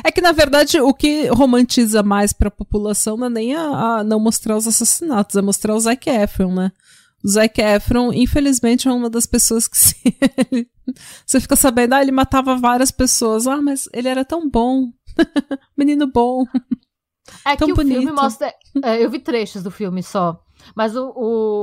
É 0.06 0.12
que, 0.12 0.22
na 0.22 0.32
verdade, 0.32 0.80
o 0.80 0.94
que 0.94 1.28
romantiza 1.28 2.02
mais 2.02 2.32
pra 2.32 2.50
população 2.50 3.18
não 3.18 3.28
é 3.28 3.30
nem 3.30 3.56
a, 3.56 3.98
a 3.98 4.04
não 4.06 4.20
mostrar 4.22 4.56
os 4.56 4.66
assassinatos, 4.68 5.36
é 5.36 5.42
mostrar 5.42 5.76
o 5.76 5.80
Zac 5.80 6.10
Efron, 6.10 6.54
né? 6.54 6.72
O 7.26 7.28
Zac 7.28 7.60
Efron, 7.60 8.14
infelizmente, 8.14 8.88
é 8.88 8.92
uma 8.92 9.10
das 9.10 9.26
pessoas 9.26 9.68
que 9.68 9.76
se... 9.78 9.96
você 11.26 11.40
fica 11.42 11.56
sabendo, 11.56 11.94
ah, 11.94 12.02
ele 12.02 12.12
matava 12.12 12.56
várias 12.56 12.92
pessoas. 12.92 13.48
Ah, 13.48 13.60
mas 13.62 13.90
ele 13.92 14.08
era 14.08 14.24
tão 14.24 14.48
bom. 14.48 14.92
Menino 15.76 16.06
bom. 16.06 16.46
É 17.44 17.56
Tão 17.56 17.66
que 17.68 17.74
o 17.74 17.76
bonito. 17.76 17.98
filme 18.02 18.12
mostra. 18.12 18.54
é, 18.84 19.04
eu 19.04 19.10
vi 19.10 19.18
trechos 19.18 19.64
do 19.64 19.72
filme 19.72 20.04
só. 20.04 20.40
Mas 20.76 20.96
o, 20.96 21.12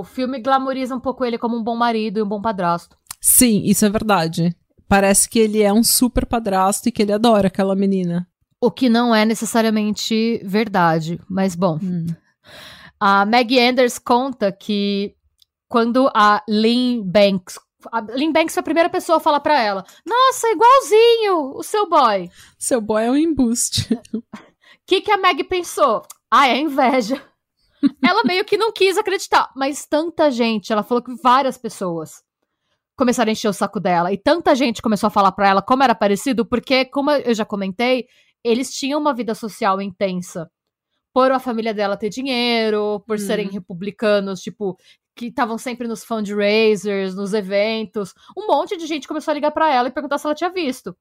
o 0.01 0.05
filme 0.05 0.41
glamoriza 0.41 0.97
um 0.97 1.01
pouco 1.01 1.25
ele 1.25 1.39
como 1.39 1.57
um 1.57 1.63
bom 1.63 1.77
marido 1.77 2.19
e 2.19 2.23
um 2.23 2.29
bom 2.29 2.41
padrasto. 2.43 2.97
Sim, 3.21 3.63
isso 3.65 3.85
é 3.85 3.89
verdade. 3.89 4.57
Parece 4.89 5.29
que 5.31 5.39
ele 5.39 5.63
é 5.63 5.73
um 5.73 5.85
super 5.85 6.27
padrasto 6.27 6.89
e 6.89 6.93
que 6.93 7.03
ele 7.03 7.13
adora 7.13 7.47
aquela 7.47 7.77
menina. 7.77 8.27
O 8.61 8.71
que 8.71 8.89
não 8.89 9.15
é 9.15 9.25
necessariamente 9.25 10.41
verdade. 10.45 11.21
Mas 11.29 11.55
bom. 11.55 11.79
Hum. 11.81 12.07
A 12.99 13.25
Maggie 13.25 13.61
Anders 13.61 13.99
conta 13.99 14.51
que 14.51 15.15
quando 15.73 16.11
a 16.15 16.45
Lynn 16.47 17.03
Banks. 17.03 17.59
A 17.91 18.03
Lynn 18.03 18.31
Banks 18.31 18.53
foi 18.53 18.61
a 18.61 18.65
primeira 18.65 18.91
pessoa 18.91 19.17
a 19.17 19.21
falar 19.21 19.41
pra 19.41 19.59
ela: 19.59 19.83
Nossa, 20.07 20.47
igualzinho 20.49 21.57
o 21.57 21.63
seu 21.63 21.89
boy. 21.89 22.31
Seu 22.59 22.79
boy 22.79 23.03
é 23.03 23.11
um 23.11 23.17
embuste. 23.17 23.99
O 24.13 24.23
que, 24.87 25.01
que 25.01 25.11
a 25.11 25.17
Maggie 25.17 25.45
pensou? 25.45 26.03
Ah, 26.31 26.47
é 26.47 26.59
inveja. 26.59 27.21
ela 28.05 28.23
meio 28.23 28.45
que 28.45 28.59
não 28.59 28.71
quis 28.71 28.99
acreditar, 28.99 29.51
mas 29.57 29.87
tanta 29.87 30.31
gente, 30.31 30.71
ela 30.71 30.83
falou 30.83 31.03
que 31.03 31.15
várias 31.23 31.57
pessoas 31.57 32.23
começaram 32.95 33.31
a 33.31 33.33
encher 33.33 33.49
o 33.49 33.55
saco 33.55 33.81
dela. 33.81 34.13
E 34.13 34.19
tanta 34.19 34.55
gente 34.55 34.83
começou 34.83 35.07
a 35.07 35.11
falar 35.11 35.33
pra 35.33 35.49
ela 35.49 35.63
como 35.63 35.83
era 35.83 35.95
parecido, 35.95 36.47
porque, 36.47 36.85
como 36.85 37.11
eu 37.11 37.33
já 37.35 37.47
comentei, 37.47 38.05
eles 38.45 38.71
tinham 38.75 39.01
uma 39.01 39.15
vida 39.15 39.35
social 39.35 39.81
intensa. 39.81 40.51
Por 41.13 41.31
a 41.31 41.39
família 41.39 41.75
dela 41.75 41.97
ter 41.97 42.09
dinheiro, 42.09 43.03
por 43.07 43.17
Hum. 43.17 43.19
serem 43.19 43.49
republicanos, 43.51 44.41
tipo, 44.41 44.79
que 45.15 45.27
estavam 45.27 45.59
sempre 45.59 45.87
nos 45.87 46.03
fundraisers, 46.05 47.15
nos 47.15 47.35
eventos. 47.35 48.15
Um 48.37 48.47
monte 48.47 48.77
de 48.77 48.87
gente 48.87 49.07
começou 49.07 49.31
a 49.33 49.35
ligar 49.35 49.51
pra 49.51 49.71
ela 49.73 49.89
e 49.89 49.93
perguntar 49.93 50.17
se 50.19 50.27
ela 50.27 50.35
tinha 50.35 50.51
visto. 50.51 50.97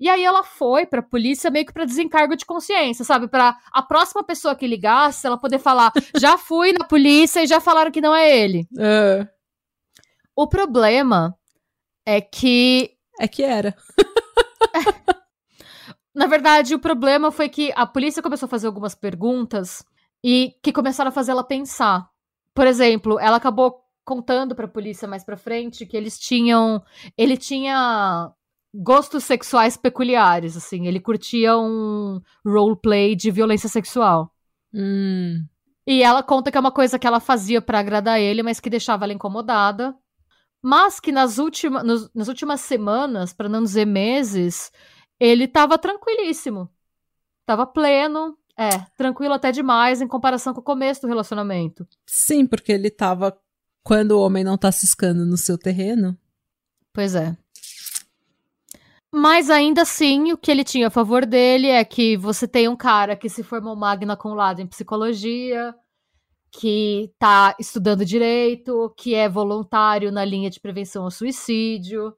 E 0.00 0.08
aí 0.08 0.22
ela 0.24 0.44
foi 0.44 0.86
pra 0.86 1.02
polícia 1.02 1.50
meio 1.50 1.66
que 1.66 1.72
pra 1.72 1.84
desencargo 1.84 2.36
de 2.36 2.46
consciência, 2.46 3.04
sabe? 3.04 3.26
Pra 3.26 3.56
a 3.72 3.82
próxima 3.82 4.22
pessoa 4.22 4.54
que 4.54 4.64
ligasse, 4.64 5.26
ela 5.26 5.36
poder 5.36 5.58
falar: 5.58 5.90
"Já 6.20 6.38
fui 6.38 6.72
na 6.72 6.84
polícia 6.86 7.42
e 7.42 7.48
já 7.48 7.58
falaram 7.60 7.90
que 7.90 8.00
não 8.00 8.14
é 8.14 8.30
ele". 8.38 8.64
Ah, 8.78 9.26
O 10.36 10.46
problema 10.46 11.36
é 12.06 12.20
que 12.20 12.92
é 13.18 13.26
que 13.26 13.42
era. 13.42 13.74
Na 16.18 16.26
verdade, 16.26 16.74
o 16.74 16.80
problema 16.80 17.30
foi 17.30 17.48
que 17.48 17.72
a 17.76 17.86
polícia 17.86 18.20
começou 18.20 18.46
a 18.48 18.50
fazer 18.50 18.66
algumas 18.66 18.92
perguntas 18.92 19.84
e 20.22 20.52
que 20.60 20.72
começaram 20.72 21.10
a 21.10 21.12
fazer 21.12 21.30
ela 21.30 21.44
pensar. 21.44 22.10
Por 22.52 22.66
exemplo, 22.66 23.20
ela 23.20 23.36
acabou 23.36 23.84
contando 24.04 24.52
pra 24.52 24.66
polícia 24.66 25.06
mais 25.06 25.22
pra 25.22 25.36
frente 25.36 25.86
que 25.86 25.96
eles 25.96 26.18
tinham, 26.18 26.82
ele 27.16 27.36
tinha 27.36 28.32
gostos 28.74 29.22
sexuais 29.22 29.76
peculiares, 29.76 30.56
assim, 30.56 30.88
ele 30.88 30.98
curtia 30.98 31.56
um 31.56 32.20
roleplay 32.44 33.14
de 33.14 33.30
violência 33.30 33.68
sexual. 33.68 34.34
Hum. 34.74 35.44
E 35.86 36.02
ela 36.02 36.20
conta 36.20 36.50
que 36.50 36.58
é 36.58 36.60
uma 36.60 36.72
coisa 36.72 36.98
que 36.98 37.06
ela 37.06 37.20
fazia 37.20 37.62
pra 37.62 37.78
agradar 37.78 38.18
ele, 38.18 38.42
mas 38.42 38.58
que 38.58 38.68
deixava 38.68 39.04
ela 39.04 39.12
incomodada. 39.12 39.94
Mas 40.60 40.98
que 40.98 41.12
nas, 41.12 41.38
última, 41.38 41.84
nos- 41.84 42.10
nas 42.12 42.26
últimas 42.26 42.60
semanas, 42.60 43.32
pra 43.32 43.48
não 43.48 43.62
dizer 43.62 43.84
meses, 43.86 44.72
ele 45.18 45.48
tava 45.48 45.78
tranquilíssimo. 45.78 46.68
Tava 47.44 47.66
pleno. 47.66 48.36
É, 48.56 48.70
tranquilo 48.96 49.34
até 49.34 49.52
demais 49.52 50.00
em 50.00 50.08
comparação 50.08 50.52
com 50.52 50.60
o 50.60 50.64
começo 50.64 51.02
do 51.02 51.06
relacionamento. 51.06 51.86
Sim, 52.06 52.46
porque 52.46 52.72
ele 52.72 52.90
tava. 52.90 53.38
Quando 53.84 54.12
o 54.12 54.20
homem 54.20 54.44
não 54.44 54.58
tá 54.58 54.70
ciscando 54.70 55.24
no 55.24 55.36
seu 55.36 55.56
terreno. 55.56 56.18
Pois 56.92 57.14
é. 57.14 57.36
Mas 59.10 59.48
ainda 59.48 59.82
assim, 59.82 60.32
o 60.32 60.36
que 60.36 60.50
ele 60.50 60.64
tinha 60.64 60.88
a 60.88 60.90
favor 60.90 61.24
dele 61.24 61.68
é 61.68 61.82
que 61.84 62.16
você 62.16 62.46
tem 62.46 62.68
um 62.68 62.76
cara 62.76 63.16
que 63.16 63.28
se 63.28 63.42
formou 63.42 63.74
magna 63.74 64.16
cum 64.16 64.34
laude 64.34 64.60
em 64.60 64.66
psicologia, 64.66 65.74
que 66.50 67.10
tá 67.18 67.56
estudando 67.58 68.04
direito, 68.04 68.92
que 68.96 69.14
é 69.14 69.28
voluntário 69.28 70.12
na 70.12 70.24
linha 70.24 70.50
de 70.50 70.60
prevenção 70.60 71.04
ao 71.04 71.10
suicídio, 71.10 72.14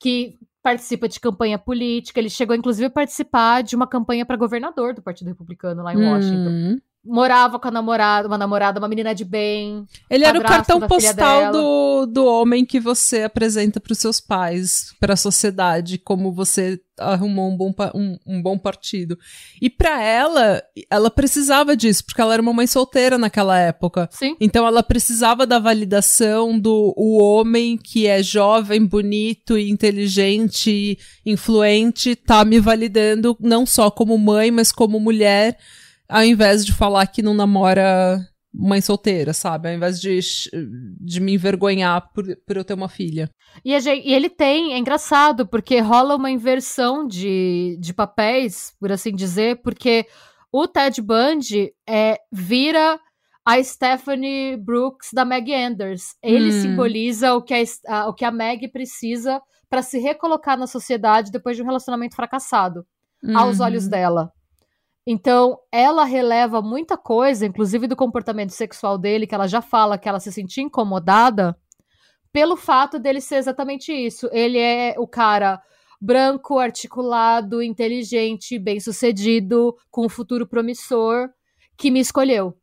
que 0.00 0.38
participa 0.64 1.06
de 1.06 1.20
campanha 1.20 1.58
política. 1.58 2.18
Ele 2.18 2.30
chegou, 2.30 2.56
inclusive, 2.56 2.86
a 2.86 2.90
participar 2.90 3.62
de 3.62 3.76
uma 3.76 3.86
campanha 3.86 4.24
para 4.24 4.34
governador 4.34 4.94
do 4.94 5.02
Partido 5.02 5.28
Republicano 5.28 5.82
lá 5.82 5.92
em 5.92 5.98
Washington. 5.98 6.48
Hum. 6.48 6.80
Morava 7.04 7.58
com 7.58 7.68
a 7.68 7.70
namorada, 7.70 8.26
uma 8.28 8.38
namorada, 8.38 8.78
uma 8.78 8.88
menina 8.88 9.14
de 9.14 9.24
bem. 9.24 9.86
Ele 10.08 10.24
era 10.24 10.38
o 10.38 10.42
cartão 10.42 10.80
postal 10.80 11.52
do, 11.52 12.06
do 12.06 12.24
homem 12.24 12.64
que 12.64 12.80
você 12.80 13.24
apresenta 13.24 13.78
pros 13.80 13.98
seus 13.98 14.20
pais, 14.20 14.94
pra 14.98 15.16
sociedade, 15.16 15.98
como 15.98 16.32
você 16.32 16.80
arrumou 16.98 17.50
um 17.50 17.56
bom, 17.56 17.74
um, 17.94 18.18
um 18.26 18.42
bom 18.42 18.58
partido. 18.58 19.18
E 19.60 19.68
pra 19.68 20.02
ela, 20.02 20.62
ela 20.90 21.10
precisava 21.10 21.76
disso, 21.76 22.04
porque 22.04 22.20
ela 22.20 22.32
era 22.32 22.42
uma 22.42 22.52
mãe 22.52 22.66
solteira 22.66 23.18
naquela 23.18 23.58
época. 23.58 24.08
Sim. 24.12 24.36
Então 24.40 24.66
ela 24.66 24.82
precisava 24.82 25.46
da 25.46 25.58
validação 25.58 26.58
do 26.58 26.94
o 26.96 27.18
homem 27.18 27.76
que 27.76 28.06
é 28.06 28.22
jovem, 28.22 28.84
bonito, 28.84 29.58
inteligente, 29.58 30.98
influente, 31.24 32.14
tá 32.14 32.44
me 32.44 32.60
validando 32.60 33.36
não 33.40 33.66
só 33.66 33.90
como 33.90 34.16
mãe, 34.16 34.50
mas 34.50 34.70
como 34.70 35.00
mulher, 35.00 35.58
ao 36.08 36.22
invés 36.24 36.64
de 36.64 36.72
falar 36.72 37.06
que 37.06 37.22
não 37.22 37.34
namora 37.34 38.18
mãe 38.52 38.80
solteira, 38.80 39.32
sabe? 39.32 39.68
Ao 39.68 39.74
invés 39.74 40.00
de, 40.00 40.20
de 41.00 41.20
me 41.20 41.34
envergonhar 41.34 42.08
por, 42.12 42.24
por 42.46 42.56
eu 42.56 42.64
ter 42.64 42.74
uma 42.74 42.88
filha. 42.88 43.28
E, 43.64 43.74
a 43.74 43.80
gen- 43.80 44.00
e 44.04 44.14
ele 44.14 44.28
tem, 44.30 44.74
é 44.74 44.78
engraçado, 44.78 45.46
porque 45.46 45.80
rola 45.80 46.14
uma 46.14 46.30
inversão 46.30 47.06
de, 47.06 47.76
de 47.80 47.92
papéis, 47.92 48.72
por 48.78 48.92
assim 48.92 49.12
dizer, 49.12 49.60
porque 49.62 50.06
o 50.52 50.68
Ted 50.68 51.02
Bundy 51.02 51.72
é, 51.88 52.18
vira 52.32 53.00
a 53.44 53.60
Stephanie 53.62 54.56
Brooks 54.56 55.10
da 55.12 55.24
Meg 55.24 55.52
Anders. 55.52 56.14
Ele 56.22 56.48
Hum. 56.48 56.52
simboliza 56.52 57.34
o 57.34 57.42
que 57.42 57.54
a, 57.54 57.62
a- 57.88 58.08
o 58.08 58.14
que 58.14 58.24
a 58.24 58.30
Meg 58.30 58.68
precisa 58.68 59.40
para 59.68 59.82
se 59.82 59.98
recolocar 59.98 60.56
na 60.56 60.68
sociedade 60.68 61.32
depois 61.32 61.56
de 61.56 61.62
um 61.62 61.66
relacionamento 61.66 62.14
fracassado, 62.14 62.86
aos 63.34 63.58
Uhum. 63.58 63.66
olhos 63.66 63.88
dela. 63.88 64.30
Então, 65.06 65.58
ela 65.70 66.04
releva 66.04 66.62
muita 66.62 66.96
coisa, 66.96 67.44
inclusive 67.44 67.86
do 67.86 67.96
comportamento 67.96 68.50
sexual 68.50 68.96
dele, 68.96 69.26
que 69.26 69.34
ela 69.34 69.46
já 69.46 69.60
fala 69.60 69.98
que 69.98 70.08
ela 70.08 70.18
se 70.18 70.32
sentia 70.32 70.64
incomodada, 70.64 71.56
pelo 72.32 72.56
fato 72.56 72.98
dele 72.98 73.20
ser 73.20 73.36
exatamente 73.36 73.92
isso. 73.92 74.28
Ele 74.32 74.58
é 74.58 74.94
o 74.98 75.06
cara 75.06 75.60
branco, 76.00 76.58
articulado, 76.58 77.62
inteligente, 77.62 78.58
bem-sucedido, 78.58 79.74
com 79.90 80.06
um 80.06 80.08
futuro 80.08 80.46
promissor, 80.46 81.28
que 81.76 81.90
me 81.90 82.00
escolheu. 82.00 82.56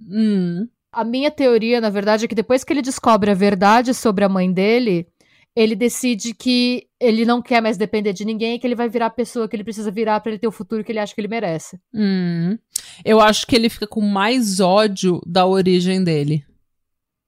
Hum. 0.00 0.68
A 0.92 1.04
minha 1.04 1.30
teoria, 1.30 1.80
na 1.80 1.90
verdade, 1.90 2.24
é 2.24 2.28
que 2.28 2.34
depois 2.34 2.64
que 2.64 2.72
ele 2.72 2.82
descobre 2.82 3.30
a 3.30 3.34
verdade 3.34 3.94
sobre 3.94 4.24
a 4.24 4.28
mãe 4.28 4.52
dele, 4.52 5.06
ele 5.60 5.76
decide 5.76 6.32
que 6.32 6.86
ele 6.98 7.26
não 7.26 7.42
quer 7.42 7.60
mais 7.60 7.76
depender 7.76 8.14
de 8.14 8.24
ninguém, 8.24 8.58
que 8.58 8.66
ele 8.66 8.74
vai 8.74 8.88
virar 8.88 9.06
a 9.06 9.10
pessoa 9.10 9.46
que 9.46 9.54
ele 9.54 9.64
precisa 9.64 9.90
virar 9.90 10.18
pra 10.20 10.32
ele 10.32 10.38
ter 10.38 10.48
o 10.48 10.52
futuro 10.52 10.82
que 10.82 10.90
ele 10.90 10.98
acha 10.98 11.14
que 11.14 11.20
ele 11.20 11.28
merece. 11.28 11.78
Hum. 11.94 12.56
Eu 13.04 13.20
acho 13.20 13.46
que 13.46 13.54
ele 13.54 13.68
fica 13.68 13.86
com 13.86 14.00
mais 14.00 14.58
ódio 14.58 15.20
da 15.26 15.44
origem 15.44 16.02
dele. 16.02 16.42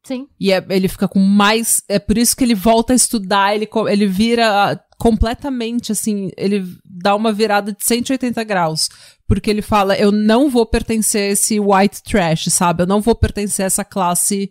Sim. 0.03 0.27
E 0.41 0.51
é- 0.51 0.65
ele 0.71 0.89
fica 0.89 1.07
com 1.07 1.19
mais. 1.21 1.83
É 1.87 1.99
por 1.99 2.17
isso 2.17 2.35
que 2.35 2.43
ele 2.43 2.55
volta 2.55 2.95
a 2.95 2.97
estudar, 2.97 3.55
ele, 3.55 3.69
ele 3.89 4.07
vira 4.07 4.73
ah, 4.73 4.81
completamente 4.99 5.93
assim. 5.93 6.31
Ele 6.37 6.65
dá 6.85 7.15
uma 7.15 7.33
virada 7.33 7.71
de 7.71 7.85
180 7.85 8.43
graus. 8.45 8.89
Porque 9.29 9.51
ele 9.51 9.63
fala: 9.63 9.95
eu 9.95 10.11
não 10.11 10.49
vou 10.49 10.65
pertencer 10.65 11.29
a 11.29 11.33
esse 11.33 11.61
white 11.61 12.03
trash, 12.03 12.47
sabe? 12.47 12.83
Eu 12.83 12.87
não 12.87 13.03
vou 13.03 13.15
pertencer 13.15 13.65
a 13.65 13.67
essa 13.67 13.85
classe 13.85 14.51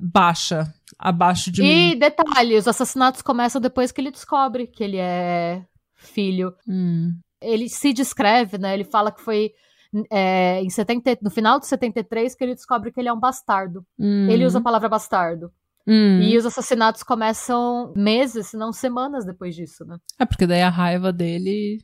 baixa, 0.00 0.72
abaixo 0.98 1.50
de 1.50 1.62
E 1.62 1.90
mim. 1.92 1.98
detalhe, 1.98 2.56
os 2.56 2.68
assassinatos 2.68 3.22
começam 3.22 3.60
depois 3.60 3.92
que 3.92 4.00
ele 4.00 4.10
descobre 4.10 4.66
que 4.66 4.82
ele 4.82 4.96
é 4.98 5.64
filho. 5.96 6.54
Hum. 6.66 7.18
Ele 7.40 7.68
se 7.68 7.92
descreve, 7.92 8.58
né? 8.58 8.74
Ele 8.74 8.84
fala 8.84 9.12
que 9.12 9.20
foi 9.20 9.52
é, 10.10 10.60
em 10.62 10.70
70, 10.70 11.18
no 11.22 11.30
final 11.30 11.58
de 11.58 11.66
73 11.66 12.34
que 12.34 12.44
ele 12.44 12.54
descobre 12.54 12.92
que 12.92 13.00
ele 13.00 13.08
é 13.08 13.12
um 13.12 13.20
bastardo. 13.20 13.84
Hum. 13.98 14.28
Ele 14.28 14.44
usa 14.44 14.58
a 14.58 14.62
palavra 14.62 14.88
bastardo. 14.88 15.50
Hum. 15.86 16.20
E 16.20 16.36
os 16.36 16.44
assassinatos 16.44 17.02
começam 17.02 17.92
meses, 17.96 18.48
se 18.48 18.56
não 18.56 18.72
semanas 18.72 19.24
depois 19.24 19.54
disso, 19.54 19.84
né? 19.86 19.96
É 20.18 20.26
porque 20.26 20.46
daí 20.46 20.60
a 20.60 20.68
raiva 20.68 21.12
dele 21.12 21.82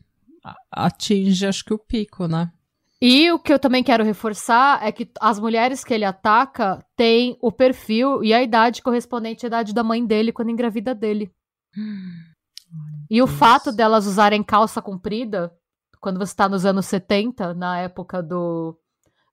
atinge, 0.71 1.47
acho 1.47 1.65
que 1.65 1.73
o 1.73 1.79
pico, 1.79 2.29
né? 2.29 2.53
E 3.07 3.31
o 3.31 3.39
que 3.39 3.53
eu 3.53 3.59
também 3.59 3.83
quero 3.83 4.03
reforçar 4.03 4.83
é 4.83 4.91
que 4.91 5.07
as 5.21 5.39
mulheres 5.39 5.85
que 5.85 5.93
ele 5.93 6.07
ataca 6.07 6.83
têm 6.97 7.37
o 7.43 7.53
perfil 7.53 8.25
e 8.25 8.33
a 8.33 8.43
idade 8.43 8.81
correspondente 8.81 9.45
à 9.45 9.49
idade 9.49 9.75
da 9.75 9.85
mãe 9.85 10.07
dele 10.07 10.33
quando 10.33 10.49
engravida 10.49 10.95
dele. 10.95 11.31
E 13.11 13.21
o 13.21 13.27
Deus. 13.27 13.39
fato 13.39 13.71
delas 13.71 14.07
usarem 14.07 14.43
calça 14.43 14.81
comprida, 14.81 15.53
quando 16.01 16.19
você 16.19 16.35
tá 16.35 16.49
nos 16.49 16.65
anos 16.65 16.87
70, 16.87 17.53
na 17.53 17.79
época 17.79 18.23
do, 18.23 18.75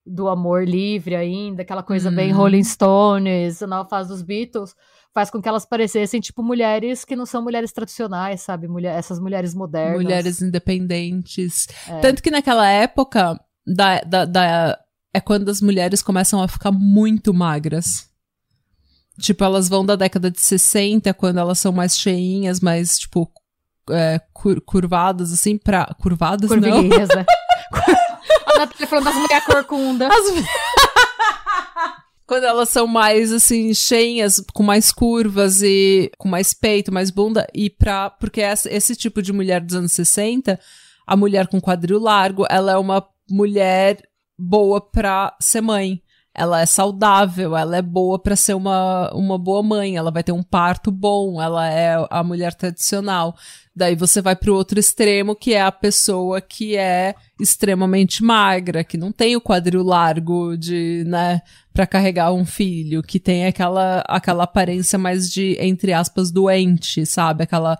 do 0.04 0.28
amor 0.28 0.68
livre 0.68 1.16
ainda, 1.16 1.62
aquela 1.62 1.82
coisa 1.82 2.10
bem 2.10 2.30
Uhum. 2.30 2.40
Rolling 2.40 2.64
Stones, 2.64 3.62
na 3.62 3.86
fase 3.86 4.10
dos 4.10 4.20
Beatles, 4.20 4.76
faz 5.14 5.30
com 5.30 5.40
que 5.40 5.48
elas 5.48 5.64
parecessem, 5.64 6.20
tipo, 6.20 6.42
mulheres 6.42 7.06
que 7.06 7.16
não 7.16 7.24
são 7.24 7.40
mulheres 7.40 7.72
tradicionais, 7.72 8.42
sabe? 8.42 8.68
Mulher, 8.68 8.98
essas 8.98 9.18
mulheres 9.18 9.54
modernas. 9.54 10.02
Mulheres 10.02 10.42
independentes. 10.42 11.68
É. 11.88 12.00
Tanto 12.00 12.22
que 12.22 12.30
naquela 12.30 12.68
época, 12.68 13.40
da, 13.66 14.00
da, 14.00 14.24
da- 14.24 14.78
é 15.14 15.20
quando 15.20 15.48
as 15.50 15.60
mulheres 15.60 16.02
começam 16.02 16.42
a 16.42 16.48
ficar 16.48 16.72
muito 16.72 17.32
magras. 17.34 18.08
Tipo, 19.20 19.44
elas 19.44 19.68
vão 19.68 19.84
da 19.84 19.94
década 19.94 20.30
de 20.30 20.40
60, 20.40 21.12
quando 21.14 21.38
elas 21.38 21.58
são 21.58 21.70
mais 21.72 21.98
cheinhas, 21.98 22.60
mais, 22.60 22.98
tipo, 22.98 23.30
é, 23.90 24.18
cur- 24.32 24.62
curvadas, 24.62 25.32
assim, 25.32 25.58
pra... 25.58 25.84
Curvadas, 26.00 26.48
não? 26.70 26.82
Né? 27.14 27.26
A 28.54 28.58
Natália 28.58 28.86
falando 28.86 29.04
das 29.04 29.14
mulheres 29.14 29.44
corcunda. 29.44 30.08
As- 30.08 30.22
Quando 32.26 32.44
elas 32.44 32.68
são 32.70 32.86
mais, 32.86 33.30
assim, 33.32 33.74
cheinhas, 33.74 34.42
com 34.54 34.62
mais 34.62 34.90
curvas 34.90 35.60
e 35.62 36.10
com 36.16 36.28
mais 36.28 36.54
peito, 36.54 36.90
mais 36.92 37.10
bunda, 37.10 37.46
e 37.52 37.68
pra. 37.68 38.08
Porque 38.08 38.40
essa- 38.40 38.72
esse 38.72 38.96
tipo 38.96 39.20
de 39.20 39.32
mulher 39.32 39.60
dos 39.60 39.74
anos 39.76 39.92
60, 39.92 40.58
a 41.06 41.16
mulher 41.16 41.46
com 41.48 41.60
quadril 41.60 41.98
largo, 41.98 42.46
ela 42.48 42.72
é 42.72 42.76
uma 42.78 43.06
mulher 43.30 44.02
boa 44.38 44.80
pra 44.80 45.36
ser 45.40 45.60
mãe. 45.60 46.02
ela 46.34 46.62
é 46.62 46.66
saudável, 46.66 47.56
ela 47.56 47.76
é 47.76 47.82
boa 47.82 48.18
para 48.18 48.34
ser 48.34 48.54
uma, 48.54 49.12
uma 49.14 49.36
boa 49.38 49.62
mãe, 49.62 49.96
ela 49.96 50.10
vai 50.10 50.22
ter 50.22 50.32
um 50.32 50.42
parto 50.42 50.90
bom, 50.90 51.40
ela 51.40 51.68
é 51.70 51.94
a 52.10 52.24
mulher 52.24 52.54
tradicional. 52.54 53.36
Daí 53.76 53.94
você 53.94 54.22
vai 54.22 54.34
pro 54.34 54.54
outro 54.54 54.80
extremo, 54.80 55.36
que 55.36 55.52
é 55.52 55.60
a 55.62 55.72
pessoa 55.72 56.40
que 56.40 56.76
é 56.76 57.14
extremamente 57.38 58.22
magra, 58.24 58.82
que 58.82 58.96
não 58.96 59.12
tem 59.12 59.36
o 59.36 59.40
quadril 59.42 59.82
largo 59.82 60.56
de, 60.56 61.04
né, 61.06 61.42
para 61.72 61.86
carregar 61.86 62.32
um 62.32 62.46
filho, 62.46 63.02
que 63.02 63.20
tem 63.20 63.46
aquela 63.46 64.02
aquela 64.08 64.44
aparência 64.44 64.98
mais 64.98 65.30
de 65.30 65.56
entre 65.60 65.92
aspas 65.92 66.30
doente, 66.30 67.04
sabe? 67.04 67.44
Aquela 67.44 67.78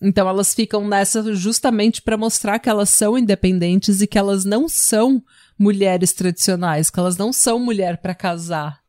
então 0.00 0.28
elas 0.28 0.54
ficam 0.54 0.86
nessa 0.86 1.34
justamente 1.34 2.00
para 2.00 2.16
mostrar 2.16 2.58
que 2.58 2.68
elas 2.68 2.88
são 2.88 3.18
independentes 3.18 4.00
e 4.00 4.06
que 4.06 4.18
elas 4.18 4.44
não 4.44 4.68
são 4.68 5.22
mulheres 5.58 6.12
tradicionais, 6.12 6.88
que 6.88 6.98
elas 6.98 7.16
não 7.16 7.32
são 7.32 7.58
mulher 7.58 7.98
para 7.98 8.14
casar. 8.14 8.80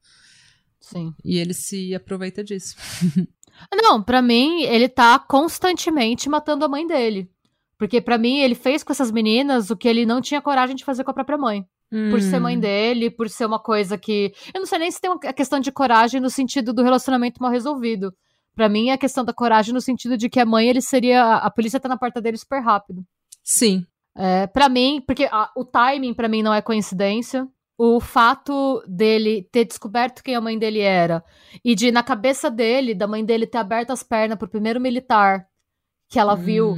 Sim. 0.80 1.14
E 1.24 1.38
ele 1.38 1.54
se 1.54 1.94
aproveita 1.94 2.44
disso. 2.44 2.76
Não, 3.72 4.02
para 4.02 4.22
mim, 4.24 4.64
ele 4.64 4.90
tá 4.90 5.20
constantemente 5.20 6.28
matando 6.28 6.66
a 6.66 6.68
mãe 6.68 6.88
dele. 6.88 7.30
Porque 7.78 8.02
para 8.02 8.18
mim, 8.18 8.40
ele 8.40 8.56
fez 8.56 8.84
com 8.84 8.92
essas 8.92 9.12
meninas 9.12 9.70
o 9.70 9.78
que 9.78 9.88
ele 9.88 10.06
não 10.06 10.22
tinha 10.22 10.42
coragem 10.42 10.76
de 10.76 10.84
fazer 10.86 11.04
com 11.04 11.12
a 11.12 11.14
própria 11.14 11.38
mãe. 11.38 11.66
Hum. 11.92 12.10
Por 12.10 12.22
ser 12.22 12.40
mãe 12.40 12.58
hum. 12.58 12.60
dele, 12.60 13.10
por 13.10 13.30
ser 13.30 13.46
uma 13.46 13.60
coisa 13.60 13.98
que. 13.98 14.34
Eu 14.54 14.60
não 14.60 14.66
sei 14.66 14.80
nem 14.80 14.90
se 14.90 15.02
tem 15.02 15.12
uma 15.12 15.20
questão 15.20 15.60
de 15.60 15.72
coragem 15.72 16.22
no 16.22 16.30
sentido 16.30 16.74
do 16.74 16.84
relacionamento 16.84 17.42
mal 17.42 17.52
resolvido. 17.52 18.14
Para 18.56 18.70
mim, 18.70 18.90
é 18.90 18.94
a 18.94 18.98
questão 18.98 19.24
da 19.24 19.34
coragem 19.34 19.74
no 19.74 19.82
sentido 19.82 20.18
de 20.18 20.30
que 20.30 20.40
a 20.40 20.46
mãe, 20.46 20.68
ele 20.68 20.82
seria. 20.82 21.36
A 21.36 21.50
polícia 21.50 21.80
tá 21.80 21.88
na 21.88 21.98
porta 21.98 22.22
dele 22.22 22.38
super 22.38 22.60
rápido. 22.62 23.04
Sim. 23.44 23.86
É, 24.16 24.46
para 24.48 24.68
mim, 24.68 25.02
porque 25.06 25.28
a, 25.32 25.50
o 25.56 25.64
timing 25.64 26.14
para 26.14 26.28
mim 26.28 26.44
não 26.44 26.54
é 26.54 26.62
coincidência. 26.62 27.48
O 27.78 28.00
fato 28.00 28.84
dele 28.88 29.48
ter 29.52 29.66
descoberto 29.66 30.22
quem 30.22 30.36
a 30.36 30.42
mãe 30.42 30.60
dele 30.60 30.82
era 30.82 31.24
e 31.66 31.74
de, 31.74 31.92
na 31.92 32.04
cabeça 32.04 32.52
dele, 32.52 32.94
da 32.94 33.08
mãe 33.08 33.26
dele 33.26 33.48
ter 33.48 33.58
aberto 33.58 33.90
as 33.90 34.04
pernas 34.04 34.38
pro 34.38 34.48
primeiro 34.48 34.80
militar 34.80 35.48
que 36.08 36.20
ela 36.20 36.36
hum. 36.36 36.38
viu 36.38 36.76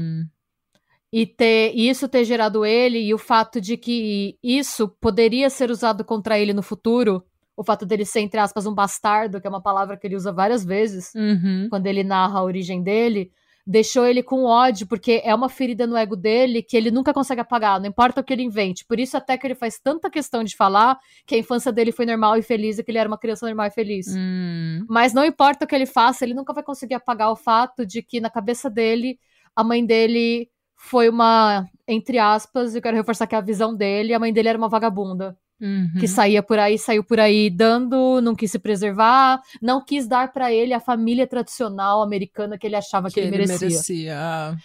e 1.11 1.25
ter 1.27 1.73
e 1.75 1.89
isso 1.89 2.07
ter 2.07 2.23
gerado 2.23 2.65
ele 2.65 2.99
e 2.99 3.13
o 3.13 3.17
fato 3.17 3.59
de 3.59 3.75
que 3.75 4.37
isso 4.41 4.87
poderia 4.87 5.49
ser 5.49 5.69
usado 5.69 6.05
contra 6.05 6.39
ele 6.39 6.53
no 6.53 6.63
futuro, 6.63 7.23
o 7.55 7.63
fato 7.63 7.85
dele 7.85 8.05
ser 8.05 8.21
entre 8.21 8.39
aspas 8.39 8.65
um 8.65 8.73
bastardo, 8.73 9.39
que 9.39 9.47
é 9.47 9.49
uma 9.49 9.61
palavra 9.61 9.97
que 9.97 10.07
ele 10.07 10.15
usa 10.15 10.31
várias 10.31 10.65
vezes 10.65 11.11
uhum. 11.15 11.67
quando 11.69 11.85
ele 11.87 12.03
narra 12.03 12.39
a 12.39 12.43
origem 12.43 12.81
dele, 12.81 13.31
deixou 13.65 14.05
ele 14.05 14.21
com 14.21 14.43
ódio, 14.43 14.85
porque 14.85 15.21
é 15.23 15.33
uma 15.33 15.47
ferida 15.47 15.87
no 15.87 15.95
ego 15.95 16.15
dele 16.15 16.61
que 16.61 16.75
ele 16.75 16.91
nunca 16.91 17.13
consegue 17.13 17.41
apagar, 17.41 17.79
não 17.79 17.87
importa 17.87 18.19
o 18.19 18.23
que 18.23 18.33
ele 18.33 18.43
invente. 18.43 18.85
Por 18.85 18.99
isso, 18.99 19.15
até 19.15 19.37
que 19.37 19.47
ele 19.47 19.55
faz 19.55 19.79
tanta 19.79 20.09
questão 20.09 20.43
de 20.43 20.55
falar 20.55 20.99
que 21.25 21.35
a 21.35 21.37
infância 21.37 21.71
dele 21.71 21.91
foi 21.91 22.05
normal 22.05 22.37
e 22.37 22.41
feliz 22.41 22.77
e 22.77 22.83
que 22.83 22.91
ele 22.91 22.97
era 22.97 23.07
uma 23.07 23.17
criança 23.17 23.45
normal 23.45 23.67
e 23.67 23.71
feliz. 23.71 24.07
Hum. 24.09 24.85
Mas 24.89 25.13
não 25.13 25.23
importa 25.23 25.63
o 25.63 25.67
que 25.67 25.75
ele 25.75 25.85
faça, 25.85 26.25
ele 26.25 26.33
nunca 26.33 26.53
vai 26.53 26.63
conseguir 26.63 26.95
apagar 26.95 27.31
o 27.31 27.35
fato 27.35 27.85
de 27.85 28.01
que 28.01 28.19
na 28.19 28.29
cabeça 28.29 28.69
dele, 28.69 29.17
a 29.55 29.63
mãe 29.63 29.85
dele 29.85 30.49
foi 30.75 31.07
uma, 31.07 31.65
entre 31.87 32.19
aspas, 32.19 32.75
eu 32.75 32.81
quero 32.81 32.97
reforçar 32.97 33.25
que 33.25 33.35
é 33.35 33.37
a 33.37 33.41
visão 33.41 33.73
dele, 33.73 34.13
a 34.13 34.19
mãe 34.19 34.33
dele 34.33 34.49
era 34.49 34.57
uma 34.57 34.67
vagabunda. 34.67 35.37
Uhum. 35.61 35.93
Que 35.99 36.07
saía 36.07 36.43
por 36.43 36.59
aí, 36.59 36.77
saiu 36.77 37.03
por 37.03 37.19
aí 37.19 37.49
dando, 37.49 38.19
não 38.21 38.35
quis 38.35 38.51
se 38.51 38.59
preservar, 38.59 39.41
não 39.61 39.83
quis 39.83 40.07
dar 40.07 40.33
para 40.33 40.51
ele 40.51 40.73
a 40.73 40.79
família 40.79 41.25
tradicional 41.25 42.01
americana 42.01 42.57
que 42.57 42.67
ele 42.67 42.75
achava 42.75 43.07
que, 43.07 43.13
que 43.13 43.19
ele, 43.21 43.31
merecia. 43.31 43.67
merecia. 43.67 44.15
Ah. 44.17 44.55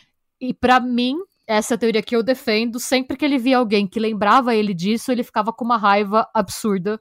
E 0.41 0.53
para 0.53 0.81
mim, 0.81 1.17
essa 1.47 1.75
é 1.75 1.77
a 1.77 1.79
teoria 1.79 2.03
que 2.03 2.17
eu 2.17 2.23
defendo, 2.23 2.81
sempre 2.81 3.17
que 3.17 3.25
ele 3.25 3.39
via 3.39 3.59
alguém 3.59 3.87
que 3.87 4.01
lembrava 4.01 4.55
ele 4.55 4.75
disso, 4.75 5.13
ele 5.13 5.23
ficava 5.23 5.53
com 5.53 5.65
uma 5.65 5.77
raiva 5.77 6.29
absurda 6.35 7.01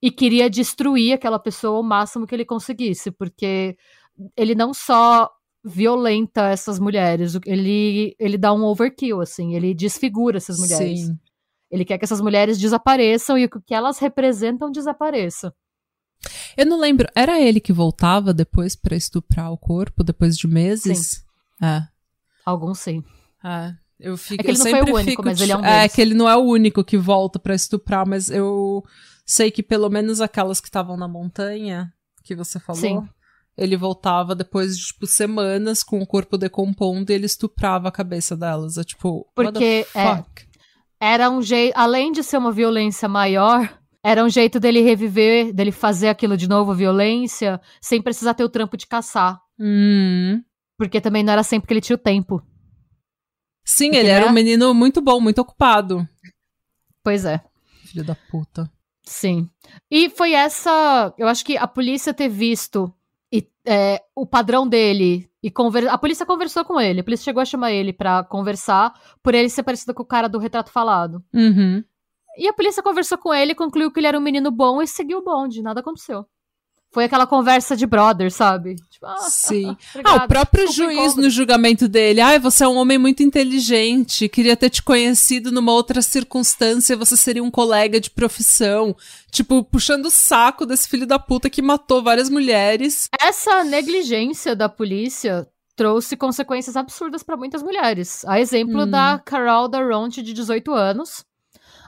e 0.00 0.10
queria 0.10 0.48
destruir 0.48 1.14
aquela 1.14 1.38
pessoa 1.38 1.80
o 1.80 1.82
máximo 1.82 2.26
que 2.26 2.34
ele 2.34 2.44
conseguisse, 2.44 3.10
porque 3.10 3.76
ele 4.36 4.54
não 4.54 4.72
só 4.72 5.30
violenta 5.64 6.48
essas 6.48 6.78
mulheres, 6.78 7.36
ele, 7.44 8.14
ele 8.18 8.38
dá 8.38 8.52
um 8.52 8.64
overkill, 8.64 9.20
assim, 9.20 9.54
ele 9.54 9.74
desfigura 9.74 10.36
essas 10.36 10.58
mulheres. 10.58 11.00
Sim. 11.00 11.18
Ele 11.70 11.84
quer 11.84 11.98
que 11.98 12.04
essas 12.04 12.20
mulheres 12.20 12.58
desapareçam 12.58 13.36
e 13.36 13.48
que 13.48 13.58
o 13.58 13.62
que 13.62 13.74
elas 13.74 13.98
representam 13.98 14.70
desapareça. 14.70 15.52
Eu 16.56 16.66
não 16.66 16.78
lembro, 16.78 17.08
era 17.14 17.40
ele 17.40 17.60
que 17.60 17.72
voltava 17.72 18.32
depois 18.32 18.74
para 18.74 18.96
estuprar 18.96 19.52
o 19.52 19.58
corpo 19.58 20.02
depois 20.02 20.36
de 20.36 20.46
meses? 20.46 21.24
Sim. 21.60 21.66
É. 21.66 21.82
Alguns 22.44 22.78
sim. 22.78 23.04
É. 23.44 23.74
Eu 23.98 24.16
fico, 24.16 24.42
é 24.42 24.44
que 24.44 24.50
ele 24.50 24.58
não 24.58 24.70
foi 24.70 24.92
o 24.92 24.94
único, 24.94 25.24
mas 25.24 25.40
ele 25.40 25.52
é 25.52 25.56
um 25.56 25.60
deles. 25.60 25.76
É, 25.76 25.88
que 25.88 26.02
ele 26.02 26.14
não 26.14 26.28
é 26.28 26.36
o 26.36 26.42
único 26.42 26.84
que 26.84 26.98
volta 26.98 27.38
para 27.38 27.54
estuprar, 27.54 28.06
mas 28.06 28.30
eu 28.30 28.84
sei 29.24 29.50
que 29.50 29.62
pelo 29.62 29.88
menos 29.88 30.20
aquelas 30.20 30.60
que 30.60 30.68
estavam 30.68 30.96
na 30.96 31.08
montanha, 31.08 31.92
que 32.22 32.34
você 32.34 32.60
falou, 32.60 32.80
Sim. 32.80 33.08
ele 33.56 33.76
voltava 33.76 34.34
depois 34.34 34.76
de, 34.76 34.86
tipo, 34.86 35.06
semanas 35.06 35.82
com 35.82 36.00
o 36.00 36.06
corpo 36.06 36.36
decompondo 36.36 37.10
e 37.10 37.14
ele 37.14 37.24
estuprava 37.24 37.88
a 37.88 37.92
cabeça 37.92 38.36
delas. 38.36 38.76
É 38.76 38.84
tipo, 38.84 39.26
Porque, 39.34 39.86
é, 39.94 40.24
era 41.00 41.30
um 41.30 41.42
jeito, 41.42 41.74
além 41.76 42.12
de 42.12 42.22
ser 42.22 42.38
uma 42.38 42.52
violência 42.52 43.08
maior, 43.08 43.78
era 44.02 44.24
um 44.24 44.28
jeito 44.28 44.60
dele 44.60 44.80
reviver, 44.82 45.52
dele 45.52 45.72
fazer 45.72 46.08
aquilo 46.08 46.36
de 46.36 46.48
novo, 46.48 46.74
violência, 46.74 47.60
sem 47.80 48.00
precisar 48.00 48.34
ter 48.34 48.44
o 48.44 48.48
trampo 48.48 48.76
de 48.76 48.86
caçar. 48.86 49.40
Hum. 49.58 50.42
Porque 50.78 51.00
também 51.00 51.22
não 51.22 51.32
era 51.32 51.42
sempre 51.42 51.66
que 51.66 51.74
ele 51.74 51.80
tinha 51.80 51.96
o 51.96 51.98
tempo. 51.98 52.42
Sim, 53.64 53.86
Porque 53.86 53.98
ele 53.98 54.08
era 54.08 54.26
um 54.26 54.32
menino 54.32 54.72
muito 54.72 55.00
bom, 55.00 55.20
muito 55.20 55.40
ocupado. 55.40 56.08
Pois 57.02 57.24
é. 57.24 57.42
Filho 57.84 58.04
da 58.04 58.14
puta. 58.14 58.70
Sim. 59.04 59.50
E 59.90 60.08
foi 60.10 60.34
essa. 60.34 61.12
Eu 61.18 61.26
acho 61.26 61.44
que 61.44 61.56
a 61.56 61.66
polícia 61.66 62.14
ter 62.14 62.28
visto 62.28 62.92
e, 63.32 63.48
é, 63.64 64.02
o 64.14 64.24
padrão 64.24 64.68
dele 64.68 65.28
e 65.46 65.50
conver... 65.50 65.86
a 65.86 65.96
polícia 65.96 66.26
conversou 66.26 66.64
com 66.64 66.80
ele. 66.80 67.00
A 67.00 67.04
polícia 67.04 67.22
chegou 67.22 67.40
a 67.40 67.44
chamar 67.44 67.70
ele 67.70 67.92
para 67.92 68.24
conversar 68.24 68.92
por 69.22 69.32
ele 69.32 69.48
ser 69.48 69.62
parecido 69.62 69.94
com 69.94 70.02
o 70.02 70.06
cara 70.06 70.28
do 70.28 70.40
retrato 70.40 70.72
falado. 70.72 71.22
Uhum. 71.32 71.84
E 72.36 72.48
a 72.48 72.52
polícia 72.52 72.82
conversou 72.82 73.16
com 73.16 73.32
ele, 73.32 73.54
concluiu 73.54 73.92
que 73.92 74.00
ele 74.00 74.08
era 74.08 74.18
um 74.18 74.20
menino 74.20 74.50
bom 74.50 74.82
e 74.82 74.88
seguiu 74.88 75.18
o 75.18 75.22
bonde. 75.22 75.62
Nada 75.62 75.78
aconteceu. 75.78 76.26
Foi 76.96 77.04
aquela 77.04 77.26
conversa 77.26 77.76
de 77.76 77.84
brother, 77.86 78.32
sabe? 78.32 78.76
Tipo, 78.88 79.04
ah, 79.04 79.18
Sim. 79.18 79.76
ah, 80.02 80.14
o 80.14 80.26
próprio 80.26 80.72
juiz 80.72 81.14
no 81.14 81.28
julgamento 81.28 81.86
dele. 81.86 82.22
Ai, 82.22 82.38
você 82.38 82.64
é 82.64 82.68
um 82.68 82.76
homem 82.76 82.96
muito 82.96 83.22
inteligente. 83.22 84.30
Queria 84.30 84.56
ter 84.56 84.70
te 84.70 84.82
conhecido 84.82 85.52
numa 85.52 85.72
outra 85.72 86.00
circunstância. 86.00 86.96
Você 86.96 87.14
seria 87.14 87.44
um 87.44 87.50
colega 87.50 88.00
de 88.00 88.08
profissão. 88.08 88.96
Tipo, 89.30 89.62
puxando 89.62 90.06
o 90.06 90.10
saco 90.10 90.64
desse 90.64 90.88
filho 90.88 91.06
da 91.06 91.18
puta 91.18 91.50
que 91.50 91.60
matou 91.60 92.02
várias 92.02 92.30
mulheres. 92.30 93.10
Essa 93.20 93.62
negligência 93.62 94.56
da 94.56 94.66
polícia 94.66 95.46
trouxe 95.76 96.16
consequências 96.16 96.78
absurdas 96.78 97.22
para 97.22 97.36
muitas 97.36 97.62
mulheres. 97.62 98.24
A 98.24 98.40
exemplo 98.40 98.84
hum. 98.84 98.90
da 98.90 99.20
Carol 99.22 99.68
Daronte, 99.68 100.22
de 100.22 100.32
18 100.32 100.72
anos. 100.72 101.26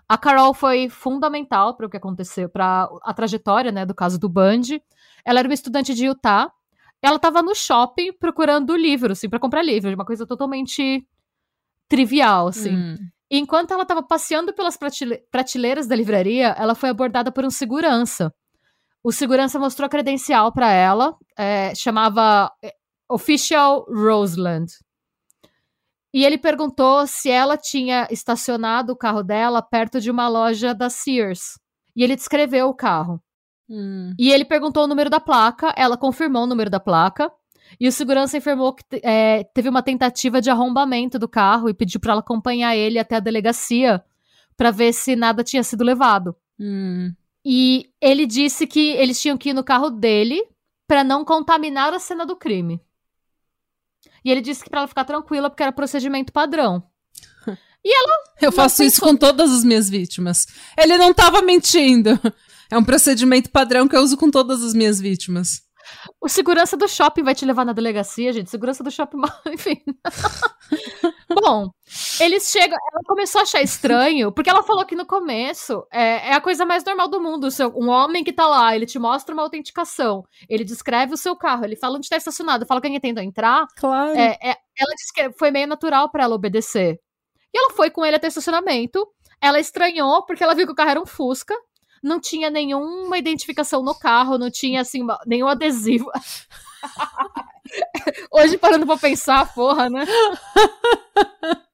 A 0.07 0.19
Carol 0.19 0.53
foi 0.53 0.91
fundamental 0.91 1.75
para 1.75 1.87
o 1.87 1.91
que 1.91 1.97
aconteceu, 1.97 2.49
para 2.49 2.89
a 3.03 3.15
trajetória, 3.15 3.71
né, 3.71 3.87
do 3.87 3.95
caso 3.95 4.19
do 4.19 4.29
Bundy. 4.29 4.83
Ela 5.25 5.41
era 5.41 5.49
uma 5.49 5.55
estudante 5.55 5.95
de 5.95 6.07
Utah. 6.07 6.51
Ela 7.03 7.17
estava 7.17 7.43
no 7.43 7.55
shopping 7.55 8.13
procurando 8.13 8.77
livro, 8.77 9.13
assim, 9.13 9.29
para 9.29 9.39
comprar 9.39 9.63
livro, 9.63 9.93
uma 9.95 10.05
coisa 10.05 10.27
totalmente 10.27 11.07
trivial, 11.89 12.49
assim. 12.49 12.75
Hum. 12.75 12.97
E 13.31 13.39
enquanto 13.39 13.73
ela 13.73 13.83
estava 13.83 14.03
passeando 14.03 14.53
pelas 14.53 14.79
prateleiras 15.31 15.87
da 15.87 15.95
livraria, 15.95 16.49
ela 16.59 16.75
foi 16.75 16.89
abordada 16.89 17.31
por 17.31 17.45
um 17.45 17.51
segurança. 17.51 18.33
O 19.03 19.13
segurança 19.13 19.59
mostrou 19.59 19.87
a 19.87 19.89
credencial 19.89 20.53
para 20.53 20.71
ela, 20.73 21.17
é, 21.37 21.75
chamava 21.75 22.51
é, 22.63 22.75
Official 23.09 23.87
Roseland. 23.89 24.73
E 26.13 26.25
ele 26.25 26.39
perguntou 26.39 27.07
se 27.07 27.31
ela 27.31 27.57
tinha 27.57 28.09
estacionado 28.11 28.93
o 28.93 28.97
carro 28.97 29.23
dela 29.23 29.63
perto 29.63 30.01
de 30.01 30.11
uma 30.11 30.27
loja 30.27 30.75
da 30.75 30.89
Sears. 30.89 31.59
E 31.95 32.03
ele 32.03 32.17
descreveu 32.17 32.69
o 32.69 32.75
carro. 32.75 33.23
Hum. 33.69 34.15
E 34.19 34.31
ele 34.33 34.45
perguntou 34.45 34.85
o 34.85 34.87
número 34.87 35.11
da 35.11 35.21
placa, 35.21 35.75
ela 35.77 35.97
confirmou 35.97 36.45
o 36.45 36.47
número 36.47 36.71
da 36.71 36.81
placa. 36.81 37.31
E 37.79 37.87
o 37.87 37.93
segurança 37.93 38.37
informou 38.37 38.73
que 38.73 38.83
é, 39.03 39.45
teve 39.53 39.69
uma 39.69 39.83
tentativa 39.83 40.41
de 40.41 40.49
arrombamento 40.49 41.19
do 41.19 41.29
carro 41.29 41.69
e 41.69 41.75
pediu 41.75 42.01
para 42.01 42.13
ela 42.13 42.21
acompanhar 42.21 42.75
ele 42.75 42.99
até 42.99 43.17
a 43.17 43.21
delegacia 43.21 44.03
para 44.57 44.71
ver 44.71 44.93
se 44.93 45.15
nada 45.15 45.45
tinha 45.45 45.63
sido 45.63 45.85
levado. 45.85 46.35
Hum. 46.59 47.13
E 47.45 47.91
ele 48.01 48.27
disse 48.27 48.67
que 48.67 48.91
eles 48.93 49.21
tinham 49.21 49.37
que 49.37 49.51
ir 49.51 49.53
no 49.53 49.63
carro 49.63 49.91
dele 49.91 50.43
para 50.87 51.05
não 51.05 51.25
contaminar 51.25 51.93
a 51.93 51.99
cena 51.99 52.25
do 52.25 52.35
crime. 52.35 52.81
E 54.25 54.31
ele 54.31 54.41
disse 54.41 54.65
que 54.65 54.71
para 54.71 54.81
ela 54.81 54.89
ficar 54.89 55.05
tranquila 55.05 55.51
porque 55.51 55.63
era 55.63 55.73
procedimento 55.73 56.33
padrão. 56.33 56.83
E 57.85 57.97
ela. 57.97 58.13
Eu 58.43 58.51
faço 58.51 58.83
isso 58.83 59.01
com 59.01 59.15
todas 59.15 59.53
as 59.53 59.63
minhas 59.63 59.89
vítimas. 59.89 60.49
Ele 60.77 60.99
não 60.99 61.15
tava 61.15 61.41
mentindo. 61.43 62.21
É 62.71 62.77
um 62.77 62.85
procedimento 62.85 63.51
padrão 63.51 63.89
que 63.89 63.97
eu 63.97 64.01
uso 64.03 64.17
com 64.17 64.31
todas 64.31 64.63
as 64.63 64.75
minhas 64.75 65.01
vítimas. 65.01 65.63
O 66.21 66.29
segurança 66.29 66.77
do 66.77 66.89
shopping 66.89 67.23
vai 67.23 67.35
te 67.35 67.45
levar 67.45 67.65
na 67.65 67.73
delegacia, 67.73 68.33
gente. 68.33 68.51
Segurança 68.51 68.83
do 68.83 68.91
shopping, 68.91 69.19
enfim. 69.49 69.83
Bom, 71.29 71.71
eles 72.21 72.51
chegam. 72.51 72.77
Ela 72.93 73.03
começou 73.07 73.41
a 73.41 73.43
achar 73.43 73.63
estranho, 73.63 74.33
porque 74.33 74.51
ela 74.51 74.63
falou 74.63 74.85
que 74.85 74.95
no 74.95 75.07
começo 75.07 75.87
é, 75.91 76.29
é 76.29 76.33
a 76.35 76.41
coisa 76.41 76.67
mais 76.67 76.85
normal 76.85 77.09
do 77.09 77.21
mundo. 77.21 77.51
Seu, 77.51 77.69
um 77.77 77.89
homem 77.89 78.25
que 78.25 78.33
tá 78.33 78.47
lá, 78.47 78.75
ele 78.75 78.87
te 78.87 78.99
mostra 78.99 79.35
uma 79.35 79.43
autenticação, 79.43 80.25
ele 80.49 80.65
descreve 80.65 81.15
o 81.15 81.19
seu 81.19 81.37
carro, 81.37 81.65
ele 81.65 81.77
fala 81.77 81.97
onde 81.97 82.09
tá 82.09 82.17
estacionado, 82.17 82.67
fala 82.67 82.81
quem 82.81 82.99
tenta 83.01 83.23
entrar. 83.23 83.67
Claro. 83.77 84.19
É, 84.19 84.37
é, 84.43 84.57
ela 84.79 84.95
disse 84.95 85.13
que 85.15 85.33
foi 85.39 85.51
meio 85.51 85.67
natural 85.67 86.11
para 86.11 86.25
ela 86.25 86.35
obedecer. 86.35 86.99
E 87.53 87.59
ela 87.59 87.71
foi 87.71 87.91
com 87.91 88.05
ele 88.05 88.17
até 88.17 88.27
o 88.27 88.29
estacionamento. 88.29 89.07
Ela 89.41 89.61
estranhou 89.61 90.25
porque 90.27 90.43
ela 90.43 90.55
viu 90.55 90.67
que 90.67 90.73
o 90.73 90.75
carro 90.75 90.91
era 90.91 91.01
um 91.01 91.07
Fusca 91.07 91.55
não 92.03 92.21
tinha 92.21 92.51
nenhuma 92.51 93.19
identificação 93.19 93.83
no 93.83 93.95
carro, 93.95 94.39
não 94.39 94.51
tinha 94.51 94.81
assim 94.81 95.07
nenhum 95.27 95.49
adesivo. 95.49 96.11
Hoje 98.31 98.57
parando 98.57 98.87
pra 98.87 98.97
pensar, 98.97 99.53
porra, 99.53 99.91
né? 99.91 100.07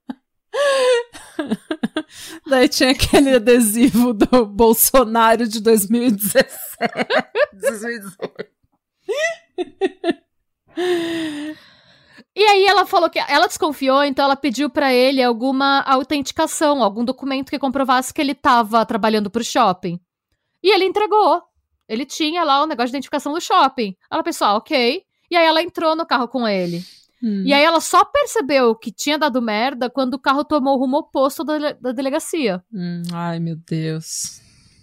Daí 2.46 2.68
tinha 2.68 2.90
aquele 2.90 3.36
adesivo 3.36 4.12
do 4.12 4.44
Bolsonaro 4.46 5.48
de 5.48 5.60
2017. 5.60 6.52
2018. 7.52 8.54
E 12.36 12.42
aí 12.42 12.66
ela 12.66 12.84
falou 12.84 13.08
que 13.08 13.20
ela 13.20 13.46
desconfiou, 13.46 14.02
então 14.02 14.24
ela 14.24 14.34
pediu 14.34 14.68
para 14.68 14.92
ele 14.92 15.22
alguma 15.22 15.82
autenticação, 15.82 16.82
algum 16.82 17.04
documento 17.04 17.50
que 17.50 17.60
comprovasse 17.60 18.12
que 18.12 18.20
ele 18.20 18.32
estava 18.32 18.84
trabalhando 18.84 19.30
pro 19.30 19.44
shopping. 19.44 20.00
E 20.64 20.74
ele 20.74 20.86
entregou. 20.86 21.42
Ele 21.86 22.06
tinha 22.06 22.42
lá 22.42 22.62
o 22.62 22.66
negócio 22.66 22.88
de 22.88 22.96
identificação 22.96 23.34
do 23.34 23.40
shopping. 23.40 23.94
Ela 24.10 24.22
pensou, 24.22 24.46
ah, 24.46 24.56
ok. 24.56 25.02
E 25.30 25.36
aí 25.36 25.44
ela 25.44 25.62
entrou 25.62 25.94
no 25.94 26.06
carro 26.06 26.26
com 26.26 26.48
ele. 26.48 26.82
Hum. 27.22 27.42
E 27.44 27.52
aí 27.52 27.62
ela 27.62 27.82
só 27.82 28.02
percebeu 28.02 28.74
que 28.74 28.90
tinha 28.90 29.18
dado 29.18 29.42
merda 29.42 29.90
quando 29.90 30.14
o 30.14 30.18
carro 30.18 30.42
tomou 30.42 30.76
o 30.76 30.80
rumo 30.80 30.96
oposto 30.96 31.44
da, 31.44 31.72
da 31.72 31.92
delegacia. 31.92 32.64
Hum, 32.72 33.02
ai, 33.12 33.38
meu 33.38 33.56
Deus. 33.56 34.40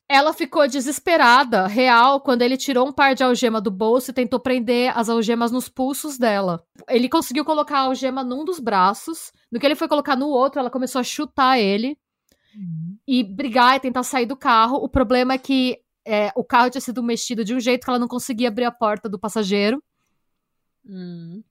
Ela 0.07 0.33
ficou 0.33 0.67
desesperada, 0.67 1.65
real, 1.65 2.19
quando 2.19 2.43
ele 2.43 2.57
tirou 2.57 2.87
um 2.87 2.91
par 2.91 3.15
de 3.15 3.23
algema 3.23 3.59
do 3.59 3.71
bolso 3.71 4.11
e 4.11 4.13
tentou 4.13 4.39
prender 4.39 4.95
as 4.95 5.09
algemas 5.09 5.51
nos 5.51 5.67
pulsos 5.67 6.17
dela. 6.17 6.63
Ele 6.89 7.09
conseguiu 7.09 7.43
colocar 7.43 7.77
a 7.77 7.83
algema 7.83 8.23
num 8.23 8.45
dos 8.45 8.59
braços. 8.59 9.31
No 9.51 9.59
que 9.59 9.65
ele 9.65 9.75
foi 9.75 9.87
colocar 9.87 10.15
no 10.15 10.27
outro, 10.27 10.59
ela 10.59 10.69
começou 10.69 10.99
a 10.99 11.03
chutar 11.03 11.57
ele 11.57 11.97
uhum. 12.55 12.97
e 13.07 13.23
brigar 13.23 13.75
e 13.75 13.79
tentar 13.79 14.03
sair 14.03 14.25
do 14.25 14.35
carro. 14.35 14.77
O 14.77 14.89
problema 14.89 15.33
é 15.33 15.37
que 15.37 15.79
é, 16.05 16.31
o 16.35 16.43
carro 16.43 16.69
tinha 16.69 16.81
sido 16.81 17.03
mexido 17.03 17.43
de 17.43 17.53
um 17.53 17.59
jeito 17.59 17.83
que 17.83 17.89
ela 17.89 17.99
não 17.99 18.07
conseguia 18.07 18.47
abrir 18.47 18.65
a 18.65 18.71
porta 18.71 19.07
do 19.07 19.19
passageiro. 19.19 19.83
Uhum. 20.85 21.43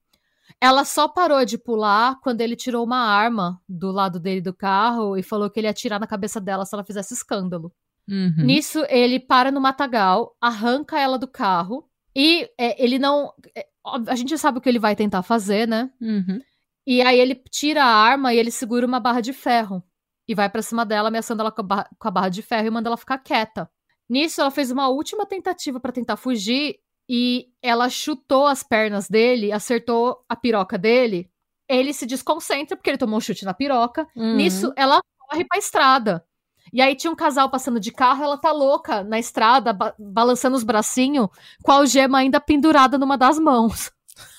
Ela 0.61 0.85
só 0.85 1.09
parou 1.09 1.45
de 1.45 1.57
pular 1.57 2.21
quando 2.21 2.41
ele 2.41 2.57
tirou 2.57 2.85
uma 2.85 2.99
arma 2.99 3.61
do 3.69 3.91
lado 3.91 4.19
dele 4.19 4.41
do 4.41 4.53
carro 4.53 5.17
e 5.17 5.23
falou 5.23 5.49
que 5.49 5.59
ele 5.59 5.67
ia 5.67 5.71
atirar 5.71 6.01
na 6.01 6.07
cabeça 6.07 6.41
dela 6.41 6.67
se 6.67 6.75
ela 6.75 6.85
fizesse 6.85 7.15
escândalo. 7.15 7.73
Uhum. 8.09 8.45
Nisso, 8.45 8.85
ele 8.89 9.21
para 9.21 9.53
no 9.53 9.61
matagal, 9.61 10.37
arranca 10.41 10.99
ela 10.99 11.17
do 11.17 11.29
carro 11.29 11.89
e 12.15 12.49
é, 12.59 12.83
ele 12.83 12.99
não. 12.99 13.33
É, 13.55 13.67
a 14.09 14.17
gente 14.17 14.37
sabe 14.37 14.59
o 14.59 14.61
que 14.61 14.69
ele 14.69 14.81
vai 14.81 14.97
tentar 14.97 15.23
fazer, 15.23 15.67
né? 15.67 15.91
Uhum. 16.01 16.41
E 16.87 17.01
aí 17.03 17.19
ele 17.21 17.37
tira 17.51 17.85
a 17.85 17.95
arma 17.95 18.35
e 18.35 18.39
ele 18.39 18.51
segura 18.51 18.87
uma 18.87 18.99
barra 18.99 19.21
de 19.21 19.33
ferro 19.33 19.83
e 20.31 20.35
vai 20.35 20.49
para 20.49 20.63
cima 20.63 20.87
dela, 20.87 21.09
ameaçando 21.09 21.41
ela 21.41 21.51
com 21.51 21.61
a, 21.61 21.65
barra, 21.65 21.91
com 21.99 22.07
a 22.07 22.11
barra 22.13 22.29
de 22.29 22.41
ferro 22.41 22.69
e 22.69 22.71
manda 22.71 22.89
ela 22.89 22.97
ficar 22.97 23.19
quieta. 23.19 23.69
Nisso, 24.09 24.41
ela 24.41 24.53
fez 24.53 24.71
uma 24.71 24.87
última 24.87 25.27
tentativa 25.27 25.81
para 25.81 25.91
tentar 25.91 26.17
fugir 26.17 26.79
e 27.09 27.49
ela 27.61 27.89
chutou 27.89 28.47
as 28.47 28.63
pernas 28.63 29.09
dele, 29.09 29.51
acertou 29.51 30.25
a 30.29 30.37
piroca 30.37 30.79
dele. 30.79 31.29
Ele 31.69 31.93
se 31.93 32.07
desconcentra 32.07 32.77
porque 32.77 32.91
ele 32.91 32.97
tomou 32.97 33.17
um 33.19 33.21
chute 33.21 33.45
na 33.45 33.53
piroca. 33.53 34.07
Uhum. 34.15 34.37
Nisso, 34.37 34.73
ela 34.77 35.01
corre 35.19 35.45
pra 35.45 35.59
estrada. 35.59 36.25
E 36.73 36.81
aí 36.81 36.95
tinha 36.95 37.11
um 37.11 37.17
casal 37.17 37.51
passando 37.51 37.81
de 37.81 37.91
carro, 37.91 38.23
ela 38.23 38.39
tá 38.39 38.53
louca 38.53 39.03
na 39.03 39.19
estrada, 39.19 39.73
ba 39.73 39.97
balançando 39.99 40.57
os 40.57 40.63
bracinhos, 40.63 41.27
com 41.65 41.73
a 41.73 41.77
algema 41.77 42.19
ainda 42.19 42.41
pendurada 42.41 42.97
numa 42.97 43.19
das 43.19 43.37
mãos. 43.37 43.91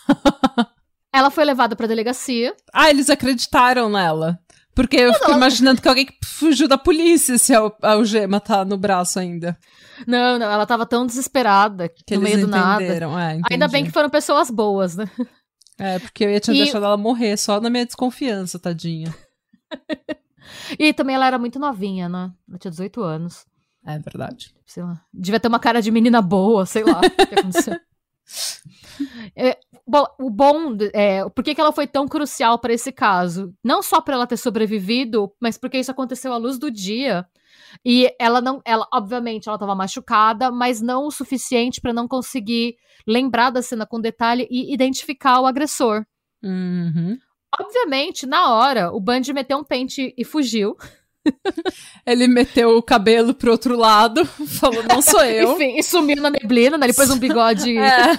ela 1.11 1.29
foi 1.29 1.43
levada 1.43 1.75
pra 1.75 1.85
delegacia. 1.85 2.55
Ah, 2.71 2.89
eles 2.89 3.09
acreditaram 3.09 3.89
nela. 3.89 4.39
Porque 4.73 4.95
eu 4.95 5.13
fico 5.13 5.31
imaginando 5.31 5.81
que 5.81 5.87
alguém 5.87 6.07
fugiu 6.23 6.67
da 6.67 6.77
polícia 6.77 7.37
se 7.37 7.53
a 7.53 7.71
algema 7.81 8.39
tá 8.39 8.63
no 8.63 8.77
braço 8.77 9.19
ainda. 9.19 9.57
Não, 10.07 10.39
não, 10.39 10.49
ela 10.49 10.65
tava 10.65 10.85
tão 10.85 11.05
desesperada 11.05 11.89
que 11.89 12.15
no 12.15 12.21
meio 12.21 12.41
do 12.41 12.47
nada. 12.47 12.83
É, 12.83 13.41
ainda 13.51 13.67
bem 13.67 13.83
que 13.83 13.91
foram 13.91 14.09
pessoas 14.09 14.49
boas, 14.49 14.95
né? 14.95 15.09
É, 15.77 15.99
porque 15.99 16.23
eu 16.23 16.29
ia 16.29 16.39
tinha 16.39 16.55
e... 16.55 16.63
deixado 16.63 16.85
ela 16.85 16.97
morrer 16.97 17.37
só 17.37 17.59
na 17.59 17.69
minha 17.69 17.85
desconfiança, 17.85 18.59
tadinha. 18.59 19.13
e 20.79 20.93
também 20.93 21.15
ela 21.15 21.27
era 21.27 21.39
muito 21.39 21.59
novinha, 21.59 22.07
né? 22.07 22.31
Ela 22.47 22.57
tinha 22.57 22.71
18 22.71 23.01
anos. 23.01 23.45
É 23.85 23.97
verdade. 23.99 24.53
Sei 24.65 24.83
lá. 24.83 25.01
Devia 25.13 25.39
ter 25.39 25.47
uma 25.47 25.59
cara 25.59 25.81
de 25.81 25.91
menina 25.91 26.21
boa, 26.21 26.65
sei 26.65 26.83
lá 26.83 26.99
o 26.99 27.27
que 27.27 27.39
aconteceu. 27.39 27.75
É, 29.35 29.57
bom, 29.87 30.05
o 30.19 30.29
bom, 30.29 30.75
é, 30.93 31.27
por 31.29 31.43
que, 31.43 31.55
que 31.55 31.61
ela 31.61 31.71
foi 31.71 31.87
tão 31.87 32.07
crucial 32.07 32.59
para 32.59 32.73
esse 32.73 32.91
caso? 32.91 33.53
Não 33.63 33.81
só 33.81 34.01
para 34.01 34.15
ela 34.15 34.27
ter 34.27 34.37
sobrevivido, 34.37 35.31
mas 35.39 35.57
porque 35.57 35.77
isso 35.77 35.91
aconteceu 35.91 36.33
à 36.33 36.37
luz 36.37 36.57
do 36.57 36.71
dia. 36.71 37.25
E 37.85 38.13
ela 38.19 38.41
não, 38.41 38.61
ela 38.65 38.87
obviamente 38.93 39.47
ela 39.47 39.55
estava 39.55 39.75
machucada, 39.75 40.51
mas 40.51 40.81
não 40.81 41.05
o 41.05 41.11
suficiente 41.11 41.79
para 41.79 41.93
não 41.93 42.07
conseguir 42.07 42.75
lembrar 43.07 43.49
da 43.49 43.61
cena 43.61 43.85
com 43.85 43.99
detalhe 43.99 44.47
e 44.49 44.73
identificar 44.73 45.39
o 45.39 45.45
agressor. 45.45 46.05
Uhum. 46.43 47.17
Obviamente, 47.59 48.25
na 48.25 48.53
hora, 48.53 48.91
o 48.91 48.99
Bundy 48.99 49.33
meteu 49.33 49.57
um 49.57 49.63
pente 49.63 50.13
e 50.17 50.23
fugiu. 50.23 50.75
Ele 52.05 52.27
meteu 52.27 52.77
o 52.77 52.83
cabelo 52.83 53.33
pro 53.33 53.51
outro 53.51 53.75
lado, 53.75 54.25
falou, 54.59 54.83
não 54.83 55.01
sou 55.01 55.23
eu. 55.25 55.53
Enfim, 55.53 55.77
e 55.77 55.83
sumiu 55.83 56.21
na 56.21 56.29
neblina, 56.29 56.77
né? 56.77 56.85
Ele 56.85 56.93
pôs 56.93 57.09
um 57.09 57.19
bigode. 57.19 57.77
é. 57.77 58.13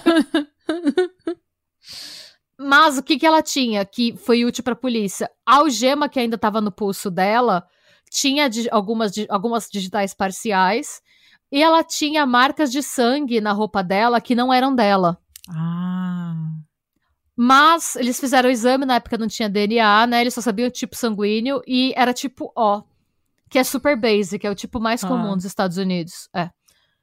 Mas 2.59 2.99
o 2.99 3.03
que, 3.03 3.19
que 3.19 3.27
ela 3.27 3.43
tinha 3.43 3.85
que 3.85 4.17
foi 4.17 4.45
útil 4.45 4.63
pra 4.63 4.77
polícia? 4.77 5.31
A 5.45 5.57
algema 5.57 6.09
que 6.09 6.21
ainda 6.21 6.39
tava 6.39 6.61
no 6.61 6.71
pulso 6.71 7.11
dela 7.11 7.67
tinha 8.11 8.49
algumas, 8.71 9.13
algumas 9.29 9.69
digitais 9.69 10.15
parciais 10.15 11.01
e 11.51 11.63
ela 11.63 11.83
tinha 11.83 12.27
marcas 12.27 12.71
de 12.71 12.83
sangue 12.83 13.41
na 13.41 13.53
roupa 13.53 13.83
dela 13.83 14.21
que 14.21 14.35
não 14.35 14.53
eram 14.53 14.75
dela. 14.75 15.19
Ah. 15.49 16.53
Mas 17.35 17.97
eles 17.97 18.21
fizeram 18.21 18.49
o 18.49 18.53
exame, 18.53 18.85
na 18.85 18.97
época 18.97 19.19
não 19.19 19.27
tinha 19.27 19.49
DNA, 19.49 20.07
né? 20.07 20.21
Eles 20.21 20.35
só 20.35 20.41
sabiam 20.41 20.69
o 20.69 20.71
tipo 20.71 20.95
sanguíneo 20.95 21.63
e 21.67 21.93
era 21.97 22.13
tipo 22.13 22.53
O 22.55 22.85
que 23.51 23.59
é 23.59 23.65
super 23.65 23.97
basic, 23.99 24.47
é 24.47 24.51
o 24.51 24.55
tipo 24.55 24.81
mais 24.81 25.03
comum 25.03 25.33
ah. 25.33 25.35
dos 25.35 25.45
Estados 25.45 25.77
Unidos. 25.77 26.29
É. 26.35 26.51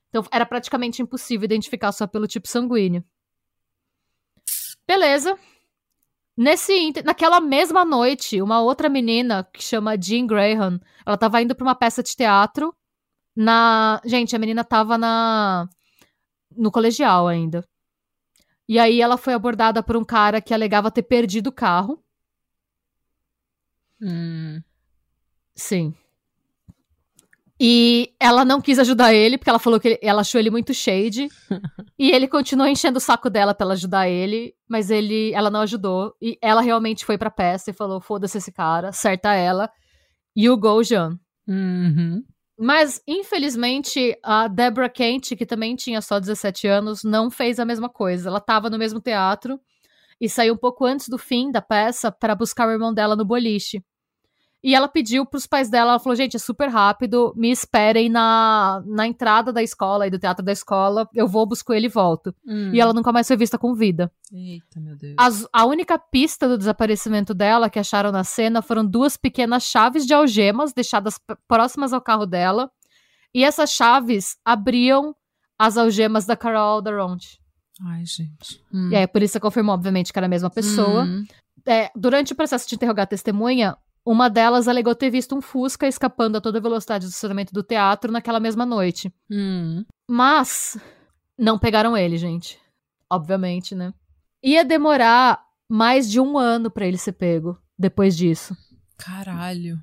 Então 0.09 0.23
era 0.31 0.45
praticamente 0.45 1.01
impossível 1.01 1.45
identificar 1.45 1.91
só 1.91 2.07
pelo 2.07 2.27
tipo 2.27 2.47
sanguíneo. 2.47 3.03
Beleza. 4.89 5.37
Nesse 6.35 6.91
naquela 7.05 7.39
mesma 7.39 7.85
noite, 7.85 8.41
uma 8.41 8.59
outra 8.59 8.89
menina 8.89 9.47
que 9.53 9.61
chama 9.61 9.95
Jean 9.95 10.25
Graham, 10.25 10.79
ela 11.05 11.15
tava 11.15 11.39
indo 11.43 11.53
para 11.53 11.63
uma 11.63 11.75
peça 11.75 12.01
de 12.01 12.15
teatro 12.15 12.75
na, 13.35 14.01
gente, 14.03 14.35
a 14.35 14.39
menina 14.39 14.63
tava 14.63 14.97
na 14.97 15.69
no 16.57 16.71
colegial 16.71 17.27
ainda. 17.27 17.63
E 18.67 18.79
aí 18.79 18.99
ela 18.99 19.15
foi 19.15 19.35
abordada 19.35 19.83
por 19.83 19.95
um 19.95 20.03
cara 20.03 20.41
que 20.41 20.55
alegava 20.55 20.89
ter 20.89 21.03
perdido 21.03 21.47
o 21.47 21.53
carro. 21.53 22.03
Hum. 24.01 24.59
Sim. 25.55 25.93
E 27.61 28.13
ela 28.19 28.45
não 28.45 28.61
quis 28.61 28.79
ajudar 28.79 29.13
ele, 29.13 29.37
porque 29.37 29.49
ela 29.49 29.59
falou 29.59 29.79
que 29.79 29.89
ele, 29.89 29.99
ela 30.01 30.21
achou 30.21 30.39
ele 30.39 30.49
muito 30.49 30.73
shade. 30.73 31.27
e 31.99 32.09
ele 32.11 32.27
continuou 32.27 32.69
enchendo 32.69 32.97
o 32.97 33.01
saco 33.01 33.29
dela 33.29 33.53
pra 33.53 33.65
ela 33.65 33.73
ajudar 33.73 34.07
ele, 34.07 34.55
mas 34.67 34.89
ele, 34.89 35.33
ela 35.33 35.49
não 35.49 35.59
ajudou. 35.61 36.15
E 36.21 36.37
ela 36.41 36.61
realmente 36.61 37.03
foi 37.03 37.17
pra 37.17 37.29
peça 37.29 37.71
e 37.71 37.73
falou: 37.73 37.99
foda-se 37.99 38.37
esse 38.37 38.51
cara, 38.51 38.93
certa 38.93 39.33
ela. 39.33 39.69
You 40.35 40.55
go, 40.55 40.81
Jean. 40.81 41.19
Uhum. 41.45 42.23
Mas, 42.57 43.01
infelizmente, 43.07 44.17
a 44.23 44.47
Deborah 44.47 44.89
Kent, 44.89 45.35
que 45.35 45.45
também 45.45 45.75
tinha 45.75 46.01
só 46.01 46.19
17 46.19 46.67
anos, 46.67 47.03
não 47.03 47.29
fez 47.29 47.59
a 47.59 47.65
mesma 47.65 47.89
coisa. 47.89 48.29
Ela 48.29 48.39
tava 48.39 48.69
no 48.69 48.77
mesmo 48.77 49.01
teatro 49.01 49.59
e 50.19 50.29
saiu 50.29 50.53
um 50.53 50.57
pouco 50.57 50.85
antes 50.85 51.07
do 51.07 51.17
fim 51.17 51.51
da 51.51 51.61
peça 51.61 52.11
para 52.11 52.35
buscar 52.35 52.67
o 52.67 52.71
irmão 52.71 52.93
dela 52.93 53.15
no 53.15 53.25
boliche. 53.25 53.81
E 54.61 54.75
ela 54.75 54.89
pediu 54.89 55.25
pros 55.25 55.47
pais 55.47 55.69
dela, 55.69 55.91
ela 55.91 55.99
falou, 55.99 56.15
gente, 56.17 56.35
é 56.35 56.39
super 56.39 56.67
rápido, 56.67 57.33
me 57.35 57.49
esperem 57.49 58.09
na, 58.09 58.83
na 58.85 59.07
entrada 59.07 59.53
da 59.53 59.63
escola 59.63 60.05
e 60.05 60.09
do 60.09 60.19
teatro 60.19 60.43
da 60.43 60.51
escola, 60.51 61.07
eu 61.13 61.27
vou, 61.27 61.45
busco 61.45 61.73
ele 61.73 61.85
e 61.85 61.89
volto. 61.89 62.35
Hum. 62.45 62.71
E 62.73 62.81
ela 62.81 62.93
nunca 62.93 63.11
mais 63.13 63.25
foi 63.25 63.37
vista 63.37 63.57
com 63.57 63.73
vida. 63.73 64.11
Eita, 64.31 64.79
meu 64.81 64.97
Deus. 64.97 65.15
As, 65.17 65.47
a 65.53 65.65
única 65.65 65.97
pista 65.97 66.47
do 66.47 66.57
desaparecimento 66.57 67.33
dela 67.33 67.69
que 67.69 67.79
acharam 67.79 68.11
na 68.11 68.25
cena 68.25 68.61
foram 68.61 68.85
duas 68.85 69.15
pequenas 69.15 69.63
chaves 69.63 70.05
de 70.05 70.13
algemas 70.13 70.73
deixadas 70.73 71.17
próximas 71.47 71.93
ao 71.93 72.01
carro 72.01 72.25
dela. 72.25 72.69
E 73.33 73.45
essas 73.45 73.71
chaves 73.71 74.37
abriam 74.43 75.15
as 75.57 75.77
algemas 75.77 76.25
da 76.25 76.35
Carol 76.35 76.81
Durant. 76.81 77.23
Ai, 77.81 78.03
gente. 78.05 78.61
E 78.91 78.95
aí 78.95 79.03
a 79.03 79.07
polícia 79.07 79.39
confirmou, 79.39 79.73
obviamente, 79.73 80.11
que 80.11 80.19
era 80.19 80.25
a 80.25 80.29
mesma 80.29 80.49
pessoa. 80.49 81.03
Hum. 81.03 81.23
É, 81.65 81.89
durante 81.95 82.33
o 82.33 82.35
processo 82.35 82.67
de 82.67 82.75
interrogar 82.75 83.03
a 83.03 83.07
testemunha, 83.07 83.77
uma 84.11 84.27
delas 84.27 84.67
alegou 84.67 84.95
ter 84.95 85.11
visto 85.11 85.35
um 85.35 85.41
Fusca 85.41 85.87
escapando 85.87 86.35
a 86.35 86.41
toda 86.41 86.59
velocidade 86.59 87.05
do 87.05 87.09
estacionamento 87.09 87.53
do 87.53 87.61
teatro 87.61 88.11
naquela 88.11 88.39
mesma 88.39 88.65
noite. 88.65 89.13
Hum. 89.29 89.85
Mas 90.09 90.79
não 91.37 91.59
pegaram 91.59 91.95
ele, 91.95 92.17
gente. 92.17 92.57
Obviamente, 93.07 93.75
né? 93.75 93.93
Ia 94.43 94.65
demorar 94.65 95.39
mais 95.69 96.09
de 96.09 96.19
um 96.19 96.39
ano 96.39 96.71
pra 96.71 96.87
ele 96.87 96.97
ser 96.97 97.11
pego 97.11 97.55
depois 97.77 98.17
disso. 98.17 98.57
Caralho. 98.97 99.79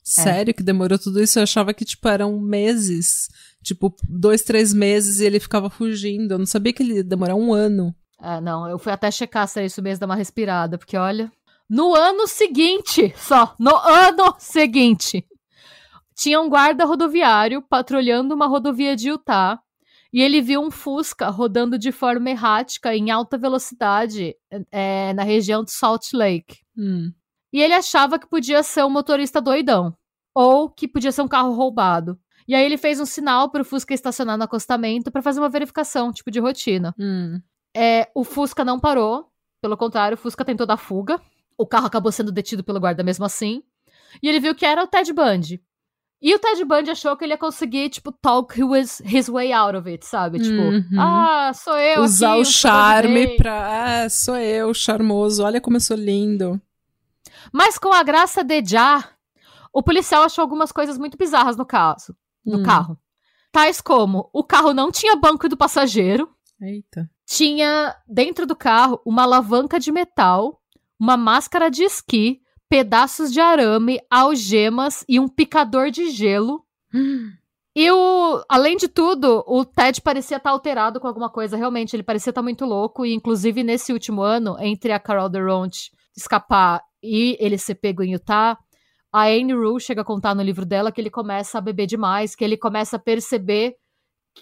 Sério 0.00 0.54
que 0.54 0.62
demorou 0.62 0.96
tudo 0.96 1.20
isso? 1.20 1.40
Eu 1.40 1.42
achava 1.42 1.74
que, 1.74 1.84
tipo, 1.84 2.06
eram 2.06 2.38
meses. 2.38 3.28
Tipo, 3.64 3.92
dois, 4.08 4.42
três 4.42 4.72
meses 4.72 5.18
e 5.18 5.24
ele 5.24 5.40
ficava 5.40 5.68
fugindo. 5.68 6.34
Eu 6.34 6.38
não 6.38 6.46
sabia 6.46 6.72
que 6.72 6.84
ele 6.84 6.94
ia 6.94 7.04
demorar 7.04 7.34
um 7.34 7.52
ano. 7.52 7.92
É, 8.22 8.40
não, 8.40 8.70
eu 8.70 8.78
fui 8.78 8.92
até 8.92 9.10
checar 9.10 9.48
se 9.48 9.58
era 9.58 9.66
isso 9.66 9.82
mesmo, 9.82 10.00
dar 10.00 10.06
uma 10.06 10.14
respirada, 10.14 10.78
porque 10.78 10.96
olha. 10.96 11.32
No 11.68 11.94
ano 11.94 12.26
seguinte, 12.28 13.12
só, 13.16 13.54
no 13.58 13.74
ano 13.76 14.34
seguinte, 14.38 15.26
tinha 16.14 16.40
um 16.40 16.48
guarda 16.48 16.84
rodoviário 16.84 17.60
patrulhando 17.60 18.34
uma 18.34 18.46
rodovia 18.46 18.94
de 18.94 19.08
Utah 19.08 19.60
e 20.12 20.22
ele 20.22 20.40
viu 20.40 20.62
um 20.62 20.70
Fusca 20.70 21.28
rodando 21.28 21.78
de 21.78 21.92
forma 21.92 22.30
errática 22.30 22.94
em 22.94 23.10
alta 23.10 23.36
velocidade 23.36 24.34
é, 24.70 25.12
na 25.12 25.22
região 25.22 25.62
de 25.62 25.72
Salt 25.72 26.12
Lake. 26.14 26.60
Hum. 26.76 27.12
E 27.52 27.60
ele 27.60 27.74
achava 27.74 28.18
que 28.18 28.26
podia 28.26 28.62
ser 28.62 28.84
um 28.84 28.90
motorista 28.90 29.40
doidão. 29.40 29.94
Ou 30.34 30.70
que 30.70 30.86
podia 30.86 31.12
ser 31.12 31.22
um 31.22 31.28
carro 31.28 31.52
roubado. 31.52 32.18
E 32.46 32.54
aí 32.54 32.64
ele 32.64 32.78
fez 32.78 33.00
um 33.00 33.06
sinal 33.06 33.50
pro 33.50 33.64
Fusca 33.64 33.92
estacionar 33.92 34.38
no 34.38 34.44
acostamento 34.44 35.10
para 35.10 35.22
fazer 35.22 35.40
uma 35.40 35.48
verificação, 35.48 36.12
tipo 36.12 36.30
de 36.30 36.38
rotina. 36.38 36.94
Hum. 36.98 37.40
É, 37.76 38.08
o 38.14 38.24
Fusca 38.24 38.64
não 38.64 38.78
parou. 38.78 39.30
Pelo 39.60 39.76
contrário, 39.76 40.14
o 40.14 40.18
Fusca 40.18 40.44
tentou 40.44 40.66
dar 40.66 40.76
fuga. 40.76 41.20
O 41.58 41.66
carro 41.66 41.86
acabou 41.86 42.12
sendo 42.12 42.30
detido 42.32 42.62
pelo 42.64 42.80
guarda 42.80 43.02
mesmo 43.02 43.24
assim. 43.24 43.62
E 44.22 44.28
ele 44.28 44.40
viu 44.40 44.54
que 44.54 44.64
era 44.66 44.82
o 44.82 44.86
Ted 44.86 45.12
Bundy. 45.12 45.62
E 46.20 46.34
o 46.34 46.38
Ted 46.38 46.64
Bundy 46.64 46.90
achou 46.90 47.14
que 47.16 47.24
ele 47.24 47.34
ia 47.34 47.38
conseguir, 47.38 47.90
tipo, 47.90 48.10
talk 48.10 48.58
his, 48.58 49.00
his 49.00 49.28
way 49.28 49.52
out 49.52 49.76
of 49.76 49.88
it, 49.88 50.04
sabe? 50.06 50.38
Tipo, 50.40 50.62
Uhum. 50.62 50.98
ah, 51.00 51.52
sou 51.54 51.76
eu 51.78 52.02
Usar 52.02 52.32
aqui, 52.32 52.40
o 52.40 52.44
charme 52.44 53.36
pra. 53.36 54.04
Ah, 54.04 54.08
sou 54.08 54.36
eu, 54.36 54.72
charmoso. 54.72 55.44
Olha 55.44 55.60
como 55.60 55.76
eu 55.76 55.80
sou 55.80 55.96
lindo. 55.96 56.60
Mas 57.52 57.78
com 57.78 57.92
a 57.92 58.02
graça 58.02 58.42
de 58.42 58.62
Já, 58.64 59.04
o 59.72 59.82
policial 59.82 60.22
achou 60.24 60.42
algumas 60.42 60.72
coisas 60.72 60.96
muito 60.98 61.18
bizarras 61.18 61.56
no 61.56 61.66
caso, 61.66 62.16
no 62.44 62.58
Hum. 62.58 62.62
carro. 62.62 62.98
Tais 63.52 63.80
como, 63.80 64.28
o 64.32 64.42
carro 64.42 64.72
não 64.74 64.90
tinha 64.90 65.16
banco 65.16 65.48
do 65.48 65.56
passageiro, 65.56 66.28
Eita. 66.60 67.08
tinha 67.26 67.94
dentro 68.06 68.46
do 68.46 68.56
carro 68.56 69.00
uma 69.04 69.22
alavanca 69.22 69.78
de 69.78 69.92
metal, 69.92 70.60
uma 70.98 71.16
máscara 71.16 71.70
de 71.70 71.82
esqui, 71.84 72.40
pedaços 72.68 73.32
de 73.32 73.40
arame, 73.40 74.00
algemas 74.10 75.04
e 75.08 75.20
um 75.20 75.28
picador 75.28 75.90
de 75.90 76.10
gelo. 76.10 76.64
E 77.78 77.90
o, 77.90 78.42
além 78.48 78.74
de 78.78 78.88
tudo, 78.88 79.44
o 79.46 79.62
Ted 79.62 80.00
parecia 80.00 80.38
estar 80.38 80.48
alterado 80.48 80.98
com 80.98 81.06
alguma 81.06 81.28
coisa. 81.28 81.58
Realmente, 81.58 81.94
ele 81.94 82.02
parecia 82.02 82.30
estar 82.30 82.40
muito 82.40 82.64
louco. 82.64 83.04
E, 83.04 83.12
inclusive, 83.12 83.62
nesse 83.62 83.92
último 83.92 84.22
ano, 84.22 84.56
entre 84.58 84.92
a 84.92 84.98
Carol 84.98 85.28
Durant 85.28 85.76
escapar 86.16 86.80
e 87.02 87.36
ele 87.38 87.58
ser 87.58 87.74
pego 87.74 88.02
em 88.02 88.14
Utah, 88.14 88.56
a 89.12 89.24
Anne 89.26 89.52
Rule 89.52 89.78
chega 89.78 90.00
a 90.00 90.04
contar 90.06 90.34
no 90.34 90.40
livro 90.42 90.64
dela 90.64 90.90
que 90.90 90.98
ele 90.98 91.10
começa 91.10 91.58
a 91.58 91.60
beber 91.60 91.86
demais, 91.86 92.34
que 92.34 92.42
ele 92.42 92.56
começa 92.56 92.96
a 92.96 92.98
perceber 92.98 93.74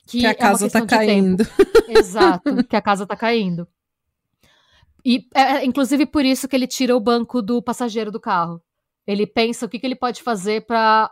que, 0.07 0.21
Que, 0.21 0.27
é 0.27 0.29
a 0.29 0.33
uma 0.33 0.39
casa 0.39 0.71
tá 0.71 0.79
de 0.79 0.87
tempo. 0.87 0.97
caindo. 0.97 1.45
Exato, 1.89 2.65
que 2.65 2.77
a 2.77 2.83
casa 2.83 3.05
tá 3.05 3.17
caindo. 3.17 3.67
E 5.05 5.27
é, 5.35 5.41
é, 5.43 5.65
inclusive 5.65 6.07
por 6.07 6.25
isso 6.25 6.49
que 6.49 6.57
ele 6.57 6.67
tira 6.67 6.97
o 6.97 7.01
banco 7.01 7.43
do 7.43 7.61
passageiro 7.63 8.11
do 8.11 8.21
carro. 8.21 8.63
Ele 9.07 9.27
pensa 9.27 9.67
o 9.67 9.69
que, 9.69 9.79
que 9.79 9.87
ele 9.87 9.95
pode 9.97 10.23
fazer 10.23 10.65
pra 10.67 11.11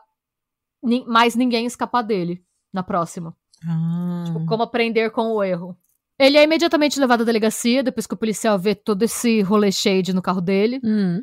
ni- 0.83 1.05
mais 1.07 1.35
ninguém 1.35 1.67
escapar 1.67 2.03
dele 2.03 2.43
na 2.73 2.83
próxima. 2.83 3.37
Ah. 3.69 4.25
Tipo, 4.27 4.47
como 4.47 4.63
aprender 4.63 5.11
com 5.11 5.33
o 5.33 5.45
erro. 5.45 5.77
Ele 6.19 6.39
é 6.39 6.45
imediatamente 6.45 6.99
levado 6.99 7.23
à 7.23 7.25
delegacia, 7.25 7.83
depois 7.83 8.07
que 8.07 8.15
o 8.15 8.17
policial 8.17 8.59
vê 8.59 8.75
todo 8.75 9.03
esse 9.03 9.43
rolê 9.43 9.71
shade 9.71 10.13
no 10.13 10.23
carro 10.23 10.41
dele. 10.41 10.81
Hum. 10.83 11.23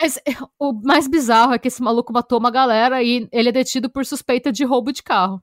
Mas 0.00 0.18
o 0.58 0.72
mais 0.72 1.06
bizarro 1.06 1.52
é 1.52 1.58
que 1.58 1.68
esse 1.68 1.82
maluco 1.82 2.12
matou 2.12 2.38
uma 2.38 2.50
galera 2.50 3.02
e 3.02 3.28
ele 3.30 3.48
é 3.48 3.52
detido 3.52 3.88
por 3.88 4.04
suspeita 4.04 4.50
de 4.50 4.64
roubo 4.64 4.92
de 4.92 5.02
carro. 5.02 5.42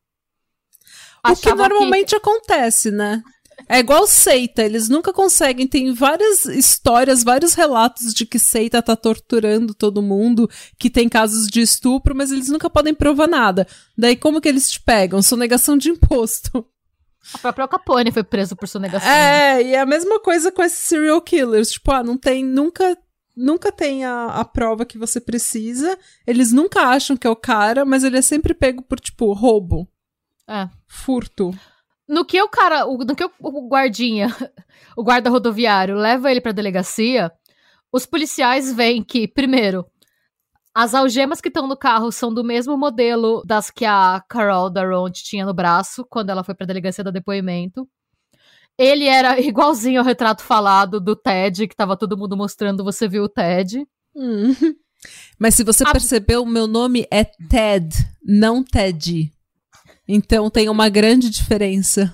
O 1.27 1.35
que 1.35 1.53
normalmente 1.53 2.15
acontece, 2.15 2.91
né? 2.91 3.23
É 3.67 3.79
igual 3.79 4.05
seita, 4.05 4.61
eles 4.61 4.89
nunca 4.89 5.11
conseguem. 5.11 5.67
Tem 5.67 5.91
várias 5.93 6.45
histórias, 6.45 7.23
vários 7.23 7.53
relatos 7.53 8.13
de 8.13 8.25
que 8.25 8.37
seita 8.37 8.81
tá 8.81 8.95
torturando 8.95 9.73
todo 9.73 10.01
mundo, 10.01 10.49
que 10.77 10.89
tem 10.89 11.09
casos 11.09 11.47
de 11.47 11.61
estupro, 11.61 12.15
mas 12.15 12.31
eles 12.31 12.49
nunca 12.49 12.69
podem 12.69 12.93
provar 12.93 13.27
nada. 13.27 13.67
Daí 13.97 14.15
como 14.15 14.39
que 14.41 14.47
eles 14.49 14.69
te 14.69 14.79
pegam? 14.81 15.21
Sonegação 15.21 15.77
de 15.77 15.89
imposto. 15.89 16.65
A 17.33 17.37
própria 17.39 17.67
Capone 17.67 18.11
foi 18.11 18.23
preso 18.23 18.55
por 18.55 18.67
sonegação. 18.67 19.09
É, 19.09 19.61
e 19.63 19.73
é 19.73 19.79
a 19.79 19.85
mesma 19.85 20.19
coisa 20.19 20.51
com 20.51 20.61
esses 20.61 20.77
serial 20.77 21.19
killers. 21.21 21.71
Tipo, 21.71 21.91
ah, 21.91 22.03
não 22.03 22.17
tem 22.17 22.43
nunca. 22.43 22.95
Nunca 23.35 23.69
tem 23.71 24.05
a, 24.05 24.27
a 24.27 24.45
prova 24.45 24.85
que 24.85 24.97
você 24.97 25.19
precisa. 25.19 25.97
Eles 26.25 26.53
nunca 26.53 26.81
acham 26.83 27.17
que 27.17 27.27
é 27.27 27.29
o 27.29 27.35
cara, 27.35 27.83
mas 27.83 28.03
ele 28.03 28.17
é 28.17 28.21
sempre 28.21 28.53
pego 28.53 28.81
por, 28.83 28.97
tipo, 28.99 29.33
roubo, 29.33 29.89
É. 30.47 30.69
furto. 30.87 31.53
No 32.07 32.23
que 32.25 32.41
o 32.41 32.47
cara, 32.49 32.85
o- 32.85 32.97
no 32.99 33.15
que 33.15 33.25
o, 33.25 33.31
o 33.39 33.67
guardinha, 33.67 34.27
o 34.95 35.03
guarda 35.03 35.29
rodoviário 35.29 35.95
leva 35.95 36.29
ele 36.31 36.41
pra 36.41 36.51
delegacia, 36.51 37.31
os 37.91 38.05
policiais 38.05 38.71
veem 38.73 39.03
que, 39.03 39.27
primeiro, 39.27 39.85
as 40.73 40.93
algemas 40.93 41.39
que 41.41 41.47
estão 41.47 41.67
no 41.67 41.77
carro 41.77 42.11
são 42.11 42.33
do 42.33 42.43
mesmo 42.43 42.77
modelo 42.77 43.41
das 43.45 43.71
que 43.71 43.85
a 43.85 44.21
Carol 44.27 44.69
Daront 44.69 45.13
tinha 45.23 45.45
no 45.45 45.53
braço 45.53 46.05
quando 46.09 46.29
ela 46.29 46.43
foi 46.43 46.53
pra 46.53 46.67
delegacia 46.67 47.03
dar 47.03 47.11
depoimento. 47.11 47.87
Ele 48.77 49.05
era 49.05 49.39
igualzinho 49.41 49.99
ao 50.01 50.05
retrato 50.05 50.43
falado 50.43 50.99
do 50.99 51.15
Ted, 51.15 51.67
que 51.67 51.75
tava 51.75 51.95
todo 51.97 52.17
mundo 52.17 52.35
mostrando, 52.35 52.83
você 52.83 53.07
viu 53.07 53.23
o 53.23 53.29
Ted. 53.29 53.87
Hum. 54.15 54.53
Mas 55.39 55.55
se 55.55 55.63
você 55.63 55.83
A- 55.87 55.91
percebeu, 55.91 56.43
o 56.43 56.47
meu 56.47 56.67
nome 56.67 57.07
é 57.09 57.23
Ted, 57.23 57.95
não 58.23 58.61
Ted. 58.63 59.31
Então 60.07 60.49
tem 60.49 60.69
uma 60.69 60.89
grande 60.89 61.29
diferença. 61.29 62.11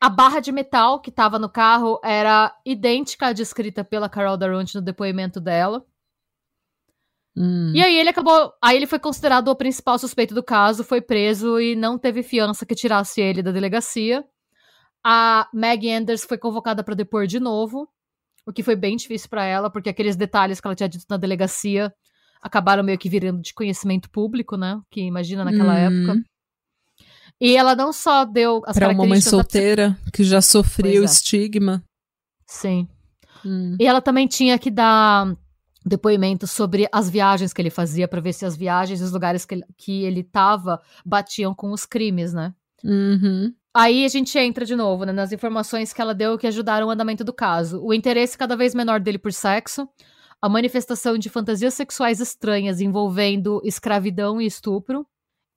A 0.00 0.08
barra 0.10 0.40
de 0.40 0.52
metal 0.52 1.00
que 1.00 1.10
tava 1.10 1.38
no 1.38 1.48
carro 1.48 1.98
era 2.04 2.54
idêntica 2.64 3.28
à 3.28 3.32
descrita 3.32 3.82
pela 3.82 4.08
Carol 4.08 4.36
Daront 4.36 4.74
no 4.74 4.82
depoimento 4.82 5.40
dela. 5.40 5.84
Hum. 7.36 7.72
E 7.74 7.82
aí 7.82 7.98
ele 7.98 8.10
acabou. 8.10 8.52
Aí 8.62 8.76
ele 8.76 8.86
foi 8.86 8.98
considerado 8.98 9.48
o 9.48 9.56
principal 9.56 9.98
suspeito 9.98 10.34
do 10.34 10.42
caso, 10.42 10.84
foi 10.84 11.00
preso 11.00 11.58
e 11.58 11.74
não 11.74 11.98
teve 11.98 12.22
fiança 12.22 12.64
que 12.66 12.74
tirasse 12.74 13.20
ele 13.20 13.42
da 13.42 13.50
delegacia. 13.50 14.24
A 15.02 15.48
Maggie 15.52 15.90
Anders 15.92 16.24
foi 16.24 16.38
convocada 16.38 16.82
para 16.84 16.94
depor 16.94 17.26
de 17.26 17.40
novo, 17.40 17.88
o 18.46 18.52
que 18.52 18.62
foi 18.62 18.76
bem 18.76 18.96
difícil 18.96 19.28
para 19.28 19.44
ela, 19.44 19.68
porque 19.70 19.88
aqueles 19.88 20.16
detalhes 20.16 20.60
que 20.60 20.66
ela 20.66 20.74
tinha 20.74 20.88
dito 20.88 21.04
na 21.10 21.16
delegacia 21.16 21.92
acabaram 22.40 22.82
meio 22.82 22.98
que 22.98 23.08
virando 23.08 23.40
de 23.40 23.52
conhecimento 23.52 24.08
público, 24.10 24.56
né? 24.56 24.80
Que 24.90 25.00
imagina 25.00 25.44
naquela 25.44 25.74
Hum. 25.74 26.06
época. 26.06 26.24
E 27.40 27.56
ela 27.56 27.74
não 27.74 27.92
só 27.92 28.24
deu 28.24 28.62
as 28.66 28.76
Pra 28.76 28.88
uma 28.88 28.94
mãe 28.94 29.20
características 29.20 29.32
da 29.32 29.42
solteira 29.42 29.98
que 30.12 30.24
já 30.24 30.40
sofreu 30.40 31.02
é. 31.02 31.04
estigma. 31.04 31.82
Sim. 32.46 32.88
Hum. 33.44 33.76
E 33.78 33.86
ela 33.86 34.00
também 34.00 34.26
tinha 34.26 34.58
que 34.58 34.70
dar 34.70 35.36
depoimento 35.84 36.46
sobre 36.46 36.88
as 36.90 37.10
viagens 37.10 37.52
que 37.52 37.60
ele 37.60 37.70
fazia 37.70 38.08
para 38.08 38.20
ver 38.20 38.32
se 38.32 38.46
as 38.46 38.56
viagens 38.56 39.00
e 39.00 39.04
os 39.04 39.12
lugares 39.12 39.44
que 39.44 39.54
ele, 39.54 39.64
que 39.76 40.02
ele 40.04 40.22
tava 40.22 40.80
batiam 41.04 41.54
com 41.54 41.72
os 41.72 41.84
crimes, 41.84 42.32
né? 42.32 42.54
Uhum. 42.82 43.52
Aí 43.76 44.04
a 44.04 44.08
gente 44.08 44.38
entra 44.38 44.64
de 44.64 44.76
novo 44.76 45.04
né, 45.04 45.12
nas 45.12 45.32
informações 45.32 45.92
que 45.92 46.00
ela 46.00 46.14
deu 46.14 46.38
que 46.38 46.46
ajudaram 46.46 46.86
o 46.86 46.90
andamento 46.90 47.24
do 47.24 47.32
caso. 47.32 47.82
O 47.82 47.92
interesse 47.92 48.38
cada 48.38 48.56
vez 48.56 48.74
menor 48.74 49.00
dele 49.00 49.18
por 49.18 49.32
sexo, 49.32 49.88
a 50.40 50.48
manifestação 50.48 51.18
de 51.18 51.28
fantasias 51.28 51.74
sexuais 51.74 52.20
estranhas 52.20 52.80
envolvendo 52.80 53.60
escravidão 53.64 54.40
e 54.40 54.46
estupro. 54.46 55.06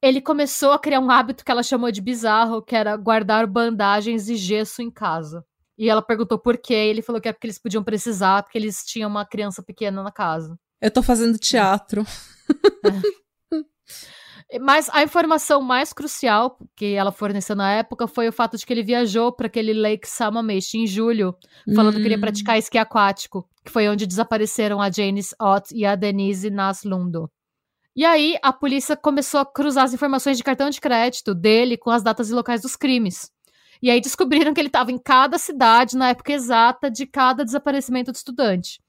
Ele 0.01 0.21
começou 0.21 0.71
a 0.71 0.79
criar 0.79 0.99
um 0.99 1.09
hábito 1.09 1.43
que 1.43 1.51
ela 1.51 1.63
chamou 1.63 1.91
de 1.91 2.01
bizarro, 2.01 2.61
que 2.61 2.75
era 2.75 2.95
guardar 2.95 3.47
bandagens 3.47 4.29
e 4.29 4.35
gesso 4.35 4.81
em 4.81 4.91
casa. 4.91 5.43
E 5.77 5.89
ela 5.89 6.01
perguntou 6.01 6.37
por 6.39 6.57
quê, 6.57 6.73
e 6.73 6.89
ele 6.89 7.01
falou 7.01 7.21
que 7.21 7.27
é 7.27 7.33
porque 7.33 7.47
eles 7.47 7.59
podiam 7.59 7.83
precisar, 7.83 8.43
porque 8.43 8.57
eles 8.57 8.83
tinham 8.85 9.09
uma 9.09 9.25
criança 9.25 9.61
pequena 9.63 10.01
na 10.03 10.11
casa. 10.11 10.57
Eu 10.81 10.91
tô 10.91 11.01
fazendo 11.01 11.37
teatro. 11.37 12.05
Mas 14.61 14.89
a 14.93 15.03
informação 15.03 15.61
mais 15.61 15.91
crucial 15.91 16.57
que 16.75 16.93
ela 16.93 17.11
forneceu 17.11 17.53
na 17.55 17.69
época 17.73 18.07
foi 18.07 18.29
o 18.29 18.31
fato 18.31 18.57
de 18.57 18.65
que 18.65 18.71
ele 18.71 18.81
viajou 18.83 19.31
para 19.31 19.47
aquele 19.47 19.73
Lake 19.73 20.07
Sammamish 20.07 20.73
em 20.75 20.87
julho, 20.87 21.35
falando 21.75 21.95
que 21.95 21.99
Hum. 21.99 22.03
queria 22.03 22.19
praticar 22.19 22.57
esqui 22.57 22.77
aquático, 22.77 23.47
que 23.65 23.71
foi 23.71 23.89
onde 23.89 24.07
desapareceram 24.07 24.81
a 24.81 24.89
Janice 24.89 25.35
Ott 25.41 25.75
e 25.75 25.85
a 25.85 25.95
Denise 25.95 26.49
Naslundo. 26.49 27.29
E 27.97 28.05
aí 28.05 28.37
a 28.43 28.53
polícia 28.53 28.95
começou 28.95 29.39
a 29.39 29.45
cruzar 29.45 29.83
as 29.83 29.91
informações 29.91 30.37
de 30.37 30.43
cartão 30.43 30.69
de 30.69 30.79
crédito 30.79 31.33
dele 31.33 31.75
com 31.75 31.89
as 31.89 32.03
datas 32.03 32.29
e 32.29 32.33
locais 32.33 32.61
dos 32.61 32.75
crimes. 32.75 33.31
E 33.81 33.89
aí 33.89 33.99
descobriram 33.99 34.53
que 34.53 34.61
ele 34.61 34.67
estava 34.67 34.91
em 34.91 34.99
cada 34.99 35.39
cidade 35.39 35.97
na 35.97 36.09
época 36.09 36.31
exata 36.31 36.91
de 36.91 37.07
cada 37.07 37.43
desaparecimento 37.43 38.11
do 38.11 38.15
estudante. 38.15 38.79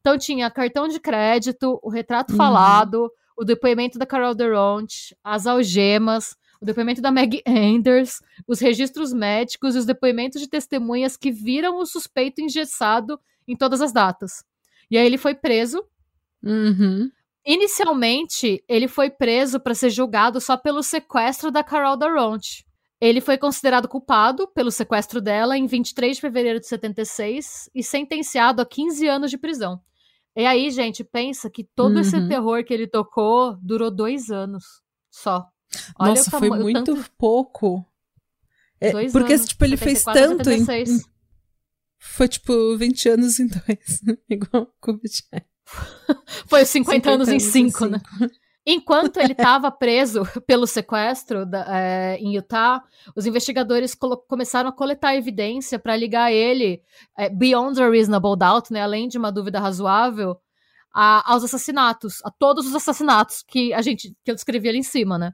Então 0.00 0.18
tinha 0.18 0.50
cartão 0.50 0.86
de 0.86 1.00
crédito, 1.00 1.80
o 1.82 1.88
retrato 1.88 2.32
uhum. 2.32 2.36
falado, 2.36 3.10
o 3.34 3.42
depoimento 3.42 3.98
da 3.98 4.04
Carol 4.04 4.34
Durant, 4.34 4.92
as 5.24 5.46
algemas, 5.46 6.36
o 6.60 6.66
depoimento 6.66 7.00
da 7.00 7.10
Meg 7.10 7.40
Anders, 7.46 8.20
os 8.46 8.60
registros 8.60 9.14
médicos 9.14 9.76
e 9.76 9.78
os 9.78 9.86
depoimentos 9.86 10.42
de 10.42 10.46
testemunhas 10.46 11.16
que 11.16 11.32
viram 11.32 11.78
o 11.78 11.86
suspeito 11.86 12.42
engessado 12.42 13.18
em 13.46 13.56
todas 13.56 13.80
as 13.80 13.92
datas. 13.92 14.44
E 14.90 14.98
aí 14.98 15.06
ele 15.06 15.16
foi 15.16 15.34
preso. 15.34 15.82
Uhum. 16.42 17.10
Inicialmente, 17.50 18.62
ele 18.68 18.86
foi 18.86 19.08
preso 19.08 19.58
para 19.58 19.74
ser 19.74 19.88
julgado 19.88 20.38
só 20.38 20.54
pelo 20.54 20.82
sequestro 20.82 21.50
da 21.50 21.64
Carol 21.64 21.96
Durant. 21.96 22.44
Ele 23.00 23.22
foi 23.22 23.38
considerado 23.38 23.88
culpado 23.88 24.46
pelo 24.48 24.70
sequestro 24.70 25.18
dela 25.18 25.56
em 25.56 25.66
23 25.66 26.16
de 26.16 26.20
fevereiro 26.20 26.60
de 26.60 26.66
76 26.66 27.70
e 27.74 27.82
sentenciado 27.82 28.60
a 28.60 28.66
15 28.66 29.08
anos 29.08 29.30
de 29.30 29.38
prisão. 29.38 29.80
E 30.36 30.44
aí, 30.44 30.70
gente, 30.70 31.02
pensa 31.02 31.48
que 31.48 31.64
todo 31.64 31.94
uhum. 31.94 32.00
esse 32.02 32.28
terror 32.28 32.62
que 32.62 32.74
ele 32.74 32.86
tocou 32.86 33.56
durou 33.62 33.90
dois 33.90 34.30
anos 34.30 34.82
só. 35.10 35.46
Olha 35.98 36.10
Nossa, 36.10 36.30
foi 36.30 36.50
muito 36.50 36.94
tanto... 36.94 37.10
pouco. 37.16 37.82
É, 38.78 38.92
dois 38.92 39.10
porque, 39.10 39.32
anos, 39.32 39.46
tipo, 39.46 39.64
ele 39.64 39.76
74, 39.78 40.44
fez 40.44 40.66
tanto. 40.66 40.90
Em, 40.90 41.00
foi, 41.98 42.28
tipo, 42.28 42.76
20 42.76 43.08
anos 43.08 43.40
em 43.40 43.46
dois. 43.46 44.02
Igual 44.28 44.64
o 44.64 44.72
Kubitschek. 44.82 45.46
foi 46.46 46.64
50, 46.64 46.96
50 46.96 47.10
anos, 47.10 47.28
em 47.28 47.38
cinco, 47.38 47.86
né? 47.86 48.00
Enquanto 48.70 49.16
ele 49.16 49.32
estava 49.32 49.70
preso 49.70 50.24
pelo 50.46 50.66
sequestro 50.66 51.46
da, 51.46 51.64
é, 51.74 52.18
em 52.18 52.36
Utah, 52.36 52.82
os 53.16 53.24
investigadores 53.24 53.94
começaram 54.28 54.68
a 54.68 54.72
coletar 54.72 55.16
evidência 55.16 55.78
para 55.78 55.96
ligar 55.96 56.30
ele, 56.30 56.82
é, 57.16 57.30
beyond 57.30 57.80
a 57.80 57.88
reasonable 57.88 58.36
doubt, 58.36 58.70
né, 58.70 58.82
além 58.82 59.08
de 59.08 59.16
uma 59.16 59.32
dúvida 59.32 59.58
razoável, 59.58 60.38
a, 60.92 61.32
aos 61.32 61.44
assassinatos, 61.44 62.20
a 62.22 62.30
todos 62.30 62.66
os 62.66 62.74
assassinatos 62.74 63.42
que 63.42 63.72
a 63.72 63.80
gente 63.80 64.14
que 64.22 64.30
eu 64.30 64.34
descrevi 64.34 64.68
ali 64.68 64.78
em 64.78 64.82
cima, 64.82 65.16
né? 65.16 65.32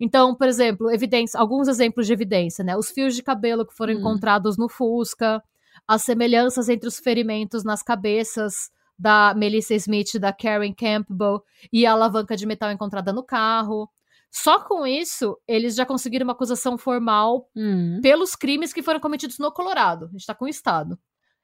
Então, 0.00 0.34
por 0.34 0.46
exemplo, 0.46 0.88
evidência, 0.90 1.40
alguns 1.40 1.66
exemplos 1.66 2.06
de 2.06 2.12
evidência, 2.12 2.62
né? 2.62 2.76
Os 2.76 2.90
fios 2.90 3.16
de 3.16 3.22
cabelo 3.24 3.66
que 3.66 3.74
foram 3.74 3.94
hum. 3.94 3.98
encontrados 3.98 4.56
no 4.56 4.68
Fusca, 4.68 5.42
as 5.86 6.02
semelhanças 6.02 6.68
entre 6.68 6.86
os 6.86 6.98
ferimentos 6.98 7.64
nas 7.64 7.82
cabeças 7.82 8.70
da 8.98 9.32
Melissa 9.34 9.74
Smith, 9.74 10.18
da 10.18 10.32
Karen 10.32 10.72
Campbell 10.72 11.42
e 11.72 11.86
a 11.86 11.92
alavanca 11.92 12.36
de 12.36 12.46
metal 12.46 12.72
encontrada 12.72 13.12
no 13.12 13.22
carro. 13.22 13.88
Só 14.30 14.60
com 14.60 14.86
isso, 14.86 15.38
eles 15.46 15.74
já 15.74 15.86
conseguiram 15.86 16.24
uma 16.24 16.32
acusação 16.32 16.76
formal 16.76 17.48
hum. 17.56 18.00
pelos 18.02 18.34
crimes 18.34 18.72
que 18.72 18.82
foram 18.82 19.00
cometidos 19.00 19.38
no 19.38 19.52
Colorado. 19.52 20.06
A 20.06 20.08
gente 20.08 20.20
está 20.20 20.34
com 20.34 20.44
o 20.44 20.48
Estado. 20.48 20.98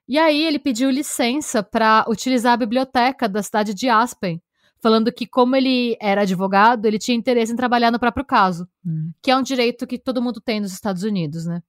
E 0.07 0.19
aí 0.19 0.43
ele 0.43 0.59
pediu 0.59 0.89
licença 0.91 1.63
para 1.63 2.05
utilizar 2.07 2.53
a 2.53 2.57
biblioteca 2.57 3.27
da 3.27 3.41
cidade 3.41 3.73
de 3.73 3.89
Aspen, 3.89 4.39
falando 4.79 5.11
que 5.11 5.25
como 5.25 5.55
ele 5.55 5.97
era 5.99 6.21
advogado, 6.21 6.85
ele 6.85 6.99
tinha 6.99 7.17
interesse 7.17 7.51
em 7.51 7.55
trabalhar 7.55 7.89
no 7.89 7.99
próprio 7.99 8.23
caso, 8.23 8.67
hum. 8.85 9.11
que 9.21 9.31
é 9.31 9.35
um 9.35 9.41
direito 9.41 9.87
que 9.87 9.97
todo 9.97 10.21
mundo 10.21 10.39
tem 10.39 10.59
nos 10.59 10.73
Estados 10.73 11.01
Unidos, 11.01 11.45
né? 11.45 11.63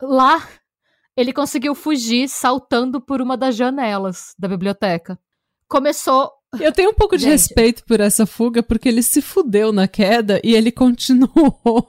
Lá, 0.00 0.48
ele 1.16 1.32
conseguiu 1.32 1.74
fugir 1.74 2.28
saltando 2.28 3.00
por 3.00 3.20
uma 3.20 3.36
das 3.36 3.56
janelas 3.56 4.34
da 4.38 4.46
biblioteca 4.46 5.18
começou. 5.70 6.32
Eu 6.58 6.72
tenho 6.72 6.90
um 6.90 6.94
pouco 6.94 7.16
de 7.16 7.22
Gente. 7.22 7.32
respeito 7.32 7.84
por 7.84 8.00
essa 8.00 8.26
fuga, 8.26 8.60
porque 8.60 8.88
ele 8.88 9.02
se 9.02 9.22
fudeu 9.22 9.72
na 9.72 9.86
queda 9.86 10.40
e 10.42 10.54
ele 10.54 10.72
continuou. 10.72 11.86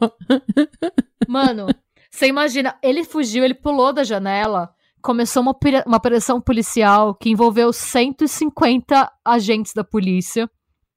Mano, 1.28 1.66
você 2.12 2.28
imagina, 2.28 2.78
ele 2.84 3.04
fugiu, 3.04 3.44
ele 3.44 3.56
pulou 3.56 3.92
da 3.92 4.04
janela, 4.04 4.70
começou 5.02 5.42
uma, 5.42 5.58
uma 5.88 5.98
operação 5.98 6.40
policial 6.40 7.16
que 7.16 7.32
envolveu 7.32 7.74
150 7.74 9.12
agentes 9.26 9.74
da 9.74 9.84
polícia, 9.84 10.48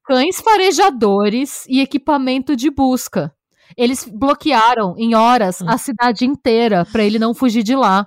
cães 0.05 0.41
farejadores 0.43 1.65
e 1.67 1.81
equipamento 1.81 2.55
de 2.55 2.71
busca. 2.71 3.35
Eles 3.79 4.05
bloquearam 4.05 4.95
em 4.99 5.15
horas 5.15 5.63
a 5.63 5.79
cidade 5.79 6.27
inteira 6.27 6.85
para 6.93 7.03
ele 7.03 7.19
não 7.19 7.33
fugir 7.33 7.63
de 7.63 7.75
lá. 7.75 8.07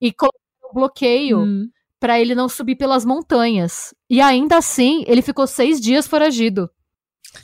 E 0.00 0.12
colocaram 0.12 0.70
um 0.70 0.74
bloqueio 0.74 1.40
hum 1.40 1.68
para 2.00 2.20
ele 2.20 2.34
não 2.34 2.48
subir 2.48 2.76
pelas 2.76 3.04
montanhas. 3.04 3.94
E 4.08 4.20
ainda 4.20 4.56
assim, 4.56 5.04
ele 5.06 5.22
ficou 5.22 5.46
seis 5.46 5.80
dias 5.80 6.06
foragido. 6.06 6.70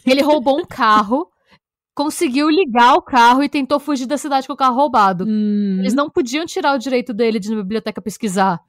Ele 0.07 0.23
roubou 0.23 0.59
um 0.59 0.65
carro, 0.65 1.29
conseguiu 1.95 2.49
ligar 2.49 2.95
o 2.95 3.03
carro 3.03 3.43
e 3.43 3.49
tentou 3.49 3.79
fugir 3.79 4.07
da 4.07 4.17
cidade 4.17 4.47
com 4.47 4.53
o 4.53 4.57
carro 4.57 4.77
roubado. 4.77 5.25
Hum. 5.27 5.79
Eles 5.81 5.95
não 5.95 6.09
podiam 6.09 6.47
tirar 6.47 6.75
o 6.75 6.79
direito 6.79 7.13
dele 7.13 7.39
de 7.39 7.49
ir 7.49 7.57
na 7.57 7.63
biblioteca 7.63 8.01
pesquisar. 8.01 8.61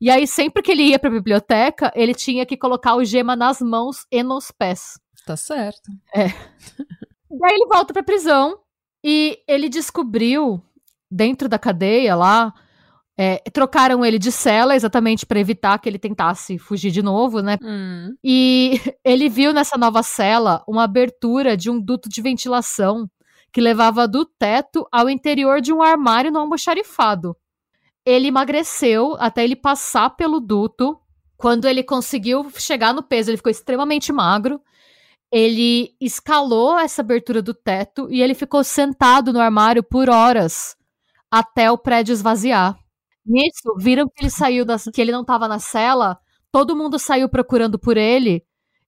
E 0.00 0.10
aí, 0.10 0.26
sempre 0.26 0.62
que 0.62 0.72
ele 0.72 0.82
ia 0.82 0.98
pra 0.98 1.08
biblioteca, 1.08 1.92
ele 1.94 2.12
tinha 2.12 2.44
que 2.44 2.56
colocar 2.56 2.96
o 2.96 3.04
gema 3.04 3.36
nas 3.36 3.60
mãos 3.60 4.04
e 4.10 4.20
nos 4.22 4.50
pés. 4.50 4.98
Tá 5.24 5.36
certo. 5.36 5.92
É. 6.14 6.26
Daí 7.30 7.54
ele 7.54 7.66
volta 7.66 7.92
pra 7.92 8.02
prisão 8.02 8.58
e 9.04 9.38
ele 9.46 9.68
descobriu, 9.68 10.62
dentro 11.10 11.48
da 11.48 11.58
cadeia 11.58 12.14
lá, 12.14 12.52
é, 13.16 13.38
trocaram 13.52 14.04
ele 14.04 14.18
de 14.18 14.32
cela 14.32 14.74
exatamente 14.74 15.26
para 15.26 15.38
evitar 15.38 15.78
que 15.78 15.88
ele 15.88 15.98
tentasse 15.98 16.58
fugir 16.58 16.90
de 16.90 17.02
novo, 17.02 17.42
né? 17.42 17.58
Hum. 17.62 18.14
E 18.24 18.80
ele 19.04 19.28
viu 19.28 19.52
nessa 19.52 19.76
nova 19.76 20.02
cela 20.02 20.64
uma 20.66 20.84
abertura 20.84 21.56
de 21.56 21.70
um 21.70 21.80
duto 21.80 22.08
de 22.08 22.22
ventilação 22.22 23.08
que 23.52 23.60
levava 23.60 24.08
do 24.08 24.24
teto 24.24 24.86
ao 24.90 25.10
interior 25.10 25.60
de 25.60 25.72
um 25.72 25.82
armário 25.82 26.32
no 26.32 26.38
almoxarifado. 26.38 27.36
Ele 28.04 28.28
emagreceu 28.28 29.14
até 29.20 29.44
ele 29.44 29.54
passar 29.54 30.10
pelo 30.10 30.40
duto. 30.40 30.98
Quando 31.36 31.66
ele 31.66 31.82
conseguiu 31.82 32.50
chegar 32.56 32.94
no 32.94 33.02
peso, 33.02 33.30
ele 33.30 33.36
ficou 33.36 33.50
extremamente 33.50 34.10
magro. 34.12 34.60
Ele 35.30 35.94
escalou 36.00 36.78
essa 36.78 37.02
abertura 37.02 37.42
do 37.42 37.52
teto 37.52 38.08
e 38.10 38.22
ele 38.22 38.34
ficou 38.34 38.64
sentado 38.64 39.32
no 39.32 39.40
armário 39.40 39.82
por 39.82 40.08
horas 40.08 40.76
até 41.30 41.70
o 41.70 41.78
prédio 41.78 42.12
esvaziar. 42.12 42.81
Nisso, 43.24 43.74
viram 43.78 44.08
que 44.08 44.22
ele 44.22 44.30
saiu 44.30 44.64
das, 44.64 44.84
que 44.92 45.00
ele 45.00 45.12
não 45.12 45.20
estava 45.22 45.46
na 45.46 45.58
cela, 45.58 46.18
todo 46.50 46.76
mundo 46.76 46.98
saiu 46.98 47.28
procurando 47.28 47.78
por 47.78 47.96
ele. 47.96 48.44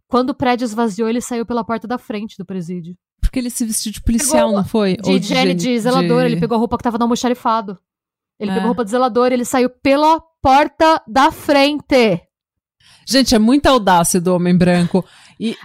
Quando 0.09 0.31
o 0.31 0.35
prédio 0.35 0.65
esvaziou, 0.65 1.09
ele 1.09 1.21
saiu 1.21 1.47
pela 1.47 1.65
porta 1.65 1.89
da 1.89 1.99
frente 1.99 2.37
do 2.37 2.45
presídio. 2.45 2.97
Porque 3.21 3.39
ele 3.39 3.51
se 3.51 3.65
vestiu 3.65 3.91
de 3.91 4.03
policial, 4.03 4.49
pegou, 4.49 4.57
não 4.57 4.65
foi? 4.65 4.97
De, 4.97 5.11
Ou 5.11 5.19
de, 5.19 5.35
de, 5.35 5.55
de 5.55 5.79
zelador, 5.79 6.21
de... 6.21 6.27
ele 6.27 6.41
pegou 6.41 6.57
a 6.57 6.59
roupa 6.59 6.77
que 6.77 6.85
tava 6.85 6.99
no 6.99 7.05
almoxarifado. 7.05 7.79
Ele 8.39 8.51
é. 8.51 8.55
pegou 8.55 8.67
a 8.67 8.69
roupa 8.69 8.85
de 8.85 8.91
zelador, 8.91 9.33
ele 9.33 9.45
saiu 9.45 9.71
pela 9.71 10.21
porta 10.43 11.03
da 11.07 11.31
frente. 11.31 12.21
Gente, 13.09 13.35
é 13.35 13.39
muita 13.39 13.71
audácia 13.71 14.21
do 14.21 14.35
homem 14.35 14.57
branco. 14.57 15.05
E 15.39 15.57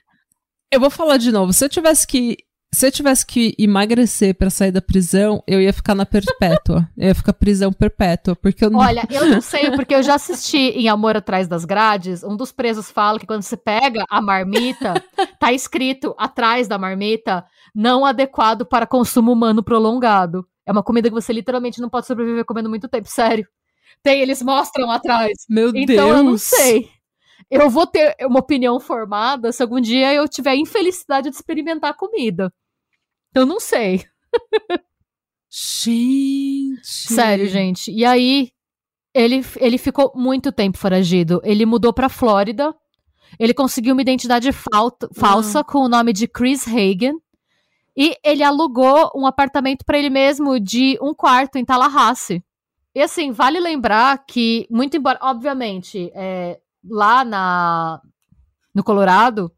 eu 0.72 0.80
vou 0.80 0.90
falar 0.90 1.18
de 1.18 1.32
novo, 1.32 1.52
se 1.52 1.64
eu 1.66 1.70
tivesse 1.70 2.06
que 2.06 2.38
se 2.72 2.86
eu 2.86 2.92
tivesse 2.92 3.26
que 3.26 3.56
emagrecer 3.58 4.36
para 4.36 4.50
sair 4.50 4.72
da 4.72 4.82
prisão, 4.82 5.44
eu 5.48 5.60
ia 5.60 5.74
ficar 5.74 5.96
na 5.96 6.06
perpétua. 6.06 6.88
eu 6.96 7.08
ia 7.08 7.16
ficar 7.16 7.34
prisão 7.34 7.74
perpétua, 7.74 8.36
porque 8.36 8.64
eu 8.64 8.70
não... 8.70 8.80
Olha, 8.80 9.08
eu 9.10 9.26
não 9.28 9.42
sei, 9.42 9.72
porque 9.72 9.96
eu 9.96 10.04
já 10.04 10.16
assisti 10.16 10.58
em 10.58 10.88
Amor 10.88 11.18
Atrás 11.18 11.48
das 11.48 11.66
Grades, 11.66 12.24
um 12.24 12.38
dos 12.38 12.52
presos 12.52 12.92
fala 12.92 13.20
que 13.20 13.26
quando 13.26 13.42
você 13.42 13.58
pega 13.58 14.04
a 14.10 14.22
marmita, 14.22 15.04
tá 15.40 15.52
escrito 15.52 16.14
atrás 16.18 16.68
da 16.68 16.78
marmita, 16.78 17.44
não 17.74 18.06
adequado 18.06 18.66
para 18.66 18.86
consumo 18.86 19.32
humano 19.32 19.64
prolongado. 19.64 20.46
É 20.66 20.72
uma 20.72 20.84
comida 20.84 21.10
que 21.10 21.16
você 21.16 21.34
literalmente 21.34 21.82
não 21.82 21.90
pode 21.90 22.06
sobreviver 22.06 22.46
comendo 22.46 22.70
muito 22.70 22.88
tempo, 22.88 23.08
sério. 23.10 23.48
Tem, 24.04 24.22
eles 24.22 24.42
mostram 24.42 24.92
atrás. 24.92 25.34
Meu 25.50 25.70
então, 25.70 25.86
Deus. 25.86 25.90
Então 25.90 26.10
eu 26.10 26.24
não 26.24 26.38
sei. 26.38 26.90
Eu 27.50 27.70
vou 27.70 27.88
ter 27.88 28.16
uma 28.22 28.40
opinião 28.40 28.80
formada 28.80 29.52
se 29.52 29.64
algum 29.64 29.82
dia 29.82 30.14
eu 30.14 30.28
tiver 30.28 30.52
a 30.52 30.56
infelicidade 30.56 31.30
de 31.30 31.36
experimentar 31.36 31.96
comida. 31.96 32.54
Eu 33.34 33.46
não 33.46 33.60
sei. 33.60 34.06
Gente. 35.50 36.80
Sério, 36.84 37.48
gente. 37.48 37.92
E 37.92 38.06
aí, 38.06 38.52
ele, 39.14 39.44
ele 39.58 39.78
ficou 39.78 40.12
muito 40.16 40.52
tempo 40.52 40.78
foragido. 40.78 41.42
Ele 41.44 41.66
mudou 41.66 41.92
pra 41.92 42.08
Flórida. 42.08 42.76
Ele 43.40 43.54
conseguiu 43.54 43.94
uma 43.94 44.02
identidade 44.02 44.52
falsa 44.52 45.60
ah. 45.60 45.64
com 45.64 45.80
o 45.80 45.90
nome 45.90 46.14
de 46.14 46.28
Chris 46.28 46.68
Hagen. 46.68 47.20
E 47.98 48.16
ele 48.24 48.44
alugou 48.44 49.12
um 49.16 49.26
apartamento 49.26 49.84
para 49.84 49.98
ele 49.98 50.10
mesmo 50.10 50.60
de 50.60 50.98
um 51.02 51.14
quarto 51.14 51.58
em 51.58 51.66
Tallahassee. 51.66 52.44
E 52.96 53.02
assim, 53.02 53.32
vale 53.32 53.60
lembrar 53.60 54.26
que, 54.26 54.68
muito 54.70 54.96
embora, 54.96 55.20
obviamente, 55.22 56.12
é, 56.14 56.60
lá 56.90 57.24
na, 57.24 58.02
no 58.74 58.84
Colorado, 58.84 59.52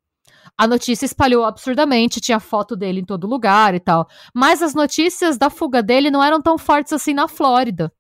a 0.58 0.68
notícia 0.68 1.06
espalhou 1.06 1.44
absurdamente, 1.44 2.22
tinha 2.22 2.40
foto 2.40 2.76
dele 2.76 3.00
em 3.02 3.06
todo 3.06 3.28
lugar 3.28 3.74
e 3.74 3.80
tal. 3.80 4.08
Mas 4.34 4.62
as 4.62 4.76
notícias 4.76 5.38
da 5.38 5.50
fuga 5.50 5.82
dele 5.82 6.12
não 6.12 6.24
eram 6.24 6.42
tão 6.42 6.58
fortes 6.58 6.94
assim 6.94 7.14
na 7.14 7.28
Flórida. 7.28 7.92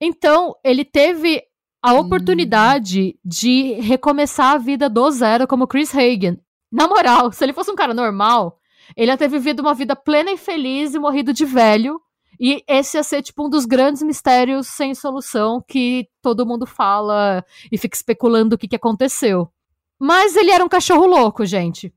Então, 0.00 0.54
ele 0.64 0.84
teve 0.84 1.42
a 1.82 1.94
hum. 1.94 1.98
oportunidade 1.98 3.14
hum. 3.16 3.28
de 3.28 3.72
recomeçar 3.74 4.54
a 4.54 4.58
vida 4.58 4.88
do 4.88 5.10
zero 5.10 5.46
como 5.46 5.66
Chris 5.66 5.94
Hagen. 5.94 6.40
Na 6.72 6.88
moral, 6.88 7.32
se 7.32 7.44
ele 7.44 7.52
fosse 7.52 7.70
um 7.70 7.76
cara 7.76 7.94
normal, 7.94 8.58
ele 8.96 9.10
ia 9.10 9.16
ter 9.16 9.28
vivido 9.28 9.60
uma 9.60 9.74
vida 9.74 9.94
plena 9.94 10.30
e 10.30 10.36
feliz 10.36 10.94
e 10.94 10.98
morrido 10.98 11.32
de 11.32 11.44
velho 11.44 12.00
E 12.38 12.62
esse 12.68 12.96
ia 12.96 13.02
ser, 13.02 13.22
tipo, 13.22 13.46
um 13.46 13.50
dos 13.50 13.64
grandes 13.64 14.02
mistérios 14.02 14.66
sem 14.68 14.94
solução 14.94 15.62
que 15.66 16.08
todo 16.22 16.46
mundo 16.46 16.66
fala 16.66 17.44
e 17.70 17.78
fica 17.78 17.96
especulando 17.96 18.54
o 18.54 18.58
que, 18.58 18.68
que 18.68 18.76
aconteceu. 18.76 19.50
Mas 19.98 20.36
ele 20.36 20.50
era 20.50 20.64
um 20.64 20.68
cachorro 20.68 21.06
louco, 21.06 21.46
gente. 21.46 21.92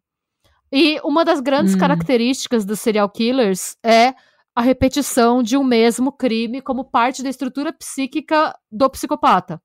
E 0.72 1.00
uma 1.04 1.26
das 1.26 1.40
grandes 1.40 1.76
hum. 1.76 1.80
características 1.80 2.66
dos 2.66 2.80
serial 2.80 3.10
killers 3.10 3.76
é 3.84 4.14
a 4.56 4.62
repetição 4.62 5.42
de 5.42 5.58
um 5.58 5.64
mesmo 5.64 6.12
crime 6.12 6.62
como 6.62 6.84
parte 6.84 7.24
da 7.24 7.30
estrutura 7.30 7.74
psíquica 7.74 8.58
do 8.72 8.90
psicopata. 8.90 9.62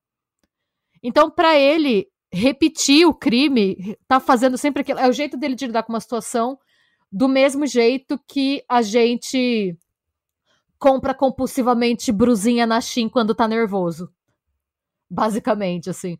Então, 1.02 1.30
para 1.30 1.58
ele 1.58 2.08
repetir 2.32 3.06
o 3.06 3.14
crime, 3.14 3.96
tá 4.08 4.18
fazendo 4.18 4.56
sempre 4.56 4.82
aquilo. 4.82 4.98
É 4.98 5.08
o 5.08 5.12
jeito 5.12 5.36
dele 5.36 5.54
de 5.54 5.66
lidar 5.66 5.82
com 5.82 5.92
uma 5.92 6.00
situação 6.00 6.58
do 7.12 7.28
mesmo 7.28 7.66
jeito 7.66 8.18
que 8.26 8.64
a 8.68 8.82
gente 8.82 9.76
compra 10.84 11.14
compulsivamente 11.14 12.12
brusinha 12.12 12.66
na 12.66 12.78
Shein 12.78 13.08
quando 13.08 13.34
tá 13.34 13.48
nervoso. 13.48 14.12
Basicamente, 15.10 15.88
assim. 15.88 16.18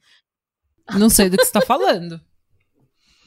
Não 0.95 1.11
sei 1.11 1.29
do 1.29 1.37
que 1.37 1.45
você 1.45 1.53
tá 1.53 1.61
falando. 1.61 2.19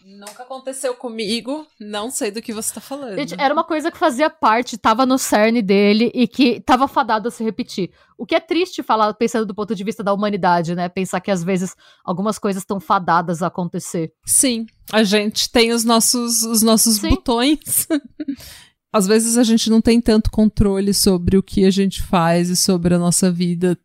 Nunca 0.03 0.41
aconteceu 0.43 0.95
comigo, 0.95 1.67
não 1.79 2.09
sei 2.09 2.31
do 2.31 2.41
que 2.41 2.53
você 2.53 2.73
tá 2.73 2.81
falando. 2.81 3.17
Gente, 3.17 3.35
era 3.37 3.53
uma 3.53 3.63
coisa 3.63 3.91
que 3.91 3.97
fazia 3.97 4.29
parte, 4.29 4.77
tava 4.77 5.05
no 5.05 5.17
cerne 5.19 5.61
dele 5.61 6.09
e 6.15 6.27
que 6.27 6.61
tava 6.61 6.87
fadado 6.87 7.27
a 7.27 7.31
se 7.31 7.43
repetir. 7.43 7.91
O 8.17 8.25
que 8.25 8.33
é 8.33 8.39
triste 8.39 8.81
falar, 8.81 9.13
pensando 9.13 9.45
do 9.45 9.53
ponto 9.53 9.75
de 9.75 9.83
vista 9.83 10.01
da 10.01 10.13
humanidade, 10.13 10.73
né? 10.75 10.87
Pensar 10.87 11.19
que 11.19 11.29
às 11.29 11.43
vezes 11.43 11.75
algumas 12.05 12.39
coisas 12.39 12.63
estão 12.63 12.79
fadadas 12.79 13.43
a 13.43 13.47
acontecer. 13.47 14.13
Sim, 14.25 14.65
a 14.93 15.03
gente 15.03 15.51
tem 15.51 15.73
os 15.73 15.83
nossos, 15.83 16.41
os 16.43 16.63
nossos 16.63 16.99
botões. 16.99 17.87
às 18.91 19.07
vezes 19.07 19.37
a 19.37 19.43
gente 19.43 19.69
não 19.69 19.81
tem 19.81 19.99
tanto 19.99 20.31
controle 20.31 20.93
sobre 20.93 21.37
o 21.37 21.43
que 21.43 21.65
a 21.65 21.71
gente 21.71 22.01
faz 22.01 22.49
e 22.49 22.55
sobre 22.55 22.93
a 22.95 22.99
nossa 22.99 23.31
vida, 23.31 23.77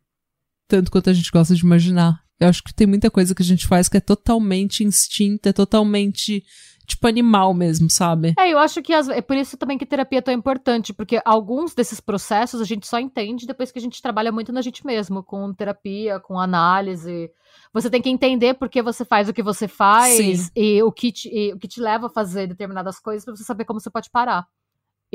tanto 0.67 0.91
quanto 0.91 1.09
a 1.09 1.13
gente 1.13 1.31
gosta 1.31 1.55
de 1.55 1.61
imaginar. 1.61 2.23
Eu 2.39 2.49
acho 2.49 2.63
que 2.63 2.73
tem 2.73 2.87
muita 2.87 3.11
coisa 3.11 3.35
que 3.35 3.41
a 3.41 3.45
gente 3.45 3.67
faz 3.67 3.87
que 3.87 3.97
é 3.97 4.01
totalmente 4.01 4.83
instinto, 4.83 5.47
é 5.47 5.53
totalmente 5.53 6.43
tipo 6.85 7.07
animal 7.07 7.53
mesmo, 7.53 7.89
sabe? 7.89 8.33
É, 8.37 8.49
eu 8.49 8.59
acho 8.59 8.81
que 8.81 8.93
as, 8.93 9.07
é 9.07 9.21
por 9.21 9.37
isso 9.37 9.57
também 9.57 9.77
que 9.77 9.85
terapia 9.85 10.19
é 10.19 10.21
tão 10.21 10.33
importante, 10.33 10.93
porque 10.93 11.21
alguns 11.23 11.73
desses 11.73 11.99
processos 11.99 12.59
a 12.59 12.65
gente 12.65 12.87
só 12.87 12.99
entende 12.99 13.47
depois 13.47 13.71
que 13.71 13.79
a 13.79 13.81
gente 13.81 14.01
trabalha 14.01 14.31
muito 14.31 14.51
na 14.51 14.61
gente 14.61 14.85
mesmo, 14.85 15.23
com 15.23 15.53
terapia, 15.53 16.19
com 16.19 16.39
análise. 16.39 17.31
Você 17.71 17.89
tem 17.89 18.01
que 18.01 18.09
entender 18.09 18.55
por 18.55 18.69
que 18.69 18.81
você 18.81 19.05
faz 19.05 19.29
o 19.29 19.33
que 19.33 19.43
você 19.43 19.67
faz 19.67 20.17
Sim. 20.17 20.49
e 20.55 20.83
o 20.83 20.91
que, 20.91 21.11
te, 21.11 21.29
e 21.29 21.53
o 21.53 21.59
que 21.59 21.67
te 21.67 21.79
leva 21.79 22.07
a 22.07 22.09
fazer 22.09 22.47
determinadas 22.47 22.99
coisas 22.99 23.23
para 23.23 23.35
você 23.35 23.43
saber 23.43 23.65
como 23.65 23.79
você 23.79 23.89
pode 23.89 24.09
parar. 24.09 24.45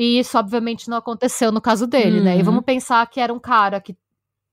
E 0.00 0.20
isso, 0.20 0.38
obviamente, 0.38 0.88
não 0.88 0.96
aconteceu 0.96 1.50
no 1.50 1.60
caso 1.60 1.84
dele, 1.84 2.18
uhum. 2.18 2.24
né? 2.24 2.36
E 2.36 2.38
uhum. 2.38 2.44
vamos 2.44 2.64
pensar 2.64 3.04
que 3.10 3.18
era 3.18 3.34
um 3.34 3.40
cara 3.40 3.80
que. 3.80 3.96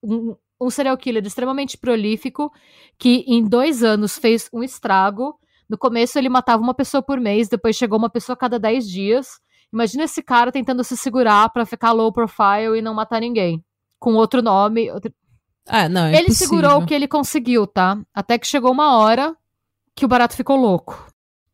Um, 0.02 0.36
um 0.60 0.70
serial 0.72 0.98
killer 0.98 1.24
extremamente 1.24 1.78
prolífico 1.78 2.52
que 2.98 3.24
em 3.28 3.44
dois 3.44 3.84
anos 3.84 4.18
fez 4.18 4.50
um 4.52 4.64
estrago. 4.64 5.38
No 5.70 5.78
começo 5.78 6.18
ele 6.18 6.30
matava 6.30 6.64
uma 6.64 6.74
pessoa 6.74 7.04
por 7.04 7.20
mês, 7.20 7.48
depois 7.48 7.76
chegou 7.76 8.00
uma 8.00 8.10
pessoa 8.10 8.34
a 8.34 8.38
cada 8.38 8.58
dez 8.58 8.90
dias. 8.90 9.40
Imagina 9.72 10.06
esse 10.06 10.24
cara 10.24 10.52
tentando 10.52 10.84
se 10.84 10.98
segurar 10.98 11.50
para 11.50 11.66
ficar 11.66 11.92
low 11.92 12.12
profile 12.12 12.80
e 12.80 12.82
não 12.82 12.96
matar 12.96 13.20
ninguém. 13.20 13.64
Com 14.00 14.16
outro 14.16 14.42
nome. 14.42 14.90
Outro... 14.90 15.14
Ah, 15.68 15.88
não, 15.88 16.06
é 16.06 16.18
ele 16.18 16.32
segurou 16.32 16.82
o 16.82 16.86
que 16.88 16.94
ele 16.94 17.08
conseguiu, 17.08 17.68
tá? 17.68 18.00
Até 18.16 18.40
que 18.40 18.48
chegou 18.48 18.72
uma 18.72 18.98
hora 18.98 19.36
que 19.96 20.06
o 20.06 20.08
barato 20.08 20.36
ficou 20.36 20.56
louco. 20.56 21.06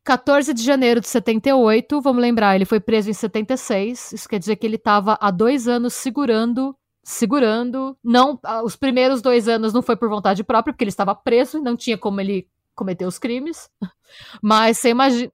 14 0.04 0.54
de 0.54 0.64
janeiro 0.64 1.00
de 1.00 1.08
78, 1.08 2.02
vamos 2.02 2.22
lembrar, 2.22 2.56
ele 2.56 2.66
foi 2.66 2.80
preso 2.80 3.10
em 3.10 3.14
76. 3.14 4.14
Isso 4.14 4.28
quer 4.28 4.40
dizer 4.40 4.56
que 4.56 4.66
ele 4.66 4.78
estava 4.78 5.18
há 5.22 5.30
dois 5.30 5.68
anos 5.68 5.94
segurando 5.94 6.76
segurando. 7.04 7.98
Não, 8.04 8.40
ah, 8.44 8.64
os 8.64 8.76
primeiros 8.76 9.22
dois 9.22 9.48
anos 9.48 9.74
não 9.74 9.82
foi 9.82 9.96
por 9.96 10.10
vontade 10.10 10.44
própria, 10.44 10.74
porque 10.74 10.84
ele 10.84 10.90
estava 10.90 11.16
preso 11.16 11.58
e 11.58 11.62
não 11.62 11.76
tinha 11.76 11.98
como 11.98 12.22
ele 12.22 12.48
cometer 12.76 13.06
os 13.06 13.18
crimes. 13.20 13.70
Mas 14.42 14.78
você 14.78 14.90
imagina, 14.90 15.32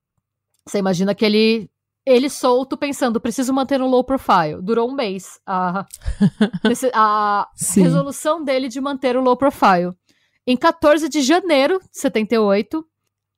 você 0.66 0.78
imagina 0.80 1.16
que 1.16 1.26
ele 1.26 1.70
ele 2.06 2.30
solto 2.30 2.78
pensando, 2.78 3.20
preciso 3.20 3.54
manter 3.54 3.82
um 3.82 3.88
low 3.88 4.02
profile. 4.02 4.62
Durou 4.62 4.90
um 4.90 4.96
mês 4.96 5.42
a, 5.46 5.86
a 6.94 7.50
resolução 7.76 8.42
dele 8.42 8.70
de 8.70 8.80
manter 8.80 9.18
o 9.18 9.22
low 9.22 9.36
profile. 9.36 9.92
Em 10.46 10.56
14 10.56 11.10
de 11.10 11.22
janeiro 11.22 11.80
de 11.80 12.00
78, 12.00 12.88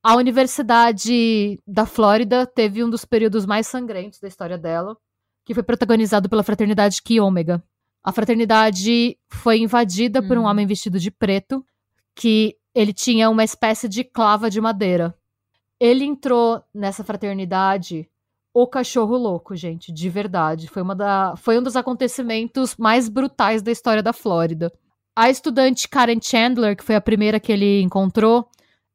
a 0.02 0.16
Universidade 0.16 1.60
da 1.66 1.84
Flórida 1.84 2.46
teve 2.46 2.82
um 2.82 2.88
dos 2.88 3.04
períodos 3.04 3.44
mais 3.44 3.66
sangrentos 3.66 4.18
da 4.18 4.28
história 4.28 4.56
dela, 4.56 4.96
que 5.44 5.54
foi 5.54 5.62
protagonizado 5.62 6.28
pela 6.28 6.42
fraternidade 6.42 7.02
Ki 7.02 7.20
Omega. 7.20 7.62
A 8.02 8.12
fraternidade 8.12 9.18
foi 9.28 9.58
invadida 9.58 10.22
por 10.22 10.38
um 10.38 10.42
hum. 10.42 10.46
homem 10.46 10.66
vestido 10.66 10.98
de 10.98 11.10
preto, 11.10 11.64
que 12.14 12.56
ele 12.74 12.92
tinha 12.92 13.28
uma 13.28 13.44
espécie 13.44 13.88
de 13.88 14.02
clava 14.02 14.48
de 14.48 14.60
madeira. 14.60 15.14
Ele 15.78 16.04
entrou 16.04 16.62
nessa 16.74 17.04
fraternidade 17.04 18.08
o 18.52 18.66
cachorro 18.66 19.16
louco, 19.16 19.54
gente, 19.54 19.92
de 19.92 20.08
verdade. 20.08 20.66
Foi, 20.68 20.82
uma 20.82 20.94
da, 20.94 21.34
foi 21.36 21.58
um 21.58 21.62
dos 21.62 21.76
acontecimentos 21.76 22.74
mais 22.76 23.08
brutais 23.08 23.62
da 23.62 23.70
história 23.70 24.02
da 24.02 24.12
Flórida. 24.12 24.72
A 25.14 25.28
estudante 25.30 25.88
Karen 25.88 26.20
Chandler, 26.22 26.76
que 26.76 26.84
foi 26.84 26.94
a 26.94 27.00
primeira 27.00 27.38
que 27.38 27.52
ele 27.52 27.82
encontrou, 27.82 28.48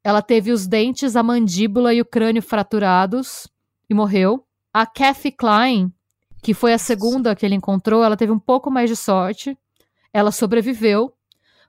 ela 0.06 0.22
teve 0.22 0.52
os 0.52 0.68
dentes, 0.68 1.16
a 1.16 1.22
mandíbula 1.24 1.92
e 1.92 2.00
o 2.00 2.04
crânio 2.04 2.40
fraturados 2.40 3.48
e 3.90 3.92
morreu. 3.92 4.46
A 4.72 4.86
Kathy 4.86 5.32
Klein, 5.32 5.92
que 6.40 6.54
foi 6.54 6.72
a 6.72 6.78
segunda 6.78 7.34
que 7.34 7.44
ele 7.44 7.56
encontrou, 7.56 8.04
ela 8.04 8.16
teve 8.16 8.30
um 8.30 8.38
pouco 8.38 8.70
mais 8.70 8.88
de 8.88 8.94
sorte. 8.94 9.58
Ela 10.12 10.30
sobreviveu, 10.30 11.12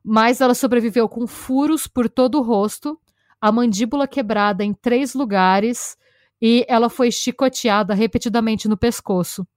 mas 0.03 0.39
ela 0.39 0.53
sobreviveu 0.53 1.09
com 1.09 1.25
furos 1.25 1.87
por 1.87 2.07
todo 2.07 2.37
o 2.37 2.43
rosto, 2.43 3.01
a 3.41 3.51
mandíbula 3.51 4.07
quebrada 4.07 4.63
em 4.63 4.71
três 4.71 5.15
lugares 5.15 5.97
e 6.39 6.63
ela 6.69 6.91
foi 6.91 7.11
chicoteada 7.11 7.95
repetidamente 7.95 8.67
no 8.67 8.77
pescoço. 8.77 9.47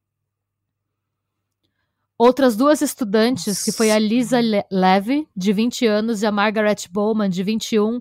Outras 2.16 2.56
duas 2.56 2.80
estudantes, 2.80 3.62
que 3.62 3.72
foi 3.72 3.90
a 3.90 3.98
Lisa 3.98 4.40
Le 4.40 4.64
Levy, 4.72 5.28
de 5.36 5.52
20 5.52 5.86
anos, 5.86 6.22
e 6.22 6.26
a 6.26 6.32
Margaret 6.32 6.88
Bowman, 6.90 7.28
de 7.28 7.42
21, 7.42 8.00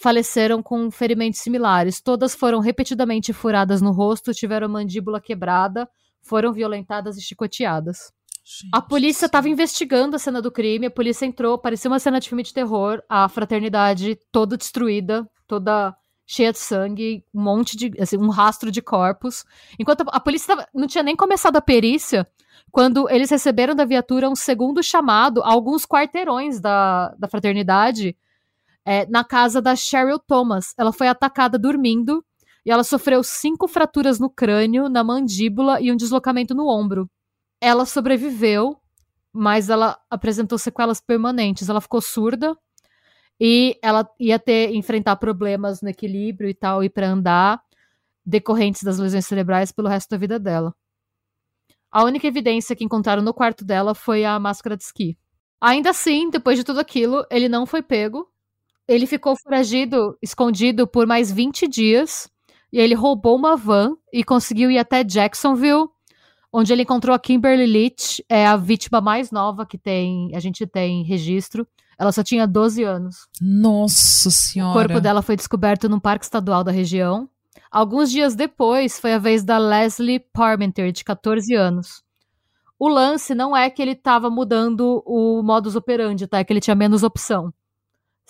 faleceram 0.00 0.62
com 0.62 0.90
ferimentos 0.90 1.40
similares. 1.40 2.00
Todas 2.00 2.34
foram 2.34 2.58
repetidamente 2.58 3.32
furadas 3.32 3.82
no 3.82 3.92
rosto, 3.92 4.32
tiveram 4.32 4.66
a 4.66 4.70
mandíbula 4.70 5.20
quebrada, 5.20 5.88
foram 6.22 6.52
violentadas 6.52 7.18
e 7.18 7.20
chicoteadas. 7.20 8.10
Gente, 8.42 8.70
a 8.72 8.80
polícia 8.80 9.26
estava 9.26 9.48
investigando 9.48 10.16
a 10.16 10.18
cena 10.18 10.40
do 10.40 10.50
crime, 10.50 10.86
a 10.86 10.90
polícia 10.90 11.26
entrou, 11.26 11.58
parecia 11.58 11.90
uma 11.90 11.98
cena 11.98 12.18
de 12.18 12.28
filme 12.28 12.42
de 12.42 12.54
terror, 12.54 13.02
a 13.08 13.28
fraternidade 13.28 14.18
toda 14.32 14.56
destruída, 14.56 15.28
toda 15.46 15.94
cheia 16.26 16.50
de 16.50 16.58
sangue, 16.58 17.22
um 17.34 17.42
monte 17.42 17.76
de, 17.76 17.92
assim, 18.00 18.16
um 18.16 18.30
rastro 18.30 18.70
de 18.70 18.80
corpos. 18.80 19.44
Enquanto 19.78 20.00
a, 20.02 20.16
a 20.16 20.20
polícia 20.20 20.56
tava, 20.56 20.68
não 20.74 20.86
tinha 20.86 21.04
nem 21.04 21.14
começado 21.14 21.56
a 21.56 21.60
perícia, 21.60 22.26
quando 22.72 23.10
eles 23.10 23.28
receberam 23.28 23.74
da 23.74 23.84
viatura 23.84 24.30
um 24.30 24.36
segundo 24.36 24.82
chamado 24.82 25.42
a 25.42 25.52
alguns 25.52 25.84
quarteirões 25.84 26.58
da, 26.58 27.14
da 27.18 27.28
fraternidade, 27.28 28.16
é, 28.90 29.06
na 29.06 29.22
casa 29.22 29.62
da 29.62 29.76
Cheryl 29.76 30.18
Thomas. 30.18 30.74
Ela 30.76 30.92
foi 30.92 31.06
atacada 31.06 31.56
dormindo 31.56 32.24
e 32.66 32.72
ela 32.72 32.82
sofreu 32.82 33.22
cinco 33.22 33.68
fraturas 33.68 34.18
no 34.18 34.28
crânio, 34.28 34.88
na 34.88 35.04
mandíbula 35.04 35.80
e 35.80 35.92
um 35.92 35.96
deslocamento 35.96 36.56
no 36.56 36.66
ombro. 36.66 37.08
Ela 37.60 37.86
sobreviveu, 37.86 38.76
mas 39.32 39.70
ela 39.70 39.96
apresentou 40.10 40.58
sequelas 40.58 41.00
permanentes. 41.00 41.68
Ela 41.68 41.80
ficou 41.80 42.00
surda 42.00 42.58
e 43.40 43.78
ela 43.80 44.10
ia 44.18 44.40
ter 44.40 44.74
enfrentar 44.74 45.14
problemas 45.14 45.80
no 45.80 45.88
equilíbrio 45.88 46.50
e 46.50 46.54
tal 46.54 46.82
e 46.82 46.90
para 46.90 47.10
andar 47.10 47.62
decorrentes 48.26 48.82
das 48.82 48.98
lesões 48.98 49.24
cerebrais 49.24 49.70
pelo 49.70 49.86
resto 49.86 50.10
da 50.10 50.16
vida 50.16 50.36
dela. 50.36 50.74
A 51.92 52.02
única 52.02 52.26
evidência 52.26 52.74
que 52.74 52.82
encontraram 52.82 53.22
no 53.22 53.32
quarto 53.32 53.64
dela 53.64 53.94
foi 53.94 54.24
a 54.24 54.36
máscara 54.40 54.76
de 54.76 54.82
esqui. 54.82 55.16
Ainda 55.60 55.90
assim, 55.90 56.28
depois 56.28 56.58
de 56.58 56.64
tudo 56.64 56.80
aquilo, 56.80 57.24
ele 57.30 57.48
não 57.48 57.64
foi 57.66 57.82
pego. 57.82 58.28
Ele 58.90 59.06
ficou 59.06 59.36
foragido, 59.36 60.18
escondido 60.20 60.84
por 60.84 61.06
mais 61.06 61.30
20 61.30 61.68
dias 61.68 62.28
e 62.72 62.78
ele 62.80 62.92
roubou 62.92 63.36
uma 63.36 63.56
van 63.56 63.94
e 64.12 64.24
conseguiu 64.24 64.68
ir 64.68 64.78
até 64.78 65.04
Jacksonville, 65.04 65.86
onde 66.52 66.72
ele 66.72 66.82
encontrou 66.82 67.14
a 67.14 67.18
Kimberly 67.20 67.66
Leach, 67.66 68.24
é 68.28 68.44
a 68.44 68.56
vítima 68.56 69.00
mais 69.00 69.30
nova 69.30 69.64
que 69.64 69.78
tem, 69.78 70.34
a 70.34 70.40
gente 70.40 70.66
tem 70.66 71.04
registro. 71.04 71.64
Ela 71.96 72.10
só 72.10 72.24
tinha 72.24 72.48
12 72.48 72.82
anos. 72.82 73.28
Nossa 73.40 74.28
senhora. 74.28 74.72
O 74.72 74.82
corpo 74.82 75.00
dela 75.00 75.22
foi 75.22 75.36
descoberto 75.36 75.88
num 75.88 76.00
parque 76.00 76.24
estadual 76.24 76.64
da 76.64 76.72
região. 76.72 77.30
Alguns 77.70 78.10
dias 78.10 78.34
depois, 78.34 78.98
foi 78.98 79.12
a 79.12 79.18
vez 79.18 79.44
da 79.44 79.56
Leslie 79.56 80.18
Parmenter, 80.18 80.90
de 80.90 81.04
14 81.04 81.54
anos. 81.54 82.02
O 82.76 82.88
lance 82.88 83.36
não 83.36 83.56
é 83.56 83.70
que 83.70 83.80
ele 83.80 83.92
estava 83.92 84.28
mudando 84.28 85.00
o 85.06 85.44
modus 85.44 85.76
operandi, 85.76 86.26
tá? 86.26 86.38
É 86.40 86.44
que 86.44 86.52
ele 86.52 86.60
tinha 86.60 86.74
menos 86.74 87.04
opção. 87.04 87.54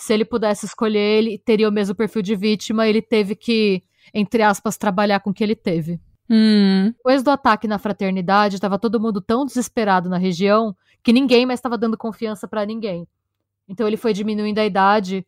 Se 0.01 0.15
ele 0.15 0.25
pudesse 0.25 0.67
escolher, 0.67 1.19
ele 1.19 1.39
teria 1.39 1.69
o 1.69 1.73
mesmo 1.73 1.95
perfil 1.95 2.23
de 2.23 2.35
vítima, 2.35 2.89
ele 2.89 3.03
teve 3.03 3.35
que 3.35 3.83
entre 4.13 4.43
aspas, 4.43 4.77
trabalhar 4.77 5.21
com 5.21 5.31
o 5.31 5.35
que 5.35 5.43
ele 5.43 5.55
teve. 5.55 6.01
Hum. 6.29 6.93
Depois 6.97 7.23
do 7.23 7.31
ataque 7.31 7.67
na 7.67 7.79
fraternidade, 7.79 8.57
estava 8.57 8.79
todo 8.79 9.01
mundo 9.01 9.21
tão 9.21 9.45
desesperado 9.45 10.09
na 10.09 10.19
região 10.19 10.77
que 11.03 11.13
ninguém 11.13 11.47
mais 11.47 11.59
estava 11.59 11.79
dando 11.79 11.97
confiança 11.97 12.47
para 12.47 12.65
ninguém. 12.65 13.07
Então 13.69 13.87
ele 13.87 13.97
foi 13.97 14.13
diminuindo 14.13 14.59
a 14.59 14.67
idade 14.67 15.27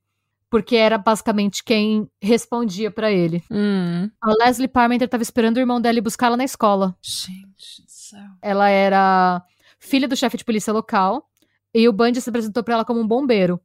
porque 0.50 0.76
era 0.76 0.98
basicamente 0.98 1.64
quem 1.64 2.08
respondia 2.20 2.90
para 2.90 3.10
ele. 3.10 3.42
Hum. 3.50 4.10
A 4.20 4.44
Leslie 4.44 4.68
Parmenter 4.68 5.06
estava 5.06 5.22
esperando 5.22 5.56
o 5.56 5.60
irmão 5.60 5.80
dela 5.80 5.98
ir 5.98 6.02
buscá-la 6.02 6.36
na 6.36 6.44
escola. 6.44 6.94
Gente 7.00 7.82
do 7.82 7.90
céu. 7.90 8.20
Ela 8.42 8.68
era 8.68 9.42
filha 9.78 10.06
do 10.06 10.16
chefe 10.16 10.36
de 10.36 10.44
polícia 10.44 10.72
local 10.72 11.26
e 11.74 11.88
o 11.88 11.92
Bundy 11.92 12.20
se 12.20 12.28
apresentou 12.28 12.62
para 12.62 12.74
ela 12.74 12.84
como 12.84 13.00
um 13.00 13.06
bombeiro. 13.06 13.58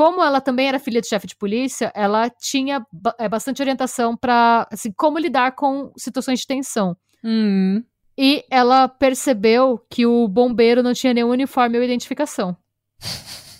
Como 0.00 0.24
ela 0.24 0.40
também 0.40 0.66
era 0.66 0.78
filha 0.78 0.98
de 0.98 1.08
chefe 1.08 1.26
de 1.26 1.36
polícia, 1.36 1.92
ela 1.94 2.30
tinha 2.30 2.82
é, 3.18 3.28
bastante 3.28 3.60
orientação 3.60 4.16
para 4.16 4.66
assim, 4.72 4.90
como 4.96 5.18
lidar 5.18 5.52
com 5.52 5.92
situações 5.94 6.40
de 6.40 6.46
tensão. 6.46 6.96
Hum. 7.22 7.84
E 8.16 8.42
ela 8.50 8.88
percebeu 8.88 9.78
que 9.90 10.06
o 10.06 10.26
bombeiro 10.26 10.82
não 10.82 10.94
tinha 10.94 11.12
nenhum 11.12 11.28
uniforme 11.28 11.76
ou 11.76 11.84
identificação. 11.84 12.56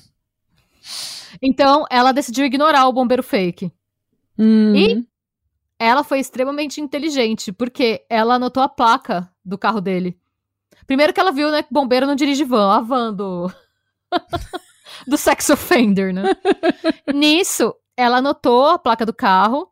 Então, 1.43 1.85
ela 1.91 2.13
decidiu 2.13 2.45
ignorar 2.45 2.87
o 2.87 2.93
bombeiro 2.93 3.23
fake. 3.23 3.71
Hum. 4.39 4.75
E- 4.75 5.07
Ela 5.79 6.03
foi 6.03 6.21
extremamente 6.21 6.81
inteligente, 6.81 7.53
porque 7.53 8.05
ela 8.11 8.35
anotou 8.35 8.63
a 8.63 8.69
placa 8.69 9.31
do 9.45 9.57
carro 9.57 9.81
dele. 9.81 10.19
Primeiro 10.87 11.13
que 11.13 11.21
ela 11.21 11.33
viu, 11.33 11.51
né, 11.51 11.63
que 11.63 11.73
bombeiro 11.73 12.07
não 12.07 12.15
dirige 12.15 12.45
van, 12.45 12.77
a 12.77 12.81
van 12.81 13.15
do. 13.15 13.51
do 15.07 15.17
sex 15.17 15.49
offender, 15.51 16.13
né? 16.13 16.23
Nisso, 17.13 17.75
ela 17.97 18.19
anotou 18.19 18.67
a 18.67 18.79
placa 18.79 19.05
do 19.05 19.13
carro, 19.13 19.69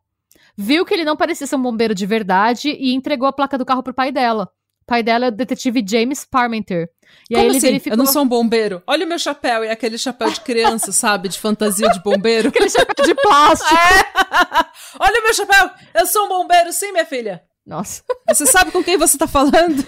viu 0.57 0.85
que 0.85 0.93
ele 0.93 1.05
não 1.05 1.15
parecia 1.17 1.47
ser 1.47 1.55
um 1.55 1.61
bombeiro 1.61 1.95
de 1.95 2.05
verdade 2.05 2.69
e 2.69 2.93
entregou 2.93 3.27
a 3.27 3.33
placa 3.33 3.57
do 3.57 3.65
carro 3.65 3.83
pro 3.83 3.93
pai 3.93 4.11
dela. 4.11 4.49
O 4.81 4.85
pai 4.89 5.03
dela 5.03 5.25
é 5.25 5.27
o 5.29 5.31
detetive 5.31 5.85
James 5.87 6.25
Parmenter. 6.25 6.89
E 7.29 7.35
Como 7.35 7.41
aí 7.41 7.47
ele 7.49 7.57
assim? 7.57 7.67
verificou. 7.67 7.93
Eu 7.93 7.97
não 7.97 8.05
sou 8.11 8.23
um 8.23 8.27
bombeiro. 8.27 8.81
Olha 8.87 9.05
o 9.05 9.09
meu 9.09 9.19
chapéu, 9.19 9.63
é 9.63 9.71
aquele 9.71 9.97
chapéu 9.99 10.31
de 10.31 10.41
criança, 10.41 10.91
sabe? 10.91 11.29
De 11.29 11.37
fantasia 11.39 11.89
de 11.89 12.01
bombeiro. 12.01 12.49
Aquele 12.49 12.69
chapéu 12.69 13.05
de 13.05 13.13
plástico. 13.15 13.69
Olha 14.99 15.19
o 15.19 15.23
meu 15.23 15.33
chapéu! 15.33 15.69
Eu 15.93 16.07
sou 16.07 16.25
um 16.25 16.29
bombeiro, 16.29 16.73
sim, 16.73 16.91
minha 16.91 17.05
filha. 17.05 17.43
Nossa. 17.65 18.01
Você 18.27 18.47
sabe 18.47 18.71
com 18.71 18.83
quem 18.83 18.97
você 18.97 19.15
tá 19.15 19.27
falando? 19.27 19.85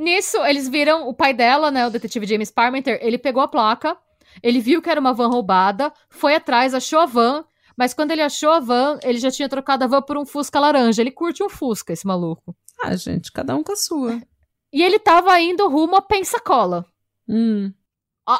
Nisso, 0.00 0.38
eles 0.46 0.66
viram 0.66 1.06
o 1.06 1.12
pai 1.12 1.34
dela, 1.34 1.70
né, 1.70 1.86
o 1.86 1.90
detetive 1.90 2.26
James 2.26 2.50
Parmenter, 2.50 2.98
ele 3.02 3.18
pegou 3.18 3.42
a 3.42 3.48
placa, 3.48 3.98
ele 4.42 4.58
viu 4.58 4.80
que 4.80 4.88
era 4.88 4.98
uma 4.98 5.12
van 5.12 5.28
roubada, 5.28 5.92
foi 6.08 6.34
atrás, 6.34 6.72
achou 6.72 7.00
a 7.00 7.04
van, 7.04 7.44
mas 7.76 7.92
quando 7.92 8.10
ele 8.10 8.22
achou 8.22 8.50
a 8.50 8.60
van, 8.60 8.98
ele 9.02 9.18
já 9.18 9.30
tinha 9.30 9.46
trocado 9.46 9.84
a 9.84 9.86
van 9.86 10.00
por 10.00 10.16
um 10.16 10.24
Fusca 10.24 10.58
laranja. 10.58 11.02
Ele 11.02 11.10
curte 11.10 11.42
um 11.42 11.50
Fusca, 11.50 11.92
esse 11.92 12.06
maluco. 12.06 12.56
Ah, 12.82 12.96
gente, 12.96 13.30
cada 13.30 13.54
um 13.54 13.62
com 13.62 13.72
a 13.72 13.76
sua. 13.76 14.22
E 14.72 14.82
ele 14.82 14.98
tava 14.98 15.38
indo 15.38 15.68
rumo 15.68 15.96
a 15.96 16.02
Pensacola. 16.02 16.86
Hum. 17.28 17.70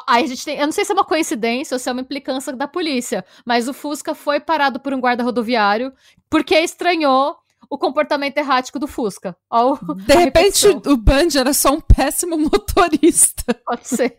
Aí 0.07 0.23
a 0.23 0.27
gente 0.27 0.43
tem, 0.43 0.57
eu 0.57 0.65
não 0.65 0.71
sei 0.71 0.83
se 0.83 0.91
é 0.91 0.95
uma 0.95 1.03
coincidência 1.03 1.75
ou 1.75 1.79
se 1.79 1.87
é 1.87 1.91
uma 1.91 2.01
implicância 2.01 2.53
da 2.53 2.67
polícia, 2.67 3.23
mas 3.45 3.67
o 3.67 3.73
Fusca 3.73 4.15
foi 4.15 4.39
parado 4.39 4.79
por 4.79 4.93
um 4.93 4.99
guarda 4.99 5.23
rodoviário 5.23 5.93
porque 6.27 6.57
estranhou 6.57 7.37
o 7.71 7.77
comportamento 7.77 8.37
errático 8.37 8.77
do 8.77 8.87
Fusca. 8.87 9.35
Ó, 9.49 9.73
o- 9.73 9.95
De 9.95 10.13
repente, 10.13 10.67
o 10.67 10.97
Bundy 10.97 11.37
era 11.37 11.53
só 11.53 11.71
um 11.73 11.79
péssimo 11.81 12.37
motorista. 12.51 13.53
Pode 13.65 13.87
ser. 13.87 14.17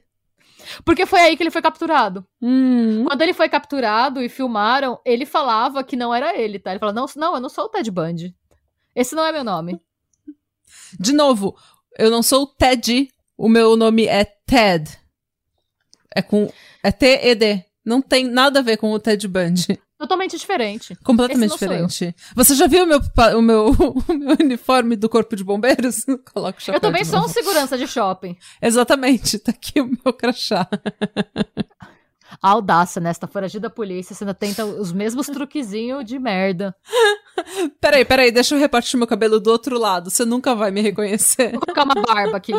Porque 0.85 1.05
foi 1.05 1.21
aí 1.21 1.37
que 1.37 1.43
ele 1.43 1.51
foi 1.51 1.61
capturado. 1.61 2.27
Hum. 2.41 3.05
Quando 3.05 3.21
ele 3.21 3.35
foi 3.35 3.49
capturado 3.49 4.23
e 4.23 4.29
filmaram, 4.29 4.99
ele 5.05 5.27
falava 5.27 5.85
que 5.85 5.97
não 5.97 6.15
era 6.15 6.35
ele, 6.41 6.59
tá? 6.59 6.71
Ele 6.71 6.79
falou: 6.81 6.95
não, 6.95 7.05
não, 7.17 7.35
eu 7.35 7.41
não 7.41 7.49
sou 7.51 7.65
o 7.65 7.69
Ted 7.69 7.91
Bundy. 7.91 8.35
Esse 8.95 9.15
não 9.15 9.25
é 9.25 9.33
meu 9.33 9.45
nome. 9.45 9.79
De 10.99 11.13
novo, 11.13 11.55
eu 11.99 12.11
não 12.11 12.23
sou 12.23 12.45
o 12.45 12.47
Ted, 12.47 13.09
o 13.37 13.49
meu 13.49 13.77
nome 13.77 14.07
é 14.07 14.25
Ted. 14.25 14.99
É 16.15 16.23
com. 16.23 16.51
É 16.83 16.91
T-E-D. 16.91 17.65
Não 17.85 18.01
tem 18.01 18.25
nada 18.29 18.61
a 18.61 18.63
ver 18.63 18.77
com 18.77 18.93
o 18.93 18.99
Ted 19.01 19.27
Bundy. 19.29 19.79
Totalmente 20.03 20.37
diferente. 20.37 20.97
Completamente 21.05 21.53
diferente. 21.53 22.13
Você 22.35 22.57
já 22.57 22.67
viu 22.67 22.83
o 22.83 22.87
meu, 22.89 23.01
o 23.39 23.41
meu, 23.41 23.67
o 24.09 24.13
meu 24.13 24.37
uniforme 24.41 24.97
do 24.97 25.09
Corpo 25.09 25.37
de 25.37 25.45
Bombeiros? 25.45 26.05
Coloca 26.35 26.59
o 26.59 26.61
chapéu 26.61 26.79
eu 26.79 26.81
também 26.81 27.05
sou 27.05 27.21
um 27.21 27.29
segurança 27.29 27.79
de 27.79 27.87
shopping. 27.87 28.37
Exatamente, 28.61 29.39
tá 29.39 29.53
aqui 29.53 29.81
o 29.81 29.87
meu 29.87 30.13
crachá. 30.13 30.69
A 32.43 32.51
audácia, 32.51 33.01
né? 33.01 33.13
Você 33.13 33.21
tá 33.21 33.29
foragida 33.29 33.69
da 33.69 33.71
polícia, 33.71 34.13
você 34.13 34.25
ainda 34.25 34.35
tenta 34.35 34.67
os 34.67 34.91
mesmos 34.91 35.29
truquezinhos 35.29 36.05
de 36.05 36.19
merda. 36.19 36.75
Peraí, 37.81 38.05
peraí, 38.05 38.33
deixa 38.33 38.55
eu 38.55 38.59
repartir 38.59 38.99
meu 38.99 39.07
cabelo 39.07 39.39
do 39.39 39.51
outro 39.51 39.79
lado. 39.79 40.11
Você 40.11 40.25
nunca 40.25 40.55
vai 40.55 40.73
me 40.73 40.81
reconhecer. 40.81 41.53
Vou 41.53 41.61
colocar 41.61 41.85
uma 41.85 41.95
barba 41.95 42.37
aqui. 42.37 42.53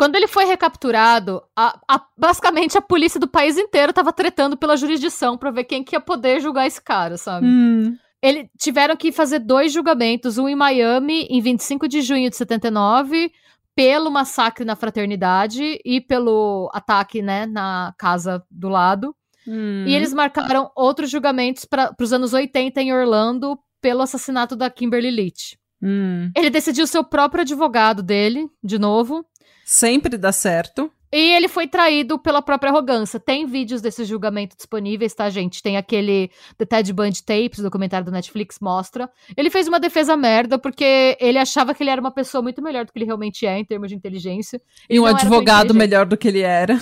Quando 0.00 0.16
ele 0.16 0.26
foi 0.26 0.46
recapturado, 0.46 1.42
a- 1.54 1.78
a- 1.86 2.02
basicamente 2.16 2.78
a 2.78 2.80
polícia 2.80 3.20
do 3.20 3.28
país 3.28 3.58
inteiro 3.58 3.92
tava 3.92 4.14
tretando 4.14 4.56
pela 4.56 4.74
jurisdição 4.74 5.36
pra 5.36 5.50
ver 5.50 5.64
quem 5.64 5.84
que 5.84 5.94
ia 5.94 6.00
poder 6.00 6.40
julgar 6.40 6.66
esse 6.66 6.82
cara, 6.82 7.18
sabe? 7.18 7.46
Hum. 7.46 7.94
Eles 8.22 8.48
tiveram 8.58 8.96
que 8.96 9.12
fazer 9.12 9.40
dois 9.40 9.70
julgamentos, 9.70 10.38
um 10.38 10.48
em 10.48 10.56
Miami, 10.56 11.26
em 11.28 11.38
25 11.42 11.86
de 11.86 12.00
junho 12.00 12.30
de 12.30 12.36
79, 12.36 13.30
pelo 13.76 14.10
massacre 14.10 14.64
na 14.64 14.74
fraternidade 14.74 15.78
e 15.84 16.00
pelo 16.00 16.70
ataque, 16.72 17.20
né, 17.20 17.44
na 17.44 17.92
casa 17.98 18.42
do 18.50 18.70
lado. 18.70 19.14
Hum. 19.46 19.84
E 19.86 19.94
eles 19.94 20.14
marcaram 20.14 20.70
outros 20.74 21.10
julgamentos 21.10 21.66
para 21.66 21.94
os 22.00 22.10
anos 22.14 22.32
80 22.32 22.80
em 22.80 22.90
Orlando 22.94 23.58
pelo 23.82 24.00
assassinato 24.00 24.56
da 24.56 24.70
Kimberly 24.70 25.10
Leach. 25.10 25.58
Hum. 25.82 26.30
Ele 26.34 26.48
decidiu 26.48 26.86
ser 26.86 26.98
o 26.98 27.04
próprio 27.04 27.42
advogado 27.42 28.02
dele, 28.02 28.46
de 28.64 28.78
novo, 28.78 29.24
Sempre 29.72 30.18
dá 30.18 30.32
certo. 30.32 30.90
e 31.12 31.32
ele 31.32 31.46
foi 31.46 31.68
traído 31.68 32.18
pela 32.18 32.42
própria 32.42 32.70
arrogância. 32.72 33.20
Tem 33.20 33.46
vídeos 33.46 33.80
desse 33.80 34.04
julgamento 34.04 34.56
disponíveis, 34.56 35.14
tá, 35.14 35.30
gente? 35.30 35.62
Tem 35.62 35.76
aquele 35.76 36.28
The 36.58 36.64
Ted 36.64 36.92
Bundy 36.92 37.22
Tapes, 37.22 37.60
documentário 37.60 38.04
do 38.04 38.10
Netflix, 38.10 38.58
mostra. 38.60 39.08
Ele 39.36 39.48
fez 39.48 39.68
uma 39.68 39.78
defesa 39.78 40.16
merda 40.16 40.58
porque 40.58 41.16
ele 41.20 41.38
achava 41.38 41.72
que 41.72 41.84
ele 41.84 41.90
era 41.90 42.00
uma 42.00 42.10
pessoa 42.10 42.42
muito 42.42 42.60
melhor 42.60 42.84
do 42.84 42.92
que 42.92 42.98
ele 42.98 43.04
realmente 43.04 43.46
é 43.46 43.60
em 43.60 43.64
termos 43.64 43.88
de 43.88 43.94
inteligência. 43.94 44.60
E 44.88 44.94
Ele 44.94 45.00
um 45.00 45.06
era 45.06 45.16
tão 45.16 45.28
advogado 45.28 45.72
melhor 45.72 46.04
do 46.04 46.16
que 46.16 46.26
ele 46.26 46.40
era. 46.40 46.76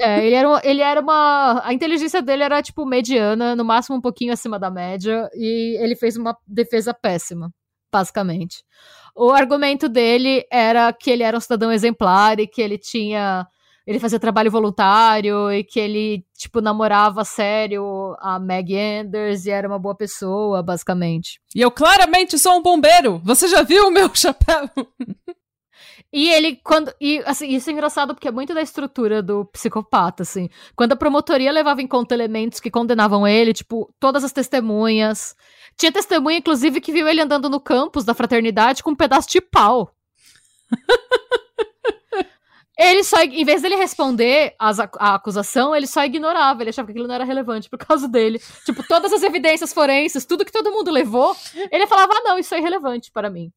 É, 0.00 0.24
ele 0.24 0.36
era, 0.36 0.60
ele 0.62 0.80
era 0.80 1.00
uma. 1.00 1.60
A 1.64 1.74
inteligência 1.74 2.22
dele 2.22 2.44
era, 2.44 2.62
tipo, 2.62 2.86
mediana, 2.86 3.56
no 3.56 3.64
máximo 3.64 3.96
um 3.96 4.00
pouquinho 4.00 4.32
acima 4.32 4.60
da 4.60 4.70
média, 4.70 5.28
e 5.34 5.76
ele 5.82 5.96
fez 5.96 6.16
uma 6.16 6.36
defesa 6.46 6.94
péssima, 6.94 7.50
basicamente. 7.92 8.62
O 9.18 9.32
argumento 9.32 9.88
dele 9.88 10.46
era 10.48 10.92
que 10.92 11.10
ele 11.10 11.24
era 11.24 11.36
um 11.36 11.40
cidadão 11.40 11.72
exemplar 11.72 12.38
e 12.38 12.46
que 12.46 12.62
ele 12.62 12.78
tinha. 12.78 13.48
Ele 13.84 13.98
fazia 13.98 14.20
trabalho 14.20 14.48
voluntário 14.48 15.50
e 15.50 15.64
que 15.64 15.80
ele, 15.80 16.24
tipo, 16.36 16.60
namorava 16.60 17.24
sério 17.24 18.14
a 18.20 18.38
Meg 18.38 18.76
Anders 18.78 19.44
e 19.44 19.50
era 19.50 19.66
uma 19.66 19.78
boa 19.78 19.96
pessoa, 19.96 20.62
basicamente. 20.62 21.40
E 21.52 21.60
eu 21.60 21.70
claramente 21.70 22.38
sou 22.38 22.58
um 22.58 22.62
bombeiro. 22.62 23.20
Você 23.24 23.48
já 23.48 23.62
viu 23.62 23.88
o 23.88 23.90
meu 23.90 24.08
chapéu? 24.14 24.70
E 26.12 26.30
ele, 26.30 26.56
quando. 26.64 26.92
E 27.00 27.22
assim, 27.26 27.48
isso 27.48 27.68
é 27.68 27.72
engraçado 27.72 28.14
porque 28.14 28.28
é 28.28 28.32
muito 28.32 28.54
da 28.54 28.62
estrutura 28.62 29.22
do 29.22 29.44
psicopata, 29.46 30.22
assim. 30.22 30.48
Quando 30.74 30.92
a 30.92 30.96
promotoria 30.96 31.52
levava 31.52 31.82
em 31.82 31.86
conta 31.86 32.14
elementos 32.14 32.60
que 32.60 32.70
condenavam 32.70 33.26
ele, 33.26 33.52
tipo, 33.52 33.92
todas 34.00 34.24
as 34.24 34.32
testemunhas. 34.32 35.36
Tinha 35.76 35.92
testemunha, 35.92 36.38
inclusive, 36.38 36.80
que 36.80 36.92
viu 36.92 37.06
ele 37.06 37.20
andando 37.20 37.50
no 37.50 37.60
campus 37.60 38.04
da 38.04 38.14
fraternidade 38.14 38.82
com 38.82 38.90
um 38.90 38.96
pedaço 38.96 39.28
de 39.28 39.40
pau. 39.40 39.94
ele 42.78 43.04
só, 43.04 43.22
em 43.22 43.44
vez 43.44 43.60
dele 43.60 43.76
responder 43.76 44.54
as 44.58 44.80
a 44.80 45.14
acusação, 45.14 45.76
ele 45.76 45.86
só 45.86 46.04
ignorava. 46.04 46.62
Ele 46.62 46.70
achava 46.70 46.86
que 46.86 46.92
aquilo 46.92 47.06
não 47.06 47.14
era 47.14 47.24
relevante 47.24 47.68
por 47.68 47.78
causa 47.78 48.08
dele. 48.08 48.40
Tipo, 48.64 48.82
todas 48.88 49.12
as 49.12 49.22
evidências 49.22 49.74
forenses, 49.74 50.24
tudo 50.24 50.44
que 50.44 50.52
todo 50.52 50.72
mundo 50.72 50.90
levou, 50.90 51.36
ele 51.70 51.86
falava: 51.86 52.14
ah, 52.14 52.22
não, 52.24 52.38
isso 52.38 52.54
é 52.54 52.58
irrelevante 52.58 53.12
para 53.12 53.28
mim. 53.28 53.52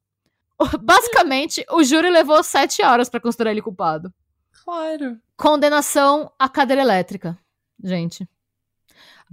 Basicamente, 0.82 1.66
o 1.70 1.84
júri 1.84 2.10
levou 2.10 2.42
sete 2.44 2.84
horas 2.84 3.10
pra 3.10 3.20
considerar 3.20 3.52
ele 3.52 3.62
culpado. 3.62 4.14
Claro. 4.64 5.18
Condenação 5.36 6.32
à 6.38 6.48
cadeira 6.48 6.82
elétrica, 6.82 7.38
gente. 7.84 8.28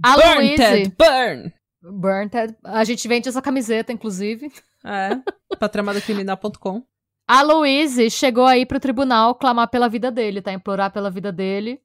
A 0.03 0.15
burn, 0.15 0.35
Louise... 0.35 0.55
Ted, 0.57 0.95
burn. 0.97 1.53
Burn, 1.81 2.29
Ted. 2.29 2.55
A 2.63 2.83
gente 2.83 3.07
vende 3.07 3.29
essa 3.29 3.41
camiseta, 3.41 3.91
inclusive. 3.91 4.51
É, 4.83 5.19
patramadcriminal.com. 5.57 6.83
A 7.27 7.43
Louise 7.43 8.09
chegou 8.09 8.45
aí 8.45 8.65
pro 8.65 8.79
tribunal 8.79 9.35
clamar 9.35 9.69
pela 9.69 9.87
vida 9.87 10.09
dele, 10.09 10.41
tá? 10.41 10.51
Implorar 10.51 10.91
pela 10.91 11.11
vida 11.11 11.31
dele. 11.31 11.79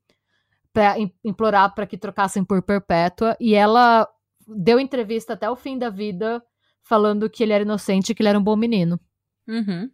Pra, 0.72 0.98
im- 0.98 1.12
implorar 1.22 1.74
pra 1.74 1.86
que 1.86 1.98
trocassem 1.98 2.42
por 2.42 2.62
perpétua. 2.62 3.36
E 3.38 3.54
ela 3.54 4.08
deu 4.48 4.80
entrevista 4.80 5.34
até 5.34 5.50
o 5.50 5.54
fim 5.54 5.76
da 5.76 5.90
vida 5.90 6.42
falando 6.82 7.28
que 7.28 7.42
ele 7.42 7.52
era 7.52 7.62
inocente 7.62 8.10
e 8.10 8.14
que 8.14 8.22
ele 8.22 8.30
era 8.30 8.38
um 8.38 8.42
bom 8.42 8.56
menino. 8.56 8.98
Uhum. 9.48 9.90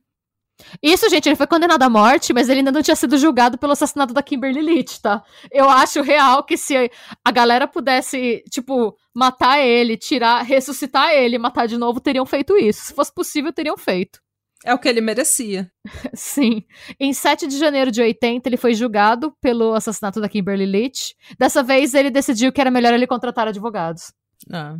Isso, 0.82 1.08
gente, 1.08 1.28
ele 1.28 1.36
foi 1.36 1.46
condenado 1.46 1.82
à 1.82 1.88
morte, 1.88 2.32
mas 2.32 2.48
ele 2.48 2.60
ainda 2.60 2.72
não 2.72 2.82
tinha 2.82 2.96
sido 2.96 3.16
julgado 3.16 3.58
pelo 3.58 3.72
assassinato 3.72 4.12
da 4.12 4.22
Kimberly 4.22 4.60
Leach, 4.60 5.00
tá? 5.00 5.22
Eu 5.50 5.68
acho 5.68 6.02
real 6.02 6.44
que 6.44 6.56
se 6.56 6.90
a 7.24 7.30
galera 7.30 7.66
pudesse, 7.66 8.42
tipo, 8.50 8.94
matar 9.14 9.60
ele, 9.60 9.96
tirar, 9.96 10.42
ressuscitar 10.42 11.12
ele, 11.14 11.38
matar 11.38 11.66
de 11.66 11.78
novo, 11.78 12.00
teriam 12.00 12.26
feito 12.26 12.56
isso. 12.56 12.86
Se 12.86 12.94
fosse 12.94 13.12
possível, 13.12 13.52
teriam 13.52 13.76
feito. 13.76 14.20
É 14.64 14.74
o 14.74 14.78
que 14.78 14.88
ele 14.88 15.00
merecia. 15.00 15.70
Sim. 16.14 16.62
Em 16.98 17.12
7 17.14 17.46
de 17.46 17.58
janeiro 17.58 17.90
de 17.90 18.02
80, 18.02 18.46
ele 18.48 18.58
foi 18.58 18.74
julgado 18.74 19.34
pelo 19.40 19.72
assassinato 19.72 20.20
da 20.20 20.28
Kimberly 20.28 20.66
Leach. 20.66 21.14
Dessa 21.38 21.62
vez, 21.62 21.94
ele 21.94 22.10
decidiu 22.10 22.52
que 22.52 22.60
era 22.60 22.70
melhor 22.70 22.92
ele 22.92 23.06
contratar 23.06 23.48
advogados. 23.48 24.12
Ah. 24.52 24.76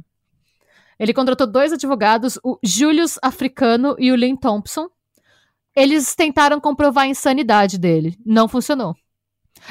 Ele 1.01 1.15
contratou 1.15 1.47
dois 1.47 1.73
advogados, 1.73 2.39
o 2.45 2.59
Julius 2.63 3.19
Africano 3.23 3.97
e 3.99 4.13
o 4.13 4.15
Lynn 4.15 4.37
Thompson. 4.37 4.87
Eles 5.75 6.15
tentaram 6.15 6.61
comprovar 6.61 7.05
a 7.05 7.09
insanidade 7.09 7.79
dele. 7.79 8.19
Não 8.25 8.47
funcionou. 8.47 8.95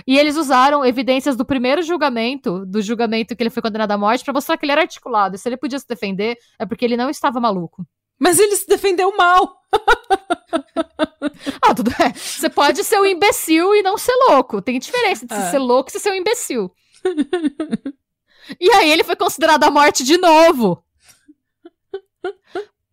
E 0.08 0.18
eles 0.18 0.36
usaram 0.36 0.84
evidências 0.84 1.36
do 1.36 1.46
primeiro 1.46 1.84
julgamento, 1.84 2.66
do 2.66 2.82
julgamento 2.82 3.36
que 3.36 3.44
ele 3.44 3.52
foi 3.52 3.62
condenado 3.62 3.92
à 3.92 3.98
morte, 3.98 4.24
para 4.24 4.34
mostrar 4.34 4.58
que 4.58 4.66
ele 4.66 4.72
era 4.72 4.82
articulado. 4.82 5.36
E 5.36 5.38
se 5.38 5.48
ele 5.48 5.58
podia 5.58 5.78
se 5.78 5.88
defender, 5.88 6.36
é 6.58 6.66
porque 6.66 6.84
ele 6.84 6.98
não 6.98 7.12
estava 7.12 7.40
maluco. 7.40 7.86
Mas 8.18 8.40
ele 8.40 8.56
se 8.56 8.68
defendeu 8.68 9.16
mal. 9.16 9.62
ah, 11.62 11.76
tudo 11.76 11.92
bem. 11.96 12.12
Você 12.12 12.50
pode 12.50 12.84
ser 12.84 13.00
um 13.00 13.06
imbecil 13.06 13.76
e 13.76 13.84
não 13.84 14.00
ser 14.00 14.16
louco. 14.30 14.64
Tem 14.64 14.80
diferença 14.80 15.26
entre 15.26 15.38
é. 15.38 15.52
ser 15.52 15.60
louco 15.60 15.92
e 15.94 16.00
ser 16.00 16.12
um 16.12 16.16
imbecil. 16.16 16.72
e 18.60 18.72
aí 18.72 18.90
ele 18.92 19.04
foi 19.04 19.16
considerado 19.16 19.64
a 19.64 19.70
morte 19.70 20.04
de 20.04 20.18
novo. 20.18 20.84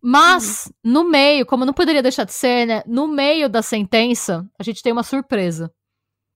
Mas, 0.01 0.71
no 0.83 1.03
meio, 1.03 1.45
como 1.45 1.65
não 1.65 1.73
poderia 1.73 2.01
deixar 2.01 2.23
de 2.23 2.33
ser, 2.33 2.65
né? 2.65 2.83
No 2.85 3.07
meio 3.07 3.49
da 3.49 3.61
sentença, 3.61 4.47
a 4.57 4.63
gente 4.63 4.81
tem 4.81 4.93
uma 4.93 5.03
surpresa. 5.03 5.71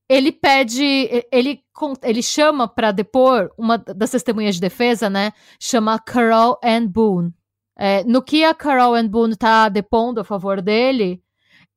Ele 0.10 0.32
pede, 0.32 0.84
ele, 1.32 1.64
ele 2.04 2.22
chama 2.22 2.68
para 2.68 2.92
depor 2.92 3.50
uma 3.58 3.78
das 3.78 4.12
testemunhas 4.12 4.56
de 4.56 4.62
defesa, 4.62 5.10
né? 5.10 5.32
Chama 5.58 6.00
Carol 6.00 6.60
Ann 6.64 6.86
Boone. 6.86 7.34
É, 7.78 8.04
no 8.04 8.22
que 8.22 8.44
a 8.44 8.54
Carol 8.54 8.94
Ann 8.94 9.08
Boone 9.08 9.38
tá 9.38 9.70
depondo 9.70 10.20
a 10.20 10.26
favor 10.26 10.62
dele, 10.62 11.24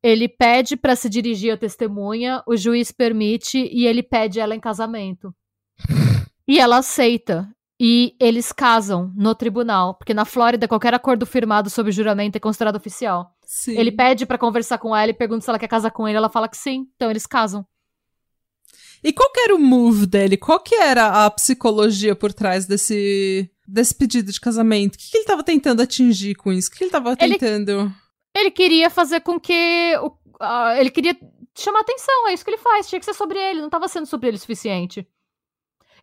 ele 0.03 0.29
pede 0.29 0.77
para 0.77 0.97
se 0.97 1.09
dirigir 1.09 1.53
à 1.53 1.57
testemunha, 1.57 2.43
o 2.47 2.57
juiz 2.57 2.91
permite 2.91 3.59
e 3.59 3.87
ele 3.87 4.03
pede 4.03 4.41
ela 4.41 4.55
em 4.55 4.61
casamento. 4.61 5.35
e 6.47 6.59
ela 6.59 6.79
aceita. 6.79 7.49
E 7.79 8.15
eles 8.21 8.53
casam 8.53 9.13
no 9.17 9.35
tribunal, 9.35 9.95
porque 9.95 10.15
na 10.15 10.25
Flórida 10.25 10.69
qualquer 10.69 10.95
acordo 10.95 11.27
firmado 11.27 11.69
sob 11.69 11.91
juramento 11.91 12.37
é 12.37 12.41
considerado 12.41 12.77
oficial. 12.77 13.35
Sim. 13.45 13.77
Ele 13.77 13.91
pede 13.91 14.25
para 14.25 14.39
conversar 14.39 14.79
com 14.79 14.95
ela 14.95 15.11
e 15.11 15.15
pergunta 15.15 15.45
se 15.45 15.51
ela 15.51 15.59
quer 15.59 15.69
casar 15.69 15.91
com 15.91 16.07
ele, 16.07 16.17
ela 16.17 16.29
fala 16.29 16.49
que 16.49 16.57
sim, 16.57 16.87
então 16.95 17.11
eles 17.11 17.27
casam. 17.27 17.67
E 19.03 19.13
qual 19.13 19.31
que 19.31 19.41
era 19.41 19.55
o 19.55 19.59
move 19.59 20.07
dele? 20.07 20.37
Qual 20.37 20.59
que 20.61 20.75
era 20.75 21.27
a 21.27 21.31
psicologia 21.31 22.15
por 22.15 22.33
trás 22.33 22.65
desse 22.65 23.51
desse 23.67 23.95
pedido 23.95 24.31
de 24.31 24.41
casamento? 24.41 24.95
O 24.95 24.99
que, 24.99 25.11
que 25.11 25.17
ele 25.17 25.25
estava 25.25 25.43
tentando 25.43 25.83
atingir 25.83 26.35
com 26.35 26.53
isso? 26.53 26.69
O 26.69 26.73
que, 26.73 26.79
que 26.79 26.85
ele 26.85 26.89
estava 26.89 27.17
tentando? 27.17 27.73
Ele, 27.73 27.93
ele, 28.37 28.51
queria 28.51 28.89
fazer 28.89 29.21
com 29.21 29.39
que. 29.39 29.95
O, 30.03 30.09
uh, 30.09 30.77
ele 30.79 30.91
queria 30.91 31.17
chamar 31.57 31.81
atenção, 31.81 32.29
é 32.29 32.35
isso 32.35 32.45
que 32.45 32.51
ele 32.51 32.59
faz. 32.59 32.89
Tinha 32.89 32.99
que 32.99 33.05
ser 33.05 33.15
sobre 33.15 33.39
ele, 33.39 33.61
não 33.61 33.67
estava 33.67 33.89
sendo 33.89 34.07
sobre 34.07 34.29
ele 34.29 34.37
o 34.37 34.41
suficiente. 34.41 35.07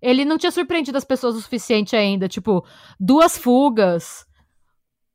Ele 0.01 0.25
não 0.25 0.37
tinha 0.37 0.51
surpreendido 0.51 0.97
as 0.97 1.05
pessoas 1.05 1.35
o 1.35 1.41
suficiente 1.41 1.95
ainda. 1.95 2.27
Tipo, 2.27 2.65
duas 2.99 3.37
fugas, 3.37 4.25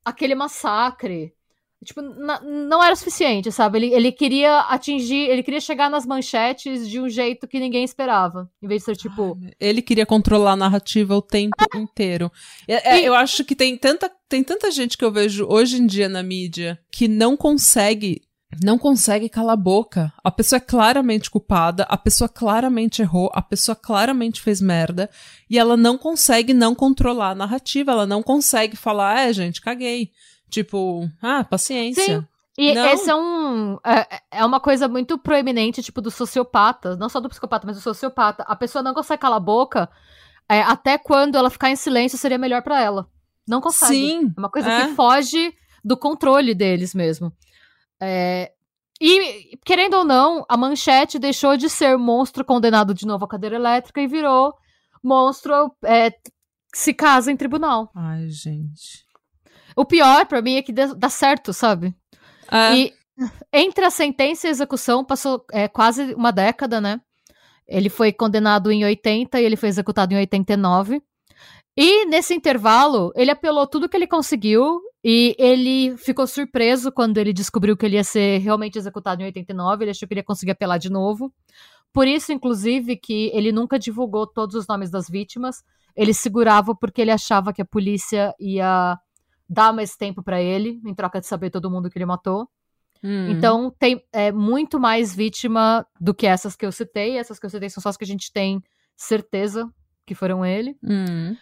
aquele 0.03 0.35
massacre. 0.35 1.33
Tipo, 1.85 2.01
não 2.01 2.83
era 2.83 2.95
suficiente, 2.95 3.51
sabe? 3.51 3.77
Ele, 3.77 3.93
ele 3.93 4.11
queria 4.11 4.61
atingir, 4.61 5.29
ele 5.29 5.43
queria 5.43 5.61
chegar 5.61 5.91
nas 5.91 6.07
manchetes 6.07 6.89
de 6.89 6.99
um 6.99 7.07
jeito 7.07 7.47
que 7.47 7.59
ninguém 7.59 7.83
esperava. 7.83 8.49
Em 8.61 8.67
vez 8.67 8.81
de 8.81 8.85
ser 8.85 8.95
tipo. 8.95 9.37
Ele 9.59 9.81
queria 9.81 10.05
controlar 10.05 10.53
a 10.53 10.55
narrativa 10.55 11.15
o 11.15 11.21
tempo 11.21 11.55
inteiro. 11.77 12.31
É, 12.67 12.99
e... 12.99 13.05
Eu 13.05 13.13
acho 13.13 13.45
que 13.45 13.55
tem 13.55 13.77
tanta, 13.77 14.11
tem 14.27 14.43
tanta 14.43 14.71
gente 14.71 14.97
que 14.97 15.05
eu 15.05 15.11
vejo 15.11 15.45
hoje 15.47 15.79
em 15.79 15.85
dia 15.85 16.09
na 16.09 16.23
mídia 16.23 16.79
que 16.91 17.07
não 17.07 17.37
consegue 17.37 18.21
não 18.61 18.77
consegue 18.77 19.29
calar 19.29 19.53
a 19.53 19.57
boca. 19.57 20.11
A 20.23 20.31
pessoa 20.31 20.57
é 20.57 20.61
claramente 20.61 21.29
culpada, 21.29 21.83
a 21.83 21.97
pessoa 21.97 22.29
claramente 22.29 23.01
errou, 23.01 23.29
a 23.33 23.41
pessoa 23.41 23.75
claramente 23.75 24.41
fez 24.41 24.61
merda, 24.61 25.09
e 25.49 25.59
ela 25.59 25.75
não 25.75 25.97
consegue 25.97 26.53
não 26.53 26.73
controlar 26.73 27.31
a 27.31 27.35
narrativa, 27.35 27.91
ela 27.91 28.05
não 28.05 28.23
consegue 28.23 28.75
falar, 28.75 29.27
é, 29.27 29.33
gente, 29.33 29.61
caguei. 29.61 30.11
Tipo, 30.49 31.09
ah, 31.21 31.43
paciência. 31.43 32.21
Sim. 32.21 32.27
E 32.57 32.73
não. 32.73 32.85
esse 32.87 33.09
é 33.09 33.15
um. 33.15 33.77
É, 33.85 34.39
é, 34.39 34.45
uma 34.45 34.59
coisa 34.59 34.87
muito 34.87 35.17
proeminente, 35.17 35.83
tipo, 35.83 36.01
do 36.01 36.09
sociopata. 36.09 36.95
Não 36.95 37.07
só 37.07 37.19
do 37.19 37.29
psicopata, 37.29 37.67
mas 37.67 37.75
do 37.75 37.81
sociopata. 37.81 38.43
A 38.47 38.55
pessoa 38.55 38.81
não 38.81 38.95
consegue 38.95 39.21
calar 39.21 39.37
a 39.37 39.41
boca. 39.41 39.87
É, 40.49 40.61
até 40.61 40.97
quando 40.97 41.35
ela 41.35 41.51
ficar 41.51 41.69
em 41.69 41.75
silêncio 41.75 42.17
seria 42.17 42.37
melhor 42.37 42.63
para 42.63 42.81
ela. 42.81 43.07
Não 43.47 43.61
consegue. 43.61 43.93
Sim. 43.93 44.33
É 44.35 44.39
uma 44.39 44.49
coisa 44.49 44.71
é. 44.71 44.87
que 44.87 44.95
foge 44.95 45.53
do 45.83 45.95
controle 45.95 46.55
deles 46.55 46.95
mesmo. 46.95 47.31
É, 48.01 48.51
e, 48.99 49.57
querendo 49.63 49.95
ou 49.95 50.03
não, 50.03 50.45
a 50.49 50.57
manchete 50.57 51.19
deixou 51.19 51.55
de 51.55 51.69
ser 51.69 51.97
monstro 51.97 52.43
condenado 52.43 52.93
de 52.93 53.05
novo 53.05 53.25
à 53.25 53.27
cadeira 53.27 53.55
elétrica 53.55 54.01
e 54.01 54.07
virou 54.07 54.53
monstro 55.03 55.71
é, 55.85 56.11
se 56.73 56.93
casa 56.93 57.31
em 57.31 57.37
tribunal. 57.37 57.91
Ai, 57.95 58.27
gente. 58.29 59.05
O 59.75 59.85
pior 59.85 60.25
para 60.25 60.41
mim 60.41 60.55
é 60.55 60.61
que 60.61 60.73
dá 60.73 61.09
certo, 61.09 61.53
sabe? 61.53 61.95
É. 62.51 62.75
E 62.75 62.93
entre 63.53 63.85
a 63.85 63.89
sentença 63.89 64.47
e 64.47 64.49
a 64.49 64.51
execução 64.51 65.05
passou 65.05 65.45
é, 65.51 65.67
quase 65.67 66.13
uma 66.15 66.31
década, 66.31 66.81
né? 66.81 66.99
Ele 67.67 67.89
foi 67.89 68.11
condenado 68.11 68.71
em 68.71 68.83
80 68.83 69.39
e 69.39 69.43
ele 69.43 69.55
foi 69.55 69.69
executado 69.69 70.13
em 70.13 70.17
89. 70.17 71.01
E 71.75 72.05
nesse 72.05 72.33
intervalo, 72.33 73.11
ele 73.15 73.29
apelou 73.29 73.67
tudo 73.67 73.89
que 73.89 73.95
ele 73.95 74.07
conseguiu 74.07 74.81
e 75.09 75.37
ele 75.39 75.95
ficou 75.95 76.27
surpreso 76.27 76.91
quando 76.91 77.17
ele 77.17 77.31
descobriu 77.31 77.77
que 77.77 77.85
ele 77.85 77.95
ia 77.95 78.03
ser 78.03 78.39
realmente 78.39 78.77
executado 78.77 79.21
em 79.21 79.25
89. 79.25 79.85
Ele 79.85 79.91
achou 79.91 80.05
que 80.05 80.13
ele 80.13 80.19
ia 80.19 80.25
conseguir 80.25 80.51
apelar 80.51 80.77
de 80.77 80.89
novo. 80.89 81.33
Por 81.93 82.05
isso, 82.05 82.33
inclusive, 82.33 82.97
que 82.97 83.31
ele 83.33 83.53
nunca 83.53 83.79
divulgou 83.79 84.27
todos 84.27 84.53
os 84.57 84.67
nomes 84.67 84.91
das 84.91 85.09
vítimas. 85.09 85.63
Ele 85.95 86.13
segurava 86.13 86.75
porque 86.75 87.01
ele 87.01 87.11
achava 87.11 87.53
que 87.53 87.61
a 87.61 87.65
polícia 87.65 88.35
ia 88.37 88.99
dar 89.47 89.71
mais 89.71 89.95
tempo 89.95 90.21
para 90.21 90.41
ele, 90.41 90.81
em 90.85 90.93
troca 90.93 91.21
de 91.21 91.25
saber 91.25 91.51
todo 91.51 91.71
mundo 91.71 91.89
que 91.89 91.97
ele 91.97 92.05
matou. 92.05 92.45
Hum. 93.01 93.29
Então, 93.29 93.73
tem 93.79 94.03
é, 94.11 94.29
muito 94.33 94.77
mais 94.77 95.15
vítima 95.15 95.87
do 96.01 96.13
que 96.13 96.27
essas 96.27 96.53
que 96.53 96.65
eu 96.65 96.71
citei. 96.73 97.17
Essas 97.17 97.39
que 97.39 97.45
eu 97.45 97.49
citei 97.49 97.69
são 97.69 97.81
só 97.81 97.87
as 97.87 97.95
que 97.95 98.03
a 98.03 98.07
gente 98.07 98.29
tem 98.33 98.61
certeza 98.97 99.73
que 100.05 100.13
foram 100.13 100.45
ele. 100.45 100.75
Hum. 100.83 101.33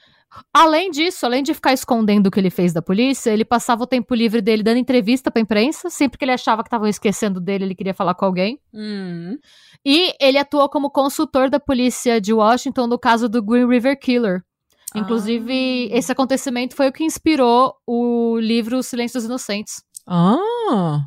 Além 0.53 0.91
disso, 0.91 1.25
além 1.25 1.41
de 1.41 1.53
ficar 1.53 1.73
escondendo 1.73 2.27
o 2.27 2.31
que 2.31 2.39
ele 2.39 2.49
fez 2.49 2.73
da 2.73 2.81
polícia, 2.81 3.31
ele 3.31 3.45
passava 3.45 3.83
o 3.83 3.87
tempo 3.87 4.13
livre 4.13 4.41
dele 4.41 4.63
dando 4.63 4.77
entrevista 4.77 5.31
pra 5.31 5.41
imprensa. 5.41 5.89
Sempre 5.89 6.17
que 6.17 6.25
ele 6.25 6.31
achava 6.31 6.61
que 6.61 6.67
estavam 6.67 6.87
esquecendo 6.87 7.39
dele, 7.39 7.65
ele 7.65 7.75
queria 7.75 7.93
falar 7.93 8.15
com 8.15 8.25
alguém. 8.25 8.59
Hum. 8.73 9.37
E 9.85 10.13
ele 10.19 10.37
atuou 10.37 10.67
como 10.69 10.89
consultor 10.89 11.49
da 11.49 11.59
polícia 11.59 12.19
de 12.19 12.33
Washington 12.33 12.87
no 12.87 12.99
caso 12.99 13.29
do 13.29 13.41
Green 13.41 13.67
River 13.67 13.97
Killer. 13.99 14.43
Inclusive, 14.95 15.89
ah. 15.91 15.97
esse 15.97 16.11
acontecimento 16.11 16.75
foi 16.75 16.87
o 16.87 16.91
que 16.91 17.03
inspirou 17.03 17.75
o 17.85 18.37
livro 18.39 18.81
Silêncio 18.81 19.19
dos 19.19 19.25
Inocentes. 19.25 19.83
Ah! 20.07 21.05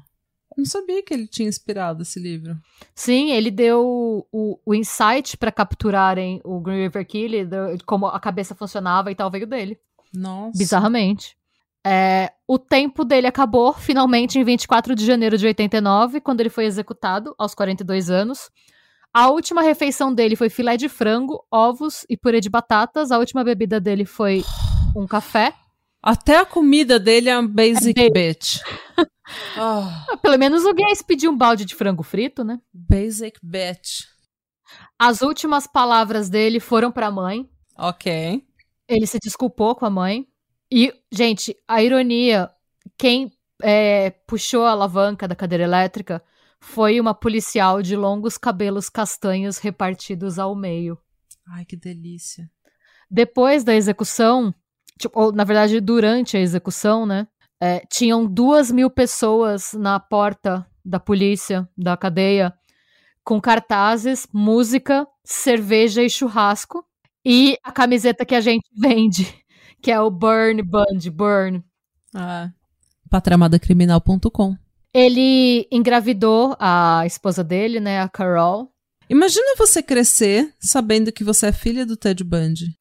Não 0.59 0.65
sabia 0.65 1.05
que 1.05 1.15
ele 1.15 1.29
tinha 1.29 1.49
inspirado 1.49 2.03
esse 2.03 2.19
livro. 2.19 2.59
Sim, 2.93 3.31
ele 3.31 3.49
deu 3.49 4.27
o, 4.33 4.59
o 4.67 4.75
insight 4.75 5.37
para 5.37 5.53
capturarem 5.53 6.41
o 6.45 6.59
Green 6.59 6.83
River 6.83 7.07
Killer, 7.07 7.49
como 7.87 8.07
a 8.07 8.19
cabeça 8.19 8.57
funcionava 8.57 9.09
e 9.13 9.15
tal, 9.15 9.31
veio 9.31 9.47
dele. 9.47 9.79
Nossa. 10.13 10.59
Bizarramente. 10.59 11.37
É, 11.87 12.33
o 12.45 12.59
tempo 12.59 13.05
dele 13.05 13.29
acabou 13.29 13.73
finalmente 13.73 14.37
em 14.37 14.43
24 14.43 14.97
de 14.97 15.07
janeiro 15.07 15.39
de 15.39 15.47
89, 15.47 16.21
quando 16.21 16.41
ele 16.41 16.51
foi 16.51 16.65
executado, 16.65 17.37
aos 17.39 17.55
42 17.55 18.11
anos. 18.11 18.51
A 19.15 19.31
última 19.31 19.63
refeição 19.63 20.13
dele 20.13 20.35
foi 20.35 20.51
filé 20.51 20.77
de 20.77 20.89
frango, 20.89 21.41
ovos 21.53 22.05
e 22.11 22.17
purê 22.17 22.41
de 22.41 22.51
batatas. 22.51 23.13
A 23.13 23.19
última 23.19 23.45
bebida 23.45 23.81
dele 23.81 24.05
foi 24.05 24.45
um 24.97 25.07
café. 25.07 25.55
Até 26.03 26.39
a 26.39 26.45
comida 26.45 26.99
dele 26.99 27.29
é 27.29 27.39
um 27.39 27.47
basic 27.47 28.01
é 28.01 28.11
bitch. 28.11 28.59
oh. 29.59 30.17
Pelo 30.19 30.39
menos 30.39 30.65
o 30.65 30.75
Gays 30.75 31.03
pediu 31.03 31.31
um 31.31 31.37
balde 31.37 31.65
de 31.65 31.75
frango 31.75 32.03
frito, 32.03 32.45
né? 32.45 32.61
Basic 32.73 33.39
bitch. 33.43 34.07
As 34.99 35.23
últimas 35.23 35.67
palavras 35.67 36.29
dele 36.29 36.61
foram 36.61 36.91
pra 36.91 37.11
mãe. 37.11 37.49
Ok. 37.77 38.45
Ele 38.89 39.07
se 39.07 39.19
desculpou 39.19 39.75
com 39.75 39.87
a 39.87 39.91
mãe. 39.91 40.27
E, 40.71 40.93
gente, 41.13 41.57
a 41.67 41.83
ironia, 41.83 42.51
quem 42.99 43.33
é, 43.63 44.11
puxou 44.27 44.65
a 44.65 44.71
alavanca 44.71 45.27
da 45.27 45.35
cadeira 45.35 45.65
elétrica 45.65 46.23
foi 46.61 47.01
uma 47.01 47.15
policial 47.15 47.81
de 47.81 47.97
longos 47.97 48.37
cabelos 48.37 48.89
castanhos 48.89 49.59
repartidos 49.59 50.39
ao 50.39 50.55
meio. 50.55 50.99
Ai, 51.51 51.65
que 51.65 51.77
delícia. 51.77 52.51
Depois 53.11 53.65
da 53.65 53.75
execução, 53.75 54.55
tipo, 54.99 55.19
ou 55.19 55.33
na 55.33 55.45
verdade 55.45 55.81
durante 55.81 56.37
a 56.37 56.41
execução, 56.41 57.07
né? 57.07 57.27
É, 57.61 57.81
tinham 57.91 58.25
duas 58.27 58.71
mil 58.71 58.89
pessoas 58.89 59.73
na 59.73 59.99
porta 59.99 60.67
da 60.85 61.01
polícia, 61.01 61.69
da 61.77 61.97
cadeia, 61.97 62.55
com 63.25 63.41
cartazes, 63.41 64.27
música, 64.33 65.07
cerveja 65.25 66.03
e 66.03 66.09
churrasco. 66.09 66.85
E 67.25 67.59
a 67.63 67.73
camiseta 67.73 68.25
que 68.25 68.35
a 68.35 68.41
gente 68.41 68.69
vende, 68.75 69.27
que 69.83 69.91
é 69.91 70.01
o 70.01 70.11
Burn 70.11 70.63
Band, 70.63 71.11
Burn. 71.13 71.63
Ah, 72.15 72.51
patramadacriminal.com. 73.11 74.57
Ele 74.95 75.69
engravidou 75.71 76.57
a 76.59 77.03
esposa 77.05 77.45
dele, 77.45 77.81
né, 77.81 78.01
a 78.01 78.09
Carol. 78.09 78.73
Imagina 79.11 79.55
você 79.57 79.83
crescer 79.83 80.55
sabendo 80.59 81.13
que 81.13 81.25
você 81.25 81.47
é 81.47 81.53
filha 81.53 81.85
do 81.85 81.97
Ted 81.97 82.23
Bundy. 82.25 82.77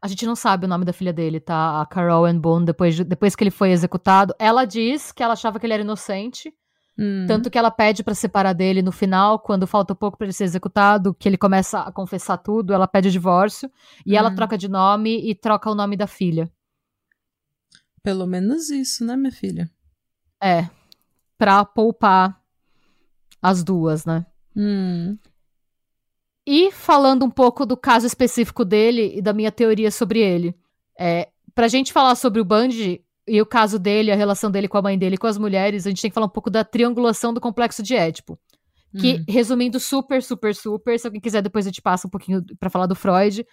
A 0.00 0.08
gente 0.08 0.26
não 0.26 0.36
sabe 0.36 0.66
o 0.66 0.68
nome 0.68 0.84
da 0.84 0.92
filha 0.92 1.12
dele, 1.12 1.40
tá? 1.40 1.80
A 1.80 1.86
Carol 1.86 2.24
Ann 2.24 2.38
Boone, 2.38 2.66
depois, 2.66 2.94
de, 2.96 3.04
depois 3.04 3.34
que 3.36 3.42
ele 3.44 3.50
foi 3.50 3.70
executado. 3.70 4.34
Ela 4.38 4.64
diz 4.64 5.12
que 5.12 5.22
ela 5.22 5.32
achava 5.34 5.58
que 5.58 5.66
ele 5.66 5.72
era 5.74 5.82
inocente. 5.82 6.52
Hum. 6.98 7.26
Tanto 7.28 7.50
que 7.50 7.58
ela 7.58 7.70
pede 7.70 8.02
pra 8.02 8.14
separar 8.14 8.54
dele 8.54 8.80
no 8.80 8.90
final, 8.90 9.38
quando 9.38 9.66
falta 9.66 9.94
pouco 9.94 10.16
pra 10.16 10.24
ele 10.26 10.32
ser 10.32 10.44
executado, 10.44 11.12
que 11.14 11.28
ele 11.28 11.36
começa 11.36 11.80
a 11.80 11.92
confessar 11.92 12.38
tudo, 12.38 12.72
ela 12.72 12.88
pede 12.88 13.08
o 13.08 13.12
divórcio. 13.12 13.70
E 14.06 14.16
ela 14.16 14.30
Hum. 14.30 14.34
troca 14.34 14.56
de 14.56 14.66
nome 14.68 15.18
e 15.28 15.34
troca 15.34 15.70
o 15.70 15.74
nome 15.74 15.96
da 15.96 16.06
filha. 16.06 16.50
Pelo 18.02 18.26
menos 18.26 18.70
isso, 18.70 19.04
né, 19.04 19.16
minha 19.16 19.32
filha? 19.32 19.70
É. 20.42 20.68
Pra 21.36 21.64
poupar 21.64 22.40
as 23.42 23.62
duas, 23.62 24.04
né? 24.06 24.24
Hum. 24.56 25.18
E 26.46 26.70
falando 26.70 27.24
um 27.24 27.30
pouco 27.30 27.66
do 27.66 27.76
caso 27.76 28.06
específico 28.06 28.64
dele 28.64 29.12
e 29.16 29.20
da 29.22 29.32
minha 29.32 29.50
teoria 29.50 29.90
sobre 29.90 30.20
ele. 30.20 30.54
É, 30.98 31.28
pra 31.54 31.66
gente 31.68 31.92
falar 31.92 32.14
sobre 32.14 32.40
o 32.40 32.44
Bundy 32.44 33.02
e 33.26 33.42
o 33.42 33.46
caso 33.46 33.78
dele, 33.78 34.12
a 34.12 34.14
relação 34.16 34.50
dele 34.50 34.68
com 34.68 34.78
a 34.78 34.82
mãe 34.82 34.96
dele 34.96 35.16
e 35.16 35.18
com 35.18 35.26
as 35.26 35.36
mulheres, 35.36 35.84
a 35.86 35.90
gente 35.90 36.00
tem 36.00 36.10
que 36.10 36.14
falar 36.14 36.26
um 36.26 36.30
pouco 36.30 36.48
da 36.48 36.62
triangulação 36.64 37.34
do 37.34 37.40
complexo 37.40 37.82
de 37.82 37.96
Édipo. 37.96 38.38
Que, 38.98 39.14
Hum. 39.16 39.24
resumindo 39.28 39.80
super, 39.80 40.22
super, 40.22 40.54
super, 40.54 40.98
se 40.98 41.06
alguém 41.06 41.20
quiser 41.20 41.42
depois 41.42 41.66
eu 41.66 41.72
te 41.72 41.82
passo 41.82 42.06
um 42.06 42.10
pouquinho 42.10 42.42
pra 42.58 42.70
falar 42.70 42.86
do 42.86 42.94
Freud. 42.94 43.44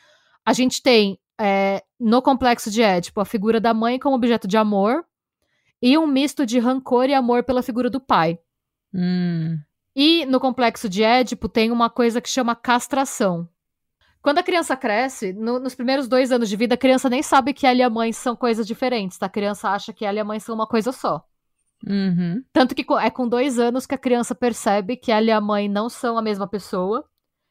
A 0.45 0.53
gente 0.53 0.81
tem 0.81 1.17
é, 1.41 1.81
no 1.99 2.21
complexo 2.21 2.69
de 2.69 2.81
Édipo 2.83 3.19
a 3.19 3.25
figura 3.25 3.59
da 3.59 3.73
mãe 3.73 3.97
como 3.97 4.15
objeto 4.15 4.47
de 4.47 4.55
amor 4.55 5.03
e 5.81 5.97
um 5.97 6.05
misto 6.05 6.45
de 6.45 6.59
rancor 6.59 7.09
e 7.09 7.13
amor 7.13 7.43
pela 7.43 7.63
figura 7.63 7.89
do 7.89 7.99
pai. 7.99 8.37
Hum. 8.93 9.57
E 9.95 10.25
no 10.25 10.39
complexo 10.39 10.89
de 10.89 11.03
Édipo 11.03 11.47
tem 11.47 11.71
uma 11.71 11.89
coisa 11.89 12.19
que 12.19 12.29
chama 12.29 12.55
castração. 12.55 13.47
Quando 14.21 14.37
a 14.39 14.43
criança 14.43 14.75
cresce, 14.75 15.33
no- 15.33 15.59
nos 15.59 15.75
primeiros 15.75 16.07
dois 16.07 16.31
anos 16.31 16.47
de 16.49 16.55
vida, 16.55 16.75
a 16.75 16.77
criança 16.77 17.09
nem 17.09 17.21
sabe 17.21 17.53
que 17.53 17.67
ela 17.67 17.79
e 17.79 17.83
a 17.83 17.89
mãe 17.89 18.11
são 18.13 18.35
coisas 18.35 18.65
diferentes, 18.65 19.17
tá? 19.17 19.25
A 19.25 19.29
criança 19.29 19.69
acha 19.69 19.91
que 19.93 20.05
ela 20.05 20.17
e 20.17 20.21
a 20.21 20.25
mãe 20.25 20.39
são 20.39 20.55
uma 20.55 20.65
coisa 20.65 20.91
só. 20.91 21.23
Uhum. 21.85 22.41
Tanto 22.53 22.73
que 22.73 22.85
é 23.01 23.09
com 23.09 23.27
dois 23.27 23.59
anos 23.59 23.85
que 23.85 23.93
a 23.93 23.97
criança 23.97 24.33
percebe 24.33 24.95
que 24.95 25.11
ela 25.11 25.25
e 25.27 25.31
a 25.31 25.41
mãe 25.41 25.67
não 25.67 25.89
são 25.89 26.17
a 26.17 26.21
mesma 26.21 26.47
pessoa. 26.47 27.03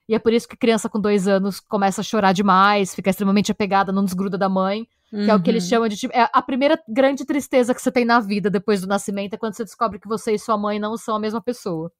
E 0.09 0.14
é 0.14 0.19
por 0.19 0.32
isso 0.32 0.48
que 0.48 0.55
a 0.55 0.59
criança 0.59 0.89
com 0.89 0.98
dois 0.98 1.28
anos 1.28 1.60
começa 1.60 2.01
a 2.01 2.05
chorar 2.05 2.32
demais, 2.32 2.94
fica 2.94 3.10
extremamente 3.10 3.52
apegada, 3.52 3.93
não 3.93 4.05
desgruda 4.05 4.36
da 4.39 4.48
mãe. 4.48 4.89
Que 5.10 5.31
é 5.31 5.35
o 5.35 5.43
que 5.43 5.51
eles 5.51 5.64
Uhum. 5.64 5.69
chamam 5.69 5.89
de. 5.89 5.97
tipo, 5.98 6.16
É 6.16 6.27
a 6.32 6.40
primeira 6.40 6.82
grande 6.89 7.27
tristeza 7.27 7.74
que 7.74 7.82
você 7.82 7.93
tem 7.93 8.02
na 8.06 8.19
vida 8.19 8.48
depois 8.48 8.81
do 8.81 8.86
nascimento 8.86 9.35
é 9.35 9.36
quando 9.36 9.52
você 9.52 9.62
descobre 9.62 9.98
que 9.98 10.09
você 10.09 10.32
e 10.32 10.39
sua 10.39 10.56
mãe 10.56 10.78
não 10.78 10.97
são 10.97 11.14
a 11.14 11.20
mesma 11.20 11.39
pessoa. 11.43 11.93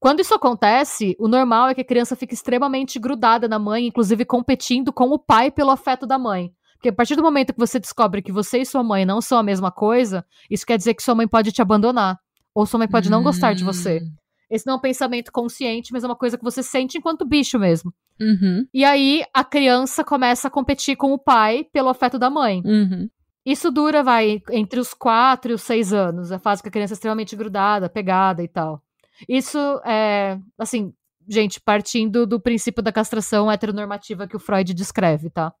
Quando 0.00 0.20
isso 0.20 0.34
acontece, 0.34 1.14
o 1.18 1.28
normal 1.28 1.68
é 1.68 1.74
que 1.74 1.82
a 1.82 1.84
criança 1.84 2.16
fique 2.16 2.32
extremamente 2.32 2.98
grudada 2.98 3.46
na 3.46 3.58
mãe, 3.58 3.86
inclusive 3.86 4.24
competindo 4.24 4.92
com 4.92 5.10
o 5.10 5.18
pai 5.18 5.50
pelo 5.50 5.70
afeto 5.70 6.06
da 6.06 6.18
mãe. 6.18 6.50
Porque 6.76 6.88
a 6.88 6.92
partir 6.92 7.14
do 7.14 7.22
momento 7.22 7.52
que 7.52 7.58
você 7.58 7.78
descobre 7.78 8.22
que 8.22 8.32
você 8.32 8.60
e 8.62 8.64
sua 8.64 8.82
mãe 8.82 9.04
não 9.04 9.20
são 9.20 9.38
a 9.38 9.42
mesma 9.42 9.70
coisa, 9.70 10.24
isso 10.50 10.64
quer 10.64 10.78
dizer 10.78 10.94
que 10.94 11.02
sua 11.02 11.14
mãe 11.14 11.28
pode 11.28 11.52
te 11.52 11.60
abandonar. 11.60 12.18
Ou 12.54 12.64
sua 12.64 12.78
mãe 12.78 12.88
pode 12.88 13.10
não 13.10 13.22
gostar 13.22 13.52
de 13.52 13.62
você. 13.62 14.00
Hum. 14.02 14.10
Esse 14.50 14.66
não 14.66 14.74
é 14.74 14.76
um 14.78 14.80
pensamento 14.80 15.30
consciente, 15.30 15.92
mas 15.92 16.02
é 16.02 16.06
uma 16.06 16.16
coisa 16.16 16.38
que 16.38 16.42
você 16.42 16.62
sente 16.62 16.96
enquanto 16.96 17.28
bicho 17.28 17.58
mesmo. 17.58 17.92
Uhum. 18.18 18.66
E 18.72 18.84
aí 18.84 19.22
a 19.32 19.44
criança 19.44 20.02
começa 20.02 20.48
a 20.48 20.50
competir 20.50 20.96
com 20.96 21.12
o 21.12 21.18
pai 21.18 21.64
pelo 21.70 21.90
afeto 21.90 22.18
da 22.18 22.30
mãe. 22.30 22.62
Uhum. 22.64 23.08
Isso 23.44 23.70
dura, 23.70 24.02
vai, 24.02 24.40
entre 24.50 24.80
os 24.80 24.92
4 24.94 25.52
e 25.52 25.54
os 25.54 25.62
6 25.62 25.92
anos. 25.92 26.32
A 26.32 26.38
fase 26.38 26.62
que 26.62 26.68
a 26.68 26.72
criança 26.72 26.94
é 26.94 26.96
extremamente 26.96 27.36
grudada, 27.36 27.88
pegada 27.88 28.42
e 28.42 28.48
tal. 28.48 28.82
Isso 29.28 29.58
é, 29.84 30.38
assim, 30.58 30.92
gente, 31.28 31.60
partindo 31.60 32.26
do 32.26 32.40
princípio 32.40 32.82
da 32.82 32.92
castração 32.92 33.50
heteronormativa 33.50 34.26
que 34.26 34.36
o 34.36 34.40
Freud 34.40 34.74
descreve, 34.74 35.30
tá? 35.30 35.52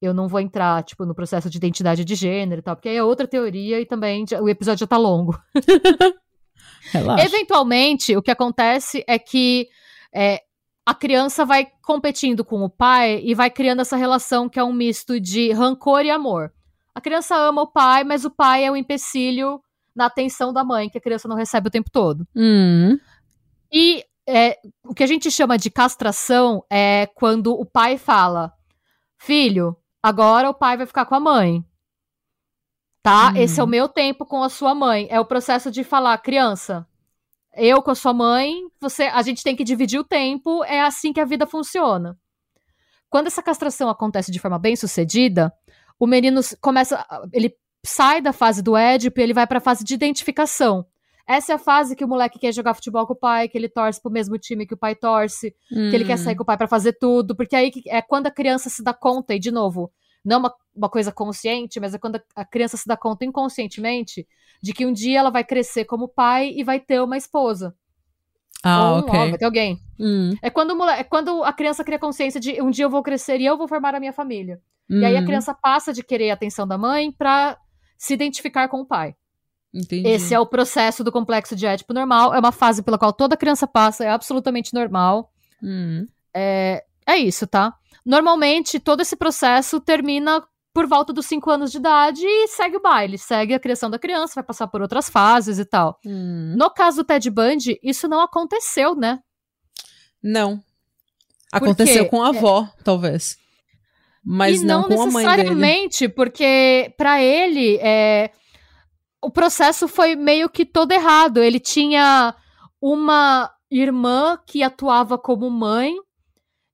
Eu 0.00 0.12
não 0.12 0.28
vou 0.28 0.40
entrar, 0.40 0.82
tipo, 0.82 1.06
no 1.06 1.14
processo 1.14 1.48
de 1.48 1.56
identidade 1.56 2.04
de 2.04 2.14
gênero 2.14 2.60
e 2.60 2.62
tal, 2.62 2.76
porque 2.76 2.88
aí 2.88 2.96
é 2.96 3.02
outra 3.02 3.26
teoria 3.26 3.80
e 3.80 3.86
também 3.86 4.24
o 4.40 4.48
episódio 4.48 4.80
já 4.80 4.86
tá 4.86 4.96
longo. 4.96 5.38
Relaxa. 6.92 7.24
Eventualmente, 7.24 8.16
o 8.16 8.22
que 8.22 8.30
acontece 8.30 9.02
é 9.06 9.18
que 9.18 9.68
é, 10.14 10.40
a 10.84 10.94
criança 10.94 11.46
vai 11.46 11.66
competindo 11.82 12.44
com 12.44 12.62
o 12.62 12.68
pai 12.68 13.20
e 13.24 13.34
vai 13.34 13.50
criando 13.50 13.80
essa 13.80 13.96
relação 13.96 14.48
que 14.48 14.58
é 14.58 14.64
um 14.64 14.72
misto 14.72 15.18
de 15.18 15.50
rancor 15.52 16.04
e 16.04 16.10
amor. 16.10 16.52
A 16.94 17.00
criança 17.00 17.34
ama 17.36 17.62
o 17.62 17.72
pai, 17.72 18.04
mas 18.04 18.24
o 18.24 18.30
pai 18.30 18.64
é 18.64 18.70
um 18.70 18.76
empecilho 18.76 19.60
na 19.94 20.06
atenção 20.06 20.52
da 20.52 20.64
mãe, 20.64 20.88
que 20.88 20.98
a 20.98 21.00
criança 21.00 21.28
não 21.28 21.36
recebe 21.36 21.68
o 21.68 21.70
tempo 21.70 21.90
todo. 21.90 22.26
Hum. 22.34 22.98
E 23.72 24.04
é, 24.26 24.58
o 24.84 24.94
que 24.94 25.02
a 25.02 25.06
gente 25.06 25.30
chama 25.30 25.58
de 25.58 25.70
castração 25.70 26.64
é 26.70 27.06
quando 27.14 27.52
o 27.52 27.64
pai 27.64 27.98
fala: 27.98 28.52
Filho, 29.18 29.76
agora 30.02 30.50
o 30.50 30.54
pai 30.54 30.76
vai 30.76 30.86
ficar 30.86 31.04
com 31.04 31.14
a 31.14 31.20
mãe. 31.20 31.64
Tá? 33.02 33.30
Hum. 33.30 33.36
Esse 33.36 33.60
é 33.60 33.64
o 33.64 33.68
meu 33.68 33.88
tempo 33.88 34.24
com 34.24 34.42
a 34.42 34.48
sua 34.48 34.74
mãe. 34.74 35.06
É 35.10 35.20
o 35.20 35.26
processo 35.26 35.70
de 35.70 35.84
falar, 35.84 36.16
criança. 36.18 36.86
Eu 37.56 37.82
com 37.82 37.90
a 37.90 37.94
sua 37.94 38.12
mãe, 38.12 38.52
você, 38.80 39.04
a 39.04 39.22
gente 39.22 39.42
tem 39.42 39.54
que 39.54 39.62
dividir 39.62 40.00
o 40.00 40.04
tempo, 40.04 40.64
é 40.64 40.80
assim 40.80 41.12
que 41.12 41.20
a 41.20 41.24
vida 41.24 41.46
funciona. 41.46 42.18
Quando 43.08 43.28
essa 43.28 43.42
castração 43.42 43.88
acontece 43.88 44.32
de 44.32 44.40
forma 44.40 44.58
bem 44.58 44.74
sucedida, 44.74 45.52
o 45.98 46.06
menino 46.06 46.40
começa, 46.60 47.06
ele 47.32 47.54
sai 47.84 48.20
da 48.20 48.32
fase 48.32 48.62
do 48.62 48.76
Édipo 48.76 49.20
e 49.20 49.22
ele 49.22 49.34
vai 49.34 49.46
para 49.46 49.58
a 49.58 49.60
fase 49.60 49.84
de 49.84 49.94
identificação. 49.94 50.86
Essa 51.26 51.52
é 51.52 51.54
a 51.54 51.58
fase 51.58 51.96
que 51.96 52.04
o 52.04 52.08
moleque 52.08 52.38
quer 52.38 52.52
jogar 52.52 52.74
futebol 52.74 53.06
com 53.06 53.14
o 53.14 53.16
pai, 53.16 53.48
que 53.48 53.56
ele 53.56 53.68
torce 53.68 54.00
pro 54.00 54.10
mesmo 54.10 54.36
time 54.38 54.66
que 54.66 54.74
o 54.74 54.76
pai 54.76 54.94
torce, 54.94 55.54
que 55.68 55.96
ele 55.96 56.04
quer 56.04 56.18
sair 56.18 56.36
com 56.36 56.42
o 56.42 56.46
pai 56.46 56.56
pra 56.56 56.68
fazer 56.68 56.92
tudo, 56.94 57.34
porque 57.34 57.56
aí 57.56 57.72
é 57.86 58.02
quando 58.02 58.26
a 58.26 58.30
criança 58.30 58.68
se 58.68 58.82
dá 58.82 58.92
conta, 58.92 59.34
e 59.34 59.38
de 59.38 59.50
novo, 59.50 59.90
não 60.22 60.38
uma, 60.40 60.54
uma 60.74 60.88
coisa 60.88 61.10
consciente, 61.10 61.80
mas 61.80 61.94
é 61.94 61.98
quando 61.98 62.20
a, 62.36 62.44
criança 62.44 62.76
se 62.76 62.86
dá 62.86 62.94
conta 62.96 63.24
inconscientemente 63.24 64.26
de 64.62 64.72
que 64.74 64.84
um 64.84 64.92
dia 64.92 65.18
ela 65.18 65.30
vai 65.30 65.44
crescer 65.44 65.86
como 65.86 66.08
pai 66.08 66.52
e 66.54 66.62
vai 66.62 66.78
ter 66.78 67.00
uma 67.00 67.16
esposa. 67.16 67.74
Ah, 68.62 68.90
ou 68.90 68.96
um 68.96 68.98
ok. 69.00 69.14
homem, 69.14 69.30
vai 69.30 69.38
ter 69.38 69.44
alguém. 69.46 69.78
Hum. 69.98 70.34
É 70.42 70.50
quando, 70.50 70.72
o 70.72 70.76
mole- 70.76 70.92
é 70.92 71.04
quando 71.04 71.42
a 71.44 71.52
criança 71.52 71.84
cria 71.84 71.98
consciência 71.98 72.40
de 72.40 72.60
um 72.62 72.70
dia 72.70 72.84
eu 72.84 72.90
vou 72.90 73.02
crescer 73.02 73.40
e 73.40 73.46
eu 73.46 73.56
vou 73.56 73.68
formar 73.68 73.94
a 73.94 74.00
minha 74.00 74.12
família. 74.12 74.60
E 74.90 75.02
aí 75.04 75.16
a 75.16 75.20
Hum. 75.20 75.24
criança 75.24 75.54
passa 75.54 75.92
de 75.92 76.02
querer 76.02 76.30
a 76.30 76.34
atenção 76.34 76.66
da 76.66 76.76
mãe 76.76 77.10
pra 77.12 77.58
se 77.96 78.14
identificar 78.14 78.68
com 78.68 78.80
o 78.80 78.86
pai. 78.86 79.14
Entendi. 79.72 80.06
Esse 80.06 80.32
é 80.32 80.38
o 80.38 80.46
processo 80.46 81.02
do 81.02 81.10
complexo 81.10 81.56
de 81.56 81.66
Édipo 81.66 81.92
normal. 81.92 82.32
É 82.32 82.38
uma 82.38 82.52
fase 82.52 82.82
pela 82.82 82.98
qual 82.98 83.12
toda 83.12 83.36
criança 83.36 83.66
passa, 83.66 84.04
é 84.04 84.10
absolutamente 84.10 84.72
normal. 84.72 85.32
Hum. 85.62 86.06
É, 86.32 86.84
é 87.06 87.16
isso, 87.16 87.46
tá? 87.46 87.74
Normalmente, 88.06 88.78
todo 88.78 89.00
esse 89.00 89.16
processo 89.16 89.80
termina 89.80 90.46
por 90.72 90.86
volta 90.86 91.12
dos 91.12 91.26
5 91.26 91.50
anos 91.50 91.70
de 91.70 91.78
idade 91.78 92.22
e 92.24 92.48
segue 92.48 92.76
o 92.76 92.82
baile, 92.82 93.16
segue 93.16 93.54
a 93.54 93.60
criação 93.60 93.88
da 93.88 93.98
criança, 93.98 94.34
vai 94.34 94.44
passar 94.44 94.66
por 94.66 94.82
outras 94.82 95.08
fases 95.08 95.58
e 95.58 95.64
tal. 95.64 95.98
Hum. 96.04 96.54
No 96.56 96.70
caso 96.70 96.98
do 96.98 97.04
Ted 97.04 97.30
Bundy, 97.30 97.78
isso 97.82 98.08
não 98.08 98.20
aconteceu, 98.20 98.94
né? 98.94 99.20
Não. 100.22 100.60
Aconteceu 101.52 102.08
com 102.08 102.22
a 102.22 102.28
avó, 102.28 102.68
talvez. 102.82 103.38
Mas 104.24 104.62
e 104.62 104.64
não, 104.64 104.88
não, 104.88 105.06
necessariamente, 105.06 106.08
porque 106.08 106.94
pra 106.96 107.22
ele 107.22 107.76
é, 107.82 108.30
o 109.22 109.30
processo 109.30 109.86
foi 109.86 110.16
meio 110.16 110.48
que 110.48 110.64
todo 110.64 110.92
errado. 110.92 111.42
Ele 111.42 111.60
tinha 111.60 112.34
uma 112.80 113.50
irmã 113.70 114.38
que 114.46 114.62
atuava 114.62 115.18
como 115.18 115.50
mãe. 115.50 115.94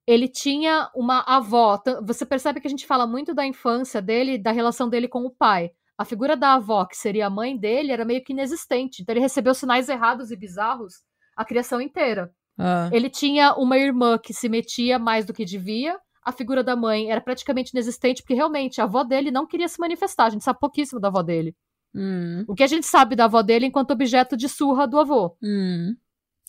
Ele 0.06 0.28
tinha 0.28 0.90
uma 0.94 1.20
avó. 1.20 1.81
Você 2.05 2.27
percebe 2.27 2.60
que 2.60 2.66
a 2.66 2.70
gente 2.70 2.86
fala 2.86 3.06
muito 3.06 3.32
da 3.35 3.47
infância 3.47 4.02
dele, 4.02 4.39
da 4.39 4.51
relação 4.51 4.89
dele 4.89 5.06
com 5.09 5.24
o 5.24 5.31
pai. 5.31 5.70
A 5.97 6.05
figura 6.05 6.36
da 6.36 6.55
avó, 6.55 6.85
que 6.85 6.97
seria 6.97 7.27
a 7.27 7.31
mãe 7.31 7.56
dele, 7.56 7.93
era 7.93 8.05
meio 8.05 8.24
que 8.24 8.32
inexistente. 8.32 9.02
Então 9.02 9.12
ele 9.12 9.20
recebeu 9.20 9.55
sinais 9.55 9.89
errados 9.89 10.31
e 10.31 10.36
bizarros 10.36 10.94
a 11.36 11.44
criação 11.44 11.81
inteira. 11.81 12.32
Ah. 12.59 12.89
Ele 12.93 13.09
tinha 13.09 13.55
uma 13.55 13.78
irmã 13.78 14.18
que 14.18 14.35
se 14.35 14.48
metia 14.48 14.98
mais 14.98 15.24
do 15.24 15.32
que 15.32 15.44
devia. 15.44 15.97
A 16.23 16.33
figura 16.33 16.63
da 16.63 16.77
mãe 16.77 17.11
era 17.11 17.21
praticamente 17.21 17.71
inexistente, 17.73 18.23
porque 18.23 18.35
realmente 18.35 18.81
a 18.81 18.85
avó 18.85 19.03
dele 19.03 19.31
não 19.31 19.47
queria 19.47 19.69
se 19.69 19.81
manifestar. 19.81 20.27
A 20.27 20.31
gente 20.31 20.45
sabe 20.45 20.59
pouquíssimo 20.59 21.01
da 21.01 21.09
avó 21.09 21.23
dele. 21.23 21.55
Hum. 21.95 22.45
O 22.47 22.55
que 22.55 22.63
a 22.63 22.67
gente 22.67 22.87
sabe 22.87 23.17
da 23.17 23.25
avó 23.25 23.43
dele 23.43 23.67
enquanto 23.67 23.91
objeto 23.91 24.37
de 24.37 24.49
surra 24.49 24.87
do 24.87 24.99
avô. 24.99 25.37
Hum. 25.43 25.97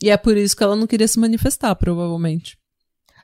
E 0.01 0.09
é 0.09 0.17
por 0.17 0.35
isso 0.35 0.55
que 0.55 0.63
ela 0.63 0.75
não 0.75 0.87
queria 0.87 1.07
se 1.07 1.19
manifestar, 1.19 1.73
provavelmente. 1.75 2.59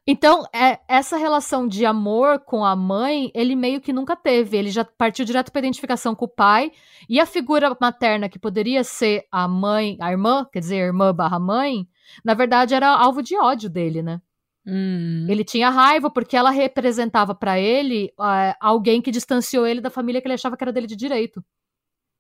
Então, 0.10 0.46
é, 0.56 0.80
essa 0.88 1.18
relação 1.18 1.68
de 1.68 1.86
amor 1.86 2.40
com 2.40 2.64
a 2.64 2.78
mãe, 2.78 3.30
ele 3.36 3.58
meio 3.58 3.82
que 3.82 3.92
nunca 3.92 4.16
teve. 4.16 4.56
Ele 4.56 4.72
já 4.72 4.86
partiu 4.86 5.26
direto 5.26 5.52
para 5.52 5.60
identificação 5.60 6.16
com 6.16 6.24
o 6.24 6.30
pai. 6.30 6.72
E 7.10 7.20
a 7.20 7.26
figura 7.26 7.76
materna, 7.80 8.30
que 8.30 8.40
poderia 8.40 8.86
ser 8.86 9.26
a 9.30 9.50
mãe, 9.50 9.98
a 10.00 10.10
irmã, 10.10 10.48
quer 10.50 10.60
dizer, 10.60 10.78
irmã 10.78 11.14
barra 11.14 11.38
mãe, 11.38 11.86
na 12.24 12.34
verdade 12.34 12.74
era 12.74 12.88
alvo 12.88 13.22
de 13.22 13.36
ódio 13.36 13.70
dele, 13.70 14.02
né? 14.02 14.22
Hum. 14.68 15.26
Ele 15.30 15.46
tinha 15.46 15.70
raiva 15.70 16.10
porque 16.10 16.36
ela 16.36 16.50
representava 16.50 17.34
para 17.34 17.58
ele 17.58 18.12
uh, 18.20 18.54
alguém 18.60 19.02
que 19.02 19.10
distanciou 19.10 19.66
ele 19.66 19.80
da 19.80 19.90
família 19.90 20.20
que 20.22 20.28
ele 20.28 20.34
achava 20.34 20.58
que 20.58 20.64
era 20.64 20.74
dele 20.74 20.88
de 20.88 20.96
direito. 20.96 21.42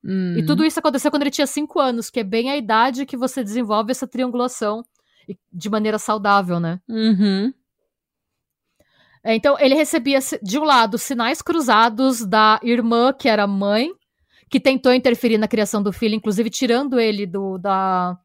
Hum. 0.02 0.36
E 0.38 0.46
tudo 0.46 0.64
isso 0.64 0.80
aconteceu 0.80 1.12
quando 1.12 1.24
ele 1.24 1.32
tinha 1.32 1.46
cinco 1.46 1.78
anos, 1.80 2.10
que 2.10 2.22
é 2.22 2.24
bem 2.24 2.50
a 2.50 2.56
idade 2.56 3.06
que 3.06 3.18
você 3.18 3.44
desenvolve 3.44 3.92
essa 3.92 4.08
triangulação 4.08 4.86
de 5.52 5.70
maneira 5.70 6.00
saudável, 6.00 6.58
né? 6.58 6.80
Uhum. 6.88 7.54
É, 9.22 9.36
então, 9.36 9.58
ele 9.60 9.76
recebia, 9.76 10.20
de 10.42 10.58
um 10.58 10.64
lado, 10.64 10.98
sinais 10.98 11.42
cruzados 11.42 12.26
da 12.26 12.62
irmã, 12.64 13.12
que 13.12 13.28
era 13.28 13.46
mãe, 13.46 13.92
que 14.50 14.58
tentou 14.58 14.94
interferir 14.94 15.38
na 15.38 15.50
criação 15.50 15.84
do 15.84 15.92
filho, 15.92 16.16
inclusive 16.16 16.50
tirando 16.50 16.98
ele 16.98 17.26
do, 17.26 17.58
da, 17.58 18.18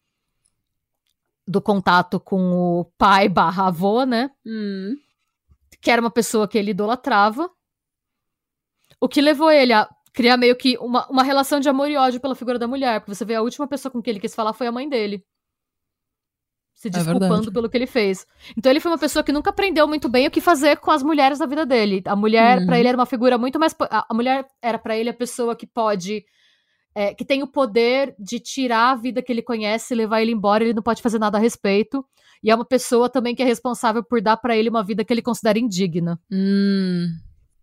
do 1.46 1.60
contato 1.60 2.20
com 2.20 2.52
o 2.52 2.84
pai 2.96 3.28
barra 3.28 3.68
avô, 3.68 4.04
né? 4.04 4.30
Hum. 4.46 4.96
Que 5.80 5.90
era 5.90 6.00
uma 6.00 6.10
pessoa 6.10 6.46
que 6.46 6.56
ele 6.56 6.70
idolatrava. 6.70 7.50
O 9.00 9.08
que 9.08 9.20
levou 9.20 9.50
ele 9.50 9.72
a 9.72 9.88
criar 10.12 10.36
meio 10.36 10.56
que 10.56 10.76
uma, 10.78 11.06
uma 11.08 11.22
relação 11.22 11.58
de 11.58 11.68
amor 11.68 11.90
e 11.90 11.96
ódio 11.96 12.20
pela 12.20 12.34
figura 12.34 12.58
da 12.58 12.68
mulher. 12.68 13.00
Porque 13.00 13.14
você 13.14 13.24
vê 13.24 13.34
a 13.34 13.42
última 13.42 13.66
pessoa 13.66 13.90
com 13.90 14.00
quem 14.00 14.12
ele 14.12 14.20
quis 14.20 14.34
falar 14.34 14.52
foi 14.52 14.66
a 14.66 14.72
mãe 14.72 14.88
dele. 14.88 15.24
Se 16.74 16.90
desculpando 16.90 17.50
é 17.50 17.52
pelo 17.52 17.68
que 17.68 17.76
ele 17.76 17.86
fez. 17.86 18.26
Então 18.56 18.70
ele 18.70 18.80
foi 18.80 18.90
uma 18.90 18.98
pessoa 18.98 19.22
que 19.22 19.32
nunca 19.32 19.50
aprendeu 19.50 19.86
muito 19.86 20.08
bem 20.08 20.26
o 20.26 20.30
que 20.30 20.40
fazer 20.40 20.76
com 20.78 20.90
as 20.90 21.02
mulheres 21.02 21.38
da 21.38 21.46
vida 21.46 21.64
dele. 21.64 22.02
A 22.06 22.16
mulher, 22.16 22.58
uhum. 22.58 22.66
para 22.66 22.78
ele, 22.78 22.88
era 22.88 22.98
uma 22.98 23.06
figura 23.06 23.38
muito 23.38 23.58
mais. 23.58 23.74
A 23.90 24.12
mulher 24.14 24.46
era 24.60 24.78
para 24.78 24.96
ele 24.96 25.08
a 25.10 25.14
pessoa 25.14 25.54
que 25.54 25.66
pode 25.66 26.24
é, 26.94 27.14
que 27.14 27.24
tem 27.24 27.42
o 27.42 27.46
poder 27.46 28.14
de 28.18 28.38
tirar 28.38 28.90
a 28.90 28.96
vida 28.96 29.22
que 29.22 29.32
ele 29.32 29.42
conhece 29.42 29.92
e 29.92 29.96
levar 29.96 30.20
ele 30.20 30.32
embora, 30.32 30.62
ele 30.62 30.74
não 30.74 30.82
pode 30.82 31.02
fazer 31.02 31.18
nada 31.18 31.38
a 31.38 31.40
respeito. 31.40 32.04
E 32.42 32.50
é 32.50 32.54
uma 32.54 32.64
pessoa 32.64 33.08
também 33.08 33.34
que 33.34 33.42
é 33.42 33.46
responsável 33.46 34.02
por 34.02 34.20
dar 34.20 34.36
para 34.36 34.56
ele 34.56 34.68
uma 34.68 34.84
vida 34.84 35.04
que 35.04 35.12
ele 35.12 35.22
considera 35.22 35.58
indigna. 35.58 36.20
Hum. 36.30 37.06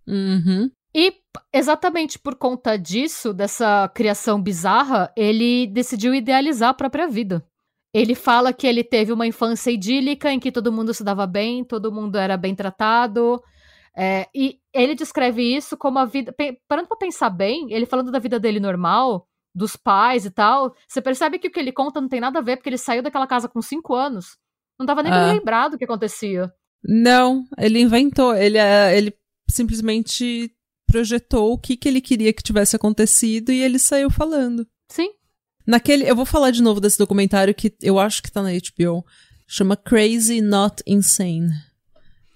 Uhum. 0.08 0.72
E 0.96 1.14
exatamente 1.54 2.18
por 2.18 2.36
conta 2.36 2.78
disso, 2.78 3.34
dessa 3.34 3.88
criação 3.94 4.42
bizarra, 4.42 5.12
ele 5.16 5.68
decidiu 5.68 6.16
idealizar 6.16 6.70
a 6.70 6.74
própria 6.74 7.08
vida. 7.08 7.46
Ele 7.94 8.16
fala 8.16 8.54
que 8.54 8.66
ele 8.66 8.84
teve 8.84 9.12
uma 9.12 9.28
infância 9.28 9.72
idílica 9.72 10.32
em 10.32 10.40
que 10.40 10.52
todo 10.52 10.72
mundo 10.72 10.94
se 10.94 11.04
dava 11.04 11.28
bem, 11.28 11.64
todo 11.64 11.92
mundo 11.92 12.18
era 12.18 12.38
bem 12.38 12.56
tratado. 12.56 13.42
É, 14.00 14.30
e 14.34 14.60
ele 14.74 14.96
descreve 14.96 15.44
isso 15.44 15.76
como 15.76 16.00
a 16.00 16.06
vida. 16.06 16.34
Parando 16.70 16.88
pra 16.88 16.96
pensar 16.96 17.30
bem, 17.30 17.68
ele 17.70 17.86
falando 17.86 18.12
da 18.12 18.20
vida 18.20 18.40
dele 18.40 18.60
normal, 18.60 19.28
dos 19.54 19.76
pais 19.76 20.26
e 20.26 20.32
tal, 20.32 20.74
você 20.88 21.02
percebe 21.02 21.38
que 21.38 21.50
o 21.50 21.52
que 21.52 21.60
ele 21.60 21.74
conta 21.74 22.00
não 22.00 22.08
tem 22.08 22.22
nada 22.22 22.40
a 22.40 22.42
ver, 22.42 22.56
porque 22.56 22.70
ele 22.70 22.78
saiu 22.78 23.04
daquela 23.04 23.28
casa 23.28 23.50
com 23.50 23.62
cinco 23.62 23.94
anos. 23.94 24.38
Não 24.80 24.86
tava 24.86 25.04
nem 25.04 25.12
ah. 25.12 25.34
lembrado 25.34 25.72
do 25.72 25.78
que 25.78 25.84
acontecia. 25.84 26.50
Não, 26.82 27.44
ele 27.58 27.82
inventou. 27.82 28.34
Ele, 28.34 28.58
é, 28.58 28.98
ele 28.98 29.14
simplesmente 29.50 30.50
projetou 30.88 31.52
o 31.52 31.58
que, 31.58 31.76
que 31.76 31.90
ele 31.90 32.00
queria 32.00 32.32
que 32.32 32.42
tivesse 32.42 32.78
acontecido 32.78 33.52
e 33.52 33.62
ele 33.62 33.78
saiu 33.78 34.10
falando. 34.10 34.66
Sim. 34.90 35.10
Naquele. 35.68 36.10
Eu 36.10 36.16
vou 36.16 36.26
falar 36.26 36.52
de 36.52 36.64
novo 36.64 36.80
desse 36.80 36.98
documentário 36.98 37.54
que 37.54 37.76
eu 37.82 38.00
acho 38.00 38.24
que 38.24 38.32
tá 38.32 38.42
na 38.42 38.52
HBO. 38.52 39.06
Chama 39.46 39.76
Crazy 39.76 40.40
Not 40.40 40.82
Insane. 40.88 41.52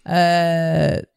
É, 0.06 1.07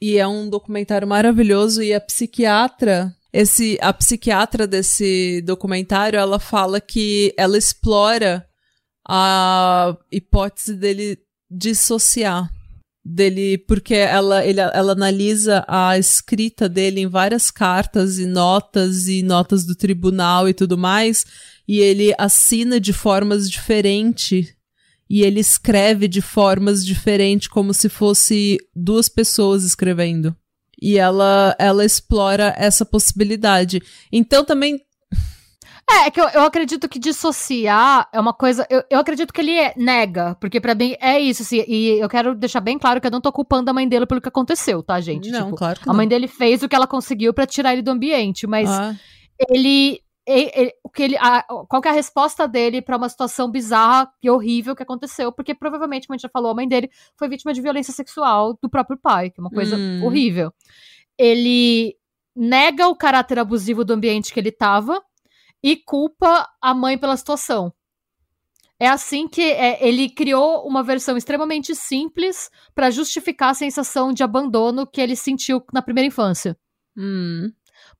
e 0.00 0.16
é 0.16 0.26
um 0.26 0.48
documentário 0.48 1.06
maravilhoso 1.06 1.82
e 1.82 1.92
a 1.92 2.00
psiquiatra 2.00 3.14
esse 3.32 3.78
a 3.80 3.92
psiquiatra 3.92 4.66
desse 4.66 5.42
documentário 5.42 6.18
ela 6.18 6.38
fala 6.38 6.80
que 6.80 7.34
ela 7.36 7.58
explora 7.58 8.46
a 9.06 9.96
hipótese 10.10 10.74
dele 10.74 11.18
dissociar 11.50 12.50
dele 13.04 13.58
porque 13.58 13.94
ela 13.94 14.44
ele, 14.44 14.60
ela 14.60 14.92
analisa 14.92 15.64
a 15.66 15.98
escrita 15.98 16.68
dele 16.68 17.00
em 17.00 17.06
várias 17.06 17.50
cartas 17.50 18.18
e 18.18 18.26
notas 18.26 19.08
e 19.08 19.22
notas 19.22 19.64
do 19.64 19.74
tribunal 19.74 20.48
e 20.48 20.54
tudo 20.54 20.76
mais 20.76 21.24
e 21.66 21.80
ele 21.80 22.14
assina 22.18 22.80
de 22.80 22.92
formas 22.92 23.50
diferentes 23.50 24.54
e 25.08 25.22
ele 25.22 25.40
escreve 25.40 26.06
de 26.06 26.20
formas 26.20 26.84
diferentes, 26.84 27.48
como 27.48 27.72
se 27.72 27.88
fosse 27.88 28.58
duas 28.74 29.08
pessoas 29.08 29.64
escrevendo. 29.64 30.36
E 30.80 30.98
ela, 30.98 31.56
ela 31.58 31.84
explora 31.84 32.54
essa 32.56 32.84
possibilidade. 32.84 33.82
Então 34.12 34.44
também. 34.44 34.80
É, 35.90 36.06
é 36.06 36.10
que 36.10 36.20
eu, 36.20 36.28
eu 36.28 36.42
acredito 36.42 36.86
que 36.88 36.98
dissociar 36.98 38.06
é 38.12 38.20
uma 38.20 38.34
coisa. 38.34 38.66
Eu, 38.68 38.84
eu 38.90 38.98
acredito 38.98 39.32
que 39.32 39.40
ele 39.40 39.52
é, 39.52 39.72
nega, 39.76 40.36
porque 40.38 40.60
para 40.60 40.74
mim 40.74 40.94
é 41.00 41.18
isso, 41.18 41.42
assim, 41.42 41.64
e 41.66 41.98
eu 41.98 42.08
quero 42.08 42.34
deixar 42.34 42.60
bem 42.60 42.78
claro 42.78 43.00
que 43.00 43.06
eu 43.06 43.10
não 43.10 43.20
tô 43.20 43.32
culpando 43.32 43.70
a 43.70 43.74
mãe 43.74 43.88
dele 43.88 44.06
pelo 44.06 44.20
que 44.20 44.28
aconteceu, 44.28 44.82
tá, 44.82 45.00
gente? 45.00 45.30
Não, 45.30 45.46
tipo, 45.46 45.56
claro 45.56 45.80
que 45.80 45.88
A 45.88 45.92
mãe 45.94 46.06
dele 46.06 46.28
fez 46.28 46.62
o 46.62 46.68
que 46.68 46.76
ela 46.76 46.86
conseguiu 46.86 47.32
para 47.32 47.46
tirar 47.46 47.72
ele 47.72 47.82
do 47.82 47.90
ambiente, 47.90 48.46
mas 48.46 48.68
ah. 48.68 48.94
ele 49.48 50.02
ele, 50.28 50.72
o 50.84 50.90
que 50.90 51.02
ele, 51.02 51.16
a, 51.16 51.42
qual 51.42 51.80
que 51.80 51.88
é 51.88 51.90
a 51.90 51.94
resposta 51.94 52.46
dele 52.46 52.82
para 52.82 52.96
uma 52.96 53.08
situação 53.08 53.50
bizarra 53.50 54.12
e 54.22 54.28
horrível 54.28 54.76
que 54.76 54.82
aconteceu, 54.82 55.32
porque 55.32 55.54
provavelmente, 55.54 56.06
como 56.06 56.14
a 56.14 56.16
gente 56.18 56.22
já 56.22 56.28
falou, 56.28 56.50
a 56.50 56.54
mãe 56.54 56.68
dele 56.68 56.90
foi 57.16 57.28
vítima 57.28 57.52
de 57.54 57.62
violência 57.62 57.92
sexual 57.92 58.58
do 58.62 58.68
próprio 58.68 58.98
pai, 58.98 59.30
que 59.30 59.40
é 59.40 59.42
uma 59.42 59.50
coisa 59.50 59.76
hum. 59.76 60.04
horrível. 60.04 60.52
Ele 61.16 61.96
nega 62.36 62.86
o 62.88 62.96
caráter 62.96 63.38
abusivo 63.38 63.84
do 63.84 63.94
ambiente 63.94 64.32
que 64.32 64.38
ele 64.38 64.50
estava 64.50 65.02
e 65.62 65.76
culpa 65.76 66.48
a 66.60 66.74
mãe 66.74 66.98
pela 66.98 67.16
situação. 67.16 67.72
É 68.80 68.86
assim 68.86 69.26
que 69.26 69.42
é, 69.42 69.84
ele 69.86 70.08
criou 70.08 70.64
uma 70.66 70.84
versão 70.84 71.16
extremamente 71.16 71.74
simples 71.74 72.48
para 72.74 72.90
justificar 72.90 73.50
a 73.50 73.54
sensação 73.54 74.12
de 74.12 74.22
abandono 74.22 74.86
que 74.86 75.00
ele 75.00 75.16
sentiu 75.16 75.64
na 75.72 75.82
primeira 75.82 76.06
infância. 76.06 76.56
Hum. 76.96 77.50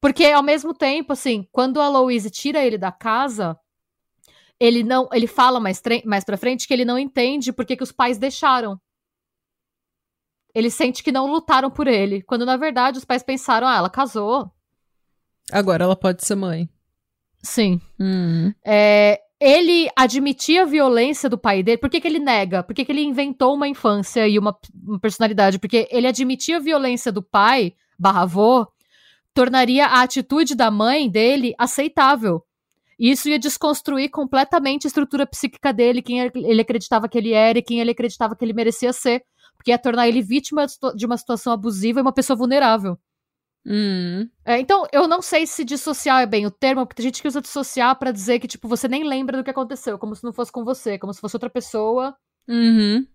Porque 0.01 0.27
ao 0.27 0.43
mesmo 0.43 0.73
tempo, 0.73 1.13
assim, 1.13 1.47
quando 1.51 1.81
a 1.81 1.89
Louise 1.89 2.31
tira 2.31 2.65
ele 2.65 2.79
da 2.79 2.93
casa, 2.93 3.59
ele 4.61 4.83
não, 4.83 5.09
ele 5.13 5.27
fala 5.27 5.59
mais, 5.61 5.81
mais 6.05 6.25
pra 6.25 6.37
frente 6.37 6.67
que 6.67 6.75
ele 6.75 6.85
não 6.85 6.99
entende 6.99 7.53
porque 7.53 7.77
que 7.77 7.83
os 7.83 7.93
pais 7.93 8.19
deixaram. 8.19 8.81
Ele 10.55 10.71
sente 10.71 11.03
que 11.03 11.13
não 11.13 11.31
lutaram 11.31 11.71
por 11.71 11.87
ele, 11.87 12.23
quando 12.23 12.47
na 12.47 12.57
verdade 12.57 12.99
os 12.99 13.05
pais 13.05 13.23
pensaram, 13.23 13.67
ah, 13.67 13.77
ela 13.77 13.91
casou. 13.91 14.51
Agora 15.53 15.85
ela 15.85 15.97
pode 15.97 16.25
ser 16.25 16.35
mãe. 16.35 16.69
Sim. 17.43 17.81
Hum. 18.01 18.53
É, 18.65 19.21
ele 19.41 19.89
admitia 19.97 20.63
a 20.63 20.67
violência 20.67 21.29
do 21.29 21.39
pai 21.39 21.63
dele. 21.63 21.79
Por 21.79 21.89
que, 21.89 22.01
que 22.01 22.09
ele 22.09 22.19
nega? 22.19 22.63
Por 22.63 22.75
que, 22.75 22.85
que 22.85 22.91
ele 22.91 23.03
inventou 23.03 23.55
uma 23.55 23.69
infância 23.69 24.27
e 24.27 24.39
uma, 24.39 24.57
uma 24.85 24.99
personalidade? 24.99 25.59
Porque 25.59 25.89
ele 25.91 26.09
admitia 26.09 26.57
a 26.57 26.61
violência 26.61 27.13
do 27.13 27.23
pai, 27.23 27.75
barra 27.99 28.23
avô, 28.23 28.67
tornaria 29.39 29.87
a 29.87 30.03
atitude 30.03 30.57
da 30.57 30.69
mãe 30.69 31.09
dele 31.09 31.55
aceitável. 31.57 32.45
E 32.99 33.13
isso 33.13 33.29
ia 33.29 33.39
desconstruir 33.39 34.11
completamente 34.11 34.85
a 34.85 34.89
estrutura 34.89 35.25
psíquica 35.25 35.73
dele, 35.73 36.03
quem 36.03 36.19
ele 36.19 36.61
acreditava 36.61 37.09
que 37.09 37.17
ele 37.17 37.33
era 37.33 37.57
e 37.57 37.63
quem 37.63 37.79
ele 37.79 37.93
acreditava 37.93 38.35
que 38.35 38.45
ele 38.45 38.53
merecia 38.53 38.93
ser. 38.93 39.23
Porque 39.57 39.71
ia 39.71 39.79
tornar 39.79 40.09
ele 40.09 40.23
vítima 40.23 40.67
de 40.97 41.07
uma 41.07 41.17
situação 41.17 41.53
abusiva 41.53 42.01
e 42.01 42.03
uma 42.03 42.13
pessoa 42.13 42.37
vulnerável. 42.37 42.99
Hum. 43.65 44.29
É, 44.45 44.59
então, 44.59 44.85
eu 44.91 45.07
não 45.07 45.23
sei 45.23 45.47
se 45.47 45.65
dissociar 45.65 46.21
é 46.21 46.27
bem 46.27 46.45
o 46.45 46.51
termo, 46.51 46.85
porque 46.85 46.97
tem 46.97 47.05
gente 47.05 47.23
que 47.23 47.29
usa 47.29 47.41
dissociar 47.41 47.97
para 47.97 48.11
dizer 48.11 48.41
que, 48.41 48.49
tipo, 48.49 48.67
você 48.67 48.89
nem 48.89 49.05
lembra 49.05 49.37
do 49.37 49.45
que 49.45 49.51
aconteceu, 49.51 49.97
como 50.01 50.17
se 50.17 50.25
não 50.25 50.33
fosse 50.33 50.51
com 50.51 50.65
você, 50.65 50.99
como 50.99 51.15
se 51.15 51.21
fosse 51.21 51.37
outra 51.37 51.51
pessoa. 51.51 52.17
Uhum. 52.49 53.07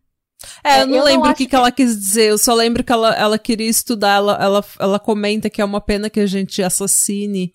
É, 0.63 0.81
eu 0.81 0.87
não 0.87 0.97
eu 0.97 1.03
lembro 1.03 1.29
o 1.29 1.33
que, 1.33 1.45
que, 1.45 1.55
ela 1.55 1.71
quis 1.71 1.97
dizer, 1.97 2.29
eu 2.29 2.37
só 2.37 2.53
lembro 2.53 2.83
que 2.83 2.91
ela, 2.91 3.13
ela 3.15 3.39
queria 3.39 3.69
estudar, 3.69 4.15
ela, 4.15 4.37
ela, 4.41 4.65
ela 4.79 4.99
comenta 4.99 5.49
que 5.49 5.61
é 5.61 5.65
uma 5.65 5.79
pena 5.79 6.09
que 6.09 6.19
a 6.19 6.25
gente 6.25 6.61
assassine, 6.61 7.53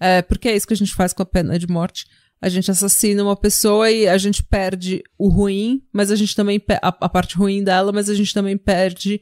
é, 0.00 0.22
porque 0.22 0.48
é 0.48 0.56
isso 0.56 0.66
que 0.66 0.72
a 0.72 0.76
gente 0.76 0.94
faz 0.94 1.12
com 1.12 1.22
a 1.22 1.26
pena 1.26 1.58
de 1.58 1.66
morte. 1.66 2.06
A 2.40 2.48
gente 2.48 2.70
assassina 2.70 3.22
uma 3.22 3.36
pessoa 3.36 3.90
e 3.90 4.06
a 4.06 4.18
gente 4.18 4.42
perde 4.42 5.02
o 5.18 5.28
ruim, 5.28 5.82
mas 5.92 6.10
a 6.10 6.16
gente 6.16 6.34
também 6.34 6.62
a, 6.82 6.88
a 6.88 7.08
parte 7.08 7.36
ruim 7.36 7.64
dela, 7.64 7.92
mas 7.92 8.10
a 8.10 8.14
gente 8.14 8.32
também 8.32 8.58
perde 8.58 9.20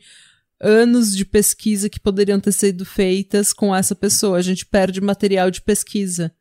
anos 0.60 1.14
de 1.14 1.24
pesquisa 1.24 1.88
que 1.88 2.00
poderiam 2.00 2.40
ter 2.40 2.52
sido 2.52 2.84
feitas 2.84 3.52
com 3.52 3.74
essa 3.74 3.94
pessoa. 3.94 4.38
A 4.38 4.42
gente 4.42 4.66
perde 4.66 5.00
material 5.00 5.50
de 5.50 5.60
pesquisa. 5.60 6.34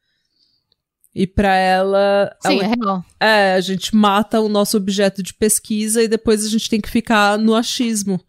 E 1.15 1.27
para 1.27 1.55
ela. 1.55 2.35
Sim, 2.41 2.59
ela, 2.59 2.63
é 2.63 2.67
real. 2.67 3.05
É, 3.19 3.53
a 3.53 3.61
gente 3.61 3.95
mata 3.95 4.41
o 4.41 4.49
nosso 4.49 4.77
objeto 4.77 5.21
de 5.21 5.33
pesquisa 5.33 6.01
e 6.01 6.07
depois 6.07 6.43
a 6.43 6.49
gente 6.49 6.69
tem 6.69 6.81
que 6.81 6.89
ficar 6.89 7.37
no 7.37 7.55
achismo, 7.55 8.19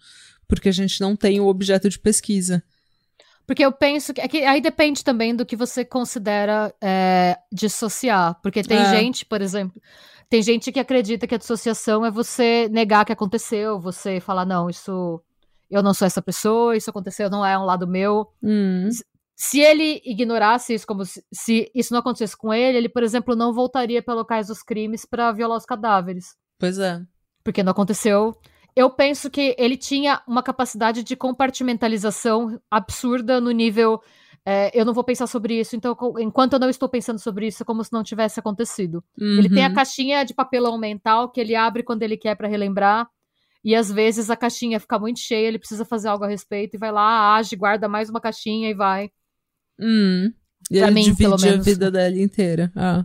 porque 0.47 0.69
a 0.69 0.73
gente 0.73 1.01
não 1.01 1.17
tem 1.17 1.41
o 1.41 1.47
objeto 1.47 1.89
de 1.89 1.99
pesquisa. 1.99 2.63
Porque 3.47 3.65
eu 3.65 3.73
penso 3.73 4.13
que, 4.15 4.21
é 4.21 4.29
que 4.29 4.45
aí 4.45 4.61
depende 4.61 5.05
também 5.05 5.35
do 5.35 5.45
que 5.45 5.57
você 5.57 5.85
considera 5.85 6.75
é, 6.81 7.39
dissociar. 7.53 8.39
Porque 8.43 8.63
tem 8.63 8.79
É. 8.79 8.91
gente, 8.91 9.25
por 9.25 9.43
exemplo, 9.43 9.81
tem 10.31 10.43
gente 10.43 10.73
que 10.73 10.81
acredita 10.81 11.27
que 11.27 11.35
a 11.35 11.39
dissociação 11.39 12.05
é 12.05 12.11
você 12.11 12.69
negar 12.71 13.05
que 13.05 13.13
aconteceu, 13.13 13.79
você 13.79 14.21
falar, 14.21 14.45
não, 14.45 14.69
isso. 14.71 15.21
Eu 15.71 15.83
não 15.83 15.95
sou 15.95 16.07
essa 16.07 16.23
pessoa, 16.23 16.77
isso 16.77 16.91
aconteceu, 16.91 17.29
não 17.31 17.45
é 17.45 17.59
um 17.59 17.65
lado 17.65 17.87
meu. 17.87 18.31
Hum. 18.43 18.89
Se 19.37 19.59
ele 19.61 20.01
ignorasse 20.05 20.75
isso, 20.75 20.87
como 20.87 21.05
se, 21.05 21.25
se 21.33 21.71
isso 21.75 21.93
não 21.93 22.01
acontecesse 22.01 22.37
com 22.37 22.55
ele, 22.55 22.79
ele, 22.79 22.89
por 22.89 23.03
exemplo, 23.03 23.35
não 23.35 23.53
voltaria 23.53 24.03
para 24.03 24.15
locais 24.15 24.47
dos 24.47 24.63
crimes 24.63 25.05
para 25.05 25.33
violar 25.33 25.59
os 25.59 25.67
cadáveres. 25.67 26.37
Pois 26.59 26.79
é. 26.79 27.01
Porque 27.43 27.63
não 27.63 27.73
aconteceu. 27.73 28.35
Eu 28.77 28.91
penso 28.91 29.31
que 29.31 29.55
ele 29.59 29.77
tinha 29.77 30.23
uma 30.27 30.43
capacidade 30.43 31.03
de 31.03 31.15
compartimentalização 31.17 32.61
absurda 32.71 33.41
no 33.41 33.51
nível. 33.51 34.01
é, 34.47 34.71
eu 34.79 34.85
não 34.85 34.93
vou 34.93 35.03
pensar 35.03 35.27
sobre 35.27 35.59
isso, 35.59 35.75
então, 35.75 35.97
enquanto 36.19 36.53
eu 36.53 36.59
não 36.59 36.69
estou 36.69 36.87
pensando 36.87 37.19
sobre 37.19 37.47
isso, 37.47 37.63
é 37.63 37.67
como 37.67 37.83
se 37.83 37.91
não 37.93 38.03
tivesse 38.05 38.39
acontecido. 38.39 39.03
Ele 39.39 39.49
tem 39.49 39.65
a 39.65 39.69
Uhum. 39.69 39.75
caixinha 39.75 40.23
de 40.23 40.35
papelão 40.35 40.77
mental 40.77 41.31
que 41.31 41.41
ele 41.41 41.55
abre 41.57 41.83
quando 41.83 42.03
ele 42.03 42.17
quer 42.19 42.35
para 42.37 42.47
relembrar. 42.47 43.09
E 43.65 43.75
às 43.75 43.91
vezes 43.91 44.29
a 44.29 44.37
caixinha 44.37 44.79
fica 44.79 44.99
muito 44.99 45.19
cheia, 45.19 45.49
ele 45.49 45.59
precisa 45.59 45.83
fazer 45.87 46.09
algo 46.09 46.25
a 46.25 46.29
respeito 46.29 46.75
e 46.75 46.79
vai 46.79 46.93
lá, 46.93 47.35
age, 47.37 47.57
guarda 47.57 47.89
mais 47.89 48.11
uma 48.11 48.21
caixinha 48.21 48.69
e 48.69 48.75
vai. 48.75 49.11
Hum. 49.81 50.33
E 50.71 50.79
Pra 50.79 50.87
ele 50.89 50.95
mim, 50.95 51.15
pelo 51.15 51.37
divide 51.37 51.49
a 51.49 51.51
menos. 51.53 51.67
vida 51.67 51.91
dele 51.91 52.23
inteira. 52.23 52.73
Ah. 52.75 53.05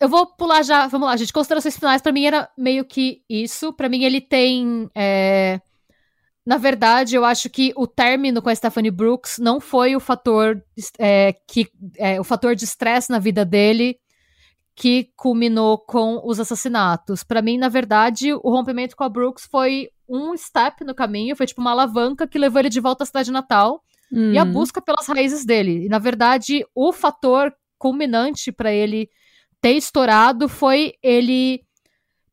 Eu 0.00 0.08
vou 0.08 0.26
pular 0.26 0.62
já, 0.62 0.86
vamos 0.88 1.06
lá, 1.06 1.16
gente. 1.16 1.32
Considerações 1.32 1.76
finais, 1.76 2.02
pra 2.02 2.12
mim 2.12 2.24
era 2.24 2.48
meio 2.58 2.84
que 2.84 3.22
isso. 3.28 3.72
Pra 3.72 3.88
mim 3.88 4.02
ele 4.04 4.20
tem. 4.20 4.88
é, 4.94 5.60
Na 6.44 6.56
verdade, 6.58 7.14
eu 7.14 7.24
acho 7.24 7.48
que 7.48 7.72
o 7.76 7.86
término 7.86 8.42
com 8.42 8.48
a 8.48 8.54
Stephanie 8.54 8.90
Brooks 8.90 9.38
não 9.38 9.60
foi 9.60 9.94
o 9.94 10.00
fator 10.00 10.60
é, 10.98 11.34
que 11.46 11.68
é, 11.96 12.20
o 12.20 12.24
fator 12.24 12.54
de 12.56 12.64
estresse 12.64 13.10
na 13.10 13.18
vida 13.18 13.44
dele 13.44 13.96
que 14.76 15.10
culminou 15.16 15.78
com 15.78 16.20
os 16.24 16.40
assassinatos. 16.40 17.22
Pra 17.22 17.40
mim, 17.40 17.56
na 17.56 17.68
verdade, 17.68 18.32
o 18.34 18.50
rompimento 18.50 18.96
com 18.96 19.04
a 19.04 19.08
Brooks 19.08 19.46
foi 19.48 19.88
um 20.08 20.36
step 20.36 20.82
no 20.84 20.94
caminho, 20.94 21.36
foi 21.36 21.46
tipo 21.46 21.60
uma 21.60 21.70
alavanca 21.70 22.26
que 22.26 22.36
levou 22.38 22.58
ele 22.58 22.68
de 22.68 22.80
volta 22.80 23.04
à 23.04 23.06
cidade 23.06 23.30
natal 23.30 23.80
e 24.14 24.38
a 24.38 24.44
Hum. 24.44 24.52
busca 24.52 24.80
pelas 24.80 25.06
raízes 25.06 25.44
dele. 25.44 25.86
E, 25.86 25.88
na 25.88 25.98
verdade, 25.98 26.64
o 26.74 26.92
fator 26.92 27.52
culminante 27.78 28.52
pra 28.52 28.72
ele 28.72 29.08
ter 29.60 29.72
estourado 29.72 30.48
foi 30.48 30.94
ele 31.02 31.62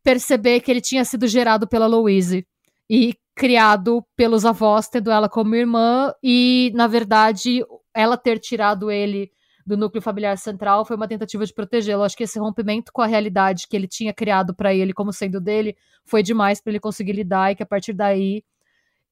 perceber 0.04 0.60
que 0.62 0.72
ele 0.72 0.82
tinha 0.82 1.06
sido 1.06 1.28
gerado 1.28 1.68
pela 1.68 1.88
Louise 1.88 2.46
e 2.90 3.16
criado 3.36 4.06
pelos 4.16 4.46
avós, 4.46 4.88
tendo 4.88 5.10
ela 5.12 5.30
como 5.30 5.56
irmã, 5.56 6.14
e, 6.22 6.72
na 6.76 6.88
verdade, 6.88 7.64
ela 7.94 8.18
ter 8.18 8.40
tirado 8.40 8.92
ele 8.92 9.32
do 9.66 9.78
núcleo 9.78 10.02
familiar 10.02 10.38
central 10.38 10.84
foi 10.86 10.96
uma 10.96 11.08
tentativa 11.08 11.46
de 11.46 11.54
protegê-lo. 11.54 12.04
Acho 12.04 12.18
que 12.18 12.24
esse 12.24 12.40
rompimento 12.40 12.92
com 12.92 13.02
a 13.02 13.06
realidade 13.08 13.68
que 13.70 13.76
ele 13.76 13.88
tinha 13.88 14.12
criado 14.14 14.54
pra 14.56 14.74
ele 14.74 14.92
como 14.94 15.14
sendo 15.14 15.40
dele 15.40 15.76
foi 16.06 16.24
demais 16.24 16.60
pra 16.60 16.72
ele 16.72 16.80
conseguir 16.80 17.14
lidar 17.14 17.52
e 17.52 17.56
que 17.56 17.64
a 17.64 17.66
partir 17.66 17.94
daí 17.94 18.44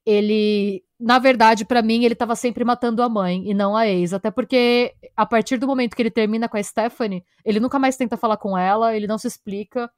ele, 0.09 0.83
na 0.99 1.19
verdade, 1.19 1.65
pra 1.65 1.81
mim, 1.81 2.03
ele 2.03 2.15
tava 2.15 2.35
sempre 2.35 2.63
matando 2.63 3.01
a 3.03 3.09
mãe 3.09 3.43
e 3.49 3.53
não 3.53 3.75
a 3.75 3.87
ex. 3.87 4.13
Até 4.13 4.31
porque, 4.31 4.93
a 5.15 5.25
partir 5.25 5.57
do 5.57 5.67
momento 5.67 5.95
que 5.95 6.01
ele 6.01 6.11
termina 6.11 6.47
com 6.49 6.57
a 6.57 6.63
Stephanie, 6.63 7.23
ele 7.45 7.59
nunca 7.59 7.77
mais 7.79 7.95
tenta 7.97 8.17
falar 8.17 8.37
com 8.37 8.57
ela, 8.57 8.95
ele 8.95 9.07
não 9.07 9.17
se 9.17 9.27
explica. 9.27 9.89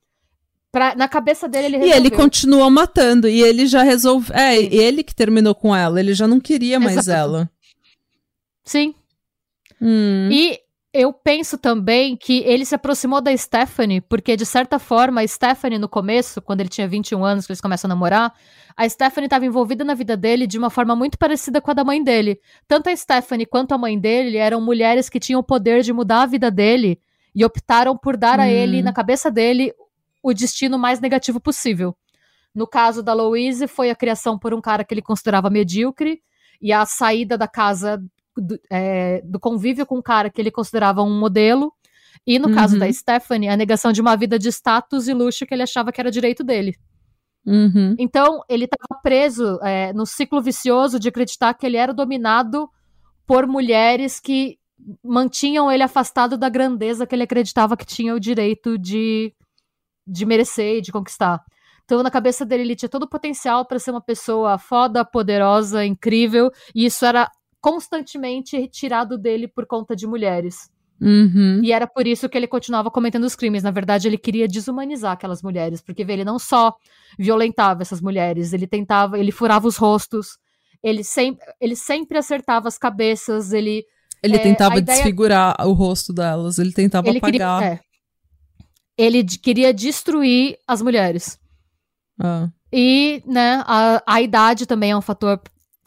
Pra- 0.71 0.95
na 0.95 1.07
cabeça 1.07 1.47
dele, 1.49 1.65
ele 1.67 1.75
E 1.75 1.79
resolveu. 1.79 1.97
ele 1.99 2.11
continua 2.11 2.69
matando. 2.69 3.27
E 3.27 3.41
ele 3.41 3.65
já 3.67 3.83
resolveu. 3.83 4.35
É, 4.35 4.55
Sim. 4.57 4.69
ele 4.71 5.03
que 5.03 5.13
terminou 5.13 5.53
com 5.53 5.75
ela. 5.75 5.99
Ele 5.99 6.13
já 6.13 6.27
não 6.27 6.39
queria 6.39 6.79
mais 6.79 6.95
Exato. 6.97 7.19
ela. 7.19 7.51
Sim. 8.63 8.93
Hum. 9.81 10.29
E 10.31 10.59
eu 10.93 11.13
penso 11.13 11.57
também 11.57 12.17
que 12.17 12.39
ele 12.39 12.65
se 12.65 12.75
aproximou 12.75 13.21
da 13.21 13.35
Stephanie, 13.35 14.01
porque 14.01 14.35
de 14.35 14.45
certa 14.45 14.77
forma 14.77 15.21
a 15.21 15.27
Stephanie 15.27 15.79
no 15.79 15.87
começo, 15.87 16.41
quando 16.41 16.59
ele 16.59 16.69
tinha 16.69 16.87
21 16.87 17.23
anos, 17.23 17.45
que 17.45 17.51
eles 17.51 17.61
começam 17.61 17.87
a 17.87 17.93
namorar, 17.93 18.33
a 18.75 18.89
Stephanie 18.89 19.27
estava 19.27 19.45
envolvida 19.45 19.85
na 19.85 19.93
vida 19.93 20.17
dele 20.17 20.45
de 20.45 20.57
uma 20.57 20.69
forma 20.69 20.93
muito 20.93 21.17
parecida 21.17 21.61
com 21.61 21.71
a 21.71 21.73
da 21.73 21.85
mãe 21.85 22.03
dele. 22.03 22.39
Tanto 22.67 22.89
a 22.89 22.95
Stephanie 22.95 23.45
quanto 23.45 23.73
a 23.73 23.77
mãe 23.77 23.97
dele 23.97 24.37
eram 24.37 24.59
mulheres 24.59 25.07
que 25.07 25.19
tinham 25.19 25.39
o 25.39 25.43
poder 25.43 25.81
de 25.81 25.93
mudar 25.93 26.23
a 26.23 26.25
vida 26.25 26.51
dele 26.51 26.99
e 27.33 27.45
optaram 27.45 27.97
por 27.97 28.17
dar 28.17 28.39
a 28.39 28.43
Hum. 28.43 28.47
ele, 28.47 28.81
na 28.81 28.91
cabeça 28.91 29.31
dele, 29.31 29.73
o 30.21 30.33
destino 30.33 30.77
mais 30.77 30.99
negativo 30.99 31.39
possível. 31.39 31.95
No 32.53 32.67
caso 32.67 33.01
da 33.01 33.13
Louise, 33.13 33.65
foi 33.65 33.89
a 33.89 33.95
criação 33.95 34.37
por 34.37 34.53
um 34.53 34.59
cara 34.59 34.83
que 34.83 34.93
ele 34.93 35.01
considerava 35.01 35.49
medíocre 35.49 36.21
e 36.61 36.73
a 36.73 36.85
saída 36.85 37.37
da 37.37 37.47
casa 37.47 38.03
do, 38.37 38.59
é, 38.71 39.21
do 39.23 39.39
convívio 39.39 39.85
com 39.85 39.97
um 39.97 40.01
cara 40.01 40.29
que 40.29 40.41
ele 40.41 40.51
considerava 40.51 41.01
um 41.01 41.19
modelo. 41.19 41.73
E 42.25 42.37
no 42.37 42.53
caso 42.53 42.73
Uhum. 42.73 42.79
da 42.79 42.91
Stephanie, 42.91 43.49
a 43.49 43.57
negação 43.57 43.91
de 43.91 44.01
uma 44.01 44.15
vida 44.15 44.37
de 44.37 44.49
status 44.49 45.07
e 45.07 45.13
luxo 45.13 45.45
que 45.45 45.53
ele 45.53 45.63
achava 45.63 45.91
que 45.91 45.99
era 45.99 46.11
direito 46.11 46.43
dele. 46.43 46.75
Uhum. 47.45 47.95
Então, 47.97 48.41
ele 48.47 48.65
estava 48.65 49.01
preso 49.01 49.59
é, 49.63 49.91
no 49.93 50.05
ciclo 50.05 50.41
vicioso 50.41 50.99
de 50.99 51.09
acreditar 51.09 51.53
que 51.55 51.65
ele 51.65 51.77
era 51.77 51.93
dominado 51.93 52.69
por 53.25 53.47
mulheres 53.47 54.19
que 54.19 54.59
mantinham 55.03 55.71
ele 55.71 55.83
afastado 55.83 56.37
da 56.37 56.49
grandeza 56.49 57.05
que 57.05 57.15
ele 57.15 57.23
acreditava 57.23 57.77
que 57.77 57.85
tinha 57.85 58.13
o 58.13 58.19
direito 58.19 58.77
de, 58.77 59.33
de 60.05 60.25
merecer 60.25 60.77
e 60.77 60.81
de 60.81 60.91
conquistar. 60.91 61.43
Então, 61.85 62.03
na 62.03 62.11
cabeça 62.11 62.45
dele, 62.45 62.63
ele 62.63 62.75
tinha 62.75 62.89
todo 62.89 63.03
o 63.03 63.09
potencial 63.09 63.65
para 63.65 63.79
ser 63.79 63.91
uma 63.91 64.01
pessoa 64.01 64.57
foda, 64.57 65.03
poderosa, 65.03 65.85
incrível, 65.85 66.51
e 66.73 66.85
isso 66.85 67.05
era 67.05 67.29
constantemente 67.61 68.57
retirado 68.57 69.17
dele 69.17 69.47
por 69.47 69.65
conta 69.65 69.95
de 69.95 70.05
mulheres. 70.07 70.69
Uhum. 70.99 71.61
E 71.63 71.71
era 71.71 71.87
por 71.87 72.05
isso 72.05 72.27
que 72.29 72.37
ele 72.37 72.47
continuava 72.47 72.91
cometendo 72.91 73.23
os 73.23 73.35
crimes. 73.35 73.63
Na 73.63 73.71
verdade, 73.71 74.07
ele 74.07 74.17
queria 74.17 74.47
desumanizar 74.47 75.13
aquelas 75.13 75.41
mulheres, 75.41 75.81
porque 75.81 76.01
ele 76.03 76.23
não 76.25 76.37
só 76.37 76.75
violentava 77.17 77.81
essas 77.81 78.01
mulheres, 78.01 78.51
ele 78.53 78.67
tentava, 78.67 79.17
ele 79.17 79.31
furava 79.31 79.67
os 79.67 79.77
rostos, 79.77 80.37
ele 80.83 81.03
sempre, 81.03 81.45
ele 81.59 81.75
sempre 81.75 82.17
acertava 82.17 82.67
as 82.67 82.77
cabeças, 82.77 83.51
ele 83.53 83.83
Ele 84.23 84.35
É, 84.35 84.39
tentava 84.39 84.77
ideia- 84.77 84.95
desfigurar 84.95 85.55
o 85.67 85.73
rosto 85.73 86.13
delas. 86.13 86.59
Ele 86.59 86.71
tentava 86.71 87.07
ele 87.09 87.19
queria, 87.19 87.47
apagar. 87.47 87.73
é. 87.73 87.79
ele 88.97 89.23
queria 89.23 89.73
destruir 89.73 90.57
as 90.67 90.81
mulheres. 90.83 91.39
Ah. 92.19 92.47
E, 92.71 93.23
né, 93.25 93.63
a, 93.65 94.03
a 94.05 94.21
idade 94.21 94.67
também 94.67 94.91
é 94.91 94.97
um 94.97 95.01
fator 95.01 95.41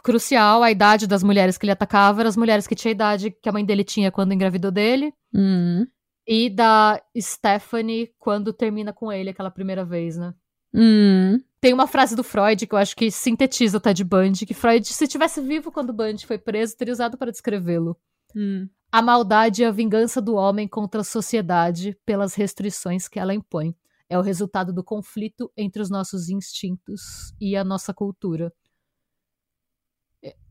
crucial. 0.05 0.62
A 0.62 0.70
idade 0.70 1.09
das 1.09 1.24
mulheres 1.24 1.59
que 1.59 1.64
ele 1.64 1.72
atacava 1.72 2.20
eram 2.20 2.28
as 2.28 2.36
mulheres 2.36 2.66
que 2.66 2.76
tinha 2.76 2.93
a 2.93 2.94
idade 2.94 3.31
que 3.31 3.48
a 3.48 3.52
mãe 3.52 3.64
dele 3.64 3.82
tinha 3.82 4.12
quando 4.12 4.32
engravidou 4.32 4.70
dele. 4.70 5.12
Hum. 5.35 5.85
E 6.26 6.48
da 6.48 7.02
Stephanie 7.18 8.12
quando 8.18 8.52
termina 8.52 8.93
com 8.93 9.10
ele 9.10 9.31
aquela 9.31 9.51
primeira 9.51 9.85
vez, 9.85 10.16
né? 10.16 10.32
Hum. 10.72 11.40
Tem 11.60 11.72
uma 11.72 11.86
frase 11.86 12.14
do 12.14 12.22
Freud 12.22 12.66
que 12.66 12.74
eu 12.74 12.78
acho 12.78 12.94
que 12.94 13.10
sintetiza 13.10 13.78
o 13.78 13.81
Ted 13.81 14.05
Bundy, 14.05 14.44
que 14.44 14.55
Freud, 14.55 14.86
se 14.86 15.09
tivesse 15.09 15.40
vivo 15.40 15.72
quando 15.72 15.93
Bundy 15.93 16.26
foi 16.26 16.36
preso, 16.36 16.76
teria 16.76 16.93
usado 16.93 17.16
para 17.16 17.31
descrevê-lo. 17.31 17.97
Hum. 18.36 18.68
A 18.93 19.02
maldade 19.02 19.64
é 19.64 19.66
a 19.66 19.72
vingança 19.72 20.20
do 20.20 20.35
homem 20.35 20.68
contra 20.68 21.01
a 21.01 21.05
sociedade 21.05 21.97
pelas 22.05 22.35
restrições 22.35 23.09
que 23.09 23.18
ela 23.18 23.35
impõe. 23.35 23.74
É 24.09 24.18
o 24.18 24.22
resultado 24.22 24.72
do 24.72 24.85
conflito 24.85 25.51
entre 25.56 25.81
os 25.81 25.90
nossos 25.90 26.28
instintos 26.28 27.32
e 27.40 27.56
a 27.56 27.64
nossa 27.64 27.94
cultura. 27.94 28.52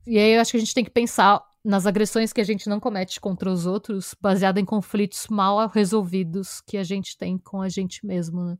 E 0.05 0.17
aí 0.17 0.33
eu 0.33 0.41
acho 0.41 0.51
que 0.51 0.57
a 0.57 0.59
gente 0.59 0.73
tem 0.73 0.83
que 0.83 0.91
pensar 0.91 1.41
nas 1.63 1.85
agressões 1.85 2.33
que 2.33 2.41
a 2.41 2.43
gente 2.43 2.67
não 2.67 2.79
comete 2.79 3.21
contra 3.21 3.49
os 3.49 3.65
outros, 3.65 4.13
baseado 4.19 4.57
em 4.57 4.65
conflitos 4.65 5.27
mal 5.29 5.65
resolvidos 5.67 6.59
que 6.61 6.77
a 6.77 6.83
gente 6.83 7.17
tem 7.17 7.37
com 7.37 7.61
a 7.61 7.69
gente 7.69 8.05
mesmo, 8.05 8.43
né? 8.43 8.57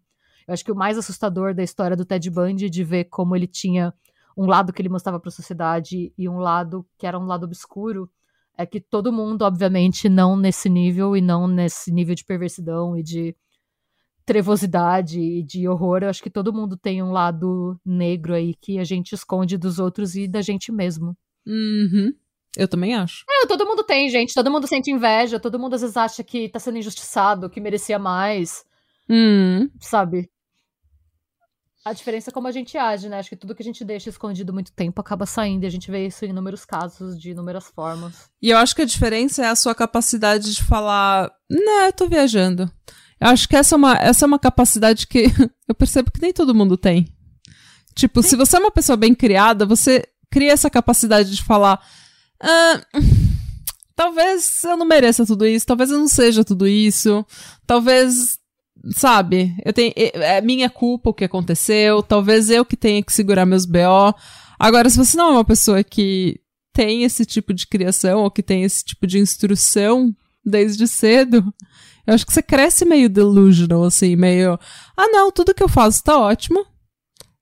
Eu 0.48 0.53
acho 0.53 0.64
que 0.64 0.72
o 0.72 0.76
mais 0.76 0.98
assustador 0.98 1.53
da 1.53 1.64
história 1.64 1.98
do 1.98 2.06
Ted 2.06 2.30
Bundy 2.30 2.70
de 2.70 2.84
ver 2.84 3.06
como 3.06 3.36
ele 3.36 3.48
tinha 3.48 3.94
um 4.38 4.45
lado 4.45 4.74
que 4.74 4.82
ele 4.82 4.90
mostrava 4.90 5.20
para 5.20 5.30
a 5.30 5.32
sociedade 5.32 6.14
e 6.18 6.30
um 6.30 6.38
lado 6.38 6.86
que 6.98 7.06
era 7.06 7.20
um 7.20 7.26
lado 7.26 7.45
obscuro 7.45 8.10
é 8.57 8.65
que 8.65 8.80
todo 8.80 9.11
mundo, 9.11 9.44
obviamente, 9.44 10.07
não 10.07 10.36
nesse 10.36 10.70
nível 10.70 11.15
e 11.15 11.22
não 11.22 11.48
nesse 11.48 11.91
nível 11.91 12.15
de 12.15 12.24
perversidão 12.24 12.98
e 12.98 13.03
de 13.03 13.36
trevosidade 14.26 15.20
e 15.20 15.44
de 15.44 15.68
horror. 15.68 16.03
Eu 16.03 16.10
acho 16.10 16.22
que 16.22 16.30
todo 16.30 16.53
mundo 16.53 16.78
tem 16.78 17.02
um 17.02 17.11
lado 17.11 17.80
negro 17.86 18.34
aí 18.34 18.53
que 18.56 18.80
a 18.80 18.84
gente 18.84 19.14
esconde 19.14 19.57
dos 19.57 19.80
outros 19.80 20.15
e 20.15 20.28
da 20.28 20.41
gente 20.41 20.72
mesmo. 20.72 21.18
Uhum. 21.45 22.14
Eu 22.56 22.68
também 22.68 22.94
acho. 22.95 23.26
É, 23.30 23.48
todo 23.48 23.65
mundo 23.65 23.84
tem, 23.84 24.10
gente. 24.10 24.34
Todo 24.34 24.52
mundo 24.52 24.68
sente 24.68 24.91
inveja. 24.91 25.40
Todo 25.40 25.57
mundo 25.60 25.74
às 25.74 25.82
vezes 25.82 25.98
acha 25.98 26.24
que 26.24 26.48
tá 26.49 26.60
sendo 26.60 26.78
injustiçado, 26.78 27.49
que 27.49 27.60
merecia 27.60 27.98
mais, 27.98 28.64
Hum. 29.10 29.70
sabe? 29.80 30.30
A 31.86 31.91
diferença 31.91 32.30
é 32.30 32.34
como 32.34 32.48
a 32.48 32.52
gente 32.52 32.78
age, 32.78 33.10
né? 33.10 33.20
Acho 33.20 33.30
que 33.30 33.36
tudo 33.36 33.53
que 33.53 33.61
a 33.61 33.65
gente 33.65 33.84
deixa 33.84 34.10
escondido 34.10 34.53
muito 34.53 34.72
tempo 34.72 35.02
acaba 35.02 35.26
saindo. 35.26 35.64
E 35.65 35.68
a 35.68 35.70
gente 35.70 35.91
vê 35.91 36.07
isso 36.07 36.24
em 36.24 36.30
inúmeros 36.30 36.64
casos, 36.64 37.20
de 37.20 37.32
inúmeras 37.32 37.65
formas. 37.65 38.30
E 38.41 38.52
eu 38.52 38.57
acho 38.57 38.74
que 38.74 38.84
a 38.84 38.86
diferença 38.86 39.44
é 39.44 39.49
a 39.49 39.56
sua 39.56 39.76
capacidade 39.76 40.56
de 40.56 40.64
falar, 40.64 41.30
né, 41.49 41.88
eu 41.88 41.94
tô 41.94 42.07
viajando. 42.07 42.72
Eu 43.20 43.28
acho 43.28 43.49
que 43.49 43.56
essa 43.57 43.76
é 43.76 43.78
uma, 43.78 43.95
essa 43.95 44.24
é 44.24 44.28
uma 44.28 44.40
capacidade 44.40 45.07
que 45.07 45.26
eu 45.68 45.76
percebo 45.76 46.10
que 46.10 46.22
nem 46.22 46.32
todo 46.32 46.56
mundo 46.56 46.78
tem. 46.78 47.06
Tipo, 47.94 48.24
se 48.24 48.38
você 48.38 48.56
é 48.56 48.60
uma 48.60 48.72
pessoa 48.72 48.95
bem 48.95 49.14
criada, 49.14 49.65
você 49.65 50.07
cria 50.34 50.51
essa 50.51 50.68
capacidade 50.68 51.35
de 51.35 51.43
falar, 51.43 51.80
Ah, 52.41 52.81
talvez 53.95 54.64
eu 54.64 54.76
não 54.76 54.85
mereça 54.85 55.26
tudo 55.26 55.45
isso, 55.45 55.65
talvez 55.65 55.91
eu 55.91 55.99
não 55.99 56.07
seja 56.07 56.43
tudo 56.43 56.68
isso, 56.68 57.23
talvez, 57.68 58.39
sabe, 58.95 59.55
eu 59.64 59.72
tenho, 59.72 59.93
é 59.95 60.41
minha 60.41 60.69
culpa 60.72 61.11
o 61.11 61.14
que 61.14 61.23
aconteceu, 61.23 62.01
talvez 62.01 62.49
eu 62.49 62.65
que 62.65 62.76
tenha 62.76 63.03
que 63.03 63.14
segurar 63.14 63.45
meus 63.45 63.65
BO. 63.65 64.14
Agora, 64.60 64.89
se 64.89 64.97
você 64.97 65.15
não 65.15 65.30
é 65.30 65.31
uma 65.34 65.45
pessoa 65.45 65.84
que 65.84 66.41
tem 66.73 67.03
esse 67.03 67.26
tipo 67.26 67.53
de 67.53 67.68
criação 67.68 68.23
ou 68.23 68.31
que 68.31 68.41
tem 68.41 68.64
esse 68.64 68.84
tipo 68.84 69.05
de 69.05 69.19
instrução 69.19 70.14
desde 70.43 70.88
cedo, 70.88 71.53
eu 72.07 72.14
acho 72.15 72.26
que 72.26 72.34
você 72.34 72.41
cresce 72.41 72.84
meio 72.85 73.07
delusional, 73.07 73.84
assim, 73.84 74.15
meio. 74.15 74.60
Ah, 74.97 75.07
não, 75.10 75.31
tudo 75.31 75.53
que 75.53 75.64
eu 75.64 75.69
faço 75.69 76.03
tá 76.03 76.19
ótimo. 76.19 76.65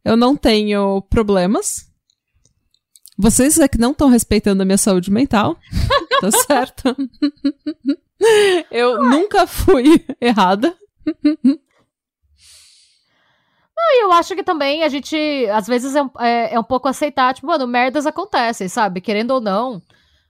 Eu 0.03 0.18
não 0.18 0.35
tenho 0.35 1.01
problemas. 1.09 1.90
Vocês 3.22 3.60
é 3.60 3.68
que 3.68 3.77
não 3.77 3.91
estão 3.91 4.10
respeitando 4.10 4.64
a 4.64 4.65
minha 4.65 4.80
saúde 4.80 5.11
mental. 5.11 5.56
tá 6.19 6.31
certo? 6.31 6.95
eu 8.72 8.93
Ué. 8.93 9.10
nunca 9.10 9.45
fui 9.45 10.03
errada. 10.19 10.76
Não, 13.77 14.02
eu 14.02 14.11
acho 14.11 14.35
que 14.35 14.43
também 14.43 14.84
a 14.84 14.89
gente, 14.89 15.15
às 15.53 15.68
vezes, 15.68 15.95
é, 15.95 16.02
é, 16.19 16.56
é 16.56 16.60
um 16.60 16.64
pouco 16.64 16.88
aceitar, 16.88 17.35
tipo, 17.35 17.45
mano, 17.45 17.68
merdas 17.68 18.07
acontecem, 18.07 18.68
sabe? 18.68 19.02
Querendo 19.02 19.31
ou 19.31 19.41
não 19.41 19.81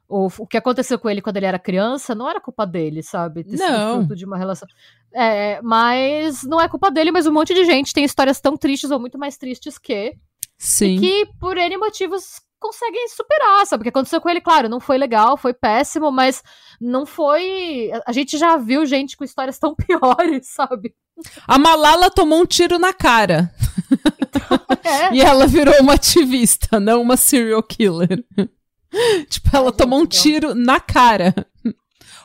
o, 0.10 0.28
o 0.40 0.46
que 0.46 0.58
aconteceu 0.58 1.00
com 1.00 1.10
ele 1.10 1.22
quando 1.22 1.38
ele 1.38 1.46
era 1.46 1.58
criança 1.58 2.14
não 2.14 2.30
era 2.30 2.42
culpa 2.42 2.68
dele, 2.68 3.02
sabe? 3.02 3.46
Ter 3.46 3.56
não. 3.56 4.00
fruto 4.00 4.18
de 4.18 4.26
uma 4.26 4.38
relação. 4.38 4.68
É, 5.14 5.62
mas 5.62 6.44
não 6.44 6.60
é 6.60 6.68
culpa 6.68 6.92
dele, 6.92 7.12
mas 7.12 7.26
um 7.26 7.32
monte 7.32 7.54
de 7.54 7.64
gente 7.64 7.94
tem 7.94 8.04
histórias 8.04 8.42
tão 8.42 8.58
tristes 8.58 8.92
ou 8.92 9.00
muito 9.00 9.18
mais 9.18 9.38
tristes 9.38 9.78
que. 9.78 10.18
Sim. 10.58 10.98
E 10.98 11.00
que, 11.00 11.32
por 11.40 11.58
N 11.58 11.78
motivos, 11.78 12.42
conseguem 12.62 13.08
superar, 13.10 13.66
sabe? 13.66 13.82
O 13.82 13.84
que 13.84 13.90
aconteceu 13.90 14.22
com 14.22 14.30
ele, 14.30 14.40
claro, 14.40 14.70
não 14.70 14.80
foi 14.80 14.98
legal, 14.98 15.36
foi 15.36 15.54
péssimo, 15.54 16.12
mas 16.12 16.44
não 16.80 17.06
foi. 17.06 17.90
A 18.06 18.12
gente 18.12 18.38
já 18.38 18.56
viu 18.56 18.86
gente 18.86 19.18
com 19.18 19.24
histórias 19.24 19.58
tão 19.58 19.74
piores, 19.76 20.48
sabe? 20.48 20.94
A 21.48 21.58
Malala 21.58 22.10
tomou 22.10 22.42
um 22.42 22.46
tiro 22.46 22.80
na 22.80 22.94
cara. 22.94 23.54
Então, 24.22 24.60
é. 24.84 25.14
e 25.14 25.22
ela 25.22 25.48
virou 25.48 25.74
uma 25.82 25.96
ativista, 25.96 26.80
não 26.80 27.02
uma 27.02 27.18
serial 27.18 27.62
killer. 27.64 28.24
tipo, 29.28 29.50
ela 29.54 29.72
tomou 29.72 30.00
um 30.00 30.06
tiro 30.06 30.54
na 30.54 30.80
cara. 30.80 31.34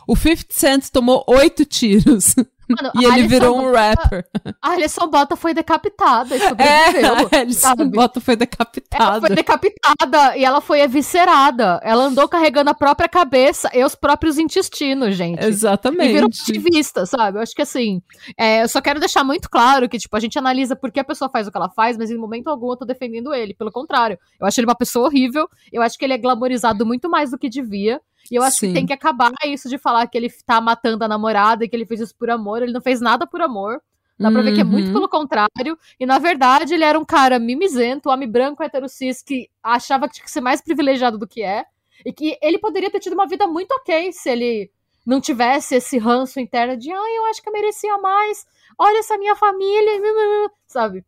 O 0.07 0.17
50 0.17 0.47
Cent 0.51 0.89
tomou 0.91 1.25
oito 1.27 1.65
tiros. 1.65 2.35
Mano, 2.69 2.91
e 3.01 3.05
ele 3.05 3.29
virou 3.29 3.57
um 3.57 3.73
rapper. 3.73 4.27
A 4.61 4.73
Alison 4.73 5.07
Bota 5.09 5.37
foi 5.37 5.55
decapitada. 5.55 6.35
É, 6.35 7.05
a 7.07 7.41
Alison 7.41 7.89
Bota 7.89 8.21
foi 8.21 8.35
decapitada. 8.35 9.05
Ela 9.05 9.21
foi 9.21 9.37
decapitada 9.37 10.37
e 10.37 10.45
ela 10.45 10.61
foi 10.61 10.81
eviscerada. 10.81 11.81
Ela 11.83 12.05
andou 12.05 12.29
carregando 12.29 12.71
a 12.71 12.75
própria 12.75 13.09
cabeça 13.09 13.71
e 13.73 13.85
os 13.85 13.95
próprios 13.95 14.37
intestinos, 14.39 15.15
gente. 15.15 15.45
Exatamente. 15.45 16.11
E 16.11 16.13
virou 16.15 16.29
ativista, 16.29 17.07
sabe? 17.07 17.39
Eu 17.39 17.43
acho 17.43 17.55
que 17.55 17.63
assim, 17.63 18.03
é, 18.37 18.63
eu 18.63 18.69
só 18.69 18.81
quero 18.81 18.99
deixar 18.99 19.23
muito 19.23 19.49
claro 19.49 19.89
que, 19.89 19.99
tipo, 19.99 20.17
a 20.17 20.21
gente 20.21 20.39
analisa 20.39 20.75
por 20.75 20.91
que 20.91 20.99
a 20.99 21.05
pessoa 21.05 21.31
faz 21.31 21.47
o 21.47 21.53
que 21.53 21.57
ela 21.57 21.71
faz, 21.71 21.97
mas 21.97 22.11
em 22.11 22.17
momento 22.17 22.49
algum 22.49 22.71
eu 22.71 22.77
tô 22.77 22.85
defendendo 22.85 23.33
ele. 23.33 23.55
Pelo 23.55 23.71
contrário, 23.71 24.19
eu 24.41 24.47
acho 24.47 24.59
ele 24.59 24.67
uma 24.67 24.75
pessoa 24.75 25.07
horrível, 25.07 25.49
eu 25.73 25.83
acho 25.83 25.97
que 25.97 26.05
ele 26.05 26.15
é 26.15 26.19
glamorizado 26.19 26.85
muito 26.85 27.09
mais 27.09 27.31
do 27.31 27.39
que 27.39 27.49
devia. 27.49 28.01
E 28.31 28.37
eu 28.37 28.43
acho 28.43 28.59
Sim. 28.59 28.69
que 28.69 28.75
tem 28.75 28.87
que 28.87 28.93
acabar 28.93 29.33
isso 29.45 29.69
de 29.69 29.79
falar 29.79 30.07
que 30.07 30.17
ele 30.17 30.31
tá 30.45 30.61
matando 30.61 31.05
a 31.05 31.09
namorada 31.09 31.65
e 31.65 31.69
que 31.69 31.77
ele 31.77 31.87
fez 31.87 32.01
isso 32.01 32.15
por 32.17 32.31
amor. 32.31 32.63
Ele 32.63 32.73
não 32.73 32.81
fez 32.81 33.01
nada 33.01 33.27
por 33.27 33.41
amor. 33.41 33.81
Dá 34.19 34.31
pra 34.31 34.41
uhum. 34.41 34.47
ver 34.47 34.55
que 34.55 34.61
é 34.61 34.65
muito 34.65 34.89
uhum. 34.89 34.93
pelo 34.95 35.09
contrário. 35.09 35.79
E 36.01 36.07
na 36.07 36.19
verdade 36.19 36.75
ele 36.75 36.85
era 36.85 36.99
um 36.99 37.05
cara 37.05 37.39
mimizento, 37.39 38.09
homem 38.09 38.29
branco, 38.29 38.63
cis 38.89 39.23
que 39.23 39.51
achava 39.63 40.09
que 40.09 40.15
tinha 40.15 40.25
que 40.25 40.31
ser 40.31 40.41
mais 40.41 40.63
privilegiado 40.63 41.19
do 41.19 41.27
que 41.27 41.43
é. 41.43 41.65
E 42.05 42.13
que 42.13 42.39
ele 42.43 42.59
poderia 42.59 42.91
ter 42.91 43.01
tido 43.01 43.13
uma 43.13 43.27
vida 43.27 43.47
muito 43.47 43.73
ok 43.73 44.13
se 44.13 44.31
ele 44.31 44.71
não 45.05 45.21
tivesse 45.21 45.77
esse 45.77 45.99
ranço 45.99 46.41
interno 46.41 46.77
de, 46.77 46.91
ai, 46.91 47.19
eu 47.19 47.27
acho 47.27 47.43
que 47.43 47.49
eu 47.49 47.53
merecia 47.53 47.97
mais. 47.99 48.45
Olha 48.79 48.99
essa 48.99 49.17
minha 49.19 49.37
família, 49.37 49.93
sabe? 50.67 51.05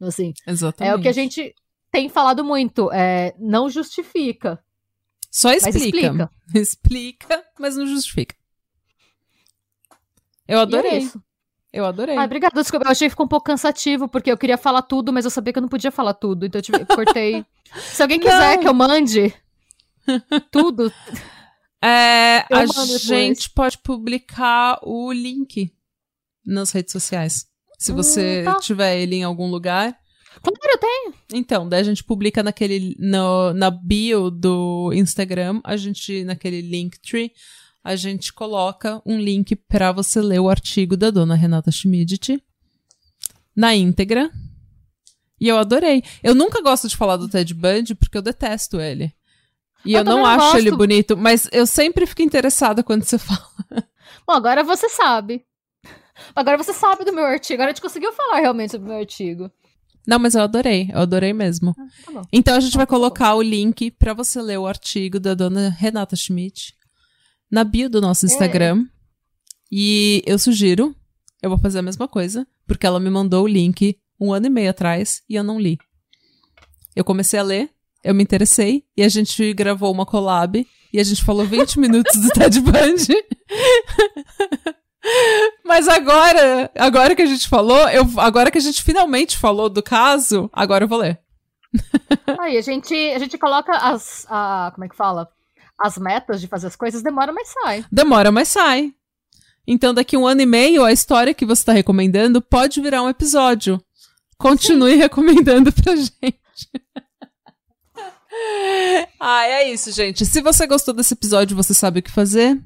Assim. 0.00 0.34
Exatamente. 0.46 0.92
É 0.92 0.96
o 0.96 1.00
que 1.00 1.08
a 1.08 1.12
gente 1.12 1.54
tem 1.90 2.08
falado 2.08 2.44
muito. 2.44 2.90
É, 2.92 3.34
não 3.38 3.70
justifica. 3.70 4.62
Só 5.32 5.50
explica. 5.50 5.78
explica. 5.78 6.30
explica. 6.54 7.44
mas 7.58 7.74
não 7.74 7.86
justifica. 7.86 8.36
Eu 10.46 10.60
adorei. 10.60 11.06
É 11.06 11.32
eu 11.72 11.86
adorei. 11.86 12.18
Ah, 12.18 12.24
obrigada. 12.24 12.60
Desculpa, 12.60 12.86
eu 12.86 12.90
achei 12.90 13.06
que 13.06 13.12
ficou 13.12 13.24
um 13.24 13.28
pouco 13.28 13.46
cansativo, 13.46 14.06
porque 14.06 14.30
eu 14.30 14.36
queria 14.36 14.58
falar 14.58 14.82
tudo, 14.82 15.10
mas 15.10 15.24
eu 15.24 15.30
sabia 15.30 15.54
que 15.54 15.58
eu 15.58 15.62
não 15.62 15.70
podia 15.70 15.90
falar 15.90 16.12
tudo. 16.12 16.44
Então 16.44 16.58
eu 16.58 16.62
tive, 16.62 16.84
cortei. 16.84 17.46
Se 17.80 18.02
alguém 18.02 18.20
quiser 18.20 18.56
não. 18.56 18.62
que 18.62 18.68
eu 18.68 18.74
mande 18.74 19.34
tudo. 20.52 20.92
É, 21.82 22.44
a 22.50 22.66
gente 22.98 23.48
pode 23.50 23.78
publicar 23.78 24.78
o 24.82 25.10
link 25.10 25.72
nas 26.44 26.70
redes 26.72 26.92
sociais. 26.92 27.46
Se 27.78 27.90
você 27.90 28.42
hum, 28.42 28.52
tá. 28.52 28.60
tiver 28.60 28.98
ele 28.98 29.16
em 29.16 29.24
algum 29.24 29.50
lugar. 29.50 29.98
Claro, 30.40 30.58
eu 30.62 30.78
tenho. 30.78 31.14
Então, 31.34 31.68
daí 31.68 31.80
a 31.80 31.84
gente 31.84 32.04
publica 32.04 32.42
naquele 32.42 32.96
no, 32.98 33.52
na 33.52 33.70
bio 33.70 34.30
do 34.30 34.92
Instagram, 34.94 35.60
a 35.64 35.76
gente 35.76 36.24
naquele 36.24 36.60
Linktree, 36.60 37.32
a 37.84 37.96
gente 37.96 38.32
coloca 38.32 39.02
um 39.04 39.18
link 39.18 39.56
para 39.56 39.92
você 39.92 40.20
ler 40.20 40.38
o 40.38 40.48
artigo 40.48 40.96
da 40.96 41.10
dona 41.10 41.34
Renata 41.34 41.70
Schmidt 41.70 42.42
na 43.54 43.74
íntegra. 43.74 44.30
E 45.40 45.48
eu 45.48 45.58
adorei. 45.58 46.04
Eu 46.22 46.34
nunca 46.34 46.62
gosto 46.62 46.86
de 46.86 46.96
falar 46.96 47.16
do 47.16 47.28
Ted 47.28 47.52
Bundy 47.52 47.94
porque 47.96 48.16
eu 48.16 48.22
detesto 48.22 48.80
ele. 48.80 49.12
E 49.84 49.94
eu, 49.94 49.98
eu 49.98 50.04
não 50.04 50.24
acho 50.24 50.38
gosto. 50.38 50.58
ele 50.58 50.70
bonito, 50.70 51.16
mas 51.16 51.48
eu 51.50 51.66
sempre 51.66 52.06
fico 52.06 52.22
interessada 52.22 52.84
quando 52.84 53.02
você 53.02 53.18
fala. 53.18 53.44
Bom, 54.24 54.32
agora 54.34 54.62
você 54.62 54.88
sabe. 54.88 55.44
Agora 56.36 56.56
você 56.56 56.72
sabe 56.72 57.04
do 57.04 57.12
meu 57.12 57.24
artigo. 57.24 57.54
Agora 57.54 57.70
a 57.70 57.74
gente 57.74 57.82
conseguiu 57.82 58.12
falar 58.12 58.38
realmente 58.38 58.78
do 58.78 58.84
meu 58.84 58.96
artigo. 58.96 59.50
Não, 60.06 60.18
mas 60.18 60.34
eu 60.34 60.42
adorei, 60.42 60.90
eu 60.92 61.00
adorei 61.00 61.32
mesmo. 61.32 61.74
Ah, 61.78 62.12
tá 62.12 62.22
então 62.32 62.56
a 62.56 62.60
gente 62.60 62.76
vai 62.76 62.86
colocar 62.86 63.34
o 63.34 63.42
link 63.42 63.90
para 63.92 64.12
você 64.12 64.42
ler 64.42 64.58
o 64.58 64.66
artigo 64.66 65.20
da 65.20 65.34
dona 65.34 65.68
Renata 65.68 66.16
Schmidt 66.16 66.74
na 67.50 67.62
bio 67.62 67.88
do 67.88 68.00
nosso 68.00 68.26
Instagram. 68.26 68.84
É. 68.84 69.02
E 69.70 70.22
eu 70.26 70.38
sugiro, 70.38 70.94
eu 71.42 71.50
vou 71.50 71.58
fazer 71.58 71.78
a 71.78 71.82
mesma 71.82 72.08
coisa, 72.08 72.46
porque 72.66 72.86
ela 72.86 72.98
me 72.98 73.10
mandou 73.10 73.44
o 73.44 73.48
link 73.48 73.96
um 74.20 74.32
ano 74.32 74.46
e 74.46 74.50
meio 74.50 74.70
atrás 74.70 75.22
e 75.28 75.34
eu 75.34 75.44
não 75.44 75.58
li. 75.58 75.78
Eu 76.94 77.04
comecei 77.04 77.38
a 77.38 77.42
ler, 77.42 77.70
eu 78.04 78.14
me 78.14 78.22
interessei 78.22 78.84
e 78.96 79.02
a 79.02 79.08
gente 79.08 79.52
gravou 79.54 79.92
uma 79.92 80.04
collab 80.04 80.66
e 80.92 81.00
a 81.00 81.04
gente 81.04 81.24
falou 81.24 81.46
20 81.46 81.78
minutos 81.80 82.20
do 82.20 82.28
Ted 82.30 82.60
Bundy. 82.60 83.14
Mas 85.64 85.88
agora, 85.88 86.70
agora 86.78 87.14
que 87.14 87.22
a 87.22 87.26
gente 87.26 87.48
falou, 87.48 87.88
eu, 87.88 88.06
agora 88.18 88.50
que 88.50 88.58
a 88.58 88.60
gente 88.60 88.82
finalmente 88.82 89.36
falou 89.36 89.68
do 89.68 89.82
caso, 89.82 90.48
agora 90.52 90.84
eu 90.84 90.88
vou 90.88 90.98
ler. 90.98 91.18
Aí 92.40 92.56
a 92.56 92.60
gente, 92.60 92.94
a 92.94 93.18
gente 93.18 93.38
coloca 93.38 93.72
as, 93.72 94.26
a, 94.28 94.70
como 94.74 94.84
é 94.84 94.88
que 94.88 94.96
fala? 94.96 95.28
As 95.78 95.96
metas 95.98 96.40
de 96.40 96.46
fazer 96.46 96.68
as 96.68 96.76
coisas 96.76 97.02
demora, 97.02 97.32
mas 97.32 97.48
sai. 97.48 97.84
Demora, 97.90 98.30
mas 98.30 98.48
sai. 98.48 98.92
Então, 99.66 99.94
daqui 99.94 100.16
um 100.16 100.26
ano 100.26 100.42
e 100.42 100.46
meio, 100.46 100.84
a 100.84 100.92
história 100.92 101.34
que 101.34 101.46
você 101.46 101.62
está 101.62 101.72
recomendando 101.72 102.42
pode 102.42 102.80
virar 102.80 103.02
um 103.02 103.08
episódio. 103.08 103.82
Continue 104.36 104.92
Sim. 104.92 104.98
recomendando 105.02 105.72
pra 105.72 105.96
gente. 105.96 106.36
ah, 109.20 109.46
é 109.46 109.72
isso, 109.72 109.92
gente. 109.92 110.26
Se 110.26 110.40
você 110.40 110.66
gostou 110.66 110.92
desse 110.92 111.14
episódio, 111.14 111.56
você 111.56 111.72
sabe 111.72 112.00
o 112.00 112.02
que 112.02 112.10
fazer. 112.10 112.60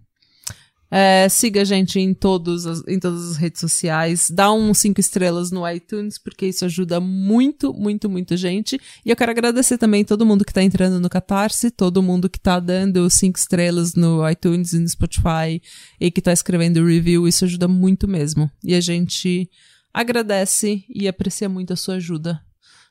É, 0.98 1.28
siga 1.28 1.60
a 1.60 1.64
gente 1.64 2.00
em, 2.00 2.14
todos 2.14 2.64
em 2.88 2.98
todas 2.98 3.32
as 3.32 3.36
redes 3.36 3.60
sociais. 3.60 4.30
Dá 4.30 4.50
um 4.50 4.72
cinco 4.72 4.98
estrelas 4.98 5.50
no 5.50 5.68
iTunes, 5.68 6.16
porque 6.16 6.46
isso 6.46 6.64
ajuda 6.64 6.98
muito, 7.00 7.74
muito, 7.74 8.08
muito 8.08 8.34
gente. 8.34 8.80
E 9.04 9.10
eu 9.10 9.14
quero 9.14 9.30
agradecer 9.30 9.76
também 9.76 10.06
todo 10.06 10.24
mundo 10.24 10.42
que 10.42 10.54
tá 10.54 10.62
entrando 10.62 10.98
no 10.98 11.10
Catarse, 11.10 11.70
todo 11.70 12.02
mundo 12.02 12.30
que 12.30 12.40
tá 12.40 12.58
dando 12.58 13.10
cinco 13.10 13.38
estrelas 13.38 13.92
no 13.92 14.26
iTunes 14.26 14.72
e 14.72 14.78
no 14.78 14.88
Spotify 14.88 15.60
e 16.00 16.10
que 16.10 16.22
tá 16.22 16.32
escrevendo 16.32 16.82
review. 16.86 17.28
Isso 17.28 17.44
ajuda 17.44 17.68
muito 17.68 18.08
mesmo. 18.08 18.50
E 18.64 18.74
a 18.74 18.80
gente 18.80 19.50
agradece 19.92 20.82
e 20.88 21.06
aprecia 21.06 21.46
muito 21.46 21.74
a 21.74 21.76
sua 21.76 21.96
ajuda 21.96 22.40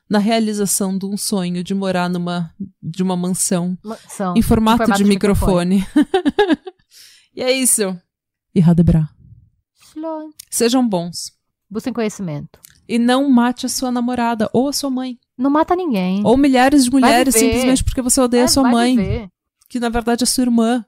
na 0.08 0.20
realização 0.20 0.96
de 0.96 1.06
um 1.06 1.16
sonho 1.16 1.64
de 1.64 1.74
morar 1.74 2.08
numa 2.08 2.54
de 2.80 3.02
uma 3.02 3.16
mansão, 3.16 3.76
mansão 3.82 4.34
em, 4.36 4.42
formato 4.42 4.84
em 4.84 4.86
formato 4.86 4.98
de, 4.98 5.02
de 5.02 5.08
microfone. 5.08 5.78
microfone. 5.78 6.66
E 7.36 7.42
é 7.42 7.52
isso. 7.52 7.94
E 8.54 8.60
Radebra. 8.60 9.06
Sejam 10.50 10.88
bons. 10.88 11.32
Busquem 11.68 11.92
conhecimento. 11.92 12.58
E 12.88 12.98
não 12.98 13.28
mate 13.28 13.66
a 13.66 13.68
sua 13.68 13.90
namorada 13.90 14.48
ou 14.54 14.68
a 14.68 14.72
sua 14.72 14.88
mãe. 14.88 15.18
Não 15.36 15.50
mata 15.50 15.76
ninguém. 15.76 16.22
Ou 16.24 16.34
milhares 16.36 16.84
de 16.84 16.90
mulheres 16.90 17.34
simplesmente 17.34 17.84
porque 17.84 18.00
você 18.00 18.20
odeia 18.22 18.42
é, 18.42 18.44
a 18.44 18.48
sua 18.48 18.62
mãe. 18.70 18.96
Viver. 18.96 19.28
Que 19.68 19.78
na 19.78 19.90
verdade 19.90 20.22
é 20.22 20.26
sua 20.26 20.44
irmã. 20.44 20.82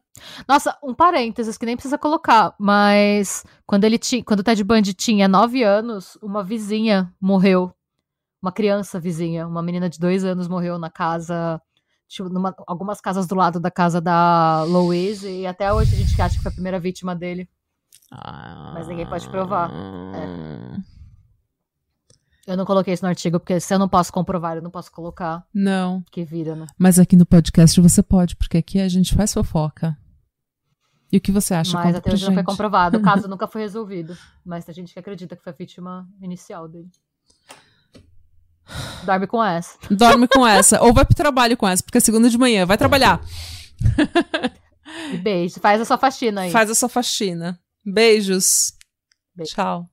Nossa, 0.48 0.76
um 0.82 0.94
parênteses 0.94 1.58
que 1.58 1.66
nem 1.66 1.76
precisa 1.76 1.98
colocar, 1.98 2.54
mas 2.58 3.44
quando 3.66 3.84
ele 3.84 3.98
tinha, 3.98 4.24
quando 4.24 4.40
o 4.40 4.42
Ted 4.42 4.64
Bundy 4.64 4.94
tinha 4.94 5.28
nove 5.28 5.62
anos, 5.62 6.16
uma 6.22 6.42
vizinha 6.42 7.12
morreu. 7.20 7.72
Uma 8.40 8.52
criança 8.52 8.98
vizinha, 8.98 9.46
uma 9.46 9.62
menina 9.62 9.88
de 9.88 9.98
dois 9.98 10.24
anos 10.24 10.48
morreu 10.48 10.78
na 10.78 10.88
casa 10.88 11.60
tipo, 12.08 12.28
numa, 12.28 12.54
algumas 12.66 13.00
casas 13.00 13.26
do 13.26 13.34
lado 13.34 13.60
da 13.60 13.70
casa 13.70 14.00
da 14.00 14.64
Louise, 14.64 15.28
e 15.28 15.46
até 15.46 15.72
hoje 15.72 15.94
a 15.94 15.98
gente 15.98 16.20
acha 16.20 16.36
que 16.36 16.42
foi 16.42 16.50
a 16.50 16.54
primeira 16.54 16.80
vítima 16.80 17.14
dele. 17.14 17.48
Ah, 18.10 18.72
Mas 18.74 18.88
ninguém 18.88 19.06
pode 19.06 19.28
provar. 19.28 19.70
Eu 22.46 22.56
não 22.56 22.64
coloquei 22.64 22.94
isso 22.94 23.04
no 23.04 23.10
artigo, 23.10 23.38
porque 23.38 23.60
se 23.60 23.74
eu 23.74 23.78
não 23.78 23.88
posso 23.88 24.10
comprovar, 24.10 24.56
eu 24.56 24.62
não 24.62 24.70
posso 24.70 24.90
colocar 24.90 25.46
Não. 25.52 26.02
que 26.10 26.24
vira, 26.24 26.56
né? 26.56 26.66
Mas 26.78 26.98
aqui 26.98 27.14
no 27.14 27.26
podcast 27.26 27.78
você 27.78 28.02
pode, 28.02 28.34
porque 28.36 28.56
aqui 28.56 28.80
a 28.80 28.88
gente 28.88 29.14
faz 29.14 29.34
fofoca. 29.34 29.96
E 31.12 31.18
o 31.18 31.20
que 31.20 31.30
você 31.30 31.52
acha? 31.54 31.74
Mas 31.74 31.94
até 31.94 32.12
hoje 32.12 32.26
não 32.26 32.34
foi 32.34 32.42
comprovado. 32.42 32.96
O 32.98 33.02
caso 33.02 33.28
nunca 33.28 33.46
foi 33.46 33.62
resolvido. 33.62 34.16
Mas 34.44 34.64
tem 34.64 34.74
gente 34.74 34.92
que 34.92 34.98
acredita 34.98 35.36
que 35.36 35.42
foi 35.42 35.52
a 35.52 35.56
vítima 35.56 36.08
inicial 36.22 36.66
dele. 36.66 36.90
Dorme 39.04 39.26
com 39.26 39.42
essa. 39.42 39.78
Dorme 39.90 40.28
com 40.28 40.46
essa. 40.46 40.82
Ou 40.82 40.92
vai 40.92 41.04
pro 41.04 41.14
trabalho 41.14 41.56
com 41.56 41.66
essa, 41.66 41.82
porque 41.82 41.98
é 41.98 42.00
segunda 42.00 42.28
de 42.28 42.38
manhã. 42.38 42.66
Vai 42.66 42.76
trabalhar. 42.76 43.20
Beijo. 45.22 45.60
Faz 45.60 45.80
a 45.80 45.84
sua 45.84 45.98
faxina 45.98 46.42
aí. 46.42 46.50
Faz 46.50 46.70
a 46.70 46.74
sua 46.74 46.88
faxina. 46.88 47.58
Beijos. 47.84 48.72
Beijo. 49.34 49.52
Tchau. 49.54 49.88